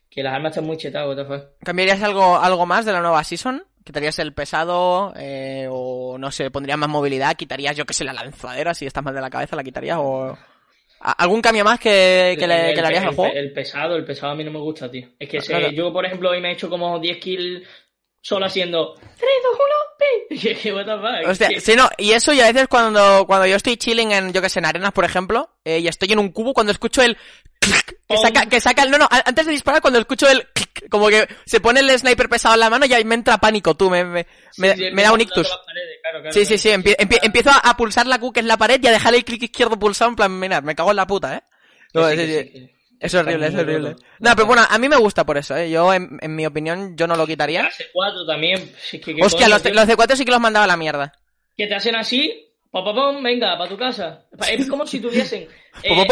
que 0.09 0.23
las 0.23 0.33
armas 0.33 0.51
están 0.51 0.65
muy 0.65 0.77
chetadas. 0.77 1.27
¿Cambiarías 1.63 2.01
algo, 2.01 2.37
algo 2.39 2.65
más 2.65 2.85
de 2.85 2.93
la 2.93 3.01
nueva 3.01 3.21
season? 3.25 3.65
¿Quitarías 3.83 4.19
el 4.19 4.33
pesado? 4.33 5.13
eh, 5.15 5.67
o 5.69 6.17
no 6.19 6.31
sé, 6.31 6.51
pondrías 6.51 6.77
más 6.77 6.89
movilidad? 6.89 7.35
¿Quitarías, 7.35 7.75
yo 7.75 7.85
qué 7.85 7.93
sé, 7.93 8.03
la 8.03 8.13
lanzadera? 8.13 8.73
Si 8.73 8.85
estás 8.85 9.03
mal 9.03 9.15
de 9.15 9.21
la 9.21 9.29
cabeza, 9.29 9.55
¿la 9.55 9.63
quitarías? 9.63 9.97
¿O 9.99 10.37
algún 10.99 11.41
cambio 11.41 11.63
más 11.63 11.79
que, 11.79 12.35
que 12.37 12.45
le, 12.45 12.69
El- 12.69 12.75
que 12.75 12.81
le 12.81 12.87
harías 12.87 13.03
el- 13.03 13.09
al 13.09 13.15
juego? 13.15 13.33
El 13.33 13.53
pesado, 13.53 13.95
el 13.95 14.05
pesado 14.05 14.33
a 14.33 14.35
mí 14.35 14.43
no 14.43 14.51
me 14.51 14.59
gusta, 14.59 14.91
tío. 14.91 15.07
Es 15.17 15.29
que 15.29 15.41
se- 15.41 15.47
Claro. 15.53 15.71
yo, 15.71 15.93
por 15.93 16.05
ejemplo, 16.05 16.29
hoy 16.29 16.41
me 16.41 16.49
he 16.49 16.53
hecho 16.53 16.69
como 16.69 16.99
10 16.99 17.17
kills 17.19 17.65
solo 18.21 18.45
haciendo 18.45 18.93
3, 18.95 19.09
2, 19.17 19.57
1, 20.29 20.59
pi. 20.61 20.71
What 20.71 20.85
the 20.85 20.91
fuck. 21.23 21.29
Hostia, 21.29 21.49
sí, 21.61 21.75
no, 21.75 21.89
y 21.97 22.11
eso 22.11 22.33
y 22.33 22.41
a 22.41 22.51
veces 22.51 22.67
cuando, 22.67 23.25
cuando 23.25 23.45
yo 23.47 23.55
estoy 23.55 23.77
chilling 23.77 24.11
en, 24.11 24.33
yo 24.33 24.41
que 24.41 24.49
sé, 24.49 24.59
en 24.59 24.65
arenas, 24.65 24.91
por 24.91 25.05
ejemplo, 25.05 25.49
eh, 25.63 25.79
y 25.79 25.87
estoy 25.87 26.11
en 26.11 26.19
un 26.19 26.31
cubo, 26.31 26.53
cuando 26.53 26.71
escucho 26.71 27.01
el 27.01 27.17
clic, 27.59 27.99
que 28.07 28.17
saca, 28.17 28.45
que 28.47 28.59
saca 28.59 28.83
el, 28.83 28.91
no, 28.91 28.97
no, 28.97 29.07
antes 29.09 29.45
de 29.45 29.51
disparar, 29.51 29.81
cuando 29.81 29.99
escucho 29.99 30.27
el 30.29 30.47
clic, 30.53 30.89
como 30.89 31.07
que 31.09 31.27
se 31.45 31.59
pone 31.61 31.79
el 31.81 31.89
sniper 31.99 32.29
pesado 32.29 32.53
en 32.55 32.59
la 32.61 32.69
mano 32.69 32.85
y 32.85 32.93
ahí 32.93 33.03
me 33.05 33.15
entra 33.15 33.37
pánico, 33.37 33.75
tú, 33.75 33.89
me, 33.89 34.03
me, 34.03 34.27
me, 34.57 34.75
sí, 34.75 34.83
sí, 34.85 34.91
me 34.93 35.03
da 35.03 35.11
un 35.13 35.21
ictus. 35.21 35.47
las 35.49 35.57
paredes, 35.65 35.97
claro, 36.01 36.21
claro, 36.21 36.33
Sí, 36.33 36.45
sí, 36.45 36.57
sí, 36.57 36.69
empie- 36.69 36.97
empie- 36.97 37.19
empiezo 37.21 37.49
a, 37.51 37.57
a 37.57 37.77
pulsar 37.77 38.05
la 38.07 38.19
Q 38.19 38.31
que 38.33 38.39
es 38.41 38.45
la 38.45 38.57
pared 38.57 38.79
y 38.81 38.87
a 38.87 38.91
dejar 38.91 39.13
el 39.15 39.23
clic 39.25 39.43
izquierdo 39.43 39.77
pulsado 39.77 40.09
en 40.09 40.15
plan, 40.15 40.39
mirad, 40.39 40.63
me 40.63 40.75
cago 40.75 40.91
en 40.91 40.95
la 40.97 41.07
puta, 41.07 41.35
eh. 41.37 41.41
No, 41.93 42.07
sí, 42.09 42.69
Es 42.99 43.13
horrible, 43.15 43.47
es 43.47 43.55
horrible. 43.55 43.95
No, 44.19 44.35
pero 44.35 44.45
bueno, 44.45 44.63
a 44.69 44.77
mí 44.77 44.89
me 44.89 44.97
gusta 44.97 45.25
por 45.25 45.37
eso, 45.37 45.55
eh. 45.55 45.69
Yo, 45.69 45.93
en, 45.93 46.17
en 46.21 46.35
mi 46.35 46.45
opinión, 46.45 46.97
yo 46.97 47.07
no 47.07 47.15
lo 47.15 47.25
quitaría. 47.25 47.61
Clase 47.61 47.85
4 47.93 48.25
también. 48.25 48.57
si 48.77 48.97
es 48.97 49.03
que, 49.05 49.15
¿qué 49.15 49.21
Hostia, 49.23 49.45
coño, 49.45 49.55
los, 49.55 49.63
tío? 49.63 49.73
los 49.73 49.85
C4 49.87 50.15
sí 50.15 50.25
que 50.25 50.31
los 50.31 50.41
mandaba 50.41 50.65
a 50.65 50.67
la 50.67 50.75
mierda. 50.77 51.13
Que 51.55 51.67
te 51.67 51.75
hacen 51.75 51.95
así, 51.95 52.51
pom, 52.71 53.23
venga, 53.23 53.57
para 53.57 53.69
tu 53.69 53.77
casa. 53.77 54.25
Es 54.51 54.67
como 54.69 54.85
si 54.85 54.99
tuviesen... 54.99 55.47
eh, 55.83 56.05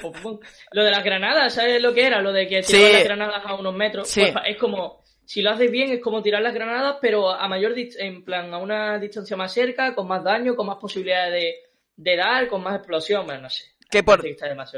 pom, 0.00 0.38
lo- 0.72 0.84
de 0.84 0.90
las 0.90 1.04
granadas, 1.04 1.54
¿sabes 1.54 1.80
lo 1.82 1.92
que 1.94 2.06
era? 2.06 2.20
Lo 2.22 2.32
de 2.32 2.46
que 2.46 2.62
Sí. 2.62 2.72
tiraban 2.76 2.92
las 2.92 3.04
granadas 3.04 3.42
a 3.46 3.54
unos 3.54 3.74
metros. 3.74 4.08
Sí. 4.08 4.22
Pues 4.32 4.44
es 4.46 4.56
como... 4.56 5.02
Si 5.24 5.42
lo 5.42 5.50
haces 5.50 5.70
bien, 5.70 5.92
es 5.92 6.00
como 6.00 6.22
tirar 6.22 6.40
las 6.40 6.54
granadas, 6.54 6.96
pero 7.02 7.30
a 7.30 7.46
mayor... 7.48 7.74
En 7.98 8.24
plan, 8.24 8.52
a 8.54 8.58
una 8.58 8.98
distancia 8.98 9.36
más 9.36 9.52
cerca, 9.52 9.94
con 9.94 10.06
más 10.08 10.24
daño, 10.24 10.56
con 10.56 10.66
más 10.66 10.78
posibilidades 10.78 11.32
de, 11.32 11.54
de 11.96 12.16
dar, 12.16 12.48
con 12.48 12.62
más 12.62 12.76
explosión. 12.76 13.26
Bueno, 13.26 13.42
no 13.42 13.50
sé. 13.50 13.64
Que 13.90 14.02
por, 14.02 14.22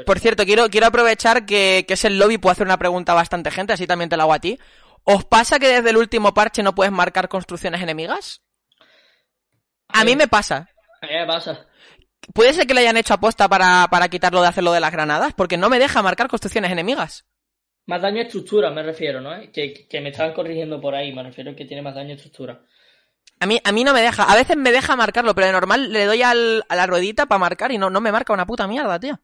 Por 0.05 0.19
cierto, 0.19 0.45
quiero, 0.45 0.69
quiero 0.69 0.87
aprovechar 0.87 1.45
que, 1.45 1.83
que 1.85 1.95
es 1.95 2.05
el 2.05 2.17
lobby, 2.17 2.37
puedo 2.37 2.53
hacer 2.53 2.65
una 2.65 2.77
pregunta 2.77 3.11
a 3.11 3.15
bastante 3.15 3.51
gente, 3.51 3.73
así 3.73 3.85
también 3.85 4.09
te 4.09 4.15
la 4.15 4.23
hago 4.23 4.33
a 4.33 4.39
ti. 4.39 4.57
¿Os 5.03 5.25
pasa 5.25 5.59
que 5.59 5.67
desde 5.67 5.89
el 5.89 5.97
último 5.97 6.33
parche 6.33 6.63
no 6.63 6.73
puedes 6.73 6.93
marcar 6.93 7.27
construcciones 7.27 7.81
enemigas? 7.81 8.41
A 9.89 10.05
mí 10.05 10.15
me 10.15 10.27
pasa. 10.27 10.69
A 11.01 11.07
mí 11.07 11.13
me 11.13 11.25
pasa. 11.25 11.67
¿Puede 12.33 12.53
ser 12.53 12.67
que 12.67 12.73
le 12.73 12.81
hayan 12.81 12.97
hecho 12.97 13.13
aposta 13.13 13.49
para, 13.49 13.87
para 13.89 14.07
quitarlo 14.07 14.41
de 14.41 14.47
hacerlo 14.47 14.71
de 14.71 14.79
las 14.79 14.91
granadas? 14.91 15.33
Porque 15.33 15.57
no 15.57 15.69
me 15.69 15.79
deja 15.79 16.01
marcar 16.01 16.27
construcciones 16.27 16.71
enemigas. 16.71 17.25
Más 17.87 18.01
daño 18.01 18.19
a 18.19 18.23
estructura, 18.23 18.69
me 18.69 18.83
refiero, 18.83 19.19
¿no? 19.19 19.31
Que, 19.51 19.87
que 19.89 20.01
me 20.01 20.09
estaban 20.09 20.33
corrigiendo 20.33 20.79
por 20.79 20.95
ahí, 20.95 21.13
me 21.13 21.23
refiero 21.23 21.55
que 21.55 21.65
tiene 21.65 21.81
más 21.81 21.95
daño 21.95 22.11
a 22.11 22.15
estructura. 22.15 22.61
A 23.41 23.47
mí, 23.47 23.59
a 23.63 23.71
mí 23.71 23.83
no 23.83 23.91
me 23.91 24.01
deja. 24.01 24.23
A 24.23 24.35
veces 24.35 24.55
me 24.55 24.71
deja 24.71 24.95
marcarlo, 24.95 25.33
pero 25.33 25.47
de 25.47 25.53
normal 25.53 25.91
le 25.91 26.05
doy 26.05 26.21
al, 26.21 26.63
a 26.69 26.75
la 26.75 26.85
ruedita 26.85 27.25
para 27.25 27.39
marcar 27.39 27.71
y 27.71 27.77
no, 27.79 27.89
no 27.89 27.99
me 27.99 28.11
marca 28.11 28.31
una 28.33 28.45
puta 28.45 28.67
mierda, 28.67 28.99
tío. 28.99 29.19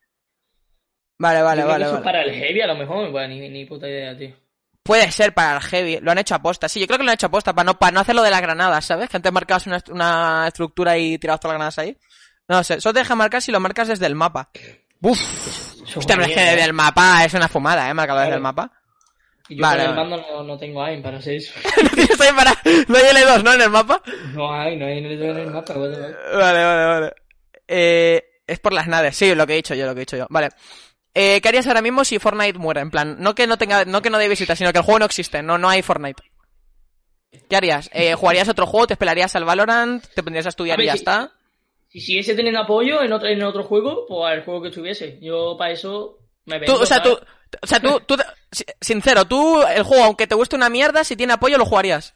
Vale, 1.20 1.41
vale, 1.41 1.63
vale. 1.63 1.84
eso 1.86 1.93
vale. 1.93 2.01
es 2.01 2.03
para 2.03 2.22
el 2.24 2.32
heavy 2.34 2.61
a 2.61 2.68
lo 2.68 2.76
mejor, 2.76 3.11
bueno, 3.11 3.28
ni, 3.36 3.47
ni 3.49 3.65
puta 3.65 3.88
idea, 3.88 4.18
tío. 4.18 4.36
Puede 4.84 5.11
ser 5.11 5.34
para 5.34 5.57
el 5.57 5.61
heavy, 5.63 5.99
lo 6.01 6.11
han 6.11 6.18
hecho 6.18 6.34
aposta. 6.36 6.68
Sí, 6.68 6.80
yo 6.80 6.88
creo 6.88 6.97
que 6.97 7.03
lo 7.03 7.11
han 7.11 7.15
hecho 7.15 7.28
aposta 7.28 7.53
para 7.53 7.65
no, 7.65 7.78
para 7.78 7.91
no 7.91 7.99
hacerlo 7.99 8.24
de 8.24 8.32
las 8.32 8.41
granadas, 8.41 8.86
¿sabes? 8.86 9.09
Que 9.09 9.18
antes 9.18 9.32
marcabas 9.32 9.68
una, 9.68 9.84
una 9.91 10.45
estructura 10.47 10.97
y 10.97 11.18
tirabas 11.20 11.39
todas 11.39 11.53
las 11.53 11.57
granadas 11.59 11.80
ahí. 11.80 11.97
No 12.47 12.63
sé, 12.63 12.80
solo 12.82 12.93
te 12.93 12.99
deja 12.99 13.15
marcar 13.15 13.41
si 13.41 13.51
lo 13.51 13.59
marcas 13.59 13.88
desde 13.89 14.05
el 14.05 14.15
mapa. 14.15 14.49
Uf, 15.01 15.20
hostia, 15.95 16.15
pero 16.15 16.24
es 16.28 16.34
que 16.34 16.41
desde 16.41 16.63
el 16.63 16.74
mapa 16.74 17.24
es 17.26 17.34
una 17.34 17.47
fumada, 17.49 17.89
¿eh? 17.89 17.93
Marcarlo 17.93 18.22
desde 18.22 18.30
Claro. 18.30 18.38
el 18.38 18.43
mapa. 18.43 18.72
Y 19.50 19.56
yo 19.56 19.62
Vale, 19.62 19.86
con 19.86 19.89
el 19.91 19.95
mando 19.95 20.18
no, 20.18 20.43
no 20.43 20.58
tengo 20.58 20.84
aim 20.84 21.02
para 21.02 21.18
hacer 21.20 21.36
eso. 21.36 21.54
no 21.84 21.89
tienes 21.91 22.20
ahí 22.22 22.34
para... 22.36 22.52
No 22.88 22.98
hay 22.98 23.04
L2, 23.04 23.43
¿no? 23.43 23.54
En 23.54 23.62
el 23.62 23.70
mapa. 23.70 24.02
No 24.34 24.52
hay, 24.54 24.76
no 24.78 24.86
hay 24.86 24.98
en 25.00 25.06
el, 25.06 25.22
en 25.24 25.38
el 25.38 25.48
mapa. 25.52 25.74
Vale, 25.74 25.98
vale, 26.34 26.86
vale. 26.86 27.14
Eh, 27.68 28.24
es 28.45 28.60
por 28.60 28.74
las 28.74 28.88
naves, 28.88 29.16
sí, 29.16 29.34
lo 29.36 29.45
que 29.48 29.54
he 29.54 29.58
dicho 29.58 29.74
yo, 29.76 29.86
lo 29.86 29.93
que 29.93 30.00
he 30.02 30.06
dicho 30.06 30.18
yo. 30.18 30.28
Vale. 30.30 30.50
Eh, 31.14 31.41
¿Qué 31.41 31.48
harías 31.50 31.66
ahora 31.68 31.82
mismo 31.82 32.04
si 32.06 32.20
Fortnite 32.20 32.60
muere? 32.60 32.82
En 32.82 32.91
plan, 32.91 33.18
no 33.20 33.34
que 33.36 33.48
no 33.48 33.58
tenga, 33.58 33.86
no 33.86 34.02
que 34.02 34.10
no 34.10 34.18
dé 34.20 34.28
visita, 34.30 34.56
sino 34.56 34.72
que 34.72 34.78
el 34.80 34.84
juego 34.84 35.00
no 35.00 35.06
existe, 35.06 35.41
no, 35.41 35.58
no 35.58 35.68
hay 35.70 35.82
Fortnite. 35.82 36.22
¿Qué 37.50 37.56
harías? 37.56 37.89
Eh, 37.93 38.14
¿Jugarías 38.16 38.48
otro 38.50 38.66
juego? 38.68 38.88
¿Te 38.88 38.93
esperarías 38.93 39.36
al 39.36 39.45
Valorant? 39.45 40.06
¿Te 40.14 40.24
pondrías 40.24 40.45
a 40.45 40.50
estudiar 40.50 40.76
A 40.76 40.78
ver, 40.78 40.84
y 40.84 40.88
ya 40.88 40.93
si- 40.93 41.00
está? 41.00 41.32
Si 41.89 42.02
siguiese 42.02 42.36
teniendo 42.36 42.60
apoyo 42.62 43.02
en 43.02 43.14
otro, 43.14 43.28
en 43.30 43.41
otro 43.43 43.64
juego, 43.64 44.06
pues 44.08 44.30
al 44.32 44.43
juego 44.43 44.62
que 44.62 44.68
estuviese. 44.70 45.20
Yo 45.22 45.56
para 45.58 45.72
eso 45.72 46.20
me 46.45 46.56
Tú, 46.60 46.74
vendo. 46.74 46.82
o 46.82 46.86
sea, 46.86 47.02
tú. 47.02 47.18
O 47.62 47.68
sea, 47.68 47.80
tú, 47.80 48.00
tú, 48.06 48.16
si- 48.52 48.66
sincero, 48.82 49.26
tú, 49.26 49.62
el 49.64 49.84
juego, 49.84 50.04
aunque 50.06 50.28
te 50.28 50.36
guste 50.36 50.56
una 50.56 50.70
mierda, 50.70 51.04
si 51.04 51.16
tiene 51.16 51.34
apoyo, 51.34 51.58
lo 51.58 51.66
jugarías. 51.66 52.16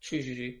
Sí, 0.00 0.22
sí, 0.22 0.34
sí. 0.34 0.58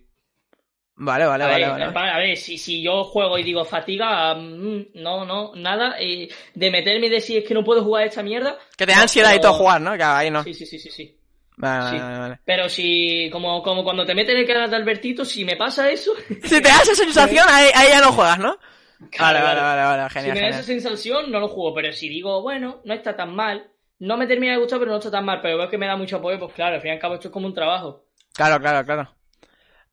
Vale, 0.94 1.24
vale, 1.26 1.44
a, 1.44 1.48
vale, 1.48 1.64
ver, 1.64 1.70
vale. 1.80 1.92
para- 1.92 2.14
a 2.14 2.18
ver, 2.18 2.36
si, 2.36 2.58
si 2.58 2.82
yo 2.82 3.02
juego 3.04 3.38
y 3.38 3.42
digo 3.42 3.64
fatiga, 3.64 4.34
mm, 4.34 4.88
no, 4.94 5.24
no, 5.24 5.52
nada. 5.56 5.96
eh, 5.98 6.28
de 6.54 6.70
meterme 6.70 7.06
y 7.06 7.10
decir 7.10 7.38
es 7.38 7.48
que 7.48 7.54
no 7.54 7.64
puedo 7.64 7.82
jugar 7.82 8.06
esta 8.06 8.22
mierda. 8.22 8.58
Que 8.76 8.86
te 8.86 8.92
da 8.92 8.96
no, 8.98 9.02
ansiedad 9.02 9.34
y 9.34 9.40
todo 9.40 9.54
jugar, 9.54 9.80
¿no? 9.80 9.96
Que 9.96 10.02
ahí 10.02 10.30
no. 10.30 10.44
Sí, 10.44 10.54
sí, 10.54 10.66
sí, 10.66 10.78
sí, 10.78 10.90
sí. 10.90 11.16
Vale, 11.56 11.90
sí. 11.90 11.96
vale, 11.96 12.18
vale. 12.18 12.38
Pero 12.44 12.68
si, 12.68 13.28
como, 13.32 13.62
como 13.62 13.82
cuando 13.84 14.04
te 14.04 14.14
meten 14.14 14.36
en 14.36 14.42
el 14.42 14.46
canal 14.46 14.70
de 14.70 14.76
Albertito, 14.76 15.24
si 15.24 15.44
me 15.44 15.56
pasa 15.56 15.90
eso. 15.90 16.12
Si 16.42 16.60
te 16.60 16.68
da 16.68 16.82
esa 16.82 16.94
sensación, 16.94 17.46
ahí, 17.48 17.70
ahí 17.74 17.88
ya 17.88 18.00
no 18.00 18.12
juegas, 18.12 18.38
¿no? 18.38 18.58
Vale, 18.98 19.10
Claro, 19.10 19.44
vale, 19.44 19.60
vale, 19.60 19.82
vale, 19.82 20.10
Si 20.10 20.14
genial, 20.14 20.34
me 20.34 20.40
da 20.42 20.48
esa 20.48 20.62
sensación, 20.62 21.30
no 21.32 21.40
lo 21.40 21.48
juego. 21.48 21.74
Pero 21.74 21.92
si 21.92 22.08
digo, 22.08 22.42
bueno, 22.42 22.80
no 22.84 22.94
está 22.94 23.16
tan 23.16 23.34
mal. 23.34 23.68
No 24.02 24.16
me 24.16 24.26
termina 24.26 24.54
de 24.54 24.58
gustar, 24.58 24.80
pero 24.80 24.90
no 24.90 24.96
está 24.96 25.12
tan 25.12 25.24
mal. 25.24 25.40
Pero 25.40 25.58
veo 25.58 25.68
que 25.68 25.78
me 25.78 25.86
da 25.86 25.94
mucho 25.96 26.16
apoyo, 26.16 26.36
pues 26.36 26.54
claro, 26.54 26.74
al 26.74 26.80
fin 26.80 26.90
y 26.90 26.94
al 26.94 26.98
cabo 26.98 27.14
esto 27.14 27.28
es 27.28 27.32
como 27.32 27.46
un 27.46 27.54
trabajo. 27.54 28.08
Claro, 28.34 28.58
claro, 28.58 28.84
claro. 28.84 29.14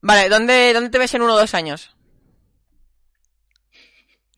Vale, 0.01 0.29
¿dónde, 0.29 0.73
dónde 0.73 0.89
te 0.89 0.97
ves 0.97 1.13
en 1.13 1.21
uno 1.21 1.35
o 1.35 1.39
dos 1.39 1.53
años? 1.53 1.95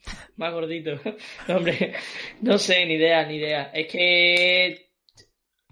Más 0.36 0.52
gordito. 0.52 1.00
No, 1.48 1.56
hombre, 1.56 1.94
no 2.42 2.58
sé, 2.58 2.86
ni 2.86 2.96
idea, 2.96 3.26
ni 3.26 3.38
idea. 3.38 3.72
Es 3.74 3.88
que. 3.88 4.92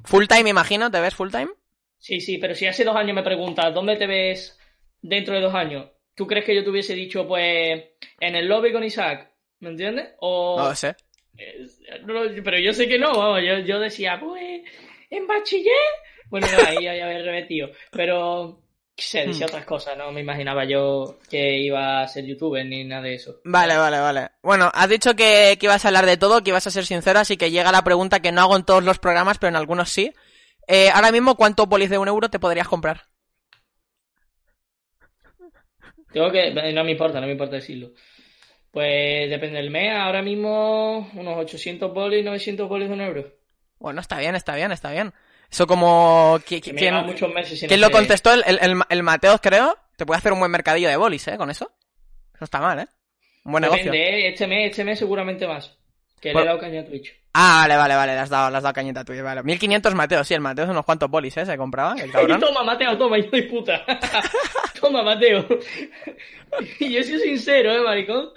Full 0.06 0.28
time, 0.28 0.50
imagino, 0.50 0.89
¿te 0.89 1.02
ves 1.02 1.14
full 1.14 1.30
time? 1.30 1.50
Sí, 1.97 2.22
sí, 2.22 2.38
pero 2.38 2.56
si 2.56 2.68
hace 2.68 2.86
dos 2.86 2.95
años 2.95 3.16
me 3.16 3.24
preguntas, 3.24 3.74
¿dónde 3.74 3.97
te 3.97 4.08
ves 4.08 4.58
dentro 5.02 5.36
de 5.36 5.41
dos 5.41 5.54
años? 5.54 5.89
¿Tú 6.16 6.26
crees 6.26 6.45
que 6.45 6.56
yo 6.56 6.64
te 6.64 6.70
hubiese 6.70 6.93
dicho, 6.95 7.28
pues, 7.28 7.84
en 8.22 8.36
el 8.38 8.47
lobby 8.47 8.72
con 8.72 8.86
Isaac? 8.86 9.30
¿Me 9.60 9.72
entiendes? 9.72 10.14
O. 10.22 10.56
No 10.58 10.70
lo 10.70 10.76
sé. 10.76 10.95
No, 12.05 12.21
pero 12.43 12.59
yo 12.59 12.73
sé 12.73 12.88
que 12.88 12.99
no, 12.99 13.17
vamos, 13.17 13.41
yo, 13.45 13.59
yo 13.59 13.80
decía, 13.80 14.19
pues, 14.19 14.61
en 15.09 15.27
bachiller. 15.27 15.73
Bueno, 16.30 16.51
no, 16.51 16.61
ahí 16.61 16.84
ya 16.84 16.91
había 16.91 17.21
repetido. 17.23 17.69
Pero, 17.93 18.61
sé, 18.97 19.27
decía 19.27 19.45
Hmm. 19.45 19.47
otras 19.47 19.65
cosas, 19.65 19.97
no 19.97 20.11
me 20.11 20.21
imaginaba 20.21 20.65
yo 20.65 21.19
que 21.30 21.57
iba 21.59 22.01
a 22.01 22.07
ser 22.07 22.25
youtuber 22.25 22.65
ni 22.65 22.84
nada 22.84 23.03
de 23.03 23.15
eso. 23.15 23.41
Vale, 23.43 23.77
vale, 23.77 23.99
vale. 23.99 24.30
Bueno, 24.43 24.69
has 24.73 24.89
dicho 24.89 25.15
que, 25.15 25.57
que 25.59 25.65
ibas 25.65 25.84
a 25.84 25.88
hablar 25.89 26.05
de 26.05 26.17
todo, 26.17 26.43
que 26.43 26.49
ibas 26.51 26.67
a 26.67 26.71
ser 26.71 26.86
sincero, 26.86 27.19
así 27.19 27.38
que 27.38 27.51
llega 27.51 27.71
la 27.71 27.84
pregunta 27.84 28.21
que 28.21 28.32
no 28.32 28.41
hago 28.41 28.55
en 28.57 28.63
todos 28.65 28.84
los 28.84 28.99
programas, 28.99 29.38
pero 29.39 29.49
en 29.49 29.55
algunos 29.55 29.89
sí. 29.89 30.13
Eh, 30.67 30.89
ahora 30.93 31.11
mismo, 31.11 31.36
¿cuánto 31.36 31.67
polis 31.69 31.89
de 31.89 31.97
un 31.97 32.07
euro 32.07 32.30
te 32.30 32.39
podrías 32.39 32.67
comprar? 32.67 33.03
Tengo 36.11 36.32
que, 36.32 36.51
no 36.73 36.84
me 36.84 36.91
importa, 36.91 37.19
no 37.19 37.27
me 37.27 37.34
importa 37.34 37.55
decirlo. 37.57 37.91
Pues 38.72 39.30
depende 39.30 39.57
del 39.57 39.72
mes, 39.72 39.91
ahora 39.95 40.22
mismo 40.22 41.09
unos 41.15 41.38
800 41.38 41.91
bolis, 41.93 42.24
900 42.24 42.70
bolis 42.70 42.88
de 42.88 42.93
un 42.93 43.01
euro. 43.01 43.26
Bueno, 43.80 44.01
está 44.01 44.20
bien, 44.20 44.36
está 44.36 44.55
bien, 44.55 44.72
está 44.72 44.91
bien. 44.91 45.13
Eso 45.51 45.65
como... 45.65 46.38
¿qui- 46.47 46.61
Que 46.61 46.74
me 46.74 46.80
¿Quién, 46.80 46.93
lleva 46.93 47.01
muchos 47.03 47.34
meses 47.34 47.63
quién 47.67 47.82
lo 47.82 47.89
contestó? 47.89 48.32
El, 48.34 48.43
el, 48.45 48.82
el, 48.89 49.03
Mateos, 49.03 49.39
creo. 49.41 49.76
Te 49.95 50.05
puede 50.05 50.20
hacer 50.20 50.32
un 50.34 50.39
buen 50.39 50.51
mercadillo 50.51 50.89
de 50.89 50.97
bolis, 50.97 51.28
¿eh? 51.28 51.38
Con 51.38 51.49
eso. 51.49 51.72
No 52.39 52.45
está 52.45 52.59
mal, 52.59 52.80
¿eh? 52.80 52.88
Un 53.45 53.53
buen 53.53 53.63
negocio. 53.63 53.86
Depende, 53.91 54.28
¿eh? 54.28 54.30
Este 54.30 54.45
mes, 54.45 54.70
este 54.70 54.84
mes 54.84 54.99
seguramente 54.99 55.47
más. 55.47 55.76
Que 56.22 56.34
le 56.34 56.41
he 56.41 56.45
dado 56.45 56.59
caña 56.59 56.82
a 56.82 56.86
Twitch. 56.86 57.15
Ah, 57.34 57.59
vale, 57.61 57.78
vale, 57.78 57.95
vale, 57.95 58.13
le 58.13 58.20
has 58.20 58.30
dado, 58.30 58.51
le 58.51 58.57
has 58.57 58.63
dado 58.63 58.74
cañita 58.74 58.99
a 58.99 59.05
Twitch, 59.05 59.22
vale. 59.22 59.41
1500 59.41 59.95
Mateo, 59.95 60.24
sí, 60.24 60.34
el 60.34 60.41
Mateo 60.41 60.65
es 60.65 60.72
unos 60.72 60.86
cuantos 60.86 61.09
bolis, 61.09 61.36
¿eh? 61.38 61.45
Se 61.45 61.57
compraba, 61.57 61.95
el 61.99 62.11
cabrón. 62.11 62.39
Toma, 62.39 62.63
Mateo, 62.63 62.97
toma, 62.97 63.17
hijo 63.17 63.30
de 63.32 63.43
puta. 63.43 63.86
toma, 64.80 65.01
Mateo. 65.01 65.45
y 66.80 66.93
yo 66.93 67.03
soy 67.03 67.20
sincero, 67.20 67.72
¿eh, 67.72 67.82
maricón? 67.82 68.30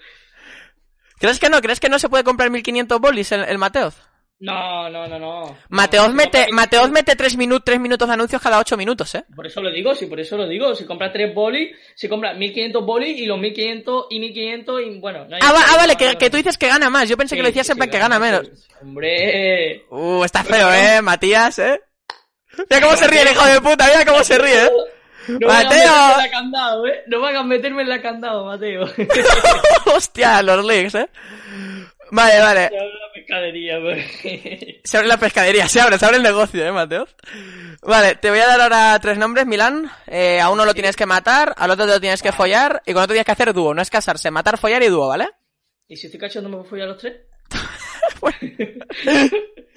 ¿Crees 1.23 1.39
que 1.39 1.49
no? 1.49 1.61
¿Crees 1.63 1.81
que 1.81 1.89
no 1.89 1.99
se 1.99 2.09
puede 2.11 2.25
comprar 2.25 2.51
1500 2.51 3.01
bolis 3.01 3.33
el, 3.33 3.45
el 3.45 3.57
Mateoz? 3.59 3.95
No, 4.41 4.91
no, 4.91 5.07
no, 5.07 5.21
no. 5.21 5.57
Mateoz 5.69 6.09
No, 6.09 6.15
mete, 6.15 6.49
Mateoz 6.51 6.91
mete 6.91 7.15
3 7.15 7.37
minutos, 7.37 7.63
3 7.65 7.79
minutos 7.79 8.09
de 8.09 8.15
anuncios 8.15 8.43
cada 8.43 8.59
8 8.59 8.77
minutos, 8.77 9.15
¿eh? 9.15 9.25
Por 9.37 9.47
eso 9.47 9.61
lo 9.63 9.71
digo, 9.71 9.95
sí, 9.95 10.07
por 10.07 10.19
eso 10.19 10.37
lo 10.37 10.49
digo. 10.49 10.75
Si 10.75 10.85
compras 10.85 11.13
tres 11.13 11.33
bolis, 11.33 11.71
si 11.95 12.09
compras 12.09 12.37
1500 12.37 12.85
bolis 12.85 13.17
y 13.21 13.27
los 13.27 13.39
1500 13.39 14.07
y 14.11 14.19
1500 14.19 14.81
y 14.83 14.99
bueno. 14.99 15.27
No 15.29 15.37
hay 15.37 15.41
Ah, 15.45 15.53
va- 15.53 15.65
ah, 15.71 15.77
vale, 15.77 15.95
que, 15.95 16.17
que 16.17 16.29
tú 16.29 16.39
dices 16.39 16.59
que 16.59 16.67
gana 16.67 16.91
más. 16.91 17.09
Yo 17.09 17.17
pensé 17.17 17.37
que 17.37 17.43
lo 17.43 17.49
decías 17.49 17.71
en 17.71 17.77
plan 17.77 17.89
que 17.89 17.99
gana 18.01 18.19
menos. 18.19 18.51
Hombre. 18.81 19.85
Uh, 19.91 20.25
está 20.25 20.43
feo, 20.43 20.73
¿eh, 20.73 21.01
Matías, 21.03 21.61
eh? 21.61 21.81
Mira 22.69 22.83
cómo 22.83 22.97
se 22.97 23.07
ríe 23.07 23.23
el 23.23 23.29
hijo 23.31 23.47
de 23.47 23.61
puta, 23.61 23.87
mira 23.87 24.05
cómo 24.05 24.25
se 24.25 24.39
ríe, 24.39 24.65
¿eh? 24.65 24.71
No 25.29 25.39
me 25.39 25.47
Mateo. 25.47 26.13
en 26.13 26.19
la 26.19 26.31
candado, 26.31 26.87
¿eh? 26.87 27.03
No 27.07 27.21
me 27.21 27.29
hagas 27.29 27.45
meterme 27.45 27.83
en 27.83 27.89
la 27.89 28.03
candado, 28.03 28.45
Mateo. 28.45 28.87
Hostia, 29.97 30.43
los 30.43 30.65
leaks, 30.65 30.95
¿eh? 30.95 31.09
Vale, 32.11 32.41
vale. 32.41 32.69
Se 32.69 32.79
abre 32.79 32.99
la 32.99 33.13
pescadería, 33.15 33.81
pues. 33.81 34.81
Se 34.85 34.97
abre 34.99 35.09
la 35.09 35.17
pescadería, 35.17 35.69
se 35.69 35.81
abre, 35.81 35.99
se 35.99 36.05
abre 36.05 36.19
el 36.19 36.23
negocio, 36.23 36.67
¿eh, 36.67 36.73
Mateo? 36.73 37.07
Vale, 37.83 38.17
te 38.17 38.31
voy 38.31 38.41
a 38.41 38.47
dar 38.47 38.61
ahora 38.61 38.99
tres 39.01 39.17
nombres, 39.17 39.47
Milán. 39.47 39.91
Eh, 40.07 40.41
a 40.41 40.51
uno 40.51 40.65
lo 40.65 40.75
tienes 40.75 40.97
que 40.97 41.07
matar, 41.07 41.55
al 41.57 41.71
otro 41.71 41.87
te 41.87 41.93
lo 41.93 42.01
tienes 42.01 42.23
que 42.23 42.33
follar, 42.33 42.83
y 42.85 42.93
con 42.93 43.03
otro 43.03 43.15
tienes 43.15 43.25
que 43.25 43.33
hacer 43.33 43.55
dúo. 43.55 43.73
No 43.73 43.81
es 43.81 43.91
casarse, 43.91 44.31
matar, 44.31 44.59
follar 44.59 44.83
y 44.83 44.89
dúo, 44.89 45.09
¿vale? 45.09 45.31
¿Y 45.89 45.97
si 45.97 46.07
estoy 46.07 46.21
cachando 46.21 46.49
me 46.49 46.57
voy 46.57 46.81
a 46.81 46.87
los 46.87 46.99
tres? 46.99 47.15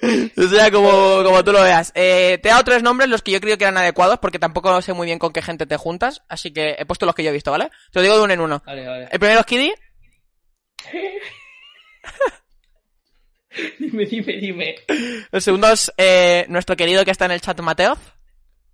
ya 0.56 0.70
como, 0.70 1.22
como 1.24 1.44
tú 1.44 1.52
lo 1.52 1.62
veas. 1.62 1.92
Eh, 1.94 2.38
te 2.42 2.48
he 2.48 2.52
dado 2.52 2.64
tres 2.64 2.82
nombres, 2.82 3.08
los 3.08 3.22
que 3.22 3.32
yo 3.32 3.40
creo 3.40 3.56
que 3.58 3.64
eran 3.64 3.78
adecuados, 3.78 4.18
porque 4.18 4.38
tampoco 4.38 4.80
sé 4.82 4.92
muy 4.92 5.06
bien 5.06 5.18
con 5.18 5.32
qué 5.32 5.42
gente 5.42 5.66
te 5.66 5.76
juntas, 5.76 6.22
así 6.28 6.52
que 6.52 6.76
he 6.78 6.86
puesto 6.86 7.06
los 7.06 7.14
que 7.14 7.22
yo 7.24 7.30
he 7.30 7.34
visto, 7.34 7.50
¿vale? 7.50 7.70
Te 7.92 7.98
lo 7.98 8.02
digo 8.02 8.16
de 8.18 8.24
uno 8.24 8.34
en 8.34 8.40
uno. 8.40 8.62
Vale, 8.66 8.86
vale. 8.86 9.08
El 9.10 9.18
primero 9.18 9.40
es 9.40 9.46
Kiddy, 9.46 9.72
Dime, 13.78 14.04
dime, 14.04 14.34
dime. 14.34 14.74
el 15.32 15.40
segundo 15.40 15.72
es 15.72 15.90
eh, 15.96 16.44
nuestro 16.48 16.76
querido 16.76 17.06
que 17.06 17.10
está 17.10 17.24
en 17.24 17.30
el 17.30 17.40
chat, 17.40 17.58
Mateoz, 17.60 17.98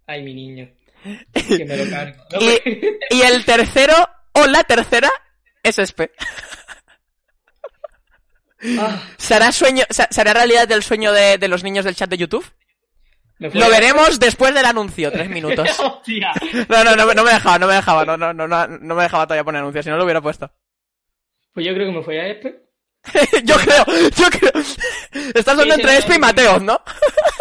Ay, 0.07 0.23
mi 0.23 0.35
niño. 0.35 0.68
Que 1.33 1.64
me 1.64 1.77
lo 1.77 1.91
cargo. 1.91 2.25
No, 2.33 2.41
y, 2.41 2.61
y 3.11 3.23
el 3.23 3.45
tercero, 3.45 3.95
o 4.33 4.47
la 4.47 4.64
tercera, 4.64 5.11
es 5.62 5.79
Espe. 5.79 6.11
Ah, 8.79 9.03
¿Se 9.19 9.35
hará, 9.35 9.51
sueño, 9.53 9.85
se, 9.91 10.07
se 10.11 10.21
hará 10.21 10.35
realidad 10.35 10.71
el 10.71 10.83
sueño 10.83 11.13
de, 11.13 11.39
de 11.39 11.49
los 11.49 11.63
niños 11.65 11.85
del 11.85 11.97
chat 11.97 12.09
de 12.11 12.17
YouTube? 12.19 12.45
fue- 13.39 13.51
Lo 13.61 13.69
veremos 13.69 14.21
después 14.21 14.55
del 14.55 14.65
anuncio, 14.67 15.11
tres 15.11 15.29
minutos. 15.31 15.69
No, 16.69 16.85
no, 16.85 16.95
no, 16.97 17.07
me- 17.07 17.15
no 17.15 17.25
me 17.25 17.33
dejaba, 17.33 17.59
no 17.59 17.67
me 17.67 17.75
dejaba, 17.75 18.05
no, 18.05 18.17
no, 18.17 18.33
no, 18.33 18.47
no, 18.47 18.95
me 18.95 19.03
dejaba 19.03 19.27
todavía 19.27 19.45
poner 19.45 19.61
anuncios, 19.61 19.85
si 19.85 19.91
no 19.91 19.97
lo 19.97 20.05
hubiera 20.05 20.21
puesto. 20.21 20.51
Pues 21.53 21.67
yo 21.67 21.75
creo 21.75 21.89
que 21.91 21.99
me 21.99 22.03
fui 22.05 22.17
a 22.17 22.29
Espe. 22.29 22.63
yo 23.45 23.57
creo, 23.57 23.85
yo 24.17 24.31
creo. 24.31 24.63
Estás 25.35 25.49
hablando 25.49 25.75
Sí, 25.75 25.81
entre 25.81 25.97
Espe 25.99 26.15
y 26.15 26.19
Mateos, 26.21 26.63
¿no? 26.63 26.81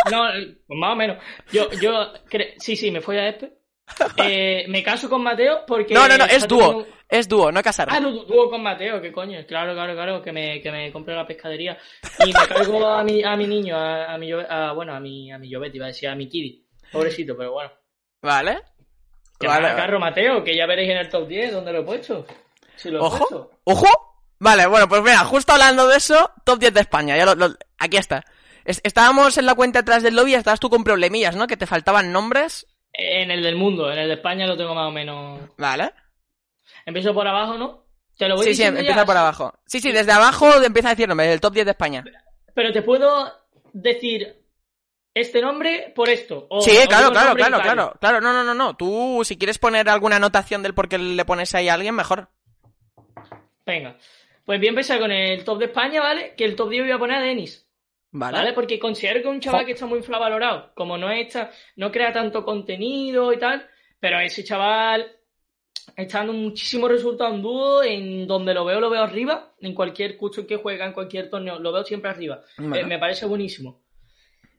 No, 0.09 0.24
pues 0.67 0.80
más 0.80 0.93
o 0.93 0.95
menos. 0.95 1.17
Yo, 1.51 1.72
yo, 1.74 2.11
cre- 2.30 2.55
sí, 2.57 2.76
sí, 2.76 2.89
me 2.89 2.99
fui 3.01 3.15
a 3.17 3.30
Espe. 3.30 3.53
Eh, 4.17 4.65
me 4.67 4.83
caso 4.83 5.09
con 5.09 5.21
Mateo 5.23 5.63
porque... 5.65 5.93
No, 5.93 6.07
no, 6.07 6.17
no, 6.17 6.25
es 6.25 6.47
dúo. 6.47 6.59
teniendo- 6.59 6.87
Es 7.09 7.27
dúo, 7.27 7.51
no 7.51 7.61
casar. 7.61 7.87
Ah, 7.91 7.99
dú- 7.99 8.25
dúo 8.25 8.49
con 8.49 8.61
Mateo, 8.63 9.01
qué 9.01 9.11
coño. 9.11 9.39
Claro, 9.47 9.73
claro, 9.73 9.93
claro, 9.93 10.21
que 10.21 10.31
me, 10.31 10.61
que 10.61 10.71
me 10.71 10.91
compre 10.91 11.13
la 11.15 11.25
pescadería. 11.27 11.77
Y 12.25 12.27
me 12.27 12.47
cargo 12.47 12.87
a 12.87 13.03
mi, 13.03 13.23
a 13.23 13.35
mi 13.35 13.47
niño, 13.47 13.75
a, 13.77 14.13
a 14.13 14.17
mi, 14.17 14.31
a- 14.31 14.71
bueno, 14.73 14.93
a 14.93 14.99
mi, 14.99 15.31
a 15.31 15.37
mi 15.37 15.51
Jovetti, 15.53 15.77
iba 15.77 15.85
a 15.85 15.89
decir, 15.89 16.07
a 16.09 16.15
mi 16.15 16.27
Kiddy. 16.29 16.65
Pobrecito, 16.91 17.35
pero 17.37 17.51
bueno. 17.53 17.71
¿Vale? 18.21 18.61
Que 19.39 19.47
Vale, 19.47 19.69
me 19.69 19.75
carro 19.75 19.99
Mateo, 19.99 20.43
que 20.43 20.55
ya 20.55 20.65
veréis 20.67 20.91
en 20.91 20.97
el 20.97 21.09
top 21.09 21.27
10 21.27 21.51
dónde 21.53 21.73
lo 21.73 21.79
he 21.79 21.83
puesto. 21.83 22.25
Si 22.75 22.89
lo 22.91 22.99
he 22.99 23.01
Ojo, 23.01 23.17
puesto. 23.17 23.51
ojo. 23.65 23.87
Vale, 24.39 24.65
bueno, 24.67 24.87
pues 24.87 25.01
mira, 25.01 25.19
justo 25.19 25.53
hablando 25.53 25.87
de 25.87 25.97
eso, 25.97 26.31
top 26.45 26.59
10 26.59 26.73
de 26.73 26.81
España. 26.81 27.17
Ya 27.17 27.25
lo, 27.25 27.35
lo- 27.35 27.55
aquí 27.79 27.97
está. 27.97 28.23
Es- 28.65 28.81
estábamos 28.83 29.37
en 29.37 29.45
la 29.47 29.55
cuenta 29.55 29.79
atrás 29.79 30.03
del 30.03 30.15
lobby 30.15 30.31
y 30.31 30.35
estabas 30.35 30.59
tú 30.59 30.69
con 30.69 30.83
problemillas, 30.83 31.35
¿no? 31.35 31.47
Que 31.47 31.57
te 31.57 31.65
faltaban 31.67 32.11
nombres. 32.11 32.67
En 32.93 33.31
el 33.31 33.41
del 33.41 33.55
mundo, 33.55 33.91
en 33.91 33.97
el 33.99 34.07
de 34.07 34.15
España 34.15 34.45
lo 34.47 34.57
tengo 34.57 34.75
más 34.75 34.87
o 34.87 34.91
menos. 34.91 35.39
Vale. 35.57 35.91
Empiezo 36.85 37.13
por 37.13 37.27
abajo, 37.27 37.57
¿no? 37.57 37.85
Te 38.17 38.27
lo 38.27 38.35
voy 38.35 38.45
Sí, 38.47 38.55
sí, 38.55 38.63
empieza 38.63 38.95
ya. 38.95 39.05
por 39.05 39.17
abajo. 39.17 39.53
Sí, 39.65 39.79
sí, 39.79 39.91
desde 39.91 40.11
abajo 40.11 40.47
empieza 40.63 40.89
a 40.89 40.91
decir 40.91 41.07
nombres, 41.07 41.29
el 41.29 41.41
top 41.41 41.53
10 41.53 41.65
de 41.65 41.71
España. 41.71 42.03
Pero 42.53 42.71
te 42.71 42.81
puedo 42.81 43.31
decir 43.73 44.43
este 45.13 45.41
nombre 45.41 45.91
por 45.95 46.09
esto. 46.09 46.47
o- 46.49 46.61
Sí, 46.61 46.71
claro, 46.87 47.11
claro, 47.11 47.35
claro, 47.35 47.61
claro. 47.61 47.93
Claro, 47.99 48.21
no, 48.21 48.33
no, 48.33 48.43
no, 48.43 48.53
no. 48.53 48.75
Tú, 48.75 49.21
si 49.23 49.37
quieres 49.37 49.57
poner 49.57 49.89
alguna 49.89 50.17
anotación 50.17 50.61
del 50.61 50.73
por 50.73 50.87
qué 50.89 50.97
le 50.97 51.25
pones 51.25 51.55
ahí 51.55 51.69
a 51.69 51.73
alguien, 51.73 51.95
mejor. 51.95 52.29
Venga. 53.65 53.97
Pues 54.45 54.59
a 54.67 54.69
empezar 54.69 54.99
con 54.99 55.11
el 55.11 55.43
top 55.43 55.59
de 55.59 55.65
España, 55.65 56.01
¿vale? 56.01 56.33
Que 56.35 56.45
el 56.45 56.55
top 56.55 56.69
10 56.69 56.83
voy 56.83 56.91
a 56.91 56.97
poner 56.99 57.17
a 57.17 57.21
Denis. 57.21 57.65
Vale. 58.12 58.38
¿Vale? 58.38 58.53
Porque 58.53 58.80
considero 58.80 59.22
que 59.22 59.28
es 59.28 59.34
un 59.34 59.39
chaval 59.39 59.66
que 59.66 59.72
está 59.72 59.86
muy 59.86 59.99
infravalorado. 59.99 60.72
Como 60.76 60.97
no 60.97 61.09
está, 61.09 61.51
no 61.78 61.91
crea 61.91 62.12
tanto 62.12 62.43
contenido 62.43 63.32
y 63.32 63.39
tal, 63.39 63.66
pero 63.99 64.20
ese 64.20 64.43
chaval 64.43 65.09
está 65.95 66.20
dando 66.20 66.34
muchísimos 66.34 66.89
resultados 66.89 67.34
en 67.36 67.41
dúo, 67.41 67.84
en 67.84 68.28
donde 68.28 68.53
lo 68.53 68.66
veo, 68.66 68.80
lo 68.80 68.89
veo 68.89 69.03
arriba, 69.03 69.53
en 69.62 69.74
cualquier 69.74 70.18
curso 70.18 70.45
que 70.45 70.57
juega, 70.57 70.86
en 70.86 70.93
cualquier 70.93 71.30
torneo, 71.30 71.59
lo 71.59 71.72
veo 71.72 71.84
siempre 71.84 72.12
arriba. 72.12 72.41
Vale. 72.57 72.82
Eh, 72.82 72.86
me 72.86 72.99
parece 72.99 73.26
buenísimo. 73.26 73.82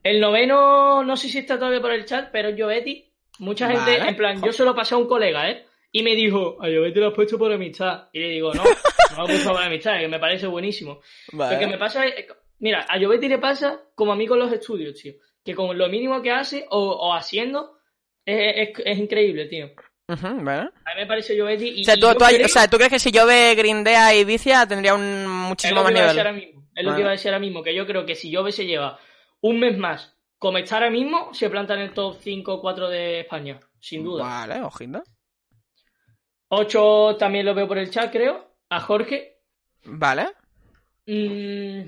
El 0.03 0.21
noveno, 0.21 1.05
no 1.05 1.17
sé 1.17 1.29
si 1.29 1.39
está 1.39 1.59
todavía 1.59 1.81
por 1.81 1.93
el 1.93 2.05
chat, 2.05 2.31
pero 2.33 2.49
es 2.49 2.61
Jovetti. 2.61 3.09
Mucha 3.39 3.69
gente, 3.69 3.97
en 3.97 4.17
plan, 4.17 4.43
yo 4.43 4.53
se 4.53 4.65
lo 4.65 4.75
pasé 4.75 4.95
a 4.95 4.99
un 4.99 5.07
colega, 5.07 5.49
¿eh? 5.51 5.67
Y 5.93 6.03
me 6.03 6.15
dijo, 6.15 6.59
a 6.61 6.67
Jovetti 6.67 7.01
lo 7.01 7.09
has 7.09 7.15
puesto 7.15 7.39
por 7.39 7.53
amistad. 7.53 8.09
Y 8.13 8.21
le 8.21 8.29
digo, 8.29 8.53
no, 8.53 8.65
no 8.65 9.19
lo 9.19 9.25
he 9.25 9.27
puesto 9.29 9.53
por 9.53 9.63
amistad, 9.63 9.99
que 9.99 10.09
me 10.09 10.19
parece 10.19 10.47
buenísimo. 10.47 11.01
Lo 11.33 11.59
que 11.59 11.67
me 11.67 11.79
pasa 11.79 12.07
es. 12.07 12.27
Mira, 12.63 12.87
a 12.89 12.99
Jovetti 12.99 13.29
le 13.29 13.39
pasa 13.39 13.81
como 13.95 14.13
a 14.13 14.17
mí 14.17 14.27
con 14.27 14.39
los 14.39 14.51
estudios, 14.53 14.95
tío. 14.95 15.13
Que 15.45 15.55
con 15.55 15.77
lo 15.77 15.89
mínimo 15.89 16.23
que 16.23 16.31
hace 16.31 16.65
o, 16.71 16.79
o 16.81 17.13
haciendo 17.13 17.77
es, 18.25 18.69
es- 18.71 18.83
es 18.87 18.99
increíble, 18.99 19.47
tío. 19.47 19.67
Ujú, 20.09 20.45
vale. 20.45 20.63
A 20.85 20.95
mí 20.95 21.01
me 21.01 21.07
parece 21.07 21.39
Jovetti. 21.39 21.69
Y, 21.69 21.81
O 21.83 21.85
sea, 21.85 21.95
tú, 21.97 22.01
yo 22.03 22.15
tú 22.15 22.25
hay- 22.25 22.35
creo- 22.37 22.47
o 22.47 22.49
sea, 22.49 22.69
¿tú 22.69 22.77
crees 22.77 22.93
que 22.93 22.99
si 22.99 23.11
yo 23.11 23.27
ve 23.27 23.55
Grindea 23.57 24.15
y 24.15 24.25
Vicia 24.25 24.67
tendría 24.67 24.95
un 24.95 25.03
es 25.03 25.27
muchísimo 25.29 25.81
lo 25.81 25.85
más 25.85 25.93
que 25.93 25.99
iba 25.99 26.05
a 26.05 26.13
decir 26.13 26.23
nivel? 26.23 26.27
ahora 26.27 26.47
mismo. 26.47 26.63
Es 26.75 26.85
lo 26.85 26.95
que 26.95 27.01
iba 27.01 27.09
a 27.09 27.13
decir 27.13 27.29
ahora 27.29 27.39
mismo. 27.41 27.63
Que 27.63 27.75
yo 27.75 27.87
creo 27.87 28.07
que 28.07 28.15
si 28.15 28.35
Jove 28.35 28.53
se 28.53 28.65
lleva 28.65 28.99
un 29.43 29.59
mes 29.61 29.77
más 29.77 30.17
como 30.39 30.59
está 30.59 30.77
ahora 30.77 30.91
mismo, 30.91 31.33
se 31.35 31.51
planta 31.51 31.75
en 31.75 31.81
el 31.81 31.93
top 31.95 32.17
5 32.21 32.55
o 32.55 32.61
4 32.61 32.89
de 32.89 33.21
España. 33.21 33.61
Sin 33.81 34.05
duda. 34.05 34.23
Vale, 34.25 34.63
ojito. 34.63 35.03
8 36.49 37.17
también 37.19 37.47
lo 37.47 37.55
veo 37.55 37.67
por 37.67 37.79
el 37.79 37.91
chat, 37.91 38.11
creo. 38.13 38.55
A 38.69 38.81
Jorge. 38.81 39.39
Vale. 39.85 40.29
Mm, 41.07 41.83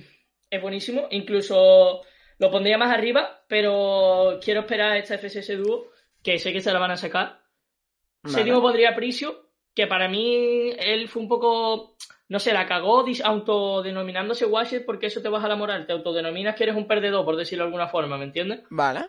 es 0.57 0.63
buenísimo. 0.63 1.09
Incluso 1.11 2.03
lo 2.39 2.51
pondría 2.51 2.79
más 2.79 2.93
arriba, 2.93 3.45
pero 3.49 4.39
quiero 4.43 4.61
esperar 4.61 4.93
a 4.93 4.99
esta 4.99 5.19
FSS 5.19 5.57
Duo, 5.59 5.91
que 6.23 6.39
sé 6.39 6.53
que 6.53 6.61
se 6.61 6.73
la 6.73 6.79
van 6.79 6.91
a 6.91 6.97
sacar. 6.97 7.41
Vale. 8.23 8.35
Séptimo 8.35 8.61
pondría 8.61 8.95
Prisio, 8.95 9.51
que 9.75 9.87
para 9.87 10.09
mí 10.09 10.73
él 10.79 11.09
fue 11.09 11.23
un 11.23 11.29
poco. 11.29 11.97
No 12.29 12.39
sé, 12.39 12.53
la 12.53 12.67
cagó 12.67 13.05
autodenominándose 13.25 14.47
Washer 14.47 14.85
porque 14.87 15.07
eso 15.07 15.21
te 15.21 15.29
baja 15.29 15.49
la 15.49 15.57
moral. 15.57 15.87
Te 15.87 15.93
autodenominas 15.93 16.57
que 16.57 16.65
eres 16.65 16.77
un 16.77 16.87
perdedor, 16.87 17.25
por 17.25 17.37
decirlo 17.37 17.65
de 17.65 17.69
alguna 17.69 17.89
forma, 17.89 18.17
¿me 18.17 18.25
entiendes? 18.25 18.61
Vale. 18.71 19.09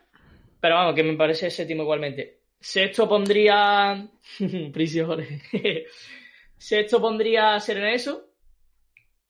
Pero 0.60 0.74
vamos, 0.74 0.94
que 0.94 1.02
me 1.02 1.16
parece 1.16 1.50
séptimo 1.50 1.82
igualmente. 1.82 2.40
Sexto 2.60 3.08
pondría. 3.08 4.08
Prisio. 4.72 5.16
Sexto 6.58 7.00
pondría 7.00 7.58
Sereneso. 7.60 8.30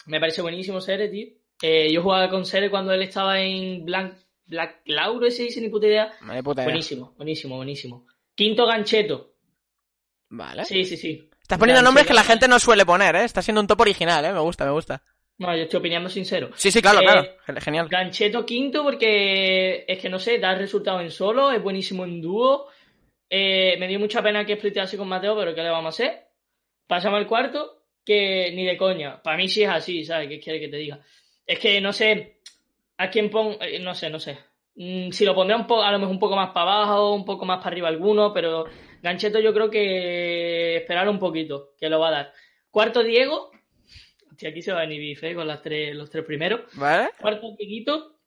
Me 0.07 0.21
parece 0.21 0.43
buenísimo 0.43 0.81
Sere, 0.81 1.09
tío. 1.09 1.36
Eh, 1.63 1.91
yo 1.93 2.03
jugaba 2.03 2.29
con 2.29 2.45
Sere 2.45 2.71
cuando 2.71 2.93
él 2.93 3.03
estaba 3.03 3.41
en 3.41 3.85
Blanc, 3.85 4.15
Black 4.47 4.83
Cloud, 4.85 5.25
ese 5.25 5.45
dice 5.45 5.61
ni 5.61 5.69
puta 5.69 5.87
idea. 5.87 6.13
No 6.21 6.43
puta 6.43 6.63
idea. 6.63 6.71
Buenísimo, 6.73 7.15
buenísimo, 7.17 7.57
buenísimo. 7.57 8.07
Quinto 8.35 8.67
Gancheto. 8.67 9.33
Vale. 10.29 10.65
Sí, 10.65 10.85
sí, 10.85 10.97
sí. 10.97 11.31
Estás 11.41 11.59
poniendo 11.59 11.83
nombres 11.83 12.07
que 12.07 12.13
la 12.15 12.25
gente 12.25 12.49
no 12.49 12.59
suele 12.59 12.85
poner, 12.85 13.15
¿eh? 13.17 13.25
Está 13.25 13.41
siendo 13.41 13.61
un 13.61 13.67
top 13.67 13.81
original, 13.83 14.25
¿eh? 14.25 14.33
Me 14.33 14.41
gusta, 14.41 14.65
me 14.65 14.73
gusta. 14.73 15.03
No, 15.39 15.55
yo 15.55 15.65
estoy 15.65 15.79
opinando 15.81 16.09
sincero. 16.09 16.51
Sí, 16.57 16.71
sí, 16.71 16.81
claro, 16.83 17.01
Eh, 17.01 17.05
claro. 17.05 17.29
Gen- 17.47 17.61
Genial. 17.61 17.89
Gancheto 17.89 18.45
quinto 18.45 18.83
porque 18.83 19.85
es 19.87 19.99
que 19.99 20.09
no 20.09 20.19
sé, 20.19 20.39
da 20.39 20.55
resultado 20.55 21.01
en 21.01 21.11
solo, 21.11 21.53
es 21.53 21.63
buenísimo 21.63 22.05
en 22.05 22.21
dúo. 22.21 22.69
Eh, 23.29 23.77
me 23.79 23.87
dio 23.87 23.99
mucha 24.01 24.23
pena 24.23 24.45
que 24.45 24.57
splitease 24.57 24.97
con 24.97 25.09
Mateo, 25.09 25.37
pero 25.37 25.55
¿qué 25.55 25.63
le 25.63 25.71
vamos 25.71 25.87
a 25.87 25.89
hacer? 26.05 26.27
Pasamos 26.87 27.19
al 27.19 27.27
cuarto, 27.27 27.85
que 28.05 28.51
ni 28.55 28.65
de 28.65 28.77
coña. 28.77 29.23
Para 29.23 29.37
mí 29.37 29.49
sí 29.49 29.63
es 29.63 29.69
así, 29.69 30.05
¿sabes? 30.05 30.29
¿Qué 30.29 30.41
quiere 30.41 30.59
que 30.61 30.69
te 30.69 30.77
diga? 30.79 31.01
Es 31.47 31.59
que 31.59 31.81
no 31.81 31.93
sé 31.93 32.41
a 32.99 33.11
quién 33.11 33.31
pon... 33.31 33.57
eh, 33.61 33.79
no 33.79 33.95
sé, 33.95 34.11
no 34.11 34.19
sé. 34.19 34.39
Mm, 34.75 35.11
si 35.11 35.25
lo 35.25 35.35
pondré 35.35 35.57
un 35.57 35.67
poco, 35.67 35.83
a 35.83 35.93
lo 35.93 35.99
mejor 35.99 36.13
un 36.15 36.19
poco 36.21 36.37
más 36.37 36.51
para 36.51 36.73
abajo, 36.73 37.15
un 37.15 37.25
poco 37.25 37.45
más 37.45 37.59
para 37.59 37.69
arriba 37.71 37.89
alguno, 37.89 38.33
pero 38.33 38.67
Gancheto 39.03 39.39
yo 39.39 39.53
creo 39.55 39.71
que 39.71 40.77
esperar 40.79 41.09
un 41.09 41.19
poquito, 41.19 41.75
que 41.79 41.89
lo 41.89 42.01
va 42.01 42.09
a 42.09 42.13
dar. 42.13 42.33
Cuarto 42.71 43.03
Diego. 43.03 43.51
Hostia, 44.31 44.51
aquí 44.51 44.61
se 44.61 44.73
va 44.73 44.79
a 44.79 44.83
venir 44.83 45.01
bife 45.01 45.35
con 45.35 45.47
las 45.47 45.63
tres, 45.63 45.95
los 45.95 46.11
tres 46.11 46.25
primeros. 46.25 46.63
¿Vale? 46.75 47.11
Cuarto 47.21 47.55
Dieguito. 47.59 48.19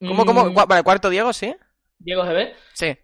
¿Cómo, 0.00 0.24
Mm, 0.24 0.26
cómo? 0.26 0.44
Cua- 0.50 0.66
Vale, 0.66 0.82
cuarto 0.82 1.10
Diego, 1.10 1.32
sí. 1.32 1.54
Diego 1.98 2.22
GB. 2.24 2.54
Sí. 2.72 2.96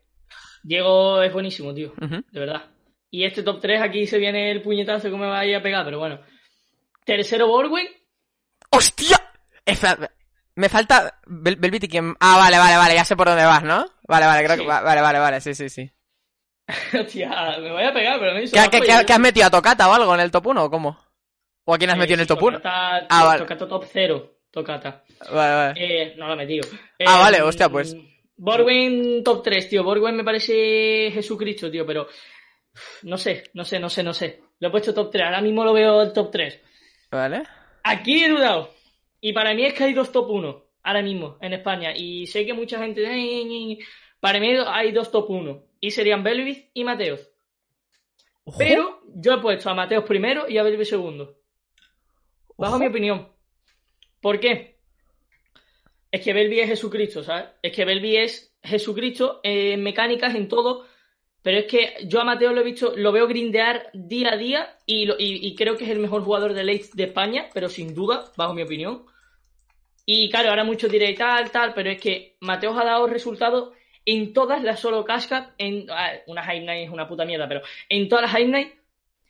Diego 0.63 1.23
es 1.23 1.33
buenísimo, 1.33 1.73
tío. 1.75 1.93
De 2.31 2.41
verdad. 2.41 2.65
Y 3.11 3.25
este 3.25 3.43
top 3.45 3.61
3 3.61 3.81
aquí 3.83 4.07
se 4.07 4.19
viene 4.19 4.51
el 4.51 4.63
puñetazo 4.63 5.09
que 5.11 5.17
me 5.17 5.27
va 5.27 5.41
a 5.41 5.47
ir 5.47 5.55
a 5.55 5.63
pegar, 5.63 5.85
pero 5.85 5.99
bueno. 6.01 6.19
Tercero 7.05 7.47
Borwin. 7.47 7.87
¡Hostia! 8.71 9.26
Me 10.55 10.69
falta. 10.69 11.21
Bel 11.27 11.57
Belviti, 11.57 11.89
¿quién? 11.89 12.15
Ah, 12.21 12.37
vale, 12.39 12.59
vale, 12.59 12.77
vale, 12.77 12.95
ya 12.95 13.05
sé 13.05 13.17
por 13.17 13.27
dónde 13.27 13.45
vas, 13.45 13.63
¿no? 13.63 13.85
Vale, 14.09 14.27
vale, 14.27 14.45
creo 14.45 14.57
que. 14.57 14.63
Sí. 14.63 14.69
va- 14.69 14.81
Vale, 14.83 15.01
vale, 15.01 15.19
vale, 15.19 15.41
sí, 15.41 15.55
sí, 15.55 15.69
sí. 15.69 15.91
Hostia, 16.99 17.59
me 17.61 17.71
voy 17.73 17.85
a 17.85 17.93
pegar, 17.93 18.19
pero 18.19 18.35
me 18.35 18.43
hizo 18.43 18.57
¿Qué, 18.57 18.81
qué- 18.81 19.05
qué- 19.07 19.13
has 19.13 19.19
metido? 19.21 19.47
¿A 19.47 19.51
Tocata 19.51 19.89
o 19.89 19.93
algo 19.93 20.15
en 20.15 20.21
el 20.21 20.31
top 20.31 20.47
1 20.47 20.65
o 20.65 20.71
cómo? 20.71 20.99
¿O 21.65 21.75
a 21.75 21.79
quién 21.79 21.91
has 21.91 21.97
Eh, 21.97 22.01
metido 22.01 22.15
en 22.15 22.21
el 22.21 22.27
top 22.27 22.43
1? 22.43 22.59
Tocata, 22.59 23.07
Ah, 23.11 23.25
vale. 23.25 23.39
Tocata 23.41 23.69
top 23.69 23.85
0. 23.93 24.33
Tocata. 24.51 25.05
Vale, 25.33 25.55
vale. 25.55 25.75
Eh, 25.77 26.15
no 26.17 26.27
lo 26.29 26.33
he 26.33 26.37
metido. 26.37 26.67
Ah, 26.73 26.79
Eh, 26.99 27.05
vale, 27.05 27.43
hostia, 27.43 27.69
pues. 27.69 27.95
Borwen 28.37 29.23
top 29.23 29.43
3, 29.43 29.69
tío. 29.69 29.85
Borwen 29.85 30.17
me 30.17 30.25
parece 30.25 31.11
Jesucristo, 31.13 31.71
tío, 31.71 31.85
pero. 31.87 32.09
No 33.03 33.17
sé, 33.19 33.45
no 33.55 33.65
sé, 33.65 33.79
no 33.79 33.89
sé, 33.91 34.03
no 34.03 34.13
sé. 34.15 34.41
Lo 34.61 34.69
he 34.69 34.71
puesto 34.71 34.95
top 34.95 35.11
3. 35.11 35.25
Ahora 35.27 35.41
mismo 35.41 35.65
lo 35.65 35.73
veo 35.73 36.03
el 36.03 36.13
top 36.13 36.31
3. 36.31 36.61
Vale. 37.11 37.43
Aquí 37.85 38.25
he 38.25 38.29
dudado. 38.29 38.75
Y 39.21 39.33
para 39.33 39.55
mí 39.55 39.65
es 39.65 39.75
que 39.75 39.85
hay 39.85 39.93
dos 39.93 40.13
top 40.13 40.31
1 40.31 40.65
ahora 40.83 41.03
mismo 41.03 41.37
en 41.41 41.53
España. 41.53 41.95
Y 41.97 42.27
sé 42.27 42.47
que 42.47 42.55
mucha 42.55 42.79
gente. 42.79 43.79
Para 44.21 44.41
mí 44.41 44.49
hay 44.67 44.93
dos 44.93 45.11
top 45.11 45.31
1. 45.31 45.65
Y 45.81 45.91
serían 45.91 46.23
Belvis 46.23 46.65
y 46.75 46.85
Mateos. 46.85 47.29
Ojo. 48.45 48.59
Pero 48.59 49.01
yo 49.15 49.35
he 49.35 49.39
puesto 49.39 49.69
a 49.71 49.75
Mateos 49.75 50.05
primero 50.05 50.49
y 50.49 50.59
a 50.59 50.63
Belvis 50.63 50.89
segundo. 50.89 51.39
Bajo 52.57 52.75
Ojo. 52.75 52.81
mi 52.81 52.87
opinión. 52.89 53.29
¿Por 54.21 54.41
qué? 54.41 54.77
Es 56.11 56.23
que 56.23 56.33
Belvi 56.33 56.61
es 56.61 56.69
Jesucristo, 56.69 57.23
¿sabes? 57.23 57.51
Es 57.63 57.73
que 57.73 57.85
Belvi 57.85 58.17
es 58.17 58.57
Jesucristo 58.63 59.41
en 59.43 59.83
mecánicas, 59.83 60.35
en 60.35 60.49
todo. 60.49 60.87
Pero 61.47 61.59
es 61.59 61.67
que 61.67 61.95
yo 62.09 62.21
a 62.21 62.25
Mateo 62.25 62.53
lo 62.53 62.61
he 62.61 62.65
visto, 62.65 62.95
lo 62.97 63.13
veo 63.13 63.29
grindear 63.29 63.89
día 63.93 64.33
a 64.33 64.37
día 64.37 64.77
y, 64.85 65.55
creo 65.55 65.77
que 65.77 65.85
es 65.85 65.91
el 65.91 66.01
mejor 66.01 66.25
jugador 66.25 66.55
de 66.55 66.65
late 66.65 66.89
de 66.95 67.05
España, 67.05 67.47
pero 67.55 67.69
sin 67.69 67.95
duda, 67.95 68.33
bajo 68.37 68.53
mi 68.53 68.63
opinión. 68.63 69.07
Y 70.05 70.29
claro, 70.29 70.49
ahora 70.49 70.65
muchos 70.65 70.91
diréis 70.91 71.17
tal, 71.17 71.49
tal, 71.53 71.73
pero 71.73 71.89
es 71.89 72.01
que 72.01 72.37
Mateo 72.41 72.77
ha 72.77 72.85
dado 72.85 73.07
resultados 73.07 73.73
en 74.05 74.33
todas 74.33 74.61
las 74.65 74.81
solo 74.81 75.05
cascas, 75.05 75.51
en 75.57 75.87
una 76.27 76.43
High 76.43 76.65
Night 76.65 76.89
es 76.89 76.93
una 76.93 77.07
puta 77.07 77.25
mierda, 77.25 77.47
pero 77.47 77.61
en 77.89 78.09
todas 78.09 78.23
las 78.23 78.33
High 78.33 78.49
Night, 78.49 78.73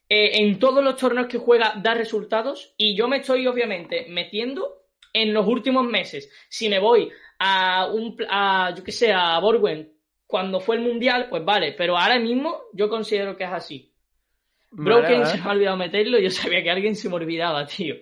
eh, 0.09 0.41
en 0.41 0.59
todos 0.59 0.83
los 0.83 0.97
torneos 0.97 1.27
que 1.27 1.37
juega 1.37 1.75
da 1.83 1.93
resultados 1.93 2.73
y 2.79 2.97
yo 2.97 3.09
me 3.09 3.19
estoy 3.19 3.47
obviamente 3.47 4.07
metiendo 4.09 4.87
en 5.13 5.35
los 5.35 5.47
últimos 5.47 5.85
meses. 5.85 6.31
Si 6.49 6.71
me 6.71 6.79
voy 6.79 7.11
a 7.41 7.89
un, 7.93 8.17
a, 8.31 8.73
yo 8.75 8.83
que 8.83 8.93
sé, 8.93 9.13
a 9.13 9.39
Borwen 9.39 9.96
cuando 10.27 10.61
fue 10.61 10.77
el 10.77 10.83
mundial, 10.83 11.29
pues 11.31 11.45
vale, 11.45 11.73
pero 11.73 11.97
ahora 11.97 12.19
mismo 12.19 12.63
yo 12.73 12.89
considero 12.89 13.37
que 13.37 13.45
es 13.45 13.53
así. 13.53 13.93
Broken 14.71 15.21
vale. 15.21 15.27
se 15.31 15.39
me 15.39 15.45
ha 15.45 15.53
olvidado 15.53 15.77
meterlo, 15.77 16.19
yo 16.19 16.31
sabía 16.31 16.63
que 16.63 16.71
alguien 16.71 16.97
se 16.97 17.09
me 17.09 17.15
olvidaba, 17.17 17.67
tío. 17.67 17.95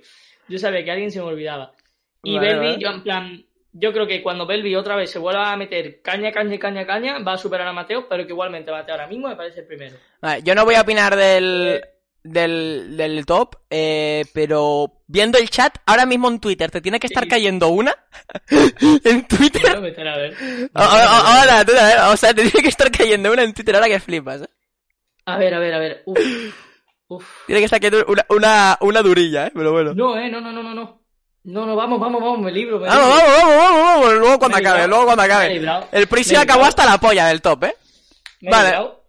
Yo 0.48 0.58
sabía 0.58 0.84
que 0.84 0.90
alguien 0.90 1.10
se 1.10 1.20
me 1.20 1.26
olvidaba. 1.26 1.72
Y 2.22 2.36
Vale, 2.36 2.48
Belvi, 2.48 2.66
vale. 2.66 2.78
yo 2.80 2.88
en 2.90 3.02
plan, 3.02 3.44
yo 3.72 3.92
creo 3.92 4.06
que 4.06 4.22
cuando 4.22 4.46
Belvi 4.46 4.74
otra 4.74 4.96
vez 4.96 5.10
se 5.10 5.18
vuelva 5.18 5.52
a 5.52 5.56
meter 5.56 6.00
caña, 6.02 6.32
caña, 6.32 6.58
caña, 6.58 6.86
caña, 6.86 7.18
va 7.18 7.34
a 7.34 7.38
superar 7.38 7.68
a 7.68 7.72
Mateo, 7.72 8.08
pero 8.08 8.24
que 8.26 8.32
igualmente 8.32 8.70
Mateo 8.70 8.94
ahora 8.94 9.06
mismo 9.06 9.28
me 9.28 9.36
parece 9.36 9.60
el 9.60 9.66
primero. 9.66 9.96
Vale, 10.20 10.42
yo 10.42 10.54
no 10.54 10.64
voy 10.64 10.74
a 10.76 10.80
opinar 10.82 11.14
del, 11.16 11.80
Eh. 11.82 11.88
del, 12.22 12.96
del 12.96 13.26
top, 13.26 13.56
eh, 13.70 14.24
pero 14.32 15.02
viendo 15.14 15.38
el 15.38 15.48
chat, 15.48 15.78
ahora 15.86 16.04
mismo 16.06 16.28
en 16.28 16.40
Twitter 16.40 16.70
te 16.72 16.80
tiene 16.80 16.98
que 16.98 17.06
estar 17.06 17.26
cayendo 17.28 17.68
una. 17.68 17.94
en 18.50 19.26
Twitter. 19.28 19.62
Ahora, 20.74 21.64
tú, 21.64 21.72
a 21.78 21.84
ver, 21.84 21.98
o 22.12 22.16
sea, 22.16 22.34
te 22.34 22.42
tiene 22.42 22.62
que 22.62 22.68
estar 22.68 22.90
cayendo 22.90 23.32
una 23.32 23.44
en 23.44 23.54
Twitter 23.54 23.74
ahora 23.76 23.86
que 23.86 24.00
flipas. 24.00 24.42
¿eh? 24.42 24.48
A 25.26 25.38
ver, 25.38 25.54
a 25.54 25.58
ver, 25.60 25.74
a 25.74 25.78
ver. 25.78 26.02
Uf. 26.04 26.18
Uf. 27.06 27.24
Tiene 27.46 27.60
que 27.60 27.64
estar 27.66 27.80
cayendo 27.80 28.04
una, 28.08 28.26
una, 28.28 28.76
una 28.80 29.02
durilla, 29.02 29.46
¿eh? 29.46 29.52
Pero 29.54 29.70
bueno. 29.72 29.94
No, 29.94 30.18
eh, 30.18 30.28
no, 30.28 30.40
no, 30.40 30.52
no, 30.52 30.62
no, 30.62 30.74
no. 30.74 31.00
No, 31.44 31.66
no, 31.66 31.76
vamos, 31.76 32.00
vamos, 32.00 32.20
vamos, 32.22 32.40
me 32.40 32.50
libro, 32.50 32.80
me 32.80 32.88
Vamos, 32.88 33.06
libro. 33.06 33.20
vamos, 33.20 33.56
vamos, 33.56 33.56
vamos, 33.56 33.82
vamos, 34.02 34.14
luego 34.18 34.38
cuando 34.38 34.56
Me 34.56 34.60
acabe, 34.60 34.78
librado. 34.78 34.88
luego 34.88 35.04
cuando 35.04 35.22
acabe. 35.22 35.88
El 35.92 36.06
Prisi 36.08 36.34
acabó 36.36 36.64
hasta 36.64 36.86
la 36.86 36.98
polla 36.98 37.26
del 37.26 37.40
top, 37.42 37.64
¿eh? 37.64 37.76
Me 38.40 38.50
Vale. 38.50 38.64
librado. 38.70 39.03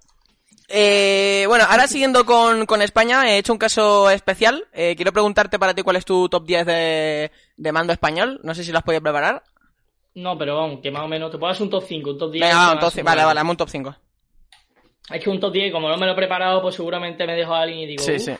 Eh, 0.68 1.46
bueno, 1.48 1.66
ahora 1.70 1.88
siguiendo 1.88 2.26
con, 2.26 2.66
con 2.66 2.82
España, 2.82 3.30
he 3.30 3.38
hecho 3.38 3.54
un 3.54 3.60
caso 3.60 4.10
especial. 4.10 4.66
Eh, 4.74 4.96
quiero 4.96 5.12
preguntarte 5.14 5.60
para 5.60 5.74
ti 5.74 5.82
cuál 5.84 5.96
es 5.98 6.06
tu 6.06 6.28
top 6.30 6.46
10 6.46 6.66
de, 6.66 7.32
de 7.58 7.72
mando 7.72 7.94
español. 7.94 8.40
No 8.44 8.54
sé 8.56 8.64
si 8.64 8.72
lo 8.72 8.78
has 8.80 8.84
podido 8.84 9.02
preparar. 9.02 9.44
No, 10.16 10.38
pero 10.38 10.56
vamos, 10.56 10.80
que 10.82 10.92
más 10.92 11.04
o 11.04 11.08
menos 11.08 11.30
te 11.32 11.38
puedo 11.38 11.52
hacer 11.52 11.64
un 11.64 11.70
top 11.70 11.84
5, 11.86 12.10
un 12.12 12.18
top 12.18 12.32
10. 12.32 12.42
Venga, 12.46 12.60
un 12.60 12.66
vale, 12.80 12.80
top 12.92 13.04
vale, 13.04 13.22
hazme 13.40 13.52
un 13.52 13.58
top 13.58 13.70
5. 13.70 13.96
Es 15.12 15.24
que 15.24 15.30
un 15.30 15.40
top 15.40 15.54
10, 15.54 15.72
como 15.72 15.90
no 15.90 15.98
me 15.98 16.06
lo 16.06 16.14
he 16.14 16.16
preparado, 16.16 16.62
pues 16.62 16.76
seguramente 16.76 17.28
me 17.28 17.36
dejo 17.36 17.54
a 17.54 17.62
alguien 17.62 17.80
y 17.82 17.86
digo, 17.88 18.04
Sí, 18.04 18.14
"Uf". 18.14 18.22
sí. 18.24 18.34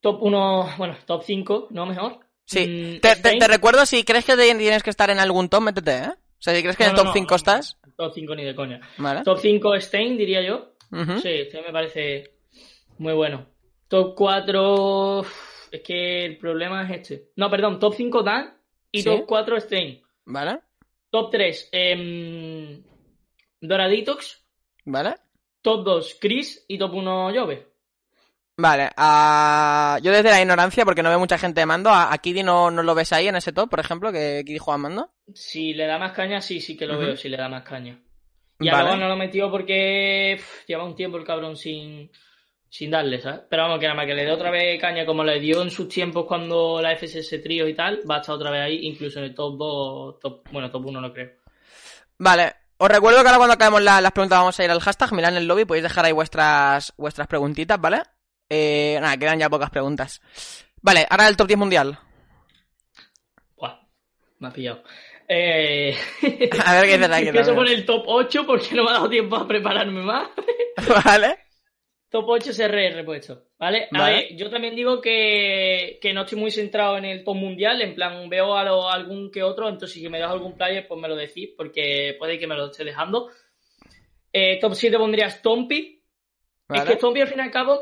top 0.00 0.22
1, 0.22 0.74
bueno, 0.78 0.96
top 1.06 1.22
5, 1.24 1.68
¿no? 1.70 1.86
Mejor. 1.86 2.18
Sí. 2.46 2.66
Mm, 2.96 3.00
Te, 3.00 3.16
te- 3.16 3.36
te 3.38 3.48
recuerdo, 3.48 3.86
si 3.86 4.04
crees 4.04 4.24
que 4.24 4.36
tienes 4.36 4.82
que 4.82 4.90
estar 4.90 5.10
en 5.10 5.18
algún 5.20 5.48
top, 5.48 5.60
métete, 5.62 5.96
¿eh? 5.96 6.08
O 6.10 6.42
sea, 6.44 6.54
si 6.54 6.60
crees 6.62 6.76
que 6.76 6.84
en 6.84 6.90
el 6.90 6.96
No, 6.96 7.02
top 7.02 7.06
no, 7.08 7.12
5 7.14 7.30
no, 7.30 7.36
estás, 7.36 7.78
Top 7.96 8.12
5 8.14 8.34
ni 8.34 8.44
de 8.44 8.54
coña. 8.54 8.80
vale. 8.98 9.22
Top 9.22 9.38
5 9.40 9.78
Stein, 9.80 10.16
diría 10.18 10.42
yo. 10.42 10.73
Sí, 11.20 11.44
Stein 11.46 11.64
me 11.66 11.72
parece 11.72 12.34
muy 12.98 13.12
bueno. 13.14 13.46
Top 13.88 14.14
4, 14.16 15.24
es 15.72 15.80
que 15.82 16.24
el 16.24 16.38
problema 16.38 16.84
es 16.84 16.90
este. 17.00 17.30
No, 17.36 17.50
perdón, 17.50 17.78
top 17.78 17.94
5 17.94 18.22
Dan 18.22 18.56
y 18.90 19.02
Sí. 19.02 19.08
top 19.08 19.26
4 19.26 19.60
Stein. 19.60 20.02
Vale, 20.26 20.60
Top 21.10 21.30
3, 21.30 21.68
em, 21.70 22.82
Doraditox. 23.60 24.42
vale. 24.84 25.14
Top 25.62 25.84
2, 25.84 26.18
Chris. 26.20 26.64
Y 26.68 26.76
top 26.78 26.92
1, 26.94 27.30
Jove. 27.34 27.68
Vale, 28.56 28.90
ah, 28.96 29.98
yo 30.02 30.12
desde 30.12 30.30
la 30.30 30.40
ignorancia, 30.40 30.84
porque 30.84 31.02
no 31.02 31.08
veo 31.08 31.18
mucha 31.18 31.38
gente 31.38 31.60
de 31.60 31.66
mando, 31.66 31.90
a, 31.90 32.12
a 32.12 32.18
Kiddy 32.18 32.44
no, 32.44 32.70
no 32.70 32.84
lo 32.84 32.94
ves 32.94 33.12
ahí 33.12 33.26
en 33.26 33.34
ese 33.34 33.52
top, 33.52 33.68
por 33.68 33.80
ejemplo, 33.80 34.12
que 34.12 34.44
Kiddy 34.46 34.58
juega 34.58 34.78
mando. 34.78 35.10
Si 35.34 35.72
le 35.74 35.86
da 35.86 35.98
más 35.98 36.12
caña, 36.12 36.40
sí, 36.40 36.60
sí 36.60 36.76
que 36.76 36.86
lo 36.86 36.96
veo, 36.98 37.16
si 37.16 37.28
le 37.28 37.36
da 37.36 37.48
más 37.48 37.64
caña. 37.64 38.00
Y 38.60 38.68
a 38.68 38.72
Vale. 38.72 38.84
luego 38.84 39.00
no 39.00 39.08
lo 39.08 39.16
metió 39.16 39.50
porque 39.50 40.36
pff, 40.38 40.66
lleva 40.66 40.84
un 40.84 40.94
tiempo 40.94 41.16
el 41.18 41.24
cabrón 41.24 41.56
sin, 41.56 42.10
sin 42.68 42.90
darle, 42.90 43.20
¿sabes? 43.20 43.40
Pero 43.50 43.64
vamos, 43.64 43.78
que 43.80 43.86
nada 43.86 43.96
más 43.96 44.06
que 44.06 44.14
le 44.14 44.24
dé 44.24 44.30
otra 44.30 44.50
vez 44.50 44.80
caña 44.80 45.04
como 45.04 45.24
le 45.24 45.40
dio 45.40 45.60
en 45.62 45.70
sus 45.70 45.88
tiempos 45.88 46.24
cuando 46.26 46.80
la 46.80 46.92
FSS 46.96 47.38
trío 47.42 47.66
y 47.68 47.74
tal, 47.74 48.02
va 48.08 48.16
a 48.16 48.20
estar 48.20 48.34
otra 48.36 48.50
vez 48.50 48.62
ahí, 48.62 48.78
incluso 48.86 49.18
en 49.18 49.26
el 49.26 49.34
top 49.34 49.56
2, 49.58 50.20
top, 50.20 50.48
bueno, 50.52 50.70
top 50.70 50.86
1 50.86 51.00
no 51.00 51.12
creo. 51.12 51.30
Vale, 52.18 52.52
os 52.78 52.88
recuerdo 52.88 53.20
que 53.22 53.26
ahora 53.26 53.38
cuando 53.38 53.54
acabemos 53.54 53.82
la- 53.82 54.00
las 54.00 54.12
preguntas 54.12 54.38
vamos 54.38 54.58
a 54.60 54.64
ir 54.64 54.70
al 54.70 54.80
hashtag, 54.80 55.12
mirad 55.12 55.32
en 55.32 55.38
el 55.38 55.46
lobby, 55.48 55.64
podéis 55.64 55.82
dejar 55.82 56.04
ahí 56.04 56.12
vuestras, 56.12 56.92
vuestras 56.96 57.26
preguntitas, 57.26 57.80
¿vale? 57.80 58.02
Eh, 58.48 58.98
nada, 59.00 59.16
quedan 59.16 59.38
ya 59.40 59.50
pocas 59.50 59.70
preguntas. 59.70 60.20
Vale, 60.80 61.06
ahora 61.10 61.26
el 61.28 61.36
top 61.36 61.48
10 61.48 61.58
mundial. 61.58 61.98
Buah, 63.56 63.78
me 64.38 64.48
ha 64.48 64.52
pillado. 64.52 64.82
Eh... 65.28 65.96
A 66.64 66.74
ver 66.74 66.84
qué 66.86 66.98
dices 66.98 67.10
aquí. 67.12 67.28
Empiezo 67.28 67.54
por 67.54 67.68
el 67.68 67.84
top 67.86 68.04
8 68.06 68.46
porque 68.46 68.74
no 68.74 68.84
me 68.84 68.90
ha 68.90 68.94
dado 68.94 69.08
tiempo 69.10 69.36
a 69.36 69.46
prepararme 69.48 70.02
más. 70.02 70.28
Vale. 71.04 71.38
Top 72.10 72.26
8 72.28 72.52
CRR 72.56 73.04
puesto, 73.04 73.46
¿vale? 73.58 73.88
A 73.90 73.98
Vale. 73.98 74.14
ver, 74.14 74.36
yo 74.36 74.48
también 74.48 74.76
digo 74.76 75.00
que, 75.00 75.98
que 76.00 76.12
no 76.12 76.22
estoy 76.22 76.38
muy 76.38 76.52
centrado 76.52 76.96
en 76.96 77.04
el 77.06 77.24
top 77.24 77.34
mundial, 77.34 77.82
en 77.82 77.94
plan, 77.96 78.28
veo 78.28 78.56
a 78.56 78.62
lo- 78.62 78.88
algún 78.88 79.32
que 79.32 79.42
otro, 79.42 79.68
entonces 79.68 80.00
si 80.00 80.08
me 80.08 80.20
das 80.20 80.30
algún 80.30 80.56
player, 80.56 80.86
pues 80.86 81.00
me 81.00 81.08
lo 81.08 81.16
decís, 81.16 81.50
porque 81.56 82.14
puede 82.16 82.38
que 82.38 82.46
me 82.46 82.54
lo 82.54 82.66
esté 82.66 82.84
dejando. 82.84 83.30
Eh, 84.32 84.58
top 84.60 84.74
7 84.74 84.96
pondría 84.96 85.28
Stompy. 85.28 86.02
Es 86.68 86.68
Vale. 86.68 86.84
que 86.92 86.96
Stompy, 86.98 87.20
al 87.22 87.28
fin 87.28 87.38
y 87.38 87.42
al 87.42 87.50
cabo, 87.50 87.80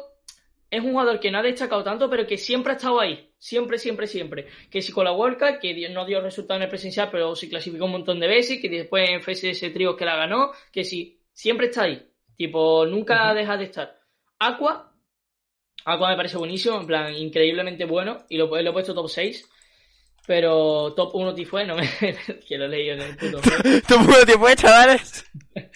es 0.72 0.82
un 0.82 0.92
jugador 0.92 1.20
que 1.20 1.30
no 1.30 1.36
ha 1.36 1.42
destacado 1.42 1.84
tanto, 1.84 2.08
pero 2.08 2.26
que 2.26 2.38
siempre 2.38 2.72
ha 2.72 2.76
estado 2.76 2.98
ahí. 2.98 3.30
Siempre, 3.36 3.76
siempre, 3.76 4.06
siempre. 4.06 4.46
Que 4.70 4.80
si 4.80 4.90
con 4.90 5.04
la 5.04 5.12
World 5.12 5.38
Cup, 5.38 5.60
que 5.60 5.86
no 5.90 6.06
dio 6.06 6.22
resultado 6.22 6.56
en 6.56 6.62
el 6.62 6.70
presencial, 6.70 7.10
pero 7.12 7.36
sí 7.36 7.50
clasificó 7.50 7.84
un 7.84 7.90
montón 7.90 8.18
de 8.18 8.26
veces, 8.26 8.58
que 8.58 8.70
después 8.70 9.06
en 9.10 9.20
FSS 9.20 9.70
Tríos 9.70 9.96
que 9.96 10.06
la 10.06 10.16
ganó, 10.16 10.50
que 10.72 10.82
sí, 10.82 11.20
siempre 11.30 11.66
está 11.66 11.82
ahí. 11.82 12.08
Tipo, 12.38 12.86
nunca 12.86 13.34
deja 13.34 13.58
de 13.58 13.64
estar. 13.64 14.00
Aqua. 14.38 14.94
Aqua 15.84 16.08
me 16.08 16.16
parece 16.16 16.38
buenísimo, 16.38 16.80
en 16.80 16.86
plan, 16.86 17.14
increíblemente 17.14 17.84
bueno. 17.84 18.24
Y 18.30 18.38
lo, 18.38 18.46
lo 18.46 18.70
he 18.70 18.72
puesto 18.72 18.94
top 18.94 19.10
6. 19.10 19.46
Pero 20.26 20.94
top 20.94 21.14
1 21.14 21.34
Tifue, 21.34 21.66
no 21.66 21.76
me. 21.76 21.86
que 22.48 22.56
lo 22.56 22.64
he 22.64 22.68
leído 22.68 22.94
en 22.94 23.02
el 23.02 23.16
puto. 23.18 23.42
puro 24.06 24.24
tiempo, 24.24 24.48
eh, 24.48 24.56
chavales. 24.56 25.26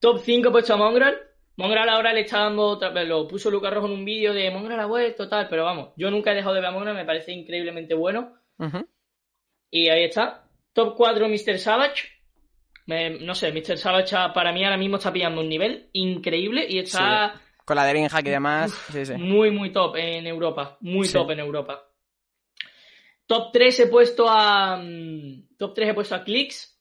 Top 0.00 0.22
5 0.24 0.48
he 0.48 0.52
puesto 0.52 0.72
a 0.72 0.76
Mongrel. 0.78 1.18
Mongrel 1.56 1.88
ahora 1.88 2.12
le 2.12 2.20
está 2.20 2.40
dando 2.40 2.62
otra 2.64 2.90
vez, 2.90 3.08
lo 3.08 3.26
puso 3.26 3.50
Lucas 3.50 3.72
Rojo 3.72 3.86
en 3.86 3.92
un 3.94 4.04
vídeo 4.04 4.34
de 4.34 4.50
Mongrel 4.50 4.78
ha 4.80 4.86
vuelto, 4.86 5.28
tal, 5.28 5.48
pero 5.48 5.64
vamos, 5.64 5.92
yo 5.96 6.10
nunca 6.10 6.32
he 6.32 6.34
dejado 6.34 6.54
de 6.54 6.60
ver 6.60 6.68
a 6.68 6.72
Mongrel, 6.72 6.94
me 6.94 7.04
parece 7.06 7.32
increíblemente 7.32 7.94
bueno. 7.94 8.34
Y 9.70 9.88
ahí 9.88 10.04
está. 10.04 10.48
Top 10.72 10.94
4 10.96 11.28
Mr. 11.28 11.58
Savage. 11.58 12.08
Me- 12.86 13.18
no 13.20 13.34
sé, 13.34 13.50
Mr. 13.52 13.78
Savage 13.78 14.14
para 14.34 14.52
mí 14.52 14.64
ahora 14.64 14.76
mismo 14.76 14.96
está 14.96 15.12
pillando 15.12 15.40
un 15.40 15.48
nivel 15.48 15.88
increíble 15.92 16.66
y 16.68 16.78
está 16.78 17.40
Con 17.64 17.76
la 17.76 17.84
de 17.84 17.90
Dreamhack 17.94 18.26
y 18.26 18.30
demás. 18.30 18.72
Sí, 18.92 19.04
sí. 19.06 19.14
Muy, 19.14 19.50
muy 19.50 19.72
top 19.72 19.96
en 19.96 20.26
Europa. 20.26 20.76
Muy 20.80 21.08
top 21.08 21.30
en 21.32 21.40
Europa. 21.40 21.82
Top 23.26 23.50
3 23.52 23.80
he 23.80 23.86
puesto 23.88 24.26
a. 24.28 24.76
mm, 24.76 25.56
Top 25.58 25.74
3 25.74 25.88
he 25.88 25.94
puesto 25.94 26.14
a 26.14 26.22
Clicks. 26.22 26.75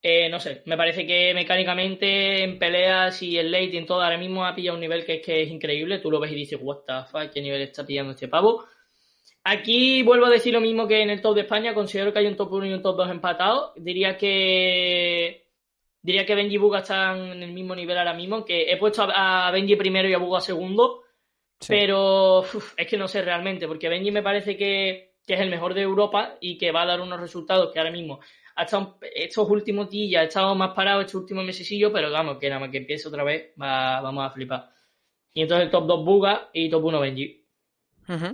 Eh, 0.00 0.28
no 0.28 0.38
sé, 0.38 0.62
me 0.66 0.76
parece 0.76 1.04
que 1.06 1.34
mecánicamente 1.34 2.44
en 2.44 2.58
peleas 2.58 3.20
y 3.20 3.36
en 3.36 3.50
late 3.50 3.64
y 3.64 3.76
en 3.78 3.86
todo 3.86 4.00
ahora 4.00 4.16
mismo 4.16 4.46
ha 4.46 4.54
pillado 4.54 4.76
un 4.76 4.80
nivel 4.80 5.04
que 5.04 5.14
es 5.14 5.22
que 5.26 5.42
es 5.42 5.50
increíble. 5.50 5.98
Tú 5.98 6.10
lo 6.10 6.20
ves 6.20 6.30
y 6.32 6.36
dices, 6.36 6.58
what 6.62 6.78
the 6.86 7.04
fuck, 7.10 7.32
qué 7.32 7.40
nivel 7.40 7.62
está 7.62 7.84
pillando 7.84 8.12
este 8.12 8.28
pavo. 8.28 8.64
Aquí 9.44 10.02
vuelvo 10.02 10.26
a 10.26 10.30
decir 10.30 10.52
lo 10.52 10.60
mismo 10.60 10.86
que 10.86 11.00
en 11.00 11.10
el 11.10 11.22
top 11.22 11.34
de 11.34 11.40
España. 11.42 11.74
Considero 11.74 12.12
que 12.12 12.18
hay 12.18 12.26
un 12.26 12.36
top 12.36 12.52
1 12.52 12.66
y 12.66 12.72
un 12.74 12.82
top 12.82 12.96
2 12.96 13.10
empatados. 13.10 13.72
Diría 13.76 14.16
que. 14.16 15.46
Diría 16.00 16.24
que 16.24 16.34
Benji 16.34 16.54
y 16.54 16.58
Buga 16.58 16.80
están 16.80 17.32
en 17.32 17.42
el 17.42 17.52
mismo 17.52 17.74
nivel 17.74 17.98
ahora 17.98 18.14
mismo. 18.14 18.44
Que 18.44 18.70
he 18.70 18.76
puesto 18.76 19.06
a, 19.10 19.50
Benji 19.50 19.76
primero 19.76 20.08
y 20.08 20.14
a 20.14 20.18
Buga 20.18 20.40
segundo. 20.40 21.02
Sí. 21.60 21.68
Pero 21.70 22.40
uf, 22.40 22.74
es 22.76 22.86
que 22.86 22.96
no 22.96 23.08
sé 23.08 23.22
realmente, 23.22 23.66
porque 23.66 23.88
Benji 23.88 24.10
me 24.10 24.22
parece 24.22 24.56
que, 24.56 25.14
que 25.26 25.34
es 25.34 25.40
el 25.40 25.50
mejor 25.50 25.74
de 25.74 25.82
Europa 25.82 26.36
y 26.40 26.56
que 26.56 26.70
va 26.70 26.82
a 26.82 26.86
dar 26.86 27.00
unos 27.00 27.18
resultados 27.18 27.72
que 27.72 27.78
ahora 27.80 27.90
mismo 27.90 28.20
ha 28.58 28.64
estado, 28.64 28.98
estos 29.14 29.48
últimos 29.48 29.88
días 29.88 30.22
ha 30.22 30.24
estado 30.26 30.54
más 30.54 30.74
parado 30.74 31.00
estos 31.00 31.14
últimos 31.22 31.44
mesecillos, 31.44 31.90
pero 31.92 32.10
vamos, 32.10 32.38
que 32.38 32.48
nada 32.48 32.60
más 32.60 32.70
que 32.70 32.78
empiece 32.78 33.08
otra 33.08 33.22
vez, 33.24 33.52
va- 33.60 34.00
vamos 34.00 34.26
a 34.26 34.30
flipar. 34.30 34.68
Y 35.32 35.42
entonces 35.42 35.66
el 35.66 35.70
top 35.70 35.86
2 35.86 36.04
Buga 36.04 36.48
y 36.52 36.68
top 36.68 36.84
1 36.84 37.00
Benji. 37.00 37.44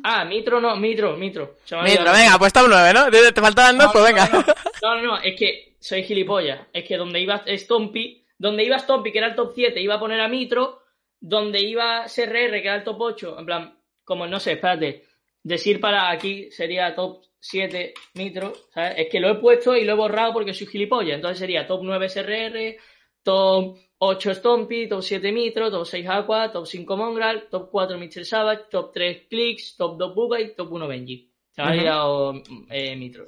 Ah, 0.05 0.25
Mitro 0.25 0.61
no, 0.61 0.77
Mitro, 0.77 1.17
Mitro. 1.17 1.57
Mitro, 1.83 2.13
venga, 2.13 2.39
pues 2.39 2.53
top 2.53 2.67
9, 2.69 2.93
¿no? 2.95 3.11
Te 3.11 3.33
te 3.33 3.41
faltaban 3.41 3.77
dos, 3.77 3.87
No, 3.89 3.93
pues 3.93 4.05
venga. 4.05 4.29
No, 4.29 4.41
no, 4.83 4.95
no, 4.97 5.03
no, 5.03 5.19
es 5.21 5.37
que 5.37 5.77
soy 5.81 6.05
gilipollas. 6.05 6.61
Es 6.73 6.85
que 6.85 6.97
donde 6.97 7.21
iba 7.21 7.43
Stompy, 7.47 8.25
donde 8.39 8.65
iba 8.65 8.79
Stompy, 8.79 9.11
que 9.13 9.19
era 9.19 9.27
el 9.29 9.35
top 9.35 9.53
7, 9.55 9.81
iba 9.81 9.95
a 9.95 9.99
poner 10.01 10.21
a 10.21 10.29
Mitro, 10.29 10.81
donde 11.21 11.61
iba 11.61 12.05
CRR, 12.07 12.63
que 12.63 12.69
era 12.69 12.77
el 12.77 12.85
top 12.85 13.01
8, 13.01 13.37
en 13.41 13.47
plan, 13.47 13.79
como 14.05 14.27
no 14.27 14.39
sé, 14.39 14.53
espérate, 14.53 15.05
decir 15.43 15.81
para 15.81 16.09
aquí 16.11 16.51
sería 16.53 16.95
top 16.95 17.23
7 17.45 17.93
Mitro, 18.15 18.55
¿sabes? 18.73 18.95
Es 18.97 19.09
que 19.11 19.21
lo 19.21 19.29
he 19.29 19.35
puesto 19.35 19.77
y 19.77 19.85
lo 19.85 19.93
he 19.93 19.97
borrado 19.97 20.33
porque 20.33 20.55
soy 20.55 20.67
gilipollas. 20.67 21.17
Entonces 21.17 21.39
sería 21.39 21.67
top 21.67 21.83
9 21.83 22.09
CRR, 22.09 22.83
top 23.23 23.77
8 23.99 24.35
Stompy, 24.35 24.89
top 24.89 25.03
7 25.03 25.31
Mitro, 25.31 25.71
top 25.71 25.85
6 25.85 26.09
Aqua, 26.09 26.51
top 26.51 26.67
5 26.67 26.97
Mongrel, 26.97 27.49
top 27.51 27.69
4 27.71 27.99
Mr. 27.99 28.25
Savage, 28.25 28.63
top 28.71 28.93
3 28.95 29.27
Clicks, 29.29 29.77
top 29.77 29.99
2 29.99 30.15
Buga 30.15 30.41
y 30.41 30.55
top 30.55 30.73
1 30.73 30.89
Benji. 30.89 31.31
Se 31.51 31.63
me 31.63 31.69
ha 31.69 31.71
olvidado 31.73 32.43
eh, 32.71 32.97
Mitro. 32.97 33.27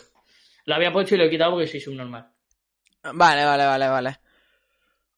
Lo 0.65 0.75
había 0.75 0.91
puesto 0.91 1.15
y 1.15 1.19
lo 1.19 1.25
he 1.25 1.31
quitado 1.31 1.53
porque 1.53 1.67
soy 1.67 1.81
subnormal. 1.81 2.27
Vale, 3.03 3.45
vale, 3.45 3.67
vale, 3.67 3.89
vale. 3.89 4.17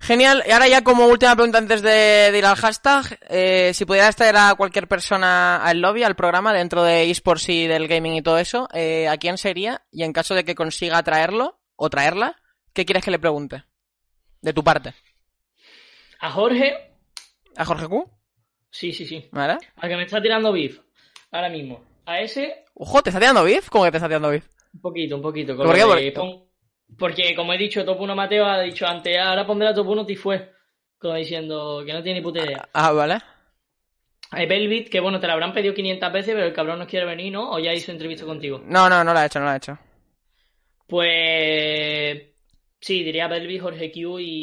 Genial. 0.01 0.45
Y 0.47 0.53
ahora 0.53 0.69
ya 0.69 0.83
como 0.83 1.07
última 1.07 1.35
pregunta 1.35 1.59
antes 1.59 1.83
de, 1.83 2.31
de 2.31 2.39
ir 2.39 2.47
al 2.47 2.57
hashtag, 2.57 3.19
eh, 3.29 3.73
si 3.75 3.85
pudieras 3.85 4.15
traer 4.17 4.37
a 4.37 4.55
cualquier 4.55 4.87
persona 4.87 5.57
al 5.63 5.81
lobby, 5.81 6.05
al 6.05 6.15
programa, 6.17 6.53
dentro 6.55 6.83
de 6.85 7.11
esports 7.11 7.49
y 7.49 7.67
del 7.67 7.89
gaming 7.89 8.15
y 8.15 8.23
todo 8.23 8.39
eso, 8.39 8.69
eh, 8.73 9.09
¿a 9.09 9.17
quién 9.17 9.39
sería? 9.39 9.83
Y 9.91 10.05
en 10.05 10.13
caso 10.13 10.35
de 10.35 10.45
que 10.45 10.55
consiga 10.55 11.03
traerlo 11.03 11.59
o 11.77 11.91
traerla, 11.91 12.37
¿qué 12.73 12.85
quieres 12.85 13.05
que 13.05 13.11
le 13.11 13.19
pregunte? 13.19 13.65
De 14.41 14.53
tu 14.53 14.63
parte. 14.63 14.95
A 16.21 16.31
Jorge, 16.31 16.93
¿A 17.57 17.65
Jorge 17.65 17.89
Q? 17.89 18.09
sí, 18.71 18.93
sí, 18.93 19.05
sí. 19.05 19.29
¿Vale? 19.33 19.59
Al 19.77 19.89
que 19.89 19.97
me 19.97 20.05
está 20.05 20.23
tirando 20.23 20.53
beef. 20.53 20.79
Ahora 21.33 21.49
mismo. 21.49 21.85
A 22.07 22.21
ese, 22.21 22.65
Ojo, 22.75 23.03
¿te 23.03 23.11
está 23.11 23.21
tirando 23.21 23.43
beef? 23.45 23.69
¿Cómo 23.69 23.85
que 23.85 23.91
te 23.91 23.97
está 23.99 24.09
tirando 24.09 24.31
beef? 24.31 24.47
un 24.73 24.81
poquito, 24.81 25.17
un 25.17 25.23
poquito. 25.23 25.57
con 25.57 25.67
¿Por 25.67 25.75
qué? 25.75 26.13
Porque, 26.97 27.35
como 27.35 27.53
he 27.53 27.59
dicho, 27.59 27.85
top 27.85 28.01
1 28.01 28.15
Mateo 28.15 28.47
ha 28.47 28.61
dicho 28.61 28.87
antes, 28.87 29.19
ahora 29.19 29.47
pondré 29.47 29.69
a 29.69 29.75
top 29.75 29.89
1 29.89 30.07
Tifue. 30.07 30.51
Como 30.99 31.15
diciendo 31.15 31.83
que 31.87 31.93
no 31.93 32.03
tiene 32.03 32.19
ni 32.19 32.25
puta 32.25 32.45
idea. 32.45 32.69
Ah, 32.73 32.91
vale. 32.93 33.19
Hay 34.31 34.47
Velvet, 34.47 34.91
que 34.91 35.01
bueno, 35.01 35.21
te 35.21 35.27
la 35.27 35.35
habrán 35.35 35.53
pedido 35.53 35.75
500 35.75 36.13
veces, 36.13 36.35
pero 36.35 36.47
el 36.47 36.53
cabrón 36.53 36.79
no 36.79 36.87
quiere 36.87 37.07
venir, 37.07 37.33
¿no? 37.33 37.51
O 37.51 37.59
ya 37.59 37.73
hizo 37.73 37.93
entrevista 37.93 38.27
contigo. 38.27 38.61
No, 38.65 38.89
no, 38.89 39.05
no 39.05 39.13
lo 39.13 39.19
ha 39.19 39.27
hecho, 39.27 39.39
no 39.39 39.47
lo 39.47 39.53
ha 39.53 39.57
hecho. 39.57 39.79
Pues. 40.87 42.23
Sí, 42.81 43.03
diría 43.05 43.29
Velvet, 43.29 43.61
Jorge 43.61 43.91
Q 43.93 44.19
y, 44.21 44.43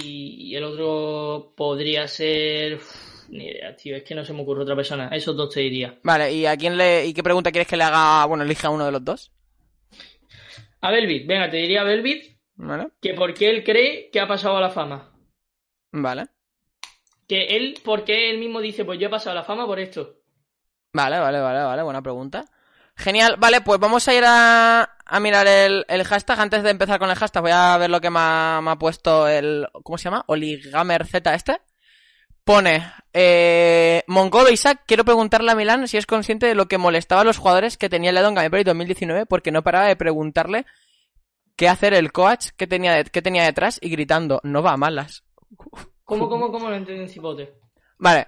y 0.52 0.56
el 0.56 0.64
otro 0.64 1.54
podría 1.56 2.08
ser. 2.08 2.76
Uf, 2.76 3.30
ni 3.30 3.48
idea, 3.48 3.76
tío, 3.76 3.96
es 3.96 4.04
que 4.04 4.16
no 4.16 4.24
se 4.24 4.34
me 4.34 4.42
ocurre 4.42 4.64
otra 4.64 4.76
persona. 4.76 5.10
Esos 5.10 5.36
dos 5.36 5.54
te 5.54 5.60
diría. 5.60 6.00
Vale, 6.04 6.34
¿y 6.34 6.46
a 6.46 6.56
quién 6.58 6.78
le... 6.78 7.06
¿Y 7.06 7.14
qué 7.14 7.24
pregunta 7.24 7.52
quieres 7.52 7.68
que 7.68 7.78
le 7.78 7.84
haga? 7.84 8.26
Bueno, 8.26 8.44
elija 8.44 8.70
uno 8.70 8.86
de 8.86 8.92
los 8.92 9.04
dos. 9.04 9.32
A 10.82 10.92
Velvet, 10.92 11.26
venga, 11.26 11.50
te 11.50 11.58
diría 11.58 11.84
Velvet 11.84 12.35
Vale. 12.58 12.88
que 13.02 13.14
por 13.14 13.34
qué 13.34 13.50
él 13.50 13.64
cree 13.64 14.10
que 14.12 14.20
ha 14.20 14.28
pasado 14.28 14.58
a 14.58 14.62
la 14.62 14.70
fama. 14.70 15.12
Vale. 15.92 16.28
Que 17.28 17.56
él, 17.58 17.80
porque 17.84 18.30
él 18.30 18.38
mismo 18.38 18.62
dice, 18.62 18.86
pues 18.86 19.00
yo 19.00 19.08
he 19.08 19.10
pasado 19.10 19.32
a 19.32 19.42
la 19.42 19.44
fama 19.44 19.66
por 19.66 19.80
esto. 19.80 20.20
Vale, 20.94 21.20
vale, 21.20 21.40
vale, 21.40 21.64
vale, 21.64 21.84
buena 21.84 22.02
pregunta. 22.02 22.46
Genial, 22.96 23.36
vale, 23.38 23.60
pues 23.62 23.80
vamos 23.80 24.08
a 24.08 24.14
ir 24.14 24.24
a, 24.26 24.98
a 25.06 25.20
mirar 25.20 25.48
el, 25.48 25.86
el 25.90 26.04
hashtag. 26.06 26.40
Antes 26.40 26.64
de 26.64 26.70
empezar 26.70 27.00
con 27.00 27.10
el 27.10 27.16
hashtag, 27.18 27.42
voy 27.44 27.52
a 27.52 27.78
ver 27.78 27.90
lo 27.90 28.00
que 28.00 28.10
me 28.10 28.20
ha, 28.22 28.62
me 28.64 28.72
ha 28.72 28.76
puesto 28.78 29.28
el. 29.28 29.68
¿Cómo 29.84 29.98
se 29.98 30.06
llama? 30.06 30.24
Oligamer 30.28 31.06
Z 31.06 31.34
este. 31.34 31.60
Pone, 32.46 32.94
eh, 33.12 34.04
Mongolo 34.06 34.52
Isaac, 34.52 34.84
quiero 34.86 35.04
preguntarle 35.04 35.52
a 35.52 35.56
Milán 35.56 35.88
si 35.88 35.98
es 35.98 36.06
consciente 36.06 36.46
de 36.46 36.54
lo 36.54 36.68
que 36.68 36.78
molestaba 36.78 37.22
a 37.22 37.24
los 37.24 37.40
jugadores 37.40 37.76
que 37.76 37.90
tenía 37.90 38.12
el 38.12 38.16
dedo 38.18 38.28
en 38.30 38.36
Gameplay 38.36 38.64
2019 38.64 39.26
porque 39.26 39.52
no 39.52 39.64
paraba 39.64 39.88
de 39.88 39.96
preguntarle 39.96 40.68
qué 41.56 41.68
hacer 41.70 41.94
el 41.94 42.12
coach 42.12 42.48
que 42.58 42.68
tenía, 42.68 42.94
de- 42.94 43.04
que 43.06 43.22
tenía 43.22 43.44
detrás 43.44 43.80
y 43.82 43.90
gritando, 43.90 44.40
no 44.44 44.62
va 44.62 44.74
a 44.74 44.78
malas. 44.78 45.24
¿Cómo, 46.04 46.30
cómo, 46.30 46.52
cómo 46.52 46.70
lo 46.70 46.76
entendí 46.76 47.02
en 47.04 47.10
cipote? 47.10 47.54
Vale. 47.98 48.28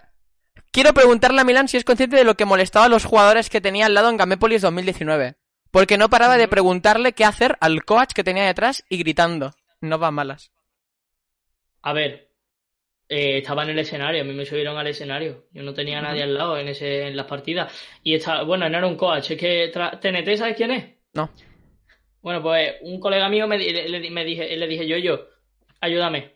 Quiero 0.71 0.93
preguntarle 0.93 1.41
a 1.41 1.43
Milán 1.43 1.67
si 1.67 1.77
es 1.77 1.83
consciente 1.83 2.15
de 2.17 2.23
lo 2.23 2.35
que 2.35 2.45
molestaba 2.45 2.85
a 2.85 2.89
los 2.89 3.05
jugadores 3.05 3.49
que 3.49 3.61
tenía 3.61 3.85
al 3.87 3.93
lado 3.93 4.09
en 4.09 4.17
Gamepolis 4.17 4.61
2019. 4.61 5.35
Porque 5.71 5.97
no 5.97 6.09
paraba 6.09 6.37
de 6.37 6.47
preguntarle 6.47 7.13
qué 7.13 7.25
hacer 7.25 7.57
al 7.61 7.83
coach 7.83 8.13
que 8.13 8.23
tenía 8.23 8.45
detrás 8.45 8.83
y 8.89 8.97
gritando. 8.97 9.53
No 9.81 9.99
va 9.99 10.11
malas. 10.11 10.51
A 11.81 11.93
ver, 11.93 12.31
eh, 13.09 13.37
estaba 13.39 13.63
en 13.63 13.69
el 13.69 13.79
escenario, 13.79 14.21
a 14.21 14.25
mí 14.25 14.33
me 14.33 14.45
subieron 14.45 14.77
al 14.77 14.87
escenario. 14.87 15.47
Yo 15.51 15.63
no 15.63 15.73
tenía 15.73 15.99
a 15.99 16.01
nadie 16.01 16.23
al 16.23 16.33
lado 16.33 16.57
en 16.57 16.67
ese, 16.69 17.07
en 17.07 17.15
las 17.15 17.25
partidas. 17.27 17.71
Y 18.03 18.15
estaba, 18.15 18.43
bueno, 18.43 18.67
no 18.69 18.77
era 18.77 18.87
un 18.87 18.97
coach, 18.97 19.31
es 19.31 19.37
que 19.39 19.71
TNT, 19.73 20.37
¿sabes 20.37 20.55
quién 20.57 20.71
es? 20.71 20.85
No. 21.13 21.29
Bueno, 22.21 22.41
pues 22.41 22.75
un 22.81 22.99
colega 22.99 23.29
mío 23.29 23.47
me, 23.47 23.57
le, 23.57 23.87
le- 23.89 24.09
me 24.11 24.25
dije, 24.25 24.55
le 24.57 24.67
dije 24.67 24.87
yo, 24.87 24.97
yo, 24.97 25.19
ayúdame. 25.81 26.35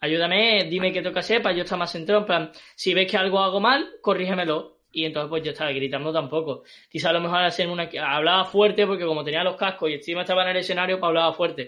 Ayúdame, 0.00 0.64
dime 0.70 0.92
qué 0.92 1.02
toca 1.02 1.20
hacer 1.20 1.42
para 1.42 1.56
yo 1.56 1.64
estar 1.64 1.78
más 1.78 1.90
centrado. 1.90 2.20
En 2.20 2.26
plan, 2.26 2.52
si 2.76 2.94
ves 2.94 3.10
que 3.10 3.16
algo 3.16 3.40
hago 3.40 3.58
mal, 3.60 3.88
corrígemelo. 4.00 4.76
Y 4.90 5.04
entonces 5.04 5.28
pues 5.28 5.42
yo 5.42 5.50
estaba 5.50 5.70
gritando 5.72 6.12
tampoco. 6.12 6.62
Quizá 6.88 7.10
a 7.10 7.12
lo 7.12 7.20
mejor 7.20 7.40
hacer 7.42 7.68
una 7.68 7.90
hablaba 8.00 8.44
fuerte 8.46 8.86
porque 8.86 9.04
como 9.04 9.22
tenía 9.24 9.42
los 9.44 9.56
cascos 9.56 9.90
y 9.90 9.94
encima 9.94 10.22
estaba 10.22 10.42
en 10.44 10.50
el 10.50 10.56
escenario, 10.58 10.98
pues 10.98 11.08
hablaba 11.08 11.32
fuerte. 11.34 11.66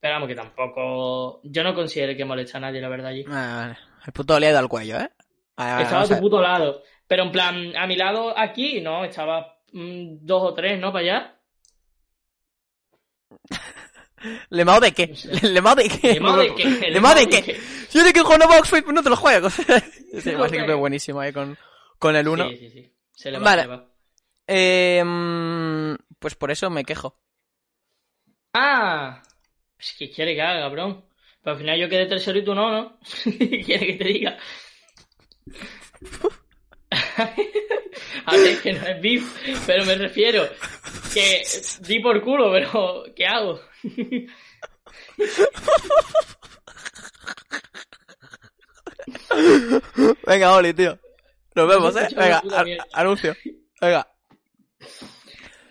Pero 0.00 0.14
vamos, 0.14 0.28
que 0.28 0.34
tampoco. 0.34 1.40
Yo 1.44 1.62
no 1.62 1.74
considero 1.74 2.16
que 2.16 2.24
moleste 2.24 2.56
a 2.56 2.60
nadie, 2.60 2.80
la 2.80 2.88
verdad, 2.88 3.08
allí. 3.10 3.24
El 4.06 4.12
puto 4.14 4.40
ledo 4.40 4.58
al 4.58 4.68
cuello, 4.68 4.96
¿eh? 4.98 5.10
Estaba 5.82 6.00
a 6.00 6.04
tu 6.04 6.08
puto 6.20 6.40
lado. 6.40 6.82
Pero 7.06 7.24
en 7.24 7.32
plan, 7.32 7.76
a 7.76 7.86
mi 7.86 7.96
lado 7.96 8.32
aquí, 8.36 8.80
no, 8.80 9.04
estaba 9.04 9.58
mm, 9.72 10.16
dos 10.22 10.42
o 10.42 10.54
tres, 10.54 10.80
¿no? 10.80 10.90
Para 10.92 11.04
allá. 11.04 11.36
¿Le 14.50 14.64
mao 14.64 14.80
de 14.80 14.92
qué? 14.92 15.14
¿Le 15.42 15.60
mao 15.62 15.74
de 15.74 15.88
qué? 15.88 16.14
¿Le 16.14 16.20
mao 16.20 16.36
de 16.36 16.54
qué? 16.54 16.90
¿Le 16.90 17.00
mao 17.00 17.14
de 17.14 17.28
qué? 17.28 17.60
Yo 17.92 18.04
de 18.04 18.12
que 18.12 18.20
juego 18.20 18.38
no 18.38 18.48
Box 18.48 18.72
no 18.92 19.02
te 19.02 19.08
lo 19.10 19.16
juego. 19.16 19.48
sí, 19.50 19.62
No 19.66 19.78
básicamente 20.38 20.58
juego. 20.64 20.78
buenísimo 20.80 21.20
ahí 21.20 21.32
con, 21.32 21.56
con 21.98 22.14
el 22.16 22.28
1. 22.28 22.48
Sí, 22.50 22.56
sí, 22.58 22.70
sí. 22.70 22.92
Se 23.14 23.30
le 23.30 23.38
va, 23.38 23.44
Vale. 23.44 23.62
se 23.62 23.68
le 23.68 23.74
va. 23.76 23.86
Eh, 24.46 25.96
pues 26.18 26.34
por 26.34 26.50
eso 26.50 26.68
me 26.70 26.84
quejo. 26.84 27.18
Ah, 28.52 29.22
pues 29.76 29.94
que 29.98 30.10
quiere 30.10 30.34
que 30.34 30.42
haga, 30.42 30.60
cabrón. 30.60 31.04
Pero 31.42 31.54
al 31.54 31.60
final 31.62 31.78
yo 31.80 31.88
quedé 31.88 32.04
tercero 32.06 32.38
y 32.38 32.44
tú 32.44 32.54
no, 32.54 32.70
¿no? 32.70 32.98
¿Qué 33.24 33.62
quiere 33.64 33.86
que 33.86 33.94
te 33.94 34.04
diga? 34.04 34.38
A 38.26 38.36
ver, 38.36 38.60
que 38.60 38.72
no 38.72 38.86
es 38.86 39.00
beef, 39.00 39.66
pero 39.66 39.84
me 39.84 39.94
refiero 39.94 40.48
que 41.12 41.42
di 41.80 42.00
por 42.00 42.20
culo, 42.22 42.50
pero 42.52 43.04
¿qué 43.14 43.26
hago? 43.26 43.60
Venga, 50.26 50.54
Oli, 50.54 50.74
tío. 50.74 50.98
Nos 51.54 51.68
vemos, 51.68 51.96
¿eh? 51.96 52.08
Venga, 52.16 52.42
anuncio. 52.92 53.34
Venga. 53.80 54.06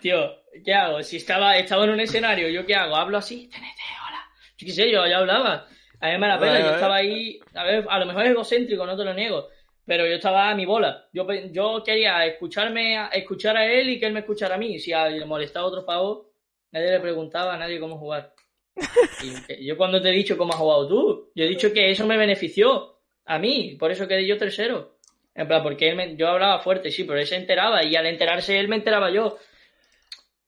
Tío, 0.00 0.42
¿qué 0.64 0.74
hago? 0.74 1.02
Si 1.02 1.16
estaba, 1.16 1.56
estaba 1.56 1.84
en 1.84 1.90
un 1.90 2.00
escenario, 2.00 2.48
¿yo 2.48 2.64
qué 2.64 2.74
hago? 2.74 2.96
¿Hablo 2.96 3.18
así? 3.18 3.48
TNT, 3.48 3.80
hola. 4.08 4.24
Yo 4.56 4.66
qué 4.66 4.72
sé, 4.72 4.90
yo 4.90 5.06
ya 5.06 5.18
hablaba. 5.18 5.66
A 6.00 6.08
mí 6.08 6.18
me 6.18 6.28
la 6.28 6.38
pena, 6.38 6.60
yo 6.60 6.74
estaba 6.74 6.96
ahí, 6.96 7.38
a 7.54 7.64
ver, 7.64 7.86
a 7.88 7.98
lo 7.98 8.06
mejor 8.06 8.24
es 8.24 8.30
egocéntrico, 8.30 8.86
no 8.86 8.96
te 8.96 9.04
lo 9.04 9.12
niego, 9.12 9.48
pero 9.90 10.06
yo 10.06 10.14
estaba 10.14 10.48
a 10.50 10.54
mi 10.54 10.64
bola. 10.66 11.08
Yo, 11.12 11.26
yo 11.50 11.82
quería 11.82 12.24
escucharme, 12.24 12.96
a- 12.96 13.08
escuchar 13.08 13.56
a 13.56 13.66
él 13.66 13.88
y 13.90 13.98
que 13.98 14.06
él 14.06 14.12
me 14.12 14.20
escuchara 14.20 14.54
a 14.54 14.58
mí. 14.58 14.78
Si 14.78 14.92
a- 14.92 15.08
le 15.08 15.24
molestaba 15.24 15.64
a 15.64 15.68
otro 15.68 15.84
pavo, 15.84 16.30
nadie 16.70 16.92
le 16.92 17.00
preguntaba 17.00 17.54
a 17.54 17.58
nadie 17.58 17.80
cómo 17.80 17.98
jugar. 17.98 18.32
Y 19.58 19.66
yo 19.66 19.76
cuando 19.76 20.00
te 20.00 20.10
he 20.10 20.12
dicho 20.12 20.38
cómo 20.38 20.52
has 20.52 20.60
jugado 20.60 20.86
tú, 20.86 21.32
yo 21.34 21.44
he 21.44 21.48
dicho 21.48 21.72
que 21.72 21.90
eso 21.90 22.06
me 22.06 22.16
benefició. 22.16 23.00
A 23.24 23.40
mí, 23.40 23.74
por 23.80 23.90
eso 23.90 24.06
quedé 24.06 24.24
yo 24.24 24.38
tercero. 24.38 24.98
En 25.34 25.48
plan, 25.48 25.60
porque 25.60 25.88
él 25.88 25.96
me- 25.96 26.14
yo 26.16 26.28
hablaba 26.28 26.60
fuerte, 26.60 26.92
sí, 26.92 27.02
pero 27.02 27.18
él 27.18 27.26
se 27.26 27.34
enteraba 27.34 27.82
y 27.82 27.96
al 27.96 28.06
enterarse 28.06 28.60
él 28.60 28.68
me 28.68 28.76
enteraba 28.76 29.10
yo. 29.10 29.38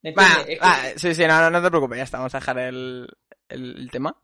¿Me 0.02 0.12
Va, 0.12 0.22
entiendes? 0.22 0.54
Es 0.54 0.60
que- 0.60 0.64
va, 0.64 0.98
sí, 0.98 1.14
sí, 1.16 1.26
no, 1.26 1.40
no, 1.40 1.50
no 1.50 1.60
te 1.60 1.68
preocupes, 1.68 1.98
ya 1.98 2.04
está, 2.04 2.18
vamos 2.18 2.34
a 2.36 2.38
dejar 2.38 2.58
el, 2.60 3.08
el- 3.48 3.76
el 3.76 3.90
tema. 3.90 4.16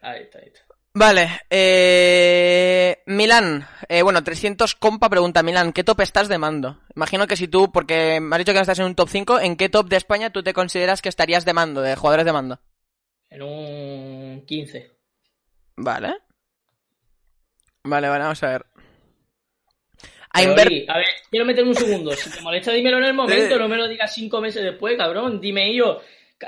Ahí 0.00 0.22
está, 0.22 0.38
ahí 0.38 0.46
está. 0.46 0.64
Vale, 0.98 1.42
eh... 1.48 3.02
Milan, 3.06 3.64
eh, 3.88 4.02
bueno, 4.02 4.24
300 4.24 4.74
compa 4.74 5.08
pregunta, 5.08 5.44
Milan, 5.44 5.72
¿qué 5.72 5.84
top 5.84 6.00
estás 6.00 6.28
de 6.28 6.38
mando? 6.38 6.80
Imagino 6.96 7.28
que 7.28 7.36
si 7.36 7.46
tú, 7.46 7.70
porque 7.70 8.18
me 8.20 8.34
has 8.34 8.38
dicho 8.40 8.50
que 8.52 8.56
no 8.56 8.62
estás 8.62 8.80
en 8.80 8.86
un 8.86 8.96
top 8.96 9.08
5, 9.08 9.38
¿en 9.38 9.56
qué 9.56 9.68
top 9.68 9.88
de 9.88 9.96
España 9.96 10.30
tú 10.30 10.42
te 10.42 10.52
consideras 10.52 11.00
que 11.00 11.08
estarías 11.08 11.44
de 11.44 11.52
mando, 11.52 11.82
de 11.82 11.94
jugadores 11.94 12.26
de 12.26 12.32
mando? 12.32 12.58
En 13.30 13.42
un 13.42 14.44
15. 14.44 14.90
Vale. 15.76 16.16
Vale, 17.84 18.08
vale, 18.08 18.24
vamos 18.24 18.42
a 18.42 18.48
ver. 18.48 18.66
A 20.32 20.42
Inver- 20.42 20.66
Ori, 20.66 20.86
a 20.88 20.96
ver, 20.98 21.06
quiero 21.30 21.46
meterme 21.46 21.70
un 21.70 21.76
segundo. 21.76 22.10
Si 22.12 22.28
te 22.28 22.40
molesta, 22.40 22.72
dímelo 22.72 22.98
en 22.98 23.04
el 23.04 23.14
momento, 23.14 23.56
no 23.56 23.68
me 23.68 23.76
lo 23.76 23.86
digas 23.86 24.12
cinco 24.12 24.40
meses 24.40 24.64
después, 24.64 24.96
cabrón. 24.96 25.40
Dime 25.40 25.72
yo, 25.74 26.00
ca- 26.00 26.04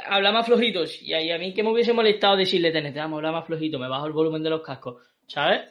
habla 0.06 0.32
más 0.32 0.46
flojitos. 0.46 1.00
Y 1.02 1.12
a 1.14 1.38
mí 1.38 1.52
que 1.54 1.62
me 1.62 1.70
hubiese 1.70 1.92
molestado 1.92 2.36
decirle, 2.36 2.70
tenete, 2.70 2.98
vamos 2.98 3.16
a 3.16 3.18
hablar 3.18 3.32
más 3.32 3.46
flojito, 3.46 3.78
me 3.78 3.88
bajo 3.88 4.06
el 4.06 4.12
volumen 4.12 4.42
de 4.42 4.50
los 4.50 4.62
cascos, 4.62 5.02
¿sabes? 5.26 5.62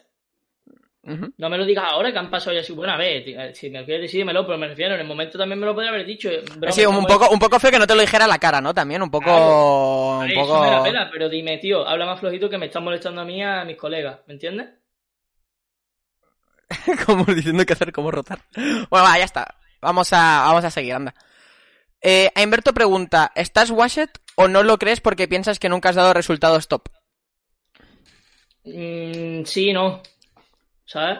No 1.01 1.49
me 1.49 1.57
lo 1.57 1.65
digas 1.65 1.85
ahora 1.87 2.11
que 2.11 2.19
han 2.19 2.29
pasado 2.29 2.53
ya 2.53 2.61
así. 2.61 2.71
Bueno, 2.73 2.93
a 2.93 2.97
ver, 2.97 3.23
tío, 3.23 3.39
si 3.55 3.69
me 3.69 3.83
quieres 3.83 4.03
decir, 4.03 4.19
dímelo, 4.19 4.45
pero 4.45 4.59
me 4.59 4.67
refiero, 4.67 4.93
en 4.93 5.01
el 5.01 5.07
momento 5.07 5.39
también 5.39 5.59
me 5.59 5.65
lo 5.65 5.73
podría 5.73 5.89
haber 5.89 6.05
dicho. 6.05 6.29
eh, 6.29 6.43
broma, 6.57 6.71
Sí, 6.71 6.85
un, 6.85 7.03
poco, 7.05 7.29
un 7.31 7.39
poco 7.39 7.59
feo 7.59 7.71
que 7.71 7.79
no 7.79 7.87
te 7.87 7.95
lo 7.95 8.01
dijera 8.01 8.25
a 8.25 8.27
la 8.27 8.37
cara, 8.37 8.61
¿no? 8.61 8.73
También, 8.73 9.01
un 9.01 9.09
poco... 9.09 9.23
Claro. 9.23 10.19
un 10.19 10.33
poco... 10.35 10.55
Eso 10.55 10.61
me 10.61 10.69
la 10.69 10.83
pela, 10.83 11.09
pero 11.11 11.27
dime, 11.29 11.57
tío, 11.57 11.87
habla 11.87 12.05
más 12.05 12.19
flojito 12.19 12.49
que 12.49 12.57
me 12.59 12.67
están 12.67 12.83
molestando 12.83 13.21
a 13.21 13.25
mí 13.25 13.37
y 13.37 13.41
a 13.41 13.63
mis 13.65 13.77
colegas, 13.77 14.19
¿me 14.27 14.33
entiendes? 14.33 14.67
como 17.05 17.23
diciendo 17.25 17.65
que 17.65 17.73
hacer, 17.73 17.91
cómo 17.91 18.11
rotar. 18.11 18.39
Bueno, 18.55 19.05
va, 19.05 19.17
ya 19.17 19.25
está. 19.25 19.55
Vamos 19.81 20.13
a, 20.13 20.43
vamos 20.45 20.63
a 20.63 20.69
seguir, 20.69 20.93
anda. 20.93 21.15
Eh, 22.01 22.29
a 22.33 22.41
Inverto 22.41 22.73
pregunta, 22.73 23.31
¿estás 23.35 23.71
washed 23.71 24.09
o 24.35 24.47
no 24.47 24.63
lo 24.63 24.77
crees 24.77 25.01
porque 25.01 25.27
piensas 25.27 25.59
que 25.59 25.69
nunca 25.69 25.89
has 25.89 25.95
dado 25.95 26.13
resultados 26.13 26.67
top? 26.67 26.87
Mm, 28.63 29.43
sí, 29.43 29.73
no. 29.73 30.01
¿Sabes? 30.85 31.19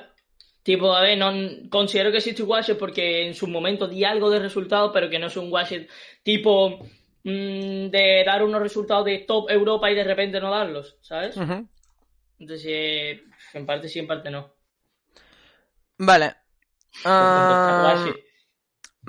Tipo, 0.64 0.94
a 0.94 1.02
ver, 1.02 1.18
no 1.18 1.32
considero 1.70 2.12
que 2.12 2.22
sí 2.22 2.32
estoy 2.32 2.46
washed 2.46 2.78
porque 2.78 3.28
en 3.28 3.34
su 3.34 3.48
momento 3.48 3.88
di 3.88 4.04
algo 4.04 4.30
de 4.30 4.40
resultado, 4.40 4.92
pero 4.92 5.10
que 5.10 5.20
no 5.20 5.28
es 5.28 5.38
un 5.38 5.52
washed 5.52 5.88
tipo 6.24 6.80
mm, 7.24 7.88
de 7.90 8.24
dar 8.26 8.44
unos 8.44 8.62
resultados 8.62 9.06
de 9.06 9.20
top 9.20 9.50
Europa 9.50 9.90
y 9.90 9.96
de 9.96 10.04
repente 10.04 10.40
no 10.40 10.52
darlos, 10.52 10.98
¿sabes? 11.02 11.36
Entonces, 12.40 12.66
eh, 12.70 13.24
en 13.54 13.66
parte 13.66 13.90
sí, 13.90 14.00
en 14.00 14.08
parte 14.08 14.30
no. 14.30 14.54
Vale. 15.98 16.36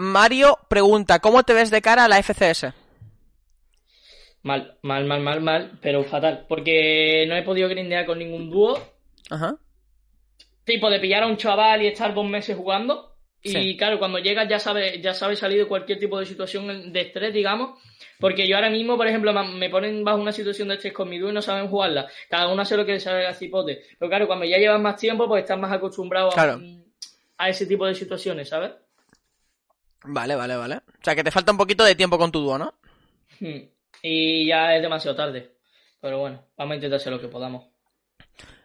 Mario 0.01 0.57
pregunta, 0.69 1.19
¿cómo 1.19 1.43
te 1.43 1.53
ves 1.53 1.71
de 1.71 1.83
cara 1.83 2.05
a 2.05 2.09
la 2.09 2.17
FCS? 2.23 2.73
Mal, 4.43 4.79
mal, 4.81 5.05
mal, 5.05 5.21
mal, 5.21 5.41
mal, 5.43 5.79
pero 5.83 6.03
fatal. 6.05 6.47
Porque 6.49 7.27
no 7.29 7.37
he 7.37 7.43
podido 7.43 7.69
grindear 7.69 8.07
con 8.07 8.19
ningún 8.19 8.49
dúo. 8.49 8.81
Ajá. 9.29 9.57
Tipo 10.65 10.89
de 10.89 11.01
pillar 11.01 11.25
a 11.25 11.27
un 11.27 11.37
chaval 11.37 11.83
y 11.83 11.89
estar 11.89 12.15
dos 12.15 12.25
meses 12.27 12.57
jugando. 12.57 13.15
Y 13.43 13.51
Sí. 13.51 13.77
claro, 13.77 13.99
cuando 13.99 14.19
llegas 14.19 14.49
ya 14.49 14.59
sabes 14.59 15.03
ya 15.03 15.13
sabe 15.13 15.37
salir 15.37 15.59
de 15.59 15.67
cualquier 15.67 15.99
tipo 15.99 16.19
de 16.19 16.25
situación 16.25 16.91
de 16.95 17.01
estrés, 17.03 17.35
digamos. 17.35 17.79
Porque 18.19 18.49
yo 18.49 18.57
ahora 18.57 18.71
mismo, 18.71 18.97
por 18.97 19.07
ejemplo, 19.07 19.35
me 19.45 19.69
ponen 19.69 20.03
bajo 20.03 20.19
una 20.19 20.33
situación 20.33 20.69
de 20.69 20.75
estrés 20.77 20.95
con 20.95 21.11
mi 21.11 21.19
dúo 21.19 21.29
y 21.29 21.35
no 21.35 21.43
saben 21.43 21.69
jugarla. 21.69 22.09
Cada 22.31 22.49
uno 22.51 22.63
hace 22.63 22.75
lo 22.79 22.87
que 22.87 22.93
le 22.93 23.01
sale 23.01 23.27
a 23.27 23.35
cipote. 23.35 23.83
Pero 23.99 24.09
claro, 24.09 24.27
cuando 24.27 24.47
ya 24.47 24.57
llevas 24.57 24.81
más 24.81 24.97
tiempo, 24.97 25.29
pues 25.29 25.43
estás 25.43 25.59
más 25.59 25.73
acostumbrado 25.73 26.31
a- 26.35 26.59
a, 27.37 27.49
ese 27.51 27.67
tipo 27.67 27.87
de 27.87 27.95
situaciones, 27.95 28.49
¿sabes? 28.49 28.71
Vale, 30.05 30.35
vale, 30.35 30.57
vale. 30.57 30.77
O 30.77 30.83
sea, 31.05 31.15
que 31.15 31.25
te 31.25 31.31
falta 31.31 31.53
un 31.53 31.59
poquito 31.59 31.85
de 31.85 31.95
tiempo 31.95 32.19
con 32.19 32.33
tu 32.33 32.41
dúo, 32.41 32.59
¿no? 32.59 32.75
Hmm. 33.41 33.69
Y 34.03 34.47
ya 34.47 34.75
es 34.77 34.83
demasiado 34.83 35.17
tarde. 35.17 35.53
Pero 36.01 36.19
bueno, 36.19 36.47
vamos 36.57 36.73
a 36.73 36.75
intentar 36.77 36.97
hacer 36.99 37.13
lo 37.13 37.21
que 37.21 37.29
podamos. 37.29 37.67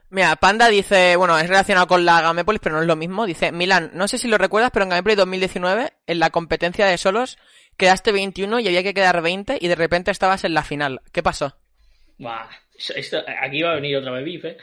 Mira, 0.09 0.35
Panda 0.37 0.69
dice, 0.69 1.15
bueno, 1.17 1.37
es 1.37 1.49
relacionado 1.49 1.87
con 1.87 2.05
la 2.05 2.21
Gamepolis, 2.21 2.61
pero 2.61 2.75
no 2.75 2.81
es 2.81 2.87
lo 2.87 2.95
mismo. 2.95 3.25
Dice, 3.25 3.51
Milan, 3.51 3.91
no 3.93 4.07
sé 4.07 4.17
si 4.17 4.27
lo 4.27 4.37
recuerdas, 4.37 4.71
pero 4.71 4.83
en 4.83 4.89
Gameplay 4.91 5.15
2019, 5.15 5.91
en 6.07 6.19
la 6.19 6.29
competencia 6.29 6.85
de 6.85 6.97
solos, 6.97 7.37
quedaste 7.75 8.11
21 8.13 8.59
y 8.59 8.67
había 8.67 8.83
que 8.83 8.93
quedar 8.93 9.21
20 9.21 9.57
y 9.59 9.67
de 9.67 9.75
repente 9.75 10.11
estabas 10.11 10.43
en 10.45 10.53
la 10.53 10.63
final. 10.63 11.01
¿Qué 11.11 11.21
pasó? 11.23 11.57
Buah, 12.17 12.47
esto- 12.95 13.23
aquí 13.41 13.61
va 13.61 13.71
a 13.71 13.75
venir 13.75 13.97
otra 13.97 14.11
vez 14.11 14.43
¿eh? 14.45 14.57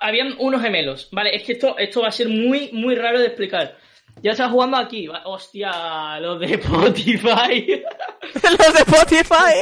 Habían 0.00 0.34
unos 0.38 0.60
gemelos, 0.60 1.08
¿vale? 1.12 1.34
Es 1.34 1.44
que 1.44 1.52
esto, 1.52 1.78
esto 1.78 2.02
va 2.02 2.08
a 2.08 2.12
ser 2.12 2.28
muy, 2.28 2.70
muy 2.72 2.94
raro 2.96 3.20
de 3.20 3.26
explicar. 3.26 3.78
Ya 4.22 4.32
estás 4.32 4.50
jugando 4.50 4.76
aquí, 4.76 5.08
hostia, 5.24 6.20
los 6.20 6.38
de 6.40 6.46
Spotify. 6.54 7.82
Los 8.34 8.72
de 8.74 8.80
Spotify. 8.80 9.54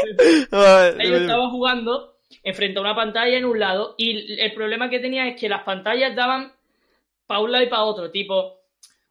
Ellos 0.99 1.21
estaban 1.23 1.51
jugando 1.51 2.17
enfrente 2.43 2.79
a 2.79 2.83
una 2.83 2.95
pantalla 2.95 3.37
en 3.37 3.45
un 3.45 3.59
lado 3.59 3.95
y 3.99 4.41
el 4.41 4.53
problema 4.55 4.89
que 4.91 4.99
tenía 5.01 5.27
es 5.29 5.39
que 5.41 5.49
las 5.49 5.63
pantallas 5.63 6.15
daban 6.15 6.53
para 7.27 7.41
un 7.41 7.53
lado 7.53 7.65
y 7.65 7.69
para 7.69 7.85
otro, 7.85 8.11
tipo, 8.11 8.61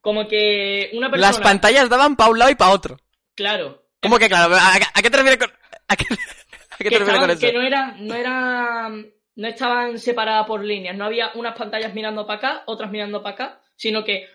como 0.01 0.27
que 0.27 0.89
una 0.93 1.09
persona... 1.09 1.31
Las 1.31 1.39
pantallas 1.39 1.89
daban 1.89 2.15
para 2.15 2.29
un 2.31 2.39
lado 2.39 2.51
y 2.51 2.55
para 2.55 2.71
otro. 2.71 2.97
Claro. 3.35 3.83
¿Cómo 4.01 4.17
que 4.19 4.27
claro? 4.29 4.53
¿A, 4.55 4.75
a 4.75 5.01
qué 5.01 5.09
te 5.09 5.17
refieres 5.17 5.39
con, 5.39 5.51
a 5.87 5.95
qué, 5.95 6.05
a 6.13 6.77
qué 6.77 6.89
te 6.89 6.99
refieres 6.99 7.07
estaban- 7.07 7.21
con 7.21 7.29
eso? 7.31 7.39
que 7.39 7.53
no 7.53 7.61
era, 7.61 7.95
no 7.97 8.13
era, 8.15 8.89
no 8.89 9.47
estaban 9.47 9.97
separadas 9.99 10.45
por 10.45 10.63
líneas, 10.63 10.95
no 10.95 11.05
había 11.05 11.31
unas 11.35 11.55
pantallas 11.57 11.93
mirando 11.93 12.25
para 12.27 12.37
acá, 12.37 12.63
otras 12.67 12.91
mirando 12.91 13.21
para 13.23 13.33
acá, 13.35 13.61
sino 13.75 14.03
que 14.03 14.27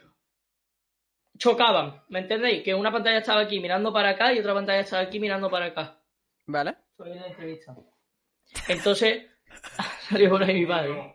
chocaban, 1.39 2.03
¿me 2.09 2.21
entendéis? 2.21 2.63
Que 2.63 2.75
una 2.75 2.93
pantalla 2.93 3.19
estaba 3.19 3.41
aquí 3.43 3.61
mirando 3.61 3.93
para 3.93 4.11
acá 4.11 4.33
y 4.33 4.39
otra 4.39 4.55
pantalla 4.55 4.81
estaba 4.81 5.03
aquí 5.03 5.19
mirando 5.21 5.51
para 5.51 5.67
acá. 5.67 6.01
Vale. 6.47 6.75
Soy 6.97 7.15
la 7.15 7.27
entrevista. 7.27 7.75
Entonces, 8.69 9.25
salió 10.09 10.31
por 10.31 10.43
ahí 10.43 10.55
mi 10.55 10.67
padre. 10.67 11.15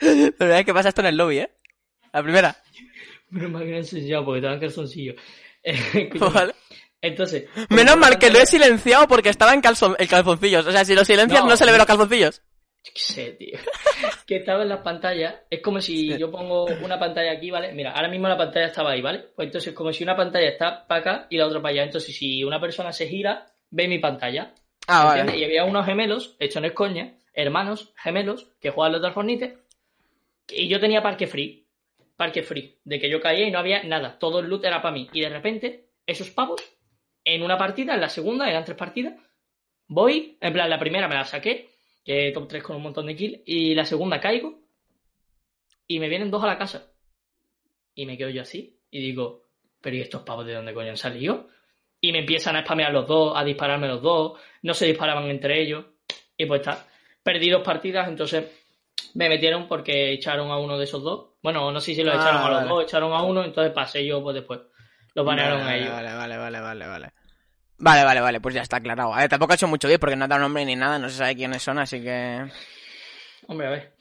La 0.00 0.32
verdad 0.38 0.58
es 0.60 0.64
que 0.64 0.74
pasa 0.74 0.88
esto 0.90 1.00
en 1.00 1.06
el 1.08 1.16
lobby, 1.16 1.38
¿eh? 1.38 1.50
La 2.12 2.22
primera. 2.22 2.56
Menos 3.30 3.50
mal 3.50 3.62
que 3.64 3.70
no 3.70 3.76
he 3.76 3.80
enseñado 3.80 4.24
porque 4.24 4.38
estaban 4.38 4.60
calzoncillos. 4.60 5.16
Eh. 5.64 6.10
Vale. 6.18 6.56
Entonces. 7.00 7.44
Menos 7.68 7.96
mal 7.96 8.18
que 8.18 8.30
lo 8.30 8.40
he 8.40 8.46
silenciado 8.46 9.06
porque 9.06 9.28
estaba 9.28 9.54
en, 9.54 9.60
calzon, 9.60 9.94
en 9.96 10.08
calzoncillos. 10.08 10.66
O 10.66 10.72
sea, 10.72 10.84
si 10.84 10.92
lo 10.96 11.04
silencias 11.04 11.40
no, 11.44 11.50
No. 11.50 11.56
se 11.56 11.64
le 11.64 11.70
ven 11.70 11.78
los 11.78 11.86
calzoncillos. 11.86 12.42
Qué 12.82 12.92
sé, 12.96 13.32
tío. 13.32 13.58
que 14.26 14.36
estaba 14.36 14.62
en 14.62 14.68
las 14.68 14.80
pantallas. 14.80 15.34
Es 15.48 15.60
como 15.60 15.80
si 15.80 16.16
yo 16.18 16.30
pongo 16.30 16.64
una 16.82 16.98
pantalla 16.98 17.32
aquí, 17.32 17.50
¿vale? 17.50 17.72
Mira, 17.72 17.92
ahora 17.92 18.08
mismo 18.08 18.28
la 18.28 18.36
pantalla 18.36 18.66
estaba 18.66 18.90
ahí, 18.90 19.00
¿vale? 19.00 19.20
Pues 19.36 19.46
entonces, 19.46 19.72
como 19.72 19.92
si 19.92 20.02
una 20.02 20.16
pantalla 20.16 20.48
está 20.48 20.86
para 20.86 21.00
acá 21.00 21.26
y 21.30 21.36
la 21.36 21.46
otra 21.46 21.62
para 21.62 21.72
allá. 21.72 21.84
Entonces, 21.84 22.16
si 22.16 22.42
una 22.42 22.60
persona 22.60 22.92
se 22.92 23.06
gira, 23.06 23.46
ve 23.70 23.86
mi 23.86 23.98
pantalla. 23.98 24.52
Ah, 24.88 25.04
vale. 25.04 25.38
Y 25.38 25.44
había 25.44 25.64
unos 25.64 25.86
gemelos, 25.86 26.36
esto 26.40 26.60
no 26.60 26.66
es 26.66 26.72
coña, 26.72 27.14
hermanos 27.32 27.92
gemelos, 27.96 28.48
que 28.60 28.70
jugaban 28.70 28.92
los 28.92 29.02
del 29.02 29.12
Fornite. 29.12 29.58
Y 30.48 30.68
yo 30.68 30.80
tenía 30.80 31.02
parque 31.02 31.28
free. 31.28 31.66
Parque 32.16 32.42
free. 32.42 32.78
De 32.84 32.98
que 32.98 33.08
yo 33.08 33.20
caía 33.20 33.46
y 33.46 33.52
no 33.52 33.60
había 33.60 33.84
nada. 33.84 34.18
Todo 34.18 34.40
el 34.40 34.46
loot 34.46 34.64
era 34.64 34.82
para 34.82 34.94
mí. 34.94 35.08
Y 35.12 35.20
de 35.20 35.28
repente, 35.28 35.90
esos 36.04 36.30
pavos, 36.30 36.60
en 37.24 37.42
una 37.42 37.56
partida, 37.56 37.94
en 37.94 38.00
la 38.00 38.08
segunda, 38.08 38.50
eran 38.50 38.64
tres 38.64 38.76
partidas, 38.76 39.14
voy, 39.86 40.36
en 40.40 40.52
plan, 40.52 40.68
la 40.68 40.78
primera 40.78 41.06
me 41.06 41.14
la 41.14 41.24
saqué, 41.24 41.71
que 42.04 42.30
top 42.32 42.48
3 42.48 42.62
con 42.62 42.76
un 42.76 42.82
montón 42.82 43.06
de 43.06 43.16
kills, 43.16 43.40
y 43.46 43.74
la 43.74 43.84
segunda 43.84 44.20
caigo, 44.20 44.60
y 45.86 45.98
me 46.00 46.08
vienen 46.08 46.30
dos 46.30 46.42
a 46.42 46.46
la 46.46 46.58
casa. 46.58 46.90
Y 47.94 48.06
me 48.06 48.16
quedo 48.16 48.30
yo 48.30 48.42
así, 48.42 48.78
y 48.90 49.00
digo, 49.00 49.44
pero 49.80 49.96
¿y 49.96 50.00
estos 50.00 50.22
pavos 50.22 50.46
de 50.46 50.54
dónde 50.54 50.74
coño 50.74 50.90
han 50.90 50.96
salido? 50.96 51.48
Y 52.00 52.10
me 52.12 52.20
empiezan 52.20 52.56
a 52.56 52.62
spamear 52.62 52.92
los 52.92 53.06
dos, 53.06 53.32
a 53.36 53.44
dispararme 53.44 53.88
los 53.88 54.02
dos, 54.02 54.40
no 54.62 54.74
se 54.74 54.86
disparaban 54.86 55.28
entre 55.30 55.60
ellos, 55.62 55.84
y 56.36 56.46
pues 56.46 56.60
está, 56.60 56.86
perdí 57.22 57.50
dos 57.50 57.62
partidas, 57.62 58.08
entonces 58.08 58.44
me 59.14 59.28
metieron 59.28 59.68
porque 59.68 60.12
echaron 60.12 60.50
a 60.50 60.58
uno 60.58 60.78
de 60.78 60.84
esos 60.84 61.02
dos. 61.02 61.32
Bueno, 61.42 61.70
no 61.70 61.80
sé 61.80 61.94
si 61.94 62.02
los 62.02 62.14
Ah, 62.14 62.18
echaron 62.20 62.40
a 62.42 62.48
los 62.48 62.58
vale. 62.58 62.68
dos, 62.68 62.82
echaron 62.84 63.12
a 63.12 63.22
uno, 63.22 63.44
entonces 63.44 63.72
pasé 63.72 64.04
yo 64.06 64.22
pues 64.22 64.34
después. 64.34 64.60
Los 65.14 65.26
banearon 65.26 65.60
a 65.60 65.76
ellos. 65.76 65.90
Vale, 65.90 66.14
vale, 66.14 66.36
vale, 66.38 66.60
vale, 66.60 66.86
vale. 66.86 67.08
Vale, 67.84 68.04
vale, 68.04 68.20
vale, 68.20 68.40
pues 68.40 68.54
ya 68.54 68.62
está 68.62 68.76
aclarado. 68.76 69.12
A 69.12 69.18
ver, 69.18 69.28
tampoco 69.28 69.52
ha 69.52 69.56
hecho 69.56 69.66
mucho 69.66 69.88
bien 69.88 69.98
porque 69.98 70.14
no 70.14 70.24
ha 70.24 70.28
dado 70.28 70.40
nombre 70.40 70.64
ni 70.64 70.76
nada, 70.76 71.00
no 71.00 71.08
se 71.08 71.16
sabe 71.16 71.34
quiénes 71.34 71.64
son, 71.64 71.80
así 71.80 72.00
que... 72.00 72.46
Hombre, 73.48 73.66
a 73.66 73.70
ver. 73.70 73.92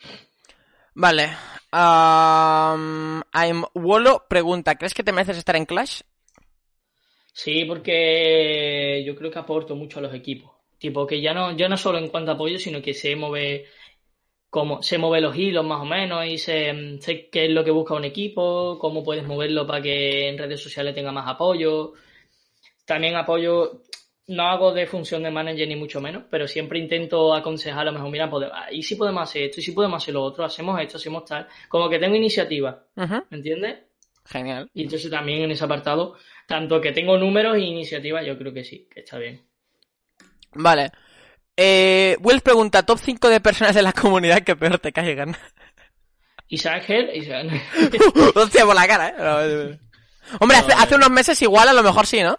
Vale. 0.94 1.30
Um, 1.74 3.22
I'm 3.34 3.64
Wolo 3.74 4.28
pregunta, 4.30 4.76
¿crees 4.76 4.94
que 4.94 5.04
te 5.04 5.12
mereces 5.12 5.40
estar 5.40 5.56
en 5.56 5.66
Clash? 5.66 6.02
Sí, 7.34 7.66
porque 7.66 9.04
yo 9.04 9.16
creo 9.16 9.32
que 9.32 9.40
aporto 9.40 9.76
mucho 9.76 9.98
a 9.98 10.04
los 10.04 10.14
equipos. 10.14 10.52
Tipo, 10.78 11.08
que 11.08 11.20
ya 11.20 11.34
no, 11.34 11.58
yo 11.58 11.68
no 11.68 11.76
solo 11.76 11.98
en 11.98 12.10
cuanto 12.10 12.30
a 12.30 12.34
apoyo, 12.36 12.60
sino 12.60 12.84
que 12.84 12.94
se 12.94 13.16
mueve 13.16 13.66
como 14.52 14.84
se 14.84 15.00
mueve 15.00 15.22
los 15.22 15.36
hilos 15.36 15.66
más 15.66 15.82
o 15.82 15.86
menos 15.86 16.24
y 16.28 16.38
sé, 16.38 17.00
sé 17.00 17.30
qué 17.32 17.46
es 17.46 17.52
lo 17.52 17.64
que 17.64 17.72
busca 17.72 17.96
un 17.96 18.06
equipo, 18.06 18.78
cómo 18.78 19.04
puedes 19.04 19.26
moverlo 19.26 19.66
para 19.66 19.82
que 19.82 20.30
en 20.30 20.38
redes 20.38 20.62
sociales 20.62 20.94
tenga 20.94 21.12
más 21.12 21.28
apoyo. 21.28 21.94
También 22.86 23.16
apoyo, 23.16 23.84
no 24.28 24.44
hago 24.44 24.74
de 24.74 24.88
función 24.88 25.24
de 25.24 25.32
manager 25.32 25.68
ni 25.68 25.76
mucho 25.76 26.02
menos, 26.02 26.24
pero 26.30 26.48
siempre 26.48 26.80
intento 26.80 27.34
aconsejar 27.34 27.82
a 27.82 27.86
lo 27.86 27.94
mejor, 27.94 28.10
mira, 28.10 28.30
pues, 28.30 28.50
ah, 28.52 28.72
y 28.72 28.84
si 28.84 28.96
podemos 28.96 29.24
hacer 29.24 29.44
esto, 29.44 29.60
y 29.60 29.64
si 29.64 29.72
podemos 29.72 30.02
hacer 30.02 30.14
lo 30.14 30.24
otro, 30.24 30.46
hacemos 30.46 30.80
esto, 30.82 30.98
hacemos 30.98 31.26
tal. 31.26 31.48
Como 31.68 31.90
que 31.90 32.00
tengo 32.00 32.16
iniciativa. 32.16 32.84
¿me 32.96 33.24
entiendes? 33.32 33.80
Genial. 34.26 34.70
Y 34.74 34.84
entonces 34.84 35.10
también 35.10 35.42
en 35.42 35.52
ese 35.52 35.64
apartado, 35.64 36.16
tanto 36.48 36.80
que 36.80 36.92
tengo 36.92 37.18
números 37.18 37.58
e 37.58 37.62
iniciativa, 37.62 38.24
yo 38.24 38.38
creo 38.38 38.54
que 38.54 38.64
sí, 38.64 38.88
que 38.94 39.02
está 39.02 39.18
bien. 39.18 39.42
Vale. 40.54 40.92
Eh, 41.58 42.18
Wells 42.22 42.42
pregunta, 42.42 42.86
top 42.86 43.00
5 43.00 43.30
de 43.30 43.42
personas 43.42 43.76
de 43.76 43.82
la 43.82 43.94
comunidad 43.94 44.42
que 44.44 44.56
peor 44.56 44.80
te 44.80 44.92
caigan. 44.92 45.36
Isaac 46.48 46.84
Hell, 46.90 47.16
Isaac... 47.16 47.48
Hostia, 48.36 48.66
por 48.66 48.76
la 48.76 48.88
cara, 48.88 49.10
¿eh? 49.10 49.80
Hombre, 50.40 50.58
hace, 50.58 50.74
hace 50.74 50.96
unos 50.96 51.10
meses 51.10 51.42
igual 51.42 51.68
a 51.70 51.74
lo 51.74 51.84
mejor 51.84 52.06
sí, 52.06 52.22
¿no? 52.22 52.38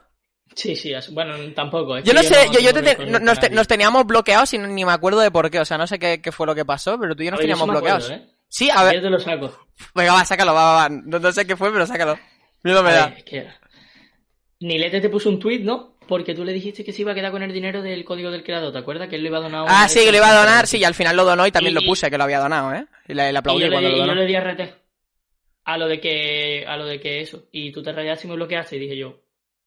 Sí, 0.55 0.77
sí, 0.77 0.93
bueno, 1.13 1.35
tampoco. 1.55 1.99
Yo 2.01 2.13
no 2.13 2.23
sé, 2.23 2.47
yo, 2.53 2.61
yo 2.61 2.73
te- 2.75 2.83
nos, 3.07 3.39
te- 3.39 3.47
nadie. 3.47 3.51
nos 3.57 3.67
teníamos 3.69 4.05
bloqueados 4.07 4.53
y 4.55 4.59
ni 4.59 4.85
me 4.85 4.93
acuerdo 4.93 5.21
de 5.21 5.31
por 5.31 5.51
qué, 5.51 5.61
o 5.61 5.65
sea, 5.65 5.79
no 5.79 5.87
sé 5.87 5.99
qué, 5.99 6.21
qué 6.21 6.31
fue 6.33 6.47
lo 6.47 6.55
que 6.55 6.65
pasó, 6.65 6.99
pero 6.99 7.17
tú 7.17 7.23
y 7.23 7.27
yo 7.27 7.31
nos 7.33 7.39
Oye, 7.41 7.49
teníamos 7.49 7.69
bloqueados. 7.69 8.05
acuerdo, 8.05 8.25
¿eh? 8.25 8.29
Sí, 8.49 8.69
a 8.71 8.85
ver, 8.85 8.97
Yo 8.97 9.03
te 9.03 9.11
lo 9.11 9.19
saco. 9.19 9.67
venga, 9.95 10.13
va, 10.13 10.25
sácalo, 10.27 10.53
va, 10.53 10.65
va, 10.65 10.75
va. 10.75 10.89
No, 10.91 11.19
no 11.19 11.33
sé 11.33 11.47
qué 11.47 11.57
fue, 11.57 11.73
pero 11.73 11.87
sácalo. 11.87 12.19
Miedo 12.63 12.83
me 12.83 12.93
da. 12.93 13.07
ver, 13.09 13.19
es 13.19 13.25
que. 13.25 13.47
Nilete 14.61 15.01
te 15.01 15.09
puso 15.09 15.29
un 15.29 15.39
tweet, 15.41 15.61
¿no? 15.61 15.97
Porque 16.07 16.35
tú 16.35 16.45
le 16.45 16.53
dijiste 16.53 16.85
que 16.85 16.93
se 16.93 17.03
iba 17.03 17.13
a 17.13 17.15
quedar 17.15 17.33
con 17.33 17.43
el 17.43 17.53
dinero 17.53 17.81
del 17.81 18.05
código 18.05 18.31
del 18.31 18.45
creador, 18.45 18.73
¿te 18.73 18.79
acuerdas? 18.79 19.09
Que 19.09 19.17
él 19.17 19.23
le 19.23 19.29
iba 19.29 19.39
a 19.39 19.43
donar 19.43 19.65
Ah, 19.69 19.89
sí, 19.89 20.01
que 20.05 20.13
le 20.13 20.19
iba 20.19 20.29
a 20.29 20.35
donar, 20.39 20.67
sí, 20.67 20.79
y 20.79 20.85
al 20.85 20.95
final 20.95 21.17
lo 21.17 21.25
donó 21.25 21.47
y 21.47 21.51
también 21.53 21.73
Y- 21.73 21.81
lo 21.81 21.87
puse, 21.87 22.11
que 22.11 22.19
lo 22.19 22.25
había 22.25 22.39
donado, 22.41 22.75
¿eh? 22.75 22.87
Y 23.09 23.15
le, 23.15 23.29
le 23.29 23.33
Y 23.33 23.37
aplaudí 23.37 23.61
le, 23.65 23.71
cuando 23.71 23.89
lo 23.89 23.95
y 23.97 23.99
yo 23.99 24.07
donó. 24.07 24.15
le 24.21 24.27
di 24.27 24.35
RT. 24.37 24.75
A 25.65 25.79
lo 25.79 25.87
de 25.89 26.01
que. 26.01 26.65
A 26.67 26.77
lo 26.77 26.85
de 26.87 27.01
que 27.01 27.21
eso. 27.21 27.45
Y 27.53 27.73
tú 27.73 27.83
te 27.83 27.93
rayaste 27.93 28.27
y 28.27 28.31
me 28.31 28.37
bloqueaste. 28.37 28.77
Y 28.77 28.81
dije 28.81 28.97
yo. 28.97 29.21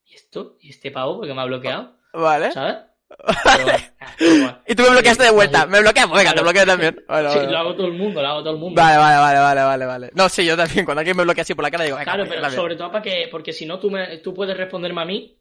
¿Y 0.05 0.15
esto? 0.15 0.57
¿Y 0.61 0.69
este 0.69 0.91
pavo? 0.91 1.17
Porque 1.17 1.33
me 1.33 1.41
ha 1.41 1.45
bloqueado. 1.45 1.97
Vale. 2.13 2.51
¿Sabes? 2.51 2.75
Pero 3.07 3.63
bueno, 3.63 3.77
ah. 3.99 4.61
Y 4.67 4.75
tú 4.75 4.83
me 4.83 4.89
bloqueaste 4.89 5.23
de 5.25 5.31
vuelta. 5.31 5.65
¿Me 5.67 5.79
bloqueas? 5.81 6.07
Pues 6.07 6.19
venga, 6.23 6.33
te 6.33 6.41
bloqueo 6.41 6.65
también. 6.65 7.03
Vale, 7.07 7.29
Sí, 7.29 7.37
vale. 7.37 7.51
lo 7.51 7.57
hago 7.57 7.75
todo 7.75 7.87
el 7.87 7.93
mundo, 7.93 8.21
lo 8.21 8.27
hago 8.27 8.39
todo 8.43 8.53
el 8.53 8.59
mundo. 8.59 8.81
Vale, 8.81 8.97
vale, 8.97 9.17
vale, 9.17 9.39
vale, 9.39 9.61
vale, 9.61 9.85
vale. 9.85 10.11
No, 10.15 10.27
sí, 10.29 10.43
yo 10.45 10.57
también. 10.57 10.85
Cuando 10.85 10.99
alguien 10.99 11.15
me 11.17 11.23
bloquea 11.23 11.41
así 11.43 11.53
por 11.53 11.63
la 11.63 11.71
cara, 11.71 11.83
digo, 11.83 11.97
venga, 11.97 12.11
Claro, 12.13 12.27
pero 12.27 12.41
también. 12.41 12.61
sobre 12.61 12.75
todo 12.75 12.91
para 12.91 13.03
que. 13.03 13.27
Porque 13.31 13.53
si 13.53 13.65
no, 13.65 13.79
tú, 13.79 13.91
me, 13.91 14.17
tú 14.17 14.33
puedes 14.33 14.55
responderme 14.57 15.01
a 15.01 15.05
mí. 15.05 15.37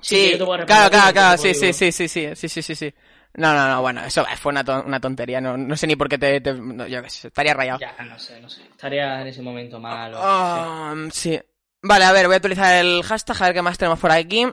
Sí, 0.00 0.32
yo 0.32 0.38
te 0.38 0.44
voy 0.44 0.60
a 0.60 0.64
claro, 0.66 0.90
claro, 0.90 1.12
claro, 1.12 1.38
sí, 1.38 1.54
sí, 1.54 1.72
sí, 1.72 1.90
sí, 1.90 2.06
sí, 2.08 2.28
sí, 2.36 2.48
sí, 2.48 2.62
sí, 2.62 2.74
sí. 2.74 2.94
No, 3.34 3.52
no, 3.54 3.68
no, 3.68 3.80
bueno, 3.82 4.04
eso 4.04 4.24
fue 4.36 4.50
una, 4.52 4.62
ton- 4.64 4.84
una 4.86 5.00
tontería, 5.00 5.40
no, 5.40 5.56
no 5.56 5.76
sé 5.76 5.86
ni 5.86 5.96
por 5.96 6.08
qué 6.08 6.18
te, 6.18 6.40
te- 6.40 6.54
no, 6.54 6.86
yo 6.86 7.02
qué 7.02 7.10
sé, 7.10 7.28
estaría 7.28 7.52
rayado. 7.54 7.78
Ya, 7.80 7.94
no 8.04 8.18
sé, 8.18 8.40
no 8.40 8.48
sé. 8.48 8.62
Estaría 8.62 9.20
en 9.20 9.26
ese 9.26 9.42
momento 9.42 9.78
mal. 9.80 10.12
o- 10.14 11.10
sí. 11.10 11.38
Vale, 11.82 12.04
a 12.04 12.12
ver, 12.12 12.26
voy 12.26 12.34
a 12.34 12.38
utilizar 12.38 12.74
el 12.84 13.02
hashtag, 13.02 13.36
a 13.42 13.46
ver 13.46 13.54
qué 13.54 13.62
más 13.62 13.78
tenemos 13.78 13.98
por 13.98 14.10
aquí. 14.10 14.46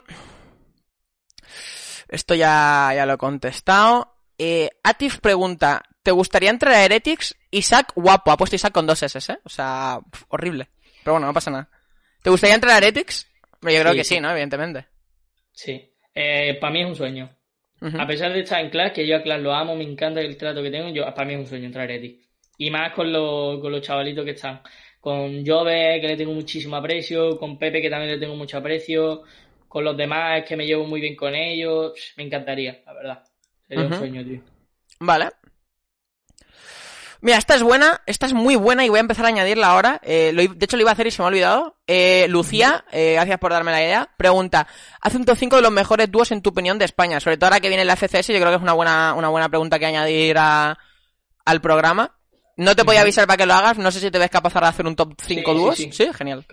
Esto 2.07 2.35
ya, 2.35 2.91
ya 2.95 3.05
lo 3.05 3.13
he 3.13 3.17
contestado. 3.17 4.15
Eh, 4.37 4.69
Atif 4.83 5.19
pregunta, 5.19 5.81
¿te 6.03 6.11
gustaría 6.11 6.49
entrar 6.49 6.73
a 6.73 6.83
Heretics? 6.85 7.35
Isaac, 7.51 7.93
guapo, 7.95 8.31
ha 8.31 8.37
puesto 8.37 8.55
Isaac 8.55 8.73
con 8.73 8.85
dos 8.85 9.01
S, 9.01 9.17
¿eh? 9.31 9.37
O 9.43 9.49
sea, 9.49 9.99
horrible. 10.27 10.69
Pero 11.03 11.13
bueno, 11.13 11.27
no 11.27 11.33
pasa 11.33 11.51
nada. 11.51 11.69
¿Te 12.21 12.29
gustaría 12.29 12.55
entrar 12.55 12.73
a 12.73 12.77
Heretics? 12.77 13.27
Yo 13.61 13.69
creo 13.69 13.91
Sí, 13.93 13.97
que 13.97 14.03
sí. 14.03 14.19
¿no? 14.19 14.29
Evidentemente. 14.31 14.87
Sí. 15.51 15.91
Eh, 16.13 16.57
para 16.61 16.73
mí 16.73 16.81
es 16.81 16.87
un 16.87 16.95
sueño. 16.95 17.31
A 17.99 18.07
pesar 18.07 18.33
de 18.33 18.39
estar 18.39 18.61
en 18.61 18.71
clase, 18.71 18.93
que 18.93 19.07
yo 19.07 19.17
a 19.17 19.21
clase 19.21 19.41
lo 19.41 19.53
amo, 19.53 19.75
me 19.75 19.83
encanta 19.83 20.19
el 20.19 20.37
trato 20.37 20.63
que 20.63 20.71
tengo, 20.71 20.89
yo 20.89 21.03
para 21.13 21.27
mí 21.27 21.33
es 21.35 21.39
un 21.41 21.45
sueño 21.47 21.65
entrar 21.67 21.87
a 21.87 21.93
Eti. 21.93 22.19
Y 22.57 22.71
más 22.71 22.93
con, 22.93 23.11
los 23.13 23.59
con 23.61 23.71
los 23.71 23.81
chavalitos 23.81 24.25
que 24.25 24.31
están. 24.31 24.61
Con 25.05 25.45
Jove, 25.45 26.01
que 26.01 26.07
le 26.07 26.17
tengo 26.17 26.33
muchísimo 26.33 26.75
aprecio, 26.77 27.37
con 27.37 27.59
Pepe, 27.59 27.79
que 27.79 27.91
también 27.91 28.13
le 28.13 28.17
tengo 28.17 28.35
mucho 28.35 28.57
aprecio, 28.57 29.21
con 29.67 29.83
los 29.85 29.95
demás, 29.95 30.43
que 30.47 30.57
me 30.57 30.65
llevo 30.65 30.85
muy 30.87 30.99
bien 30.99 31.15
con 31.15 31.35
ellos. 31.35 31.93
Me 32.17 32.23
encantaría, 32.23 32.81
la 32.87 32.93
verdad. 32.93 33.23
Sería 33.67 33.83
un 33.85 33.93
sueño, 33.99 34.23
tío. 34.23 34.41
Vale. 34.99 35.29
Mira, 37.21 37.37
esta 37.37 37.53
es 37.53 37.61
buena, 37.61 38.01
esta 38.07 38.25
es 38.25 38.33
muy 38.33 38.55
buena 38.55 38.83
y 38.83 38.89
voy 38.89 38.97
a 38.97 39.01
empezar 39.01 39.25
a 39.25 39.27
añadirla 39.27 39.67
ahora. 39.67 40.01
Eh, 40.03 40.31
lo 40.33 40.41
de 40.41 40.65
hecho, 40.65 40.75
lo 40.75 40.81
iba 40.81 40.89
a 40.89 40.93
hacer 40.93 41.05
y 41.05 41.11
se 41.11 41.21
me 41.21 41.25
ha 41.25 41.27
olvidado. 41.27 41.77
Eh, 41.85 42.25
Lucía, 42.29 42.83
eh, 42.91 43.13
gracias 43.13 43.37
por 43.37 43.51
darme 43.51 43.71
la 43.71 43.83
idea. 43.83 44.09
Pregunta, 44.17 44.65
haz 45.01 45.13
un 45.13 45.23
top 45.25 45.37
5 45.37 45.55
de 45.57 45.61
los 45.61 45.71
mejores 45.71 46.11
dúos 46.11 46.31
en 46.31 46.41
tu 46.41 46.49
opinión 46.49 46.79
de 46.79 46.85
España. 46.85 47.19
Sobre 47.19 47.37
todo 47.37 47.47
ahora 47.47 47.59
que 47.59 47.69
viene 47.69 47.85
la 47.85 47.93
FCS, 47.95 48.33
yo 48.33 48.39
creo 48.39 48.49
que 48.49 48.55
es 48.57 48.61
una 48.63 48.73
buena, 48.73 49.13
una 49.15 49.29
buena 49.29 49.49
pregunta 49.49 49.77
que 49.77 49.85
añadir 49.85 50.35
a- 50.39 50.77
al 51.45 51.61
programa. 51.61 52.15
No 52.57 52.75
te 52.75 52.83
podía 52.85 52.99
Ujú. 52.99 53.05
avisar 53.05 53.27
para 53.27 53.37
que 53.37 53.45
lo 53.45 53.53
hagas, 53.53 53.77
no 53.77 53.91
sé 53.91 53.99
si 53.99 54.09
te 54.11 54.17
ves 54.19 54.29
capaz 54.29 54.55
ahora 54.55 54.67
de 54.67 54.71
hacer 54.71 54.85
un 54.85 54.95
top 54.95 55.13
5 55.21 55.51
sí, 55.51 55.57
dúos. 55.57 55.75
sí. 55.77 55.89
sí, 55.91 56.07
genial. 56.13 56.45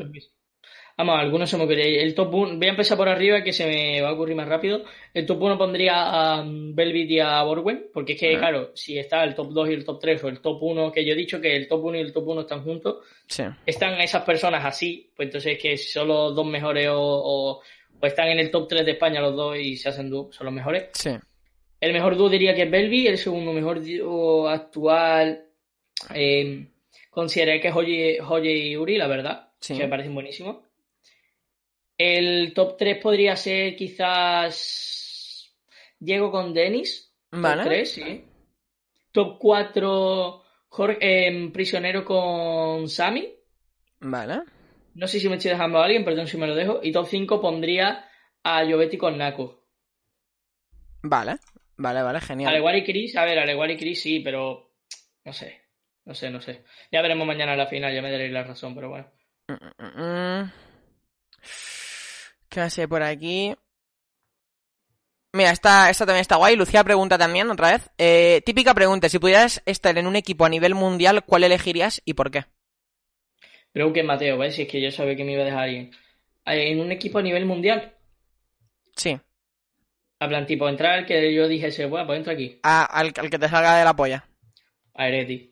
Vamos, 0.98 1.18
algunos 1.18 1.48
se 1.48 1.56
me 1.56 1.64
ocurriría. 1.64 2.02
El 2.02 2.14
top 2.14 2.34
1, 2.34 2.56
voy 2.58 2.66
a 2.66 2.70
empezar 2.70 2.98
por 2.98 3.08
arriba 3.08 3.42
que 3.42 3.52
se 3.52 3.66
me 3.66 4.02
va 4.02 4.10
a 4.10 4.12
ocurrir 4.12 4.36
más 4.36 4.46
rápido. 4.46 4.84
El 5.14 5.24
top 5.24 5.40
1 5.42 5.56
pondría 5.56 6.02
a 6.02 6.42
um, 6.42 6.74
Velvet 6.74 7.10
y 7.10 7.18
a 7.18 7.42
Borwen, 7.44 7.86
porque 7.94 8.12
es 8.12 8.20
que, 8.20 8.36
claro, 8.36 8.72
si 8.74 8.98
está 8.98 9.24
el 9.24 9.34
top 9.34 9.52
2 9.52 9.70
y 9.70 9.72
el 9.72 9.84
top 9.86 9.98
3 10.00 10.24
o 10.24 10.28
el 10.28 10.40
top 10.40 10.62
1, 10.62 10.92
que 10.92 11.04
yo 11.04 11.12
he 11.14 11.16
dicho 11.16 11.40
que 11.40 11.56
el 11.56 11.66
top 11.66 11.82
1 11.84 11.96
y 11.96 12.00
el 12.00 12.12
top 12.12 12.28
1 12.28 12.40
están 12.42 12.62
juntos, 12.62 12.98
Sí. 13.26 13.44
están 13.64 13.98
esas 14.02 14.22
personas 14.22 14.62
así, 14.66 15.10
pues 15.16 15.28
entonces 15.28 15.58
que 15.58 15.78
si 15.78 15.88
son 15.90 16.08
los 16.08 16.34
dos 16.36 16.46
mejores 16.46 16.88
o, 16.88 17.00
o, 17.00 17.60
o 18.00 18.06
están 18.06 18.28
en 18.28 18.40
el 18.40 18.50
top 18.50 18.68
3 18.68 18.84
de 18.84 18.92
España 18.92 19.22
los 19.22 19.34
dos 19.34 19.56
y 19.56 19.76
se 19.78 19.88
hacen 19.88 20.10
dúo, 20.10 20.30
son 20.30 20.44
los 20.44 20.54
mejores. 20.54 20.90
Sí. 20.92 21.10
El 21.80 21.92
mejor 21.94 22.16
dúo 22.18 22.28
diría 22.28 22.54
que 22.54 22.62
es 22.64 22.70
Belvi, 22.70 23.06
el 23.06 23.16
segundo 23.16 23.52
mejor 23.54 23.82
dúo 23.82 24.46
actual 24.46 25.46
eh, 26.14 26.66
consideré 27.10 27.60
que 27.60 27.70
Joye, 27.70 28.18
Joye 28.20 28.56
y 28.56 28.76
Uri, 28.76 28.96
la 28.98 29.06
verdad, 29.06 29.52
Sí. 29.60 29.74
que 29.76 29.84
me 29.84 29.88
parecen 29.88 30.14
buenísimos. 30.14 30.56
El 31.98 32.52
top 32.54 32.76
3 32.78 32.98
podría 32.98 33.36
ser 33.36 33.76
quizás 33.76 35.54
Diego 35.98 36.30
con 36.30 36.52
Denis. 36.52 37.14
Vale. 37.30 37.62
Top 37.62 37.70
3, 37.70 37.92
sí. 37.92 38.24
Top 39.12 39.38
4 39.38 40.42
Jorge, 40.68 40.98
eh, 41.00 41.50
Prisionero 41.52 42.04
con 42.04 42.88
Sami. 42.88 43.28
Vale. 44.00 44.40
No 44.94 45.06
sé 45.06 45.20
si 45.20 45.28
me 45.28 45.36
estoy 45.36 45.50
dejando 45.52 45.78
a 45.78 45.84
alguien, 45.84 46.04
perdón 46.04 46.26
si 46.26 46.36
me 46.36 46.46
lo 46.46 46.54
dejo. 46.54 46.80
Y 46.82 46.92
top 46.92 47.06
5 47.06 47.40
pondría 47.40 48.08
a 48.42 48.64
Jovetti 48.64 48.96
con 48.98 49.16
Naco. 49.18 49.64
Vale. 51.02 51.36
Vale, 51.76 52.02
vale, 52.02 52.20
genial. 52.20 52.50
Aleguar 52.50 52.76
y 52.76 52.84
Chris, 52.84 53.16
a 53.16 53.24
ver, 53.24 53.38
Aleguar 53.38 53.70
y 53.70 53.76
Chris 53.76 54.02
sí, 54.02 54.20
pero 54.20 54.70
no 55.24 55.32
sé. 55.32 55.61
No 56.04 56.14
sé, 56.14 56.30
no 56.30 56.40
sé. 56.40 56.64
Ya 56.90 57.00
veremos 57.02 57.26
mañana 57.26 57.56
la 57.56 57.66
final, 57.66 57.94
ya 57.94 58.02
me 58.02 58.10
daréis 58.10 58.32
la 58.32 58.44
razón, 58.44 58.74
pero 58.74 58.88
bueno. 58.88 59.06
Mm, 59.48 59.84
mm, 59.84 60.02
mm. 60.02 60.52
¿Qué 62.48 62.60
hay 62.60 62.86
por 62.86 63.02
aquí? 63.02 63.54
Mira, 65.34 65.50
esta, 65.50 65.88
esta 65.88 66.04
también 66.04 66.20
está 66.20 66.36
guay. 66.36 66.56
Lucía 66.56 66.84
pregunta 66.84 67.16
también, 67.16 67.50
otra 67.50 67.72
vez. 67.72 67.90
Eh, 67.96 68.42
típica 68.44 68.74
pregunta, 68.74 69.08
si 69.08 69.18
pudieras 69.18 69.62
estar 69.64 69.96
en 69.96 70.06
un 70.06 70.16
equipo 70.16 70.44
a 70.44 70.48
nivel 70.50 70.74
mundial, 70.74 71.24
¿cuál 71.24 71.44
elegirías 71.44 72.02
y 72.04 72.14
por 72.14 72.30
qué? 72.30 72.44
Creo 73.72 73.92
que 73.92 74.02
Mateo, 74.02 74.36
¿ves? 74.38 74.54
Si 74.54 74.62
es 74.62 74.68
que 74.68 74.80
yo 74.82 74.90
sabía 74.90 75.16
que 75.16 75.24
me 75.24 75.32
iba 75.32 75.42
a 75.42 75.46
dejar 75.46 75.62
alguien. 75.64 75.90
Eh, 76.44 76.70
En 76.72 76.80
un 76.80 76.92
equipo 76.92 77.18
a 77.18 77.22
nivel 77.22 77.46
mundial, 77.46 77.96
Sí, 78.96 79.18
a 80.20 80.28
plan 80.28 80.46
tipo 80.46 80.68
entrar, 80.68 81.04
que 81.06 81.34
yo 81.34 81.48
dijese, 81.48 81.84
bueno, 81.86 82.06
pues 82.06 82.18
entra 82.18 82.32
aquí. 82.32 82.58
a- 82.62 82.84
al, 82.84 83.12
al 83.16 83.30
que 83.30 83.38
te 83.38 83.48
salga 83.48 83.76
de 83.76 83.84
la 83.84 83.94
polla. 83.94 84.24
A 84.94 85.08
Ereti. 85.08 85.51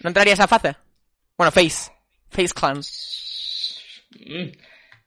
¿No 0.00 0.08
entrarías 0.08 0.40
a 0.40 0.48
Face? 0.48 0.74
Bueno, 1.36 1.50
Face. 1.52 1.90
Face 2.30 2.54
Clan. 2.54 2.80
Mm, 4.26 4.52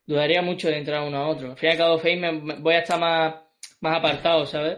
dudaría 0.06 0.42
mucho 0.42 0.68
de 0.68 0.78
entrar 0.78 1.02
uno 1.04 1.18
a 1.18 1.28
otro. 1.30 1.52
Al 1.52 1.58
fin 1.58 1.70
y 1.70 1.72
al 1.74 1.78
cabo, 1.78 1.98
Face 1.98 2.16
me, 2.16 2.32
me- 2.32 2.56
voy 2.56 2.76
a 2.76 2.80
estar 2.80 3.00
más, 3.00 3.36
más 3.82 3.98
apartado, 3.98 4.46
¿sabes? 4.46 4.78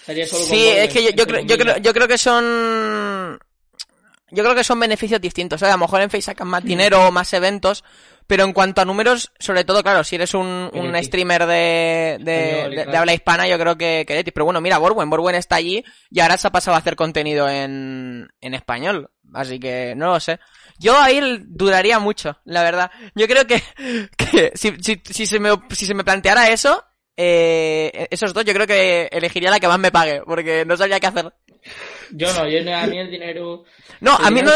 Estaría 0.00 0.26
solo 0.26 0.44
Sí, 0.44 0.66
es 0.68 0.92
que 0.92 1.12
yo, 1.12 1.26
creo, 1.26 1.40
yo, 1.42 1.56
creo, 1.58 1.76
yo 1.78 1.92
creo 1.94 2.08
que 2.08 2.18
son... 2.18 3.38
Yo 4.30 4.42
creo 4.44 4.54
que 4.54 4.64
son 4.64 4.78
beneficios 4.78 5.20
distintos. 5.20 5.62
¿eh? 5.62 5.66
A 5.66 5.72
lo 5.72 5.78
mejor 5.78 6.02
en 6.02 6.10
Face 6.10 6.22
sacan 6.22 6.48
más 6.48 6.62
dinero 6.62 7.06
o 7.08 7.10
más 7.10 7.32
eventos, 7.32 7.82
pero 8.28 8.44
en 8.44 8.52
cuanto 8.52 8.80
a 8.80 8.84
números, 8.84 9.32
sobre 9.40 9.64
todo, 9.64 9.82
claro, 9.82 10.04
si 10.04 10.14
eres 10.14 10.34
un, 10.34 10.70
un 10.72 11.02
streamer 11.02 11.46
de, 11.46 12.18
de, 12.20 12.50
Español 12.50 12.70
de- 12.76 12.84
de 12.86 12.96
habla 12.96 13.14
hispana, 13.14 13.48
yo 13.48 13.58
creo 13.58 13.76
que, 13.76 14.04
que. 14.06 14.22
Pero 14.32 14.44
bueno, 14.44 14.60
mira, 14.60 14.78
Borwen, 14.78 15.10
Borwen 15.10 15.34
está 15.34 15.56
allí 15.56 15.82
y 16.10 16.20
ahora 16.20 16.36
se 16.38 16.46
ha 16.46 16.50
pasado 16.52 16.76
a 16.76 16.78
hacer 16.78 16.94
contenido 16.94 17.48
en, 17.48 18.28
en 18.40 18.54
español. 18.54 19.10
Así 19.34 19.58
que 19.58 19.94
no 19.96 20.12
lo 20.12 20.20
sé. 20.20 20.38
Yo 20.78 20.96
ahí 20.98 21.20
dudaría 21.48 21.98
mucho, 21.98 22.38
la 22.44 22.62
verdad. 22.62 22.90
Yo 23.14 23.26
creo 23.26 23.46
que, 23.46 23.60
que 24.16 24.52
si, 24.54 24.76
si, 24.80 25.02
si, 25.04 25.26
se 25.26 25.40
me, 25.40 25.50
si 25.70 25.86
se 25.86 25.94
me 25.94 26.04
planteara 26.04 26.50
eso, 26.50 26.84
eh, 27.16 28.06
esos 28.10 28.32
dos, 28.32 28.44
yo 28.44 28.54
creo 28.54 28.66
que 28.66 29.08
elegiría 29.10 29.50
la 29.50 29.58
que 29.58 29.66
más 29.68 29.78
me 29.78 29.90
pague, 29.90 30.22
porque 30.24 30.64
no 30.64 30.76
sabría 30.76 31.00
qué 31.00 31.06
hacer. 31.08 31.32
Yo 32.12 32.32
no, 32.34 32.48
yo 32.48 32.62
no, 32.62 32.76
a 32.76 32.86
mí 32.86 32.98
el 32.98 33.10
dinero. 33.10 33.64
No, 34.00 34.16
el 34.18 34.24
a 34.26 34.30
mí 34.30 34.42
no. 34.42 34.50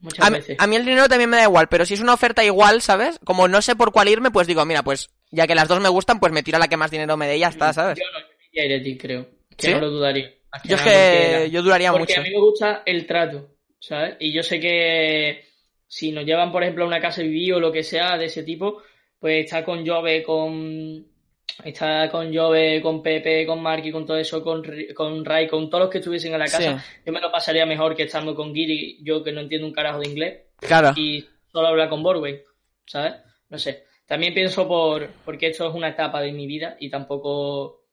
Muchas 0.00 0.26
A 0.26 0.30
mí, 0.30 0.36
veces. 0.38 0.56
a 0.58 0.66
mí 0.66 0.76
el 0.76 0.84
dinero 0.84 1.08
también 1.08 1.30
me 1.30 1.36
da 1.36 1.44
igual, 1.44 1.68
pero 1.68 1.84
si 1.86 1.94
es 1.94 2.00
una 2.00 2.14
oferta 2.14 2.44
igual, 2.44 2.80
¿sabes? 2.82 3.18
Como 3.24 3.48
no 3.48 3.62
sé 3.62 3.76
por 3.76 3.92
cuál 3.92 4.08
irme, 4.08 4.30
pues 4.30 4.46
digo, 4.46 4.64
mira, 4.64 4.82
pues 4.82 5.10
ya 5.30 5.46
que 5.46 5.54
las 5.54 5.68
dos 5.68 5.80
me 5.80 5.88
gustan, 5.88 6.20
pues 6.20 6.32
me 6.32 6.42
tiro 6.42 6.56
a 6.56 6.60
la 6.60 6.68
que 6.68 6.76
más 6.76 6.90
dinero 6.90 7.16
me 7.16 7.26
dé 7.28 7.36
y 7.36 7.40
ya 7.40 7.48
está, 7.48 7.72
¿sabes? 7.72 7.98
Yo 7.98 8.04
no, 8.12 8.18
yo 8.20 8.26
iría 8.52 8.64
Ereti, 8.64 8.96
creo. 8.98 9.26
Que 9.56 9.66
¿Sí? 9.68 9.72
no 9.74 9.80
lo 9.80 9.90
dudaría. 9.90 10.30
Yo 10.64 10.76
es 10.76 10.82
que 10.82 10.88
porque- 10.90 11.50
yo 11.52 11.62
duraría 11.62 11.92
Porque 11.92 12.12
mucho. 12.14 12.20
a 12.20 12.24
mí 12.24 12.30
me 12.30 12.40
gusta 12.40 12.82
el 12.86 13.06
trato, 13.06 13.50
¿sabes? 13.78 14.16
Y 14.20 14.32
yo 14.32 14.42
sé 14.42 14.58
que 14.58 15.44
si 15.86 16.10
nos 16.12 16.24
llevan, 16.24 16.50
por 16.50 16.62
ejemplo, 16.62 16.84
a 16.84 16.88
una 16.88 17.00
casa 17.00 17.20
de 17.20 17.28
vivir 17.28 17.54
o 17.54 17.60
lo 17.60 17.70
que 17.70 17.82
sea 17.84 18.16
de 18.18 18.24
ese 18.26 18.42
tipo, 18.42 18.82
pues 19.20 19.44
estar 19.44 19.64
con 19.64 19.86
Jove, 19.86 20.22
con, 20.24 21.06
está 21.64 22.10
con 22.10 22.34
Jove, 22.34 22.80
con 22.82 23.02
Pepe, 23.02 23.46
con 23.46 23.60
Marky, 23.62 23.90
con 23.92 24.06
todo 24.06 24.16
eso, 24.16 24.42
con, 24.42 24.62
con 24.94 25.24
Ray, 25.24 25.48
con 25.48 25.68
todos 25.68 25.82
los 25.84 25.90
que 25.90 25.98
estuviesen 25.98 26.32
en 26.32 26.38
la 26.38 26.44
casa, 26.46 26.78
Sí. 26.78 27.00
yo 27.06 27.12
me 27.12 27.20
lo 27.20 27.30
pasaría 27.30 27.66
mejor 27.66 27.94
que 27.96 28.04
estando 28.04 28.34
con 28.34 28.54
Giri, 28.54 28.98
yo 29.02 29.22
que 29.22 29.32
no 29.32 29.40
entiendo 29.40 29.66
un 29.66 29.72
carajo 29.72 30.00
de 30.00 30.08
inglés, 30.08 30.40
Claro. 30.58 30.92
y 30.96 31.26
solo 31.52 31.68
hablar 31.68 31.88
con 31.88 32.02
Borway, 32.02 32.42
¿sabes? 32.86 33.14
No 33.48 33.58
sé. 33.58 33.84
También 34.06 34.34
pienso 34.34 34.66
por 34.66 35.08
porque 35.24 35.48
esto 35.48 35.68
es 35.68 35.74
una 35.74 35.88
etapa 35.90 36.20
de 36.20 36.32
mi 36.32 36.46
vida 36.46 36.76
y 36.80 36.90
tampoco 36.90 37.84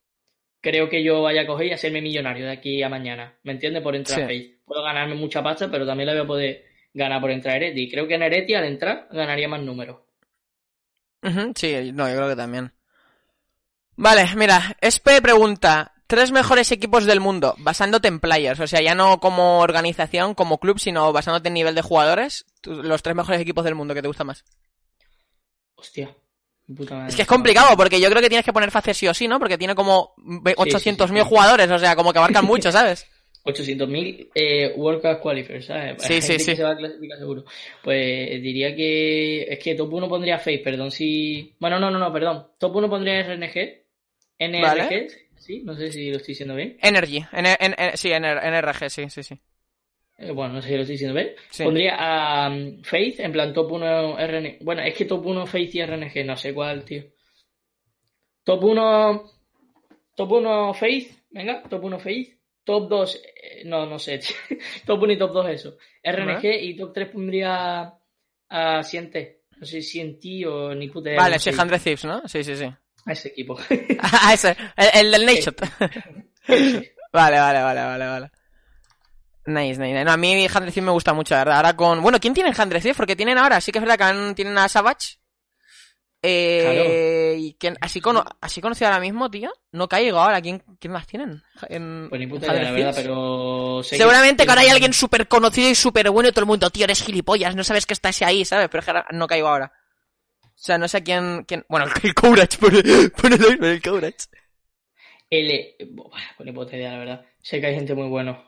creo 0.61 0.89
que 0.89 1.03
yo 1.03 1.21
vaya 1.21 1.41
a 1.43 1.47
coger 1.47 1.67
y 1.67 1.73
hacerme 1.73 2.01
millonario 2.01 2.45
de 2.45 2.51
aquí 2.51 2.81
a 2.81 2.89
mañana. 2.89 3.37
¿Me 3.43 3.51
entiendes? 3.51 3.83
Por 3.83 3.95
entrar 3.95 4.17
Sí. 4.19 4.23
a 4.23 4.27
Face. 4.27 4.59
Puedo 4.65 4.83
ganarme 4.83 5.13
mucha 5.15 5.43
pasta, 5.43 5.69
pero 5.69 5.85
también 5.85 6.07
la 6.07 6.13
voy 6.13 6.23
a 6.23 6.27
poder 6.27 6.65
ganar 6.93 7.21
por 7.21 7.29
entrar 7.31 7.53
a 7.53 7.57
Ereti. 7.57 7.81
Y 7.83 7.89
creo 7.91 8.07
que 8.07 8.15
en 8.15 8.23
Ereti 8.23 8.55
al 8.55 8.65
entrar 8.65 9.07
ganaría 9.11 9.47
más 9.47 9.61
números. 9.61 9.97
Sí, 11.55 11.91
no, 11.93 12.09
yo 12.09 12.15
creo 12.15 12.29
que 12.29 12.35
también. 12.35 12.71
Vale, 13.97 14.27
mira, 14.35 14.77
Espe 14.79 15.21
pregunta, 15.21 15.91
tres 16.07 16.31
mejores 16.31 16.71
equipos 16.71 17.05
del 17.05 17.19
mundo, 17.19 17.55
basándote 17.57 18.07
en 18.07 18.19
players, 18.19 18.59
o 18.59 18.67
sea, 18.67 18.79
ya 18.81 18.95
no 18.95 19.19
como 19.19 19.59
organización, 19.59 20.33
como 20.35 20.59
club, 20.59 20.79
sino 20.79 21.11
basándote 21.11 21.47
en 21.49 21.55
nivel 21.55 21.75
de 21.75 21.81
jugadores, 21.81 22.45
los 22.63 23.01
tres 23.03 23.15
mejores 23.15 23.41
equipos 23.41 23.65
del 23.65 23.75
mundo 23.75 23.93
que 23.93 24.01
te 24.01 24.07
gustan 24.07 24.27
más. 24.27 24.43
Hostia. 25.75 26.15
Puta 26.75 26.95
madre. 26.95 27.09
Es 27.09 27.15
que 27.15 27.21
es 27.21 27.27
complicado, 27.27 27.77
porque 27.77 27.99
yo 28.01 28.09
creo 28.09 28.21
que 28.21 28.27
tienes 28.29 28.43
que 28.45 28.51
poner 28.51 28.71
fácil 28.71 28.93
sí 28.93 29.07
o 29.07 29.13
sí, 29.13 29.27
¿no? 29.27 29.39
Porque 29.39 29.57
tiene 29.57 29.73
como 29.73 30.13
ve- 30.17 30.53
Sí, 30.57 30.71
sí, 30.79 30.89
800.000 30.91 31.23
sí. 31.23 31.29
jugadores, 31.29 31.71
o 31.71 31.79
sea, 31.79 31.95
como 31.95 32.11
que 32.11 32.19
abarcan 32.19 32.43
mucho, 32.45 32.71
¿sabes? 32.73 33.05
800.000 33.45 34.29
eh, 34.35 34.73
World 34.75 35.01
Cup 35.01 35.21
Qualifiers, 35.21 35.65
¿sabes? 35.67 36.03
Sí, 36.03 36.21
sí, 36.21 36.37
sí. 36.37 36.51
que 36.51 36.55
se 36.57 36.63
va 36.63 36.71
a 36.71 36.77
clasificar 36.77 37.17
seguro. 37.17 37.45
Pues 37.81 38.41
diría 38.41 38.75
que. 38.75 39.43
Es 39.43 39.59
que 39.59 39.75
top 39.75 39.93
1 39.93 40.09
pondría 40.09 40.37
Face, 40.39 40.59
perdón 40.59 40.91
si. 40.91 41.55
Bueno, 41.57 41.79
no, 41.79 41.89
no, 41.89 41.97
no, 41.99 42.11
perdón. 42.11 42.47
Top 42.57 42.75
1 42.75 42.89
pondría 42.89 43.21
RNG. 43.23 43.86
NRG, 44.39 44.61
Vale. 44.61 45.07
sí, 45.35 45.61
no 45.63 45.75
sé 45.75 45.91
si 45.91 46.09
lo 46.11 46.17
estoy 46.17 46.33
diciendo 46.33 46.55
bien. 46.55 46.77
Energy, 46.81 47.25
N- 47.31 47.57
N- 47.59 47.75
N- 47.77 47.97
sí, 47.97 48.11
NR 48.11 48.39
NRG, 48.47 48.89
sí, 48.89 49.09
sí, 49.09 49.23
sí. 49.23 49.39
Eh, 50.17 50.31
bueno, 50.31 50.53
no 50.55 50.61
sé 50.61 50.69
si 50.69 50.75
lo 50.75 50.81
estoy 50.81 50.93
diciendo 50.93 51.13
bien. 51.15 51.35
Sí. 51.49 51.63
Pondría 51.63 51.95
a 51.95 52.49
um, 52.49 52.81
Faith, 52.83 53.19
en 53.19 53.31
plan 53.31 53.53
top 53.53 53.71
1 53.71 54.17
RNG. 54.19 54.57
Bueno, 54.63 54.81
es 54.81 54.95
que 54.95 55.05
top 55.05 55.25
1 55.25 55.45
Faith 55.45 55.75
y 55.75 55.85
RNG, 55.85 56.25
no 56.25 56.35
sé 56.35 56.53
cuál, 56.53 56.83
tío. 56.83 57.03
Top 58.43 58.63
1. 58.63 59.31
Top 60.15 60.31
1 60.31 60.73
Faith, 60.73 61.11
venga, 61.29 61.61
top 61.63 61.83
1 61.83 61.99
Faith. 61.99 62.33
Top 62.63 62.89
2, 62.89 63.15
eh, 63.15 63.61
no, 63.65 63.85
no 63.85 63.97
sé, 63.99 64.17
tío. 64.17 64.35
top 64.85 65.01
1 65.03 65.13
y 65.13 65.17
top 65.17 65.31
2 65.33 65.49
eso. 65.49 65.77
RNG 66.03 66.45
y 66.63 66.75
top 66.75 66.93
3 66.93 67.09
pondría 67.09 67.93
a 68.49 68.83
Siente. 68.83 69.43
No 69.57 69.65
sé 69.65 69.81
si 69.81 69.89
Sienti 69.89 70.45
o 70.45 70.73
ni 70.75 70.89
puta 70.89 71.09
idea 71.09 71.17
Vale, 71.19 71.35
cómo 71.35 71.39
sí, 71.39 71.49
dice. 71.51 71.61
100 71.63 71.79
Thieves, 71.83 72.05
¿no? 72.05 72.27
Sí, 72.27 72.43
sí, 72.43 72.55
sí. 72.55 72.65
A 73.07 73.11
ese 73.13 73.29
equipo. 73.29 73.57
Ah, 74.01 74.33
ese, 74.33 74.55
el, 74.75 75.13
el 75.13 75.25
del. 75.25 75.29
Ese. 75.37 75.51
Vale, 77.13 77.39
vale, 77.39 77.61
vale, 77.61 77.81
vale, 77.81 78.05
vale. 78.05 78.31
Nice, 79.45 79.79
nice. 79.79 80.03
No, 80.03 80.11
a 80.11 80.17
mí 80.17 80.47
100 80.49 80.51
Thieves 80.65 80.83
me 80.83 80.91
gusta 80.91 81.13
mucho, 81.13 81.33
la 81.33 81.39
verdad. 81.45 81.55
Ahora 81.57 81.75
con... 81.75 82.01
Bueno, 82.01 82.19
¿quién 82.19 82.33
tiene 82.33 82.53
100 82.53 82.69
Thieves? 82.69 82.97
Porque 82.97 83.15
tienen 83.15 83.37
ahora, 83.37 83.61
sí 83.61 83.71
que 83.71 83.79
es 83.79 83.81
verdad 83.83 83.97
que 83.97 84.03
han- 84.03 84.35
tienen 84.35 84.57
a 84.57 84.67
Savage. 84.67 85.17
Eh... 86.21 87.35
Y 87.39 87.53
quién- 87.59 87.77
así, 87.81 88.01
cono... 88.01 88.25
así 88.41 88.59
conocido 88.61 88.87
ahora 88.89 88.99
mismo, 88.99 89.29
tío. 89.31 89.51
No 89.71 89.87
caigo 89.87 90.19
ahora. 90.19 90.41
¿Quién, 90.41 90.63
quién 90.79 90.91
más 90.91 91.07
tienen? 91.07 91.41
En... 91.69 92.07
Pues 92.09 92.19
ni 92.19 92.27
puta 92.27 92.47
idea, 92.47 92.55
la 92.55 92.73
100 92.73 92.75
verdad, 92.75 92.93
pero. 93.01 93.81
que- 93.89 93.97
Seguramente 93.97 94.43
que 94.43 94.49
ahora 94.49 94.61
hay 94.61 94.69
alguien 94.69 94.93
súper 94.93 95.27
conocido 95.27 95.69
y 95.69 95.75
súper 95.75 96.09
bueno 96.09 96.29
y 96.29 96.31
todo 96.31 96.41
el 96.41 96.47
mundo, 96.47 96.69
tío, 96.69 96.83
eres 96.83 97.01
gilipollas, 97.03 97.55
no 97.55 97.63
sabes 97.63 97.85
que 97.85 97.93
estás 97.93 98.21
ahí, 98.23 98.43
¿sabes? 98.45 98.67
Pero 98.69 98.83
que 98.83 98.93
no 99.15 99.27
caigo 99.27 99.47
ahora. 99.47 99.71
O 100.57 100.59
sea, 100.59 100.79
no 100.79 100.87
sé 100.87 101.03
quién... 101.03 101.43
quién... 101.43 101.63
Bueno, 101.69 101.85
el 102.03 102.13
Courage, 102.15 102.57
pon 102.57 102.71
pon 103.15 103.33
el, 103.33 103.63
el 103.63 103.81
Courage. 103.81 104.17
L. 105.29 105.75
Buah, 105.91 106.19
Pues 106.35 106.47
ni 106.47 106.51
puta 106.51 106.75
idea, 106.75 106.93
la 106.93 106.97
verdad. 106.97 107.25
Sé 107.41 107.61
que 107.61 107.67
hay 107.67 107.75
gente 107.75 107.93
muy 107.93 108.07
buena. 108.07 108.43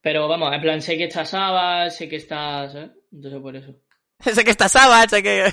Pero 0.00 0.28
vamos, 0.28 0.54
en 0.54 0.60
plan, 0.60 0.80
sé 0.80 0.96
que 0.96 1.04
está 1.04 1.24
Saba, 1.24 1.90
sé 1.90 2.08
que 2.08 2.16
está. 2.16 2.68
¿sabes? 2.70 2.90
Entonces 3.12 3.40
por 3.40 3.56
eso. 3.56 3.74
sé 4.20 4.44
que 4.44 4.50
está 4.52 4.68
Savage, 4.68 5.08
sé 5.08 5.22
que... 5.22 5.52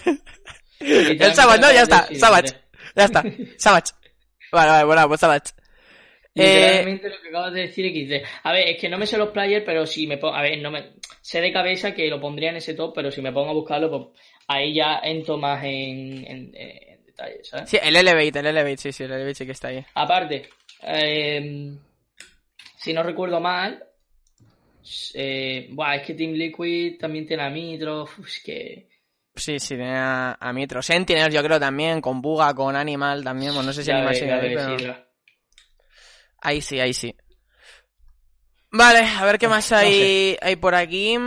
El 0.80 1.34
Savage, 1.34 1.60
no, 1.60 1.74
ya 1.74 1.82
está, 1.82 2.08
hombre. 2.30 2.50
Ya 2.96 3.06
está, 3.06 3.24
Savage. 3.58 3.92
Vale, 4.52 4.72
vale, 4.72 4.86
bueno, 4.86 5.08
pues 5.08 5.20
Savage. 5.20 5.52
Eh, 6.36 6.44
Literalmente 6.44 7.10
lo 7.10 7.22
que 7.22 7.28
acabas 7.30 7.54
de 7.54 7.62
decir 7.62 7.86
XD. 7.92 8.26
A 8.44 8.54
ver, 8.54 8.70
es 8.70 8.80
que 8.80 8.88
no 8.88 8.98
me 8.98 9.06
sé 9.06 9.18
los 9.18 9.30
players, 9.30 9.66
pero 9.66 9.86
si 9.86 10.08
me 10.08 10.18
pongo. 10.18 10.36
A 10.36 10.42
ver, 10.42 10.58
no 10.60 10.72
me. 10.72 10.94
Sé 11.22 11.42
de 11.42 11.52
cabeza 11.52 11.94
que 11.94 12.08
lo 12.08 12.22
pondría 12.22 12.52
en 12.52 12.58
ese 12.58 12.76
top, 12.76 12.94
pero 12.96 13.12
si 13.12 13.22
me 13.22 13.34
pongo 13.34 13.50
a 13.50 13.54
buscarlo, 13.54 13.90
pues 13.90 14.20
ahí 14.50 14.74
ya 14.74 15.00
entro 15.04 15.38
más 15.38 15.64
en, 15.64 16.26
en, 16.26 16.52
en 16.56 17.06
detalle, 17.06 17.44
¿sabes? 17.44 17.70
sí, 17.70 17.78
el 17.82 17.96
Elevate, 17.96 18.40
el 18.40 18.48
Elevate, 18.48 18.78
sí, 18.78 18.92
sí, 18.92 19.04
el 19.04 19.12
Elevate 19.12 19.36
sí 19.36 19.46
que 19.46 19.52
está 19.52 19.68
ahí. 19.68 19.86
Aparte, 19.94 20.50
eh, 20.82 21.72
si 22.76 22.92
no 22.92 23.04
recuerdo 23.04 23.40
mal, 23.40 23.84
eh, 25.14 25.68
buah, 25.72 25.98
es 25.98 26.08
que 26.08 26.16
Team 26.16 26.32
Liquid 26.32 26.98
también 26.98 27.28
tiene 27.28 27.44
a 27.44 27.50
Mitro, 27.50 28.10
es 28.26 28.42
que... 28.44 28.90
Sí, 29.36 29.60
sí, 29.60 29.76
tiene 29.76 29.96
a, 29.96 30.36
a 30.40 30.52
Mitro. 30.52 30.82
Sentinels 30.82 31.34
yo 31.34 31.44
creo 31.44 31.60
también, 31.60 32.02
con 32.02 32.20
Buga, 32.20 32.54
con 32.56 32.76
Animal 32.76 33.24
también, 33.24 33.54
bueno, 33.54 33.68
no 33.68 33.74
sé 33.74 33.84
si 33.84 33.90
ya 33.90 33.98
Animal 33.98 34.16
sigue 34.16 34.34
ahí, 34.34 34.56
pero... 34.56 34.78
Sidra. 34.78 35.08
Ahí 36.42 36.62
sí, 36.62 36.80
ahí 36.80 36.94
sí. 36.94 37.16
Vale, 38.72 39.00
a 39.00 39.26
ver 39.26 39.38
qué 39.38 39.48
más 39.48 39.70
No 39.72 39.78
hay, 39.78 40.38
hay 40.42 40.56
por 40.56 40.74
aquí. 40.74 41.18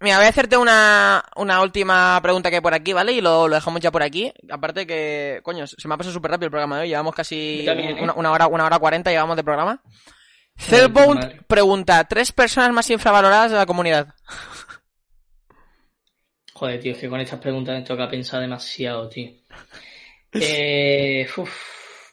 Mira, 0.00 0.16
voy 0.18 0.26
a 0.26 0.28
hacerte 0.28 0.56
una, 0.56 1.24
una 1.36 1.62
última 1.62 2.20
pregunta 2.22 2.50
que 2.50 2.56
hay 2.56 2.62
por 2.62 2.74
aquí, 2.74 2.92
¿vale? 2.92 3.12
Y 3.12 3.20
lo, 3.20 3.48
lo 3.48 3.54
dejamos 3.54 3.80
ya 3.80 3.90
por 3.90 4.02
aquí. 4.02 4.32
Aparte 4.50 4.86
que, 4.86 5.40
coño, 5.42 5.66
se 5.66 5.88
me 5.88 5.94
ha 5.94 5.96
pasado 5.96 6.12
súper 6.12 6.32
rápido 6.32 6.46
el 6.46 6.50
programa 6.50 6.76
de 6.76 6.82
hoy. 6.82 6.88
Llevamos 6.88 7.14
casi 7.14 7.62
también, 7.64 7.96
¿eh? 7.98 8.02
una, 8.02 8.12
una 8.14 8.32
hora, 8.32 8.46
una 8.48 8.66
hora 8.66 8.78
cuarenta 8.78 9.10
llevamos 9.10 9.36
de 9.36 9.44
programa. 9.44 9.82
Cellbound 10.56 11.46
pregunta, 11.46 12.04
tres 12.04 12.32
personas 12.32 12.70
más 12.72 12.88
infravaloradas 12.90 13.50
de 13.52 13.56
la 13.56 13.66
comunidad. 13.66 14.08
Joder, 16.52 16.80
tío, 16.80 16.92
es 16.92 16.98
que 16.98 17.08
con 17.08 17.20
estas 17.20 17.40
preguntas 17.40 17.74
me 17.76 17.82
toca 17.84 18.08
pensar 18.08 18.40
demasiado, 18.40 19.08
tío. 19.08 19.30
Eh, 20.36 21.28
uf, 21.36 21.48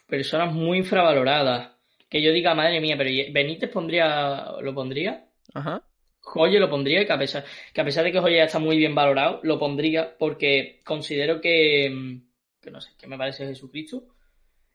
personas 0.06 0.52
muy 0.54 0.78
infravaloradas. 0.78 1.70
Que 2.08 2.22
yo 2.22 2.30
diga, 2.30 2.54
madre 2.54 2.80
mía, 2.80 2.94
pero 2.96 3.10
¿y- 3.10 3.32
Benítez 3.32 3.68
pondría, 3.68 4.44
lo 4.60 4.72
pondría. 4.72 5.24
Ajá. 5.52 5.82
Joye 6.32 6.58
lo 6.58 6.70
pondría, 6.70 7.04
que 7.04 7.12
a 7.12 7.18
pesar, 7.18 7.44
que 7.72 7.80
a 7.80 7.84
pesar 7.84 8.04
de 8.04 8.12
que 8.12 8.20
Joye 8.20 8.36
ya 8.36 8.44
está 8.44 8.58
muy 8.58 8.78
bien 8.78 8.94
valorado, 8.94 9.40
lo 9.42 9.58
pondría 9.58 10.16
porque 10.18 10.80
considero 10.84 11.40
que, 11.40 11.90
mm, 11.90 12.60
que 12.60 12.70
no 12.70 12.80
sé, 12.80 12.92
que 12.98 13.06
me 13.06 13.18
parece 13.18 13.46
Jesucristo. 13.46 14.04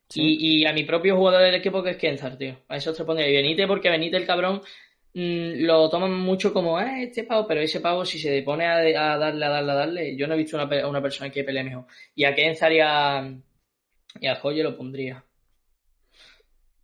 Sí. 0.10 0.22
Y, 0.22 0.62
y 0.62 0.66
a 0.66 0.74
mi 0.74 0.84
propio 0.84 1.18
jugador 1.18 1.42
del 1.42 1.56
equipo 1.56 1.82
que 1.84 1.92
es 1.92 1.98
Kenzar, 1.98 2.38
tío. 2.38 2.58
A 2.68 2.78
eso 2.78 2.94
te 2.94 3.04
pondría. 3.04 3.30
Y 3.30 3.36
Benítez, 3.36 3.68
porque 3.68 3.90
Benítez 3.90 4.22
el 4.22 4.28
cabrón 4.28 4.62
mm, 5.14 5.66
lo 5.66 5.90
toman 5.90 6.14
mucho 6.14 6.54
como, 6.54 6.80
eh, 6.80 7.04
este 7.04 7.24
pavo, 7.24 7.48
pero 7.48 7.62
ese 7.62 7.82
pavo 7.82 8.06
si 8.06 8.20
se 8.20 8.42
pone 8.44 8.66
a, 8.66 8.76
a 8.78 9.18
darle, 9.18 9.46
a 9.46 9.50
darle, 9.50 9.72
a 9.72 9.76
darle, 9.76 10.16
yo 10.16 10.28
no 10.28 10.36
he 10.36 10.38
visto 10.38 10.58
una, 10.58 10.88
una 10.88 11.02
persona 11.02 11.32
que 11.32 11.44
pelee 11.44 11.64
mejor. 11.64 11.88
Y 12.16 12.24
a 12.24 12.36
Kenzar 12.36 12.72
y 12.72 12.80
a, 12.82 13.34
y 14.20 14.28
a 14.28 14.36
Joye 14.36 14.64
lo 14.64 14.78
pondría. 14.78 15.24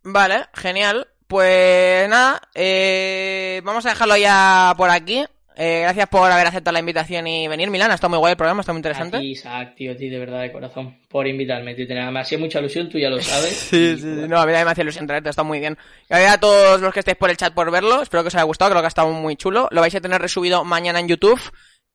Vale, 0.02 0.46
genial. 0.52 1.06
Pues 1.34 2.08
nada, 2.08 2.40
eh, 2.54 3.60
vamos 3.64 3.84
a 3.86 3.88
dejarlo 3.88 4.16
ya 4.16 4.72
por 4.76 4.88
aquí. 4.88 5.24
Eh, 5.56 5.80
gracias 5.82 6.08
por 6.08 6.30
haber 6.30 6.46
aceptado 6.46 6.74
la 6.74 6.78
invitación 6.78 7.26
y 7.26 7.48
venir, 7.48 7.70
Milán. 7.70 7.90
Ha 7.90 7.94
estado 7.94 8.10
muy 8.10 8.20
guay 8.20 8.30
el 8.30 8.36
programa, 8.36 8.60
está 8.60 8.72
muy 8.72 8.78
interesante. 8.78 9.16
A 9.16 9.20
ti, 9.20 9.30
Isaac, 9.32 9.74
tío, 9.74 9.96
de 9.96 10.16
verdad 10.20 10.42
de 10.42 10.52
corazón, 10.52 10.96
por 11.08 11.26
invitarme, 11.26 11.74
tío. 11.74 11.86
Me 11.88 12.20
hacía 12.20 12.38
mucha 12.38 12.60
ilusión, 12.60 12.88
tú 12.88 13.00
ya 13.00 13.10
lo 13.10 13.20
sabes. 13.20 13.50
Sí, 13.52 13.96
Y, 13.96 13.98
sí, 13.98 14.06
no, 14.06 14.38
a 14.38 14.46
mí 14.46 14.52
también 14.52 14.64
me 14.64 14.70
hace 14.70 14.82
ilusión 14.82 15.08
traerte, 15.08 15.28
está 15.28 15.42
muy 15.42 15.58
bien. 15.58 15.76
Y 16.08 16.14
a 16.14 16.38
todos 16.38 16.80
los 16.80 16.92
que 16.94 17.00
estéis 17.00 17.16
por 17.16 17.30
el 17.30 17.36
chat 17.36 17.52
por 17.52 17.68
verlo, 17.72 18.00
espero 18.02 18.22
que 18.22 18.28
os 18.28 18.34
haya 18.36 18.44
gustado, 18.44 18.70
creo 18.70 18.82
que 18.82 18.86
ha 18.86 18.94
estado 18.94 19.10
muy 19.10 19.34
chulo. 19.34 19.66
Lo 19.72 19.80
vais 19.80 19.94
a 19.96 20.00
tener 20.00 20.22
resubido 20.22 20.64
mañana 20.64 21.00
en 21.00 21.08
YouTube 21.08 21.40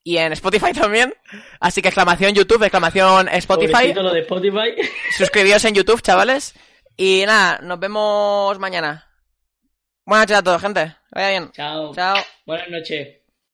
y 0.04 0.18
en 0.18 0.34
Spotify 0.34 0.74
también. 0.78 1.14
Así 1.62 1.82
que 1.82 1.88
exclamación 1.88 2.34
YouTube, 2.34 2.64
exclamación 2.64 3.30
Spotify. 3.30 3.94
lo 3.94 4.12
de 4.12 4.20
Spotify. 4.20 4.76
Suscribíos 5.18 5.64
en 5.64 5.76
YouTube, 5.76 6.02
chavales. 6.02 6.56
Y 6.98 7.24
nada, 7.26 7.62
nos 7.64 7.80
vemos 7.80 8.60
mañana. 8.60 9.09
Buenas 10.10 10.28
noches 10.28 10.38
a 10.40 10.42
todos, 10.42 10.62
gente. 10.64 10.96
Vaya 11.12 11.30
bien. 11.30 11.52
Chao. 11.52 11.94
Chao. 11.94 12.18
Buenas 12.44 12.68
noches. 12.72 13.19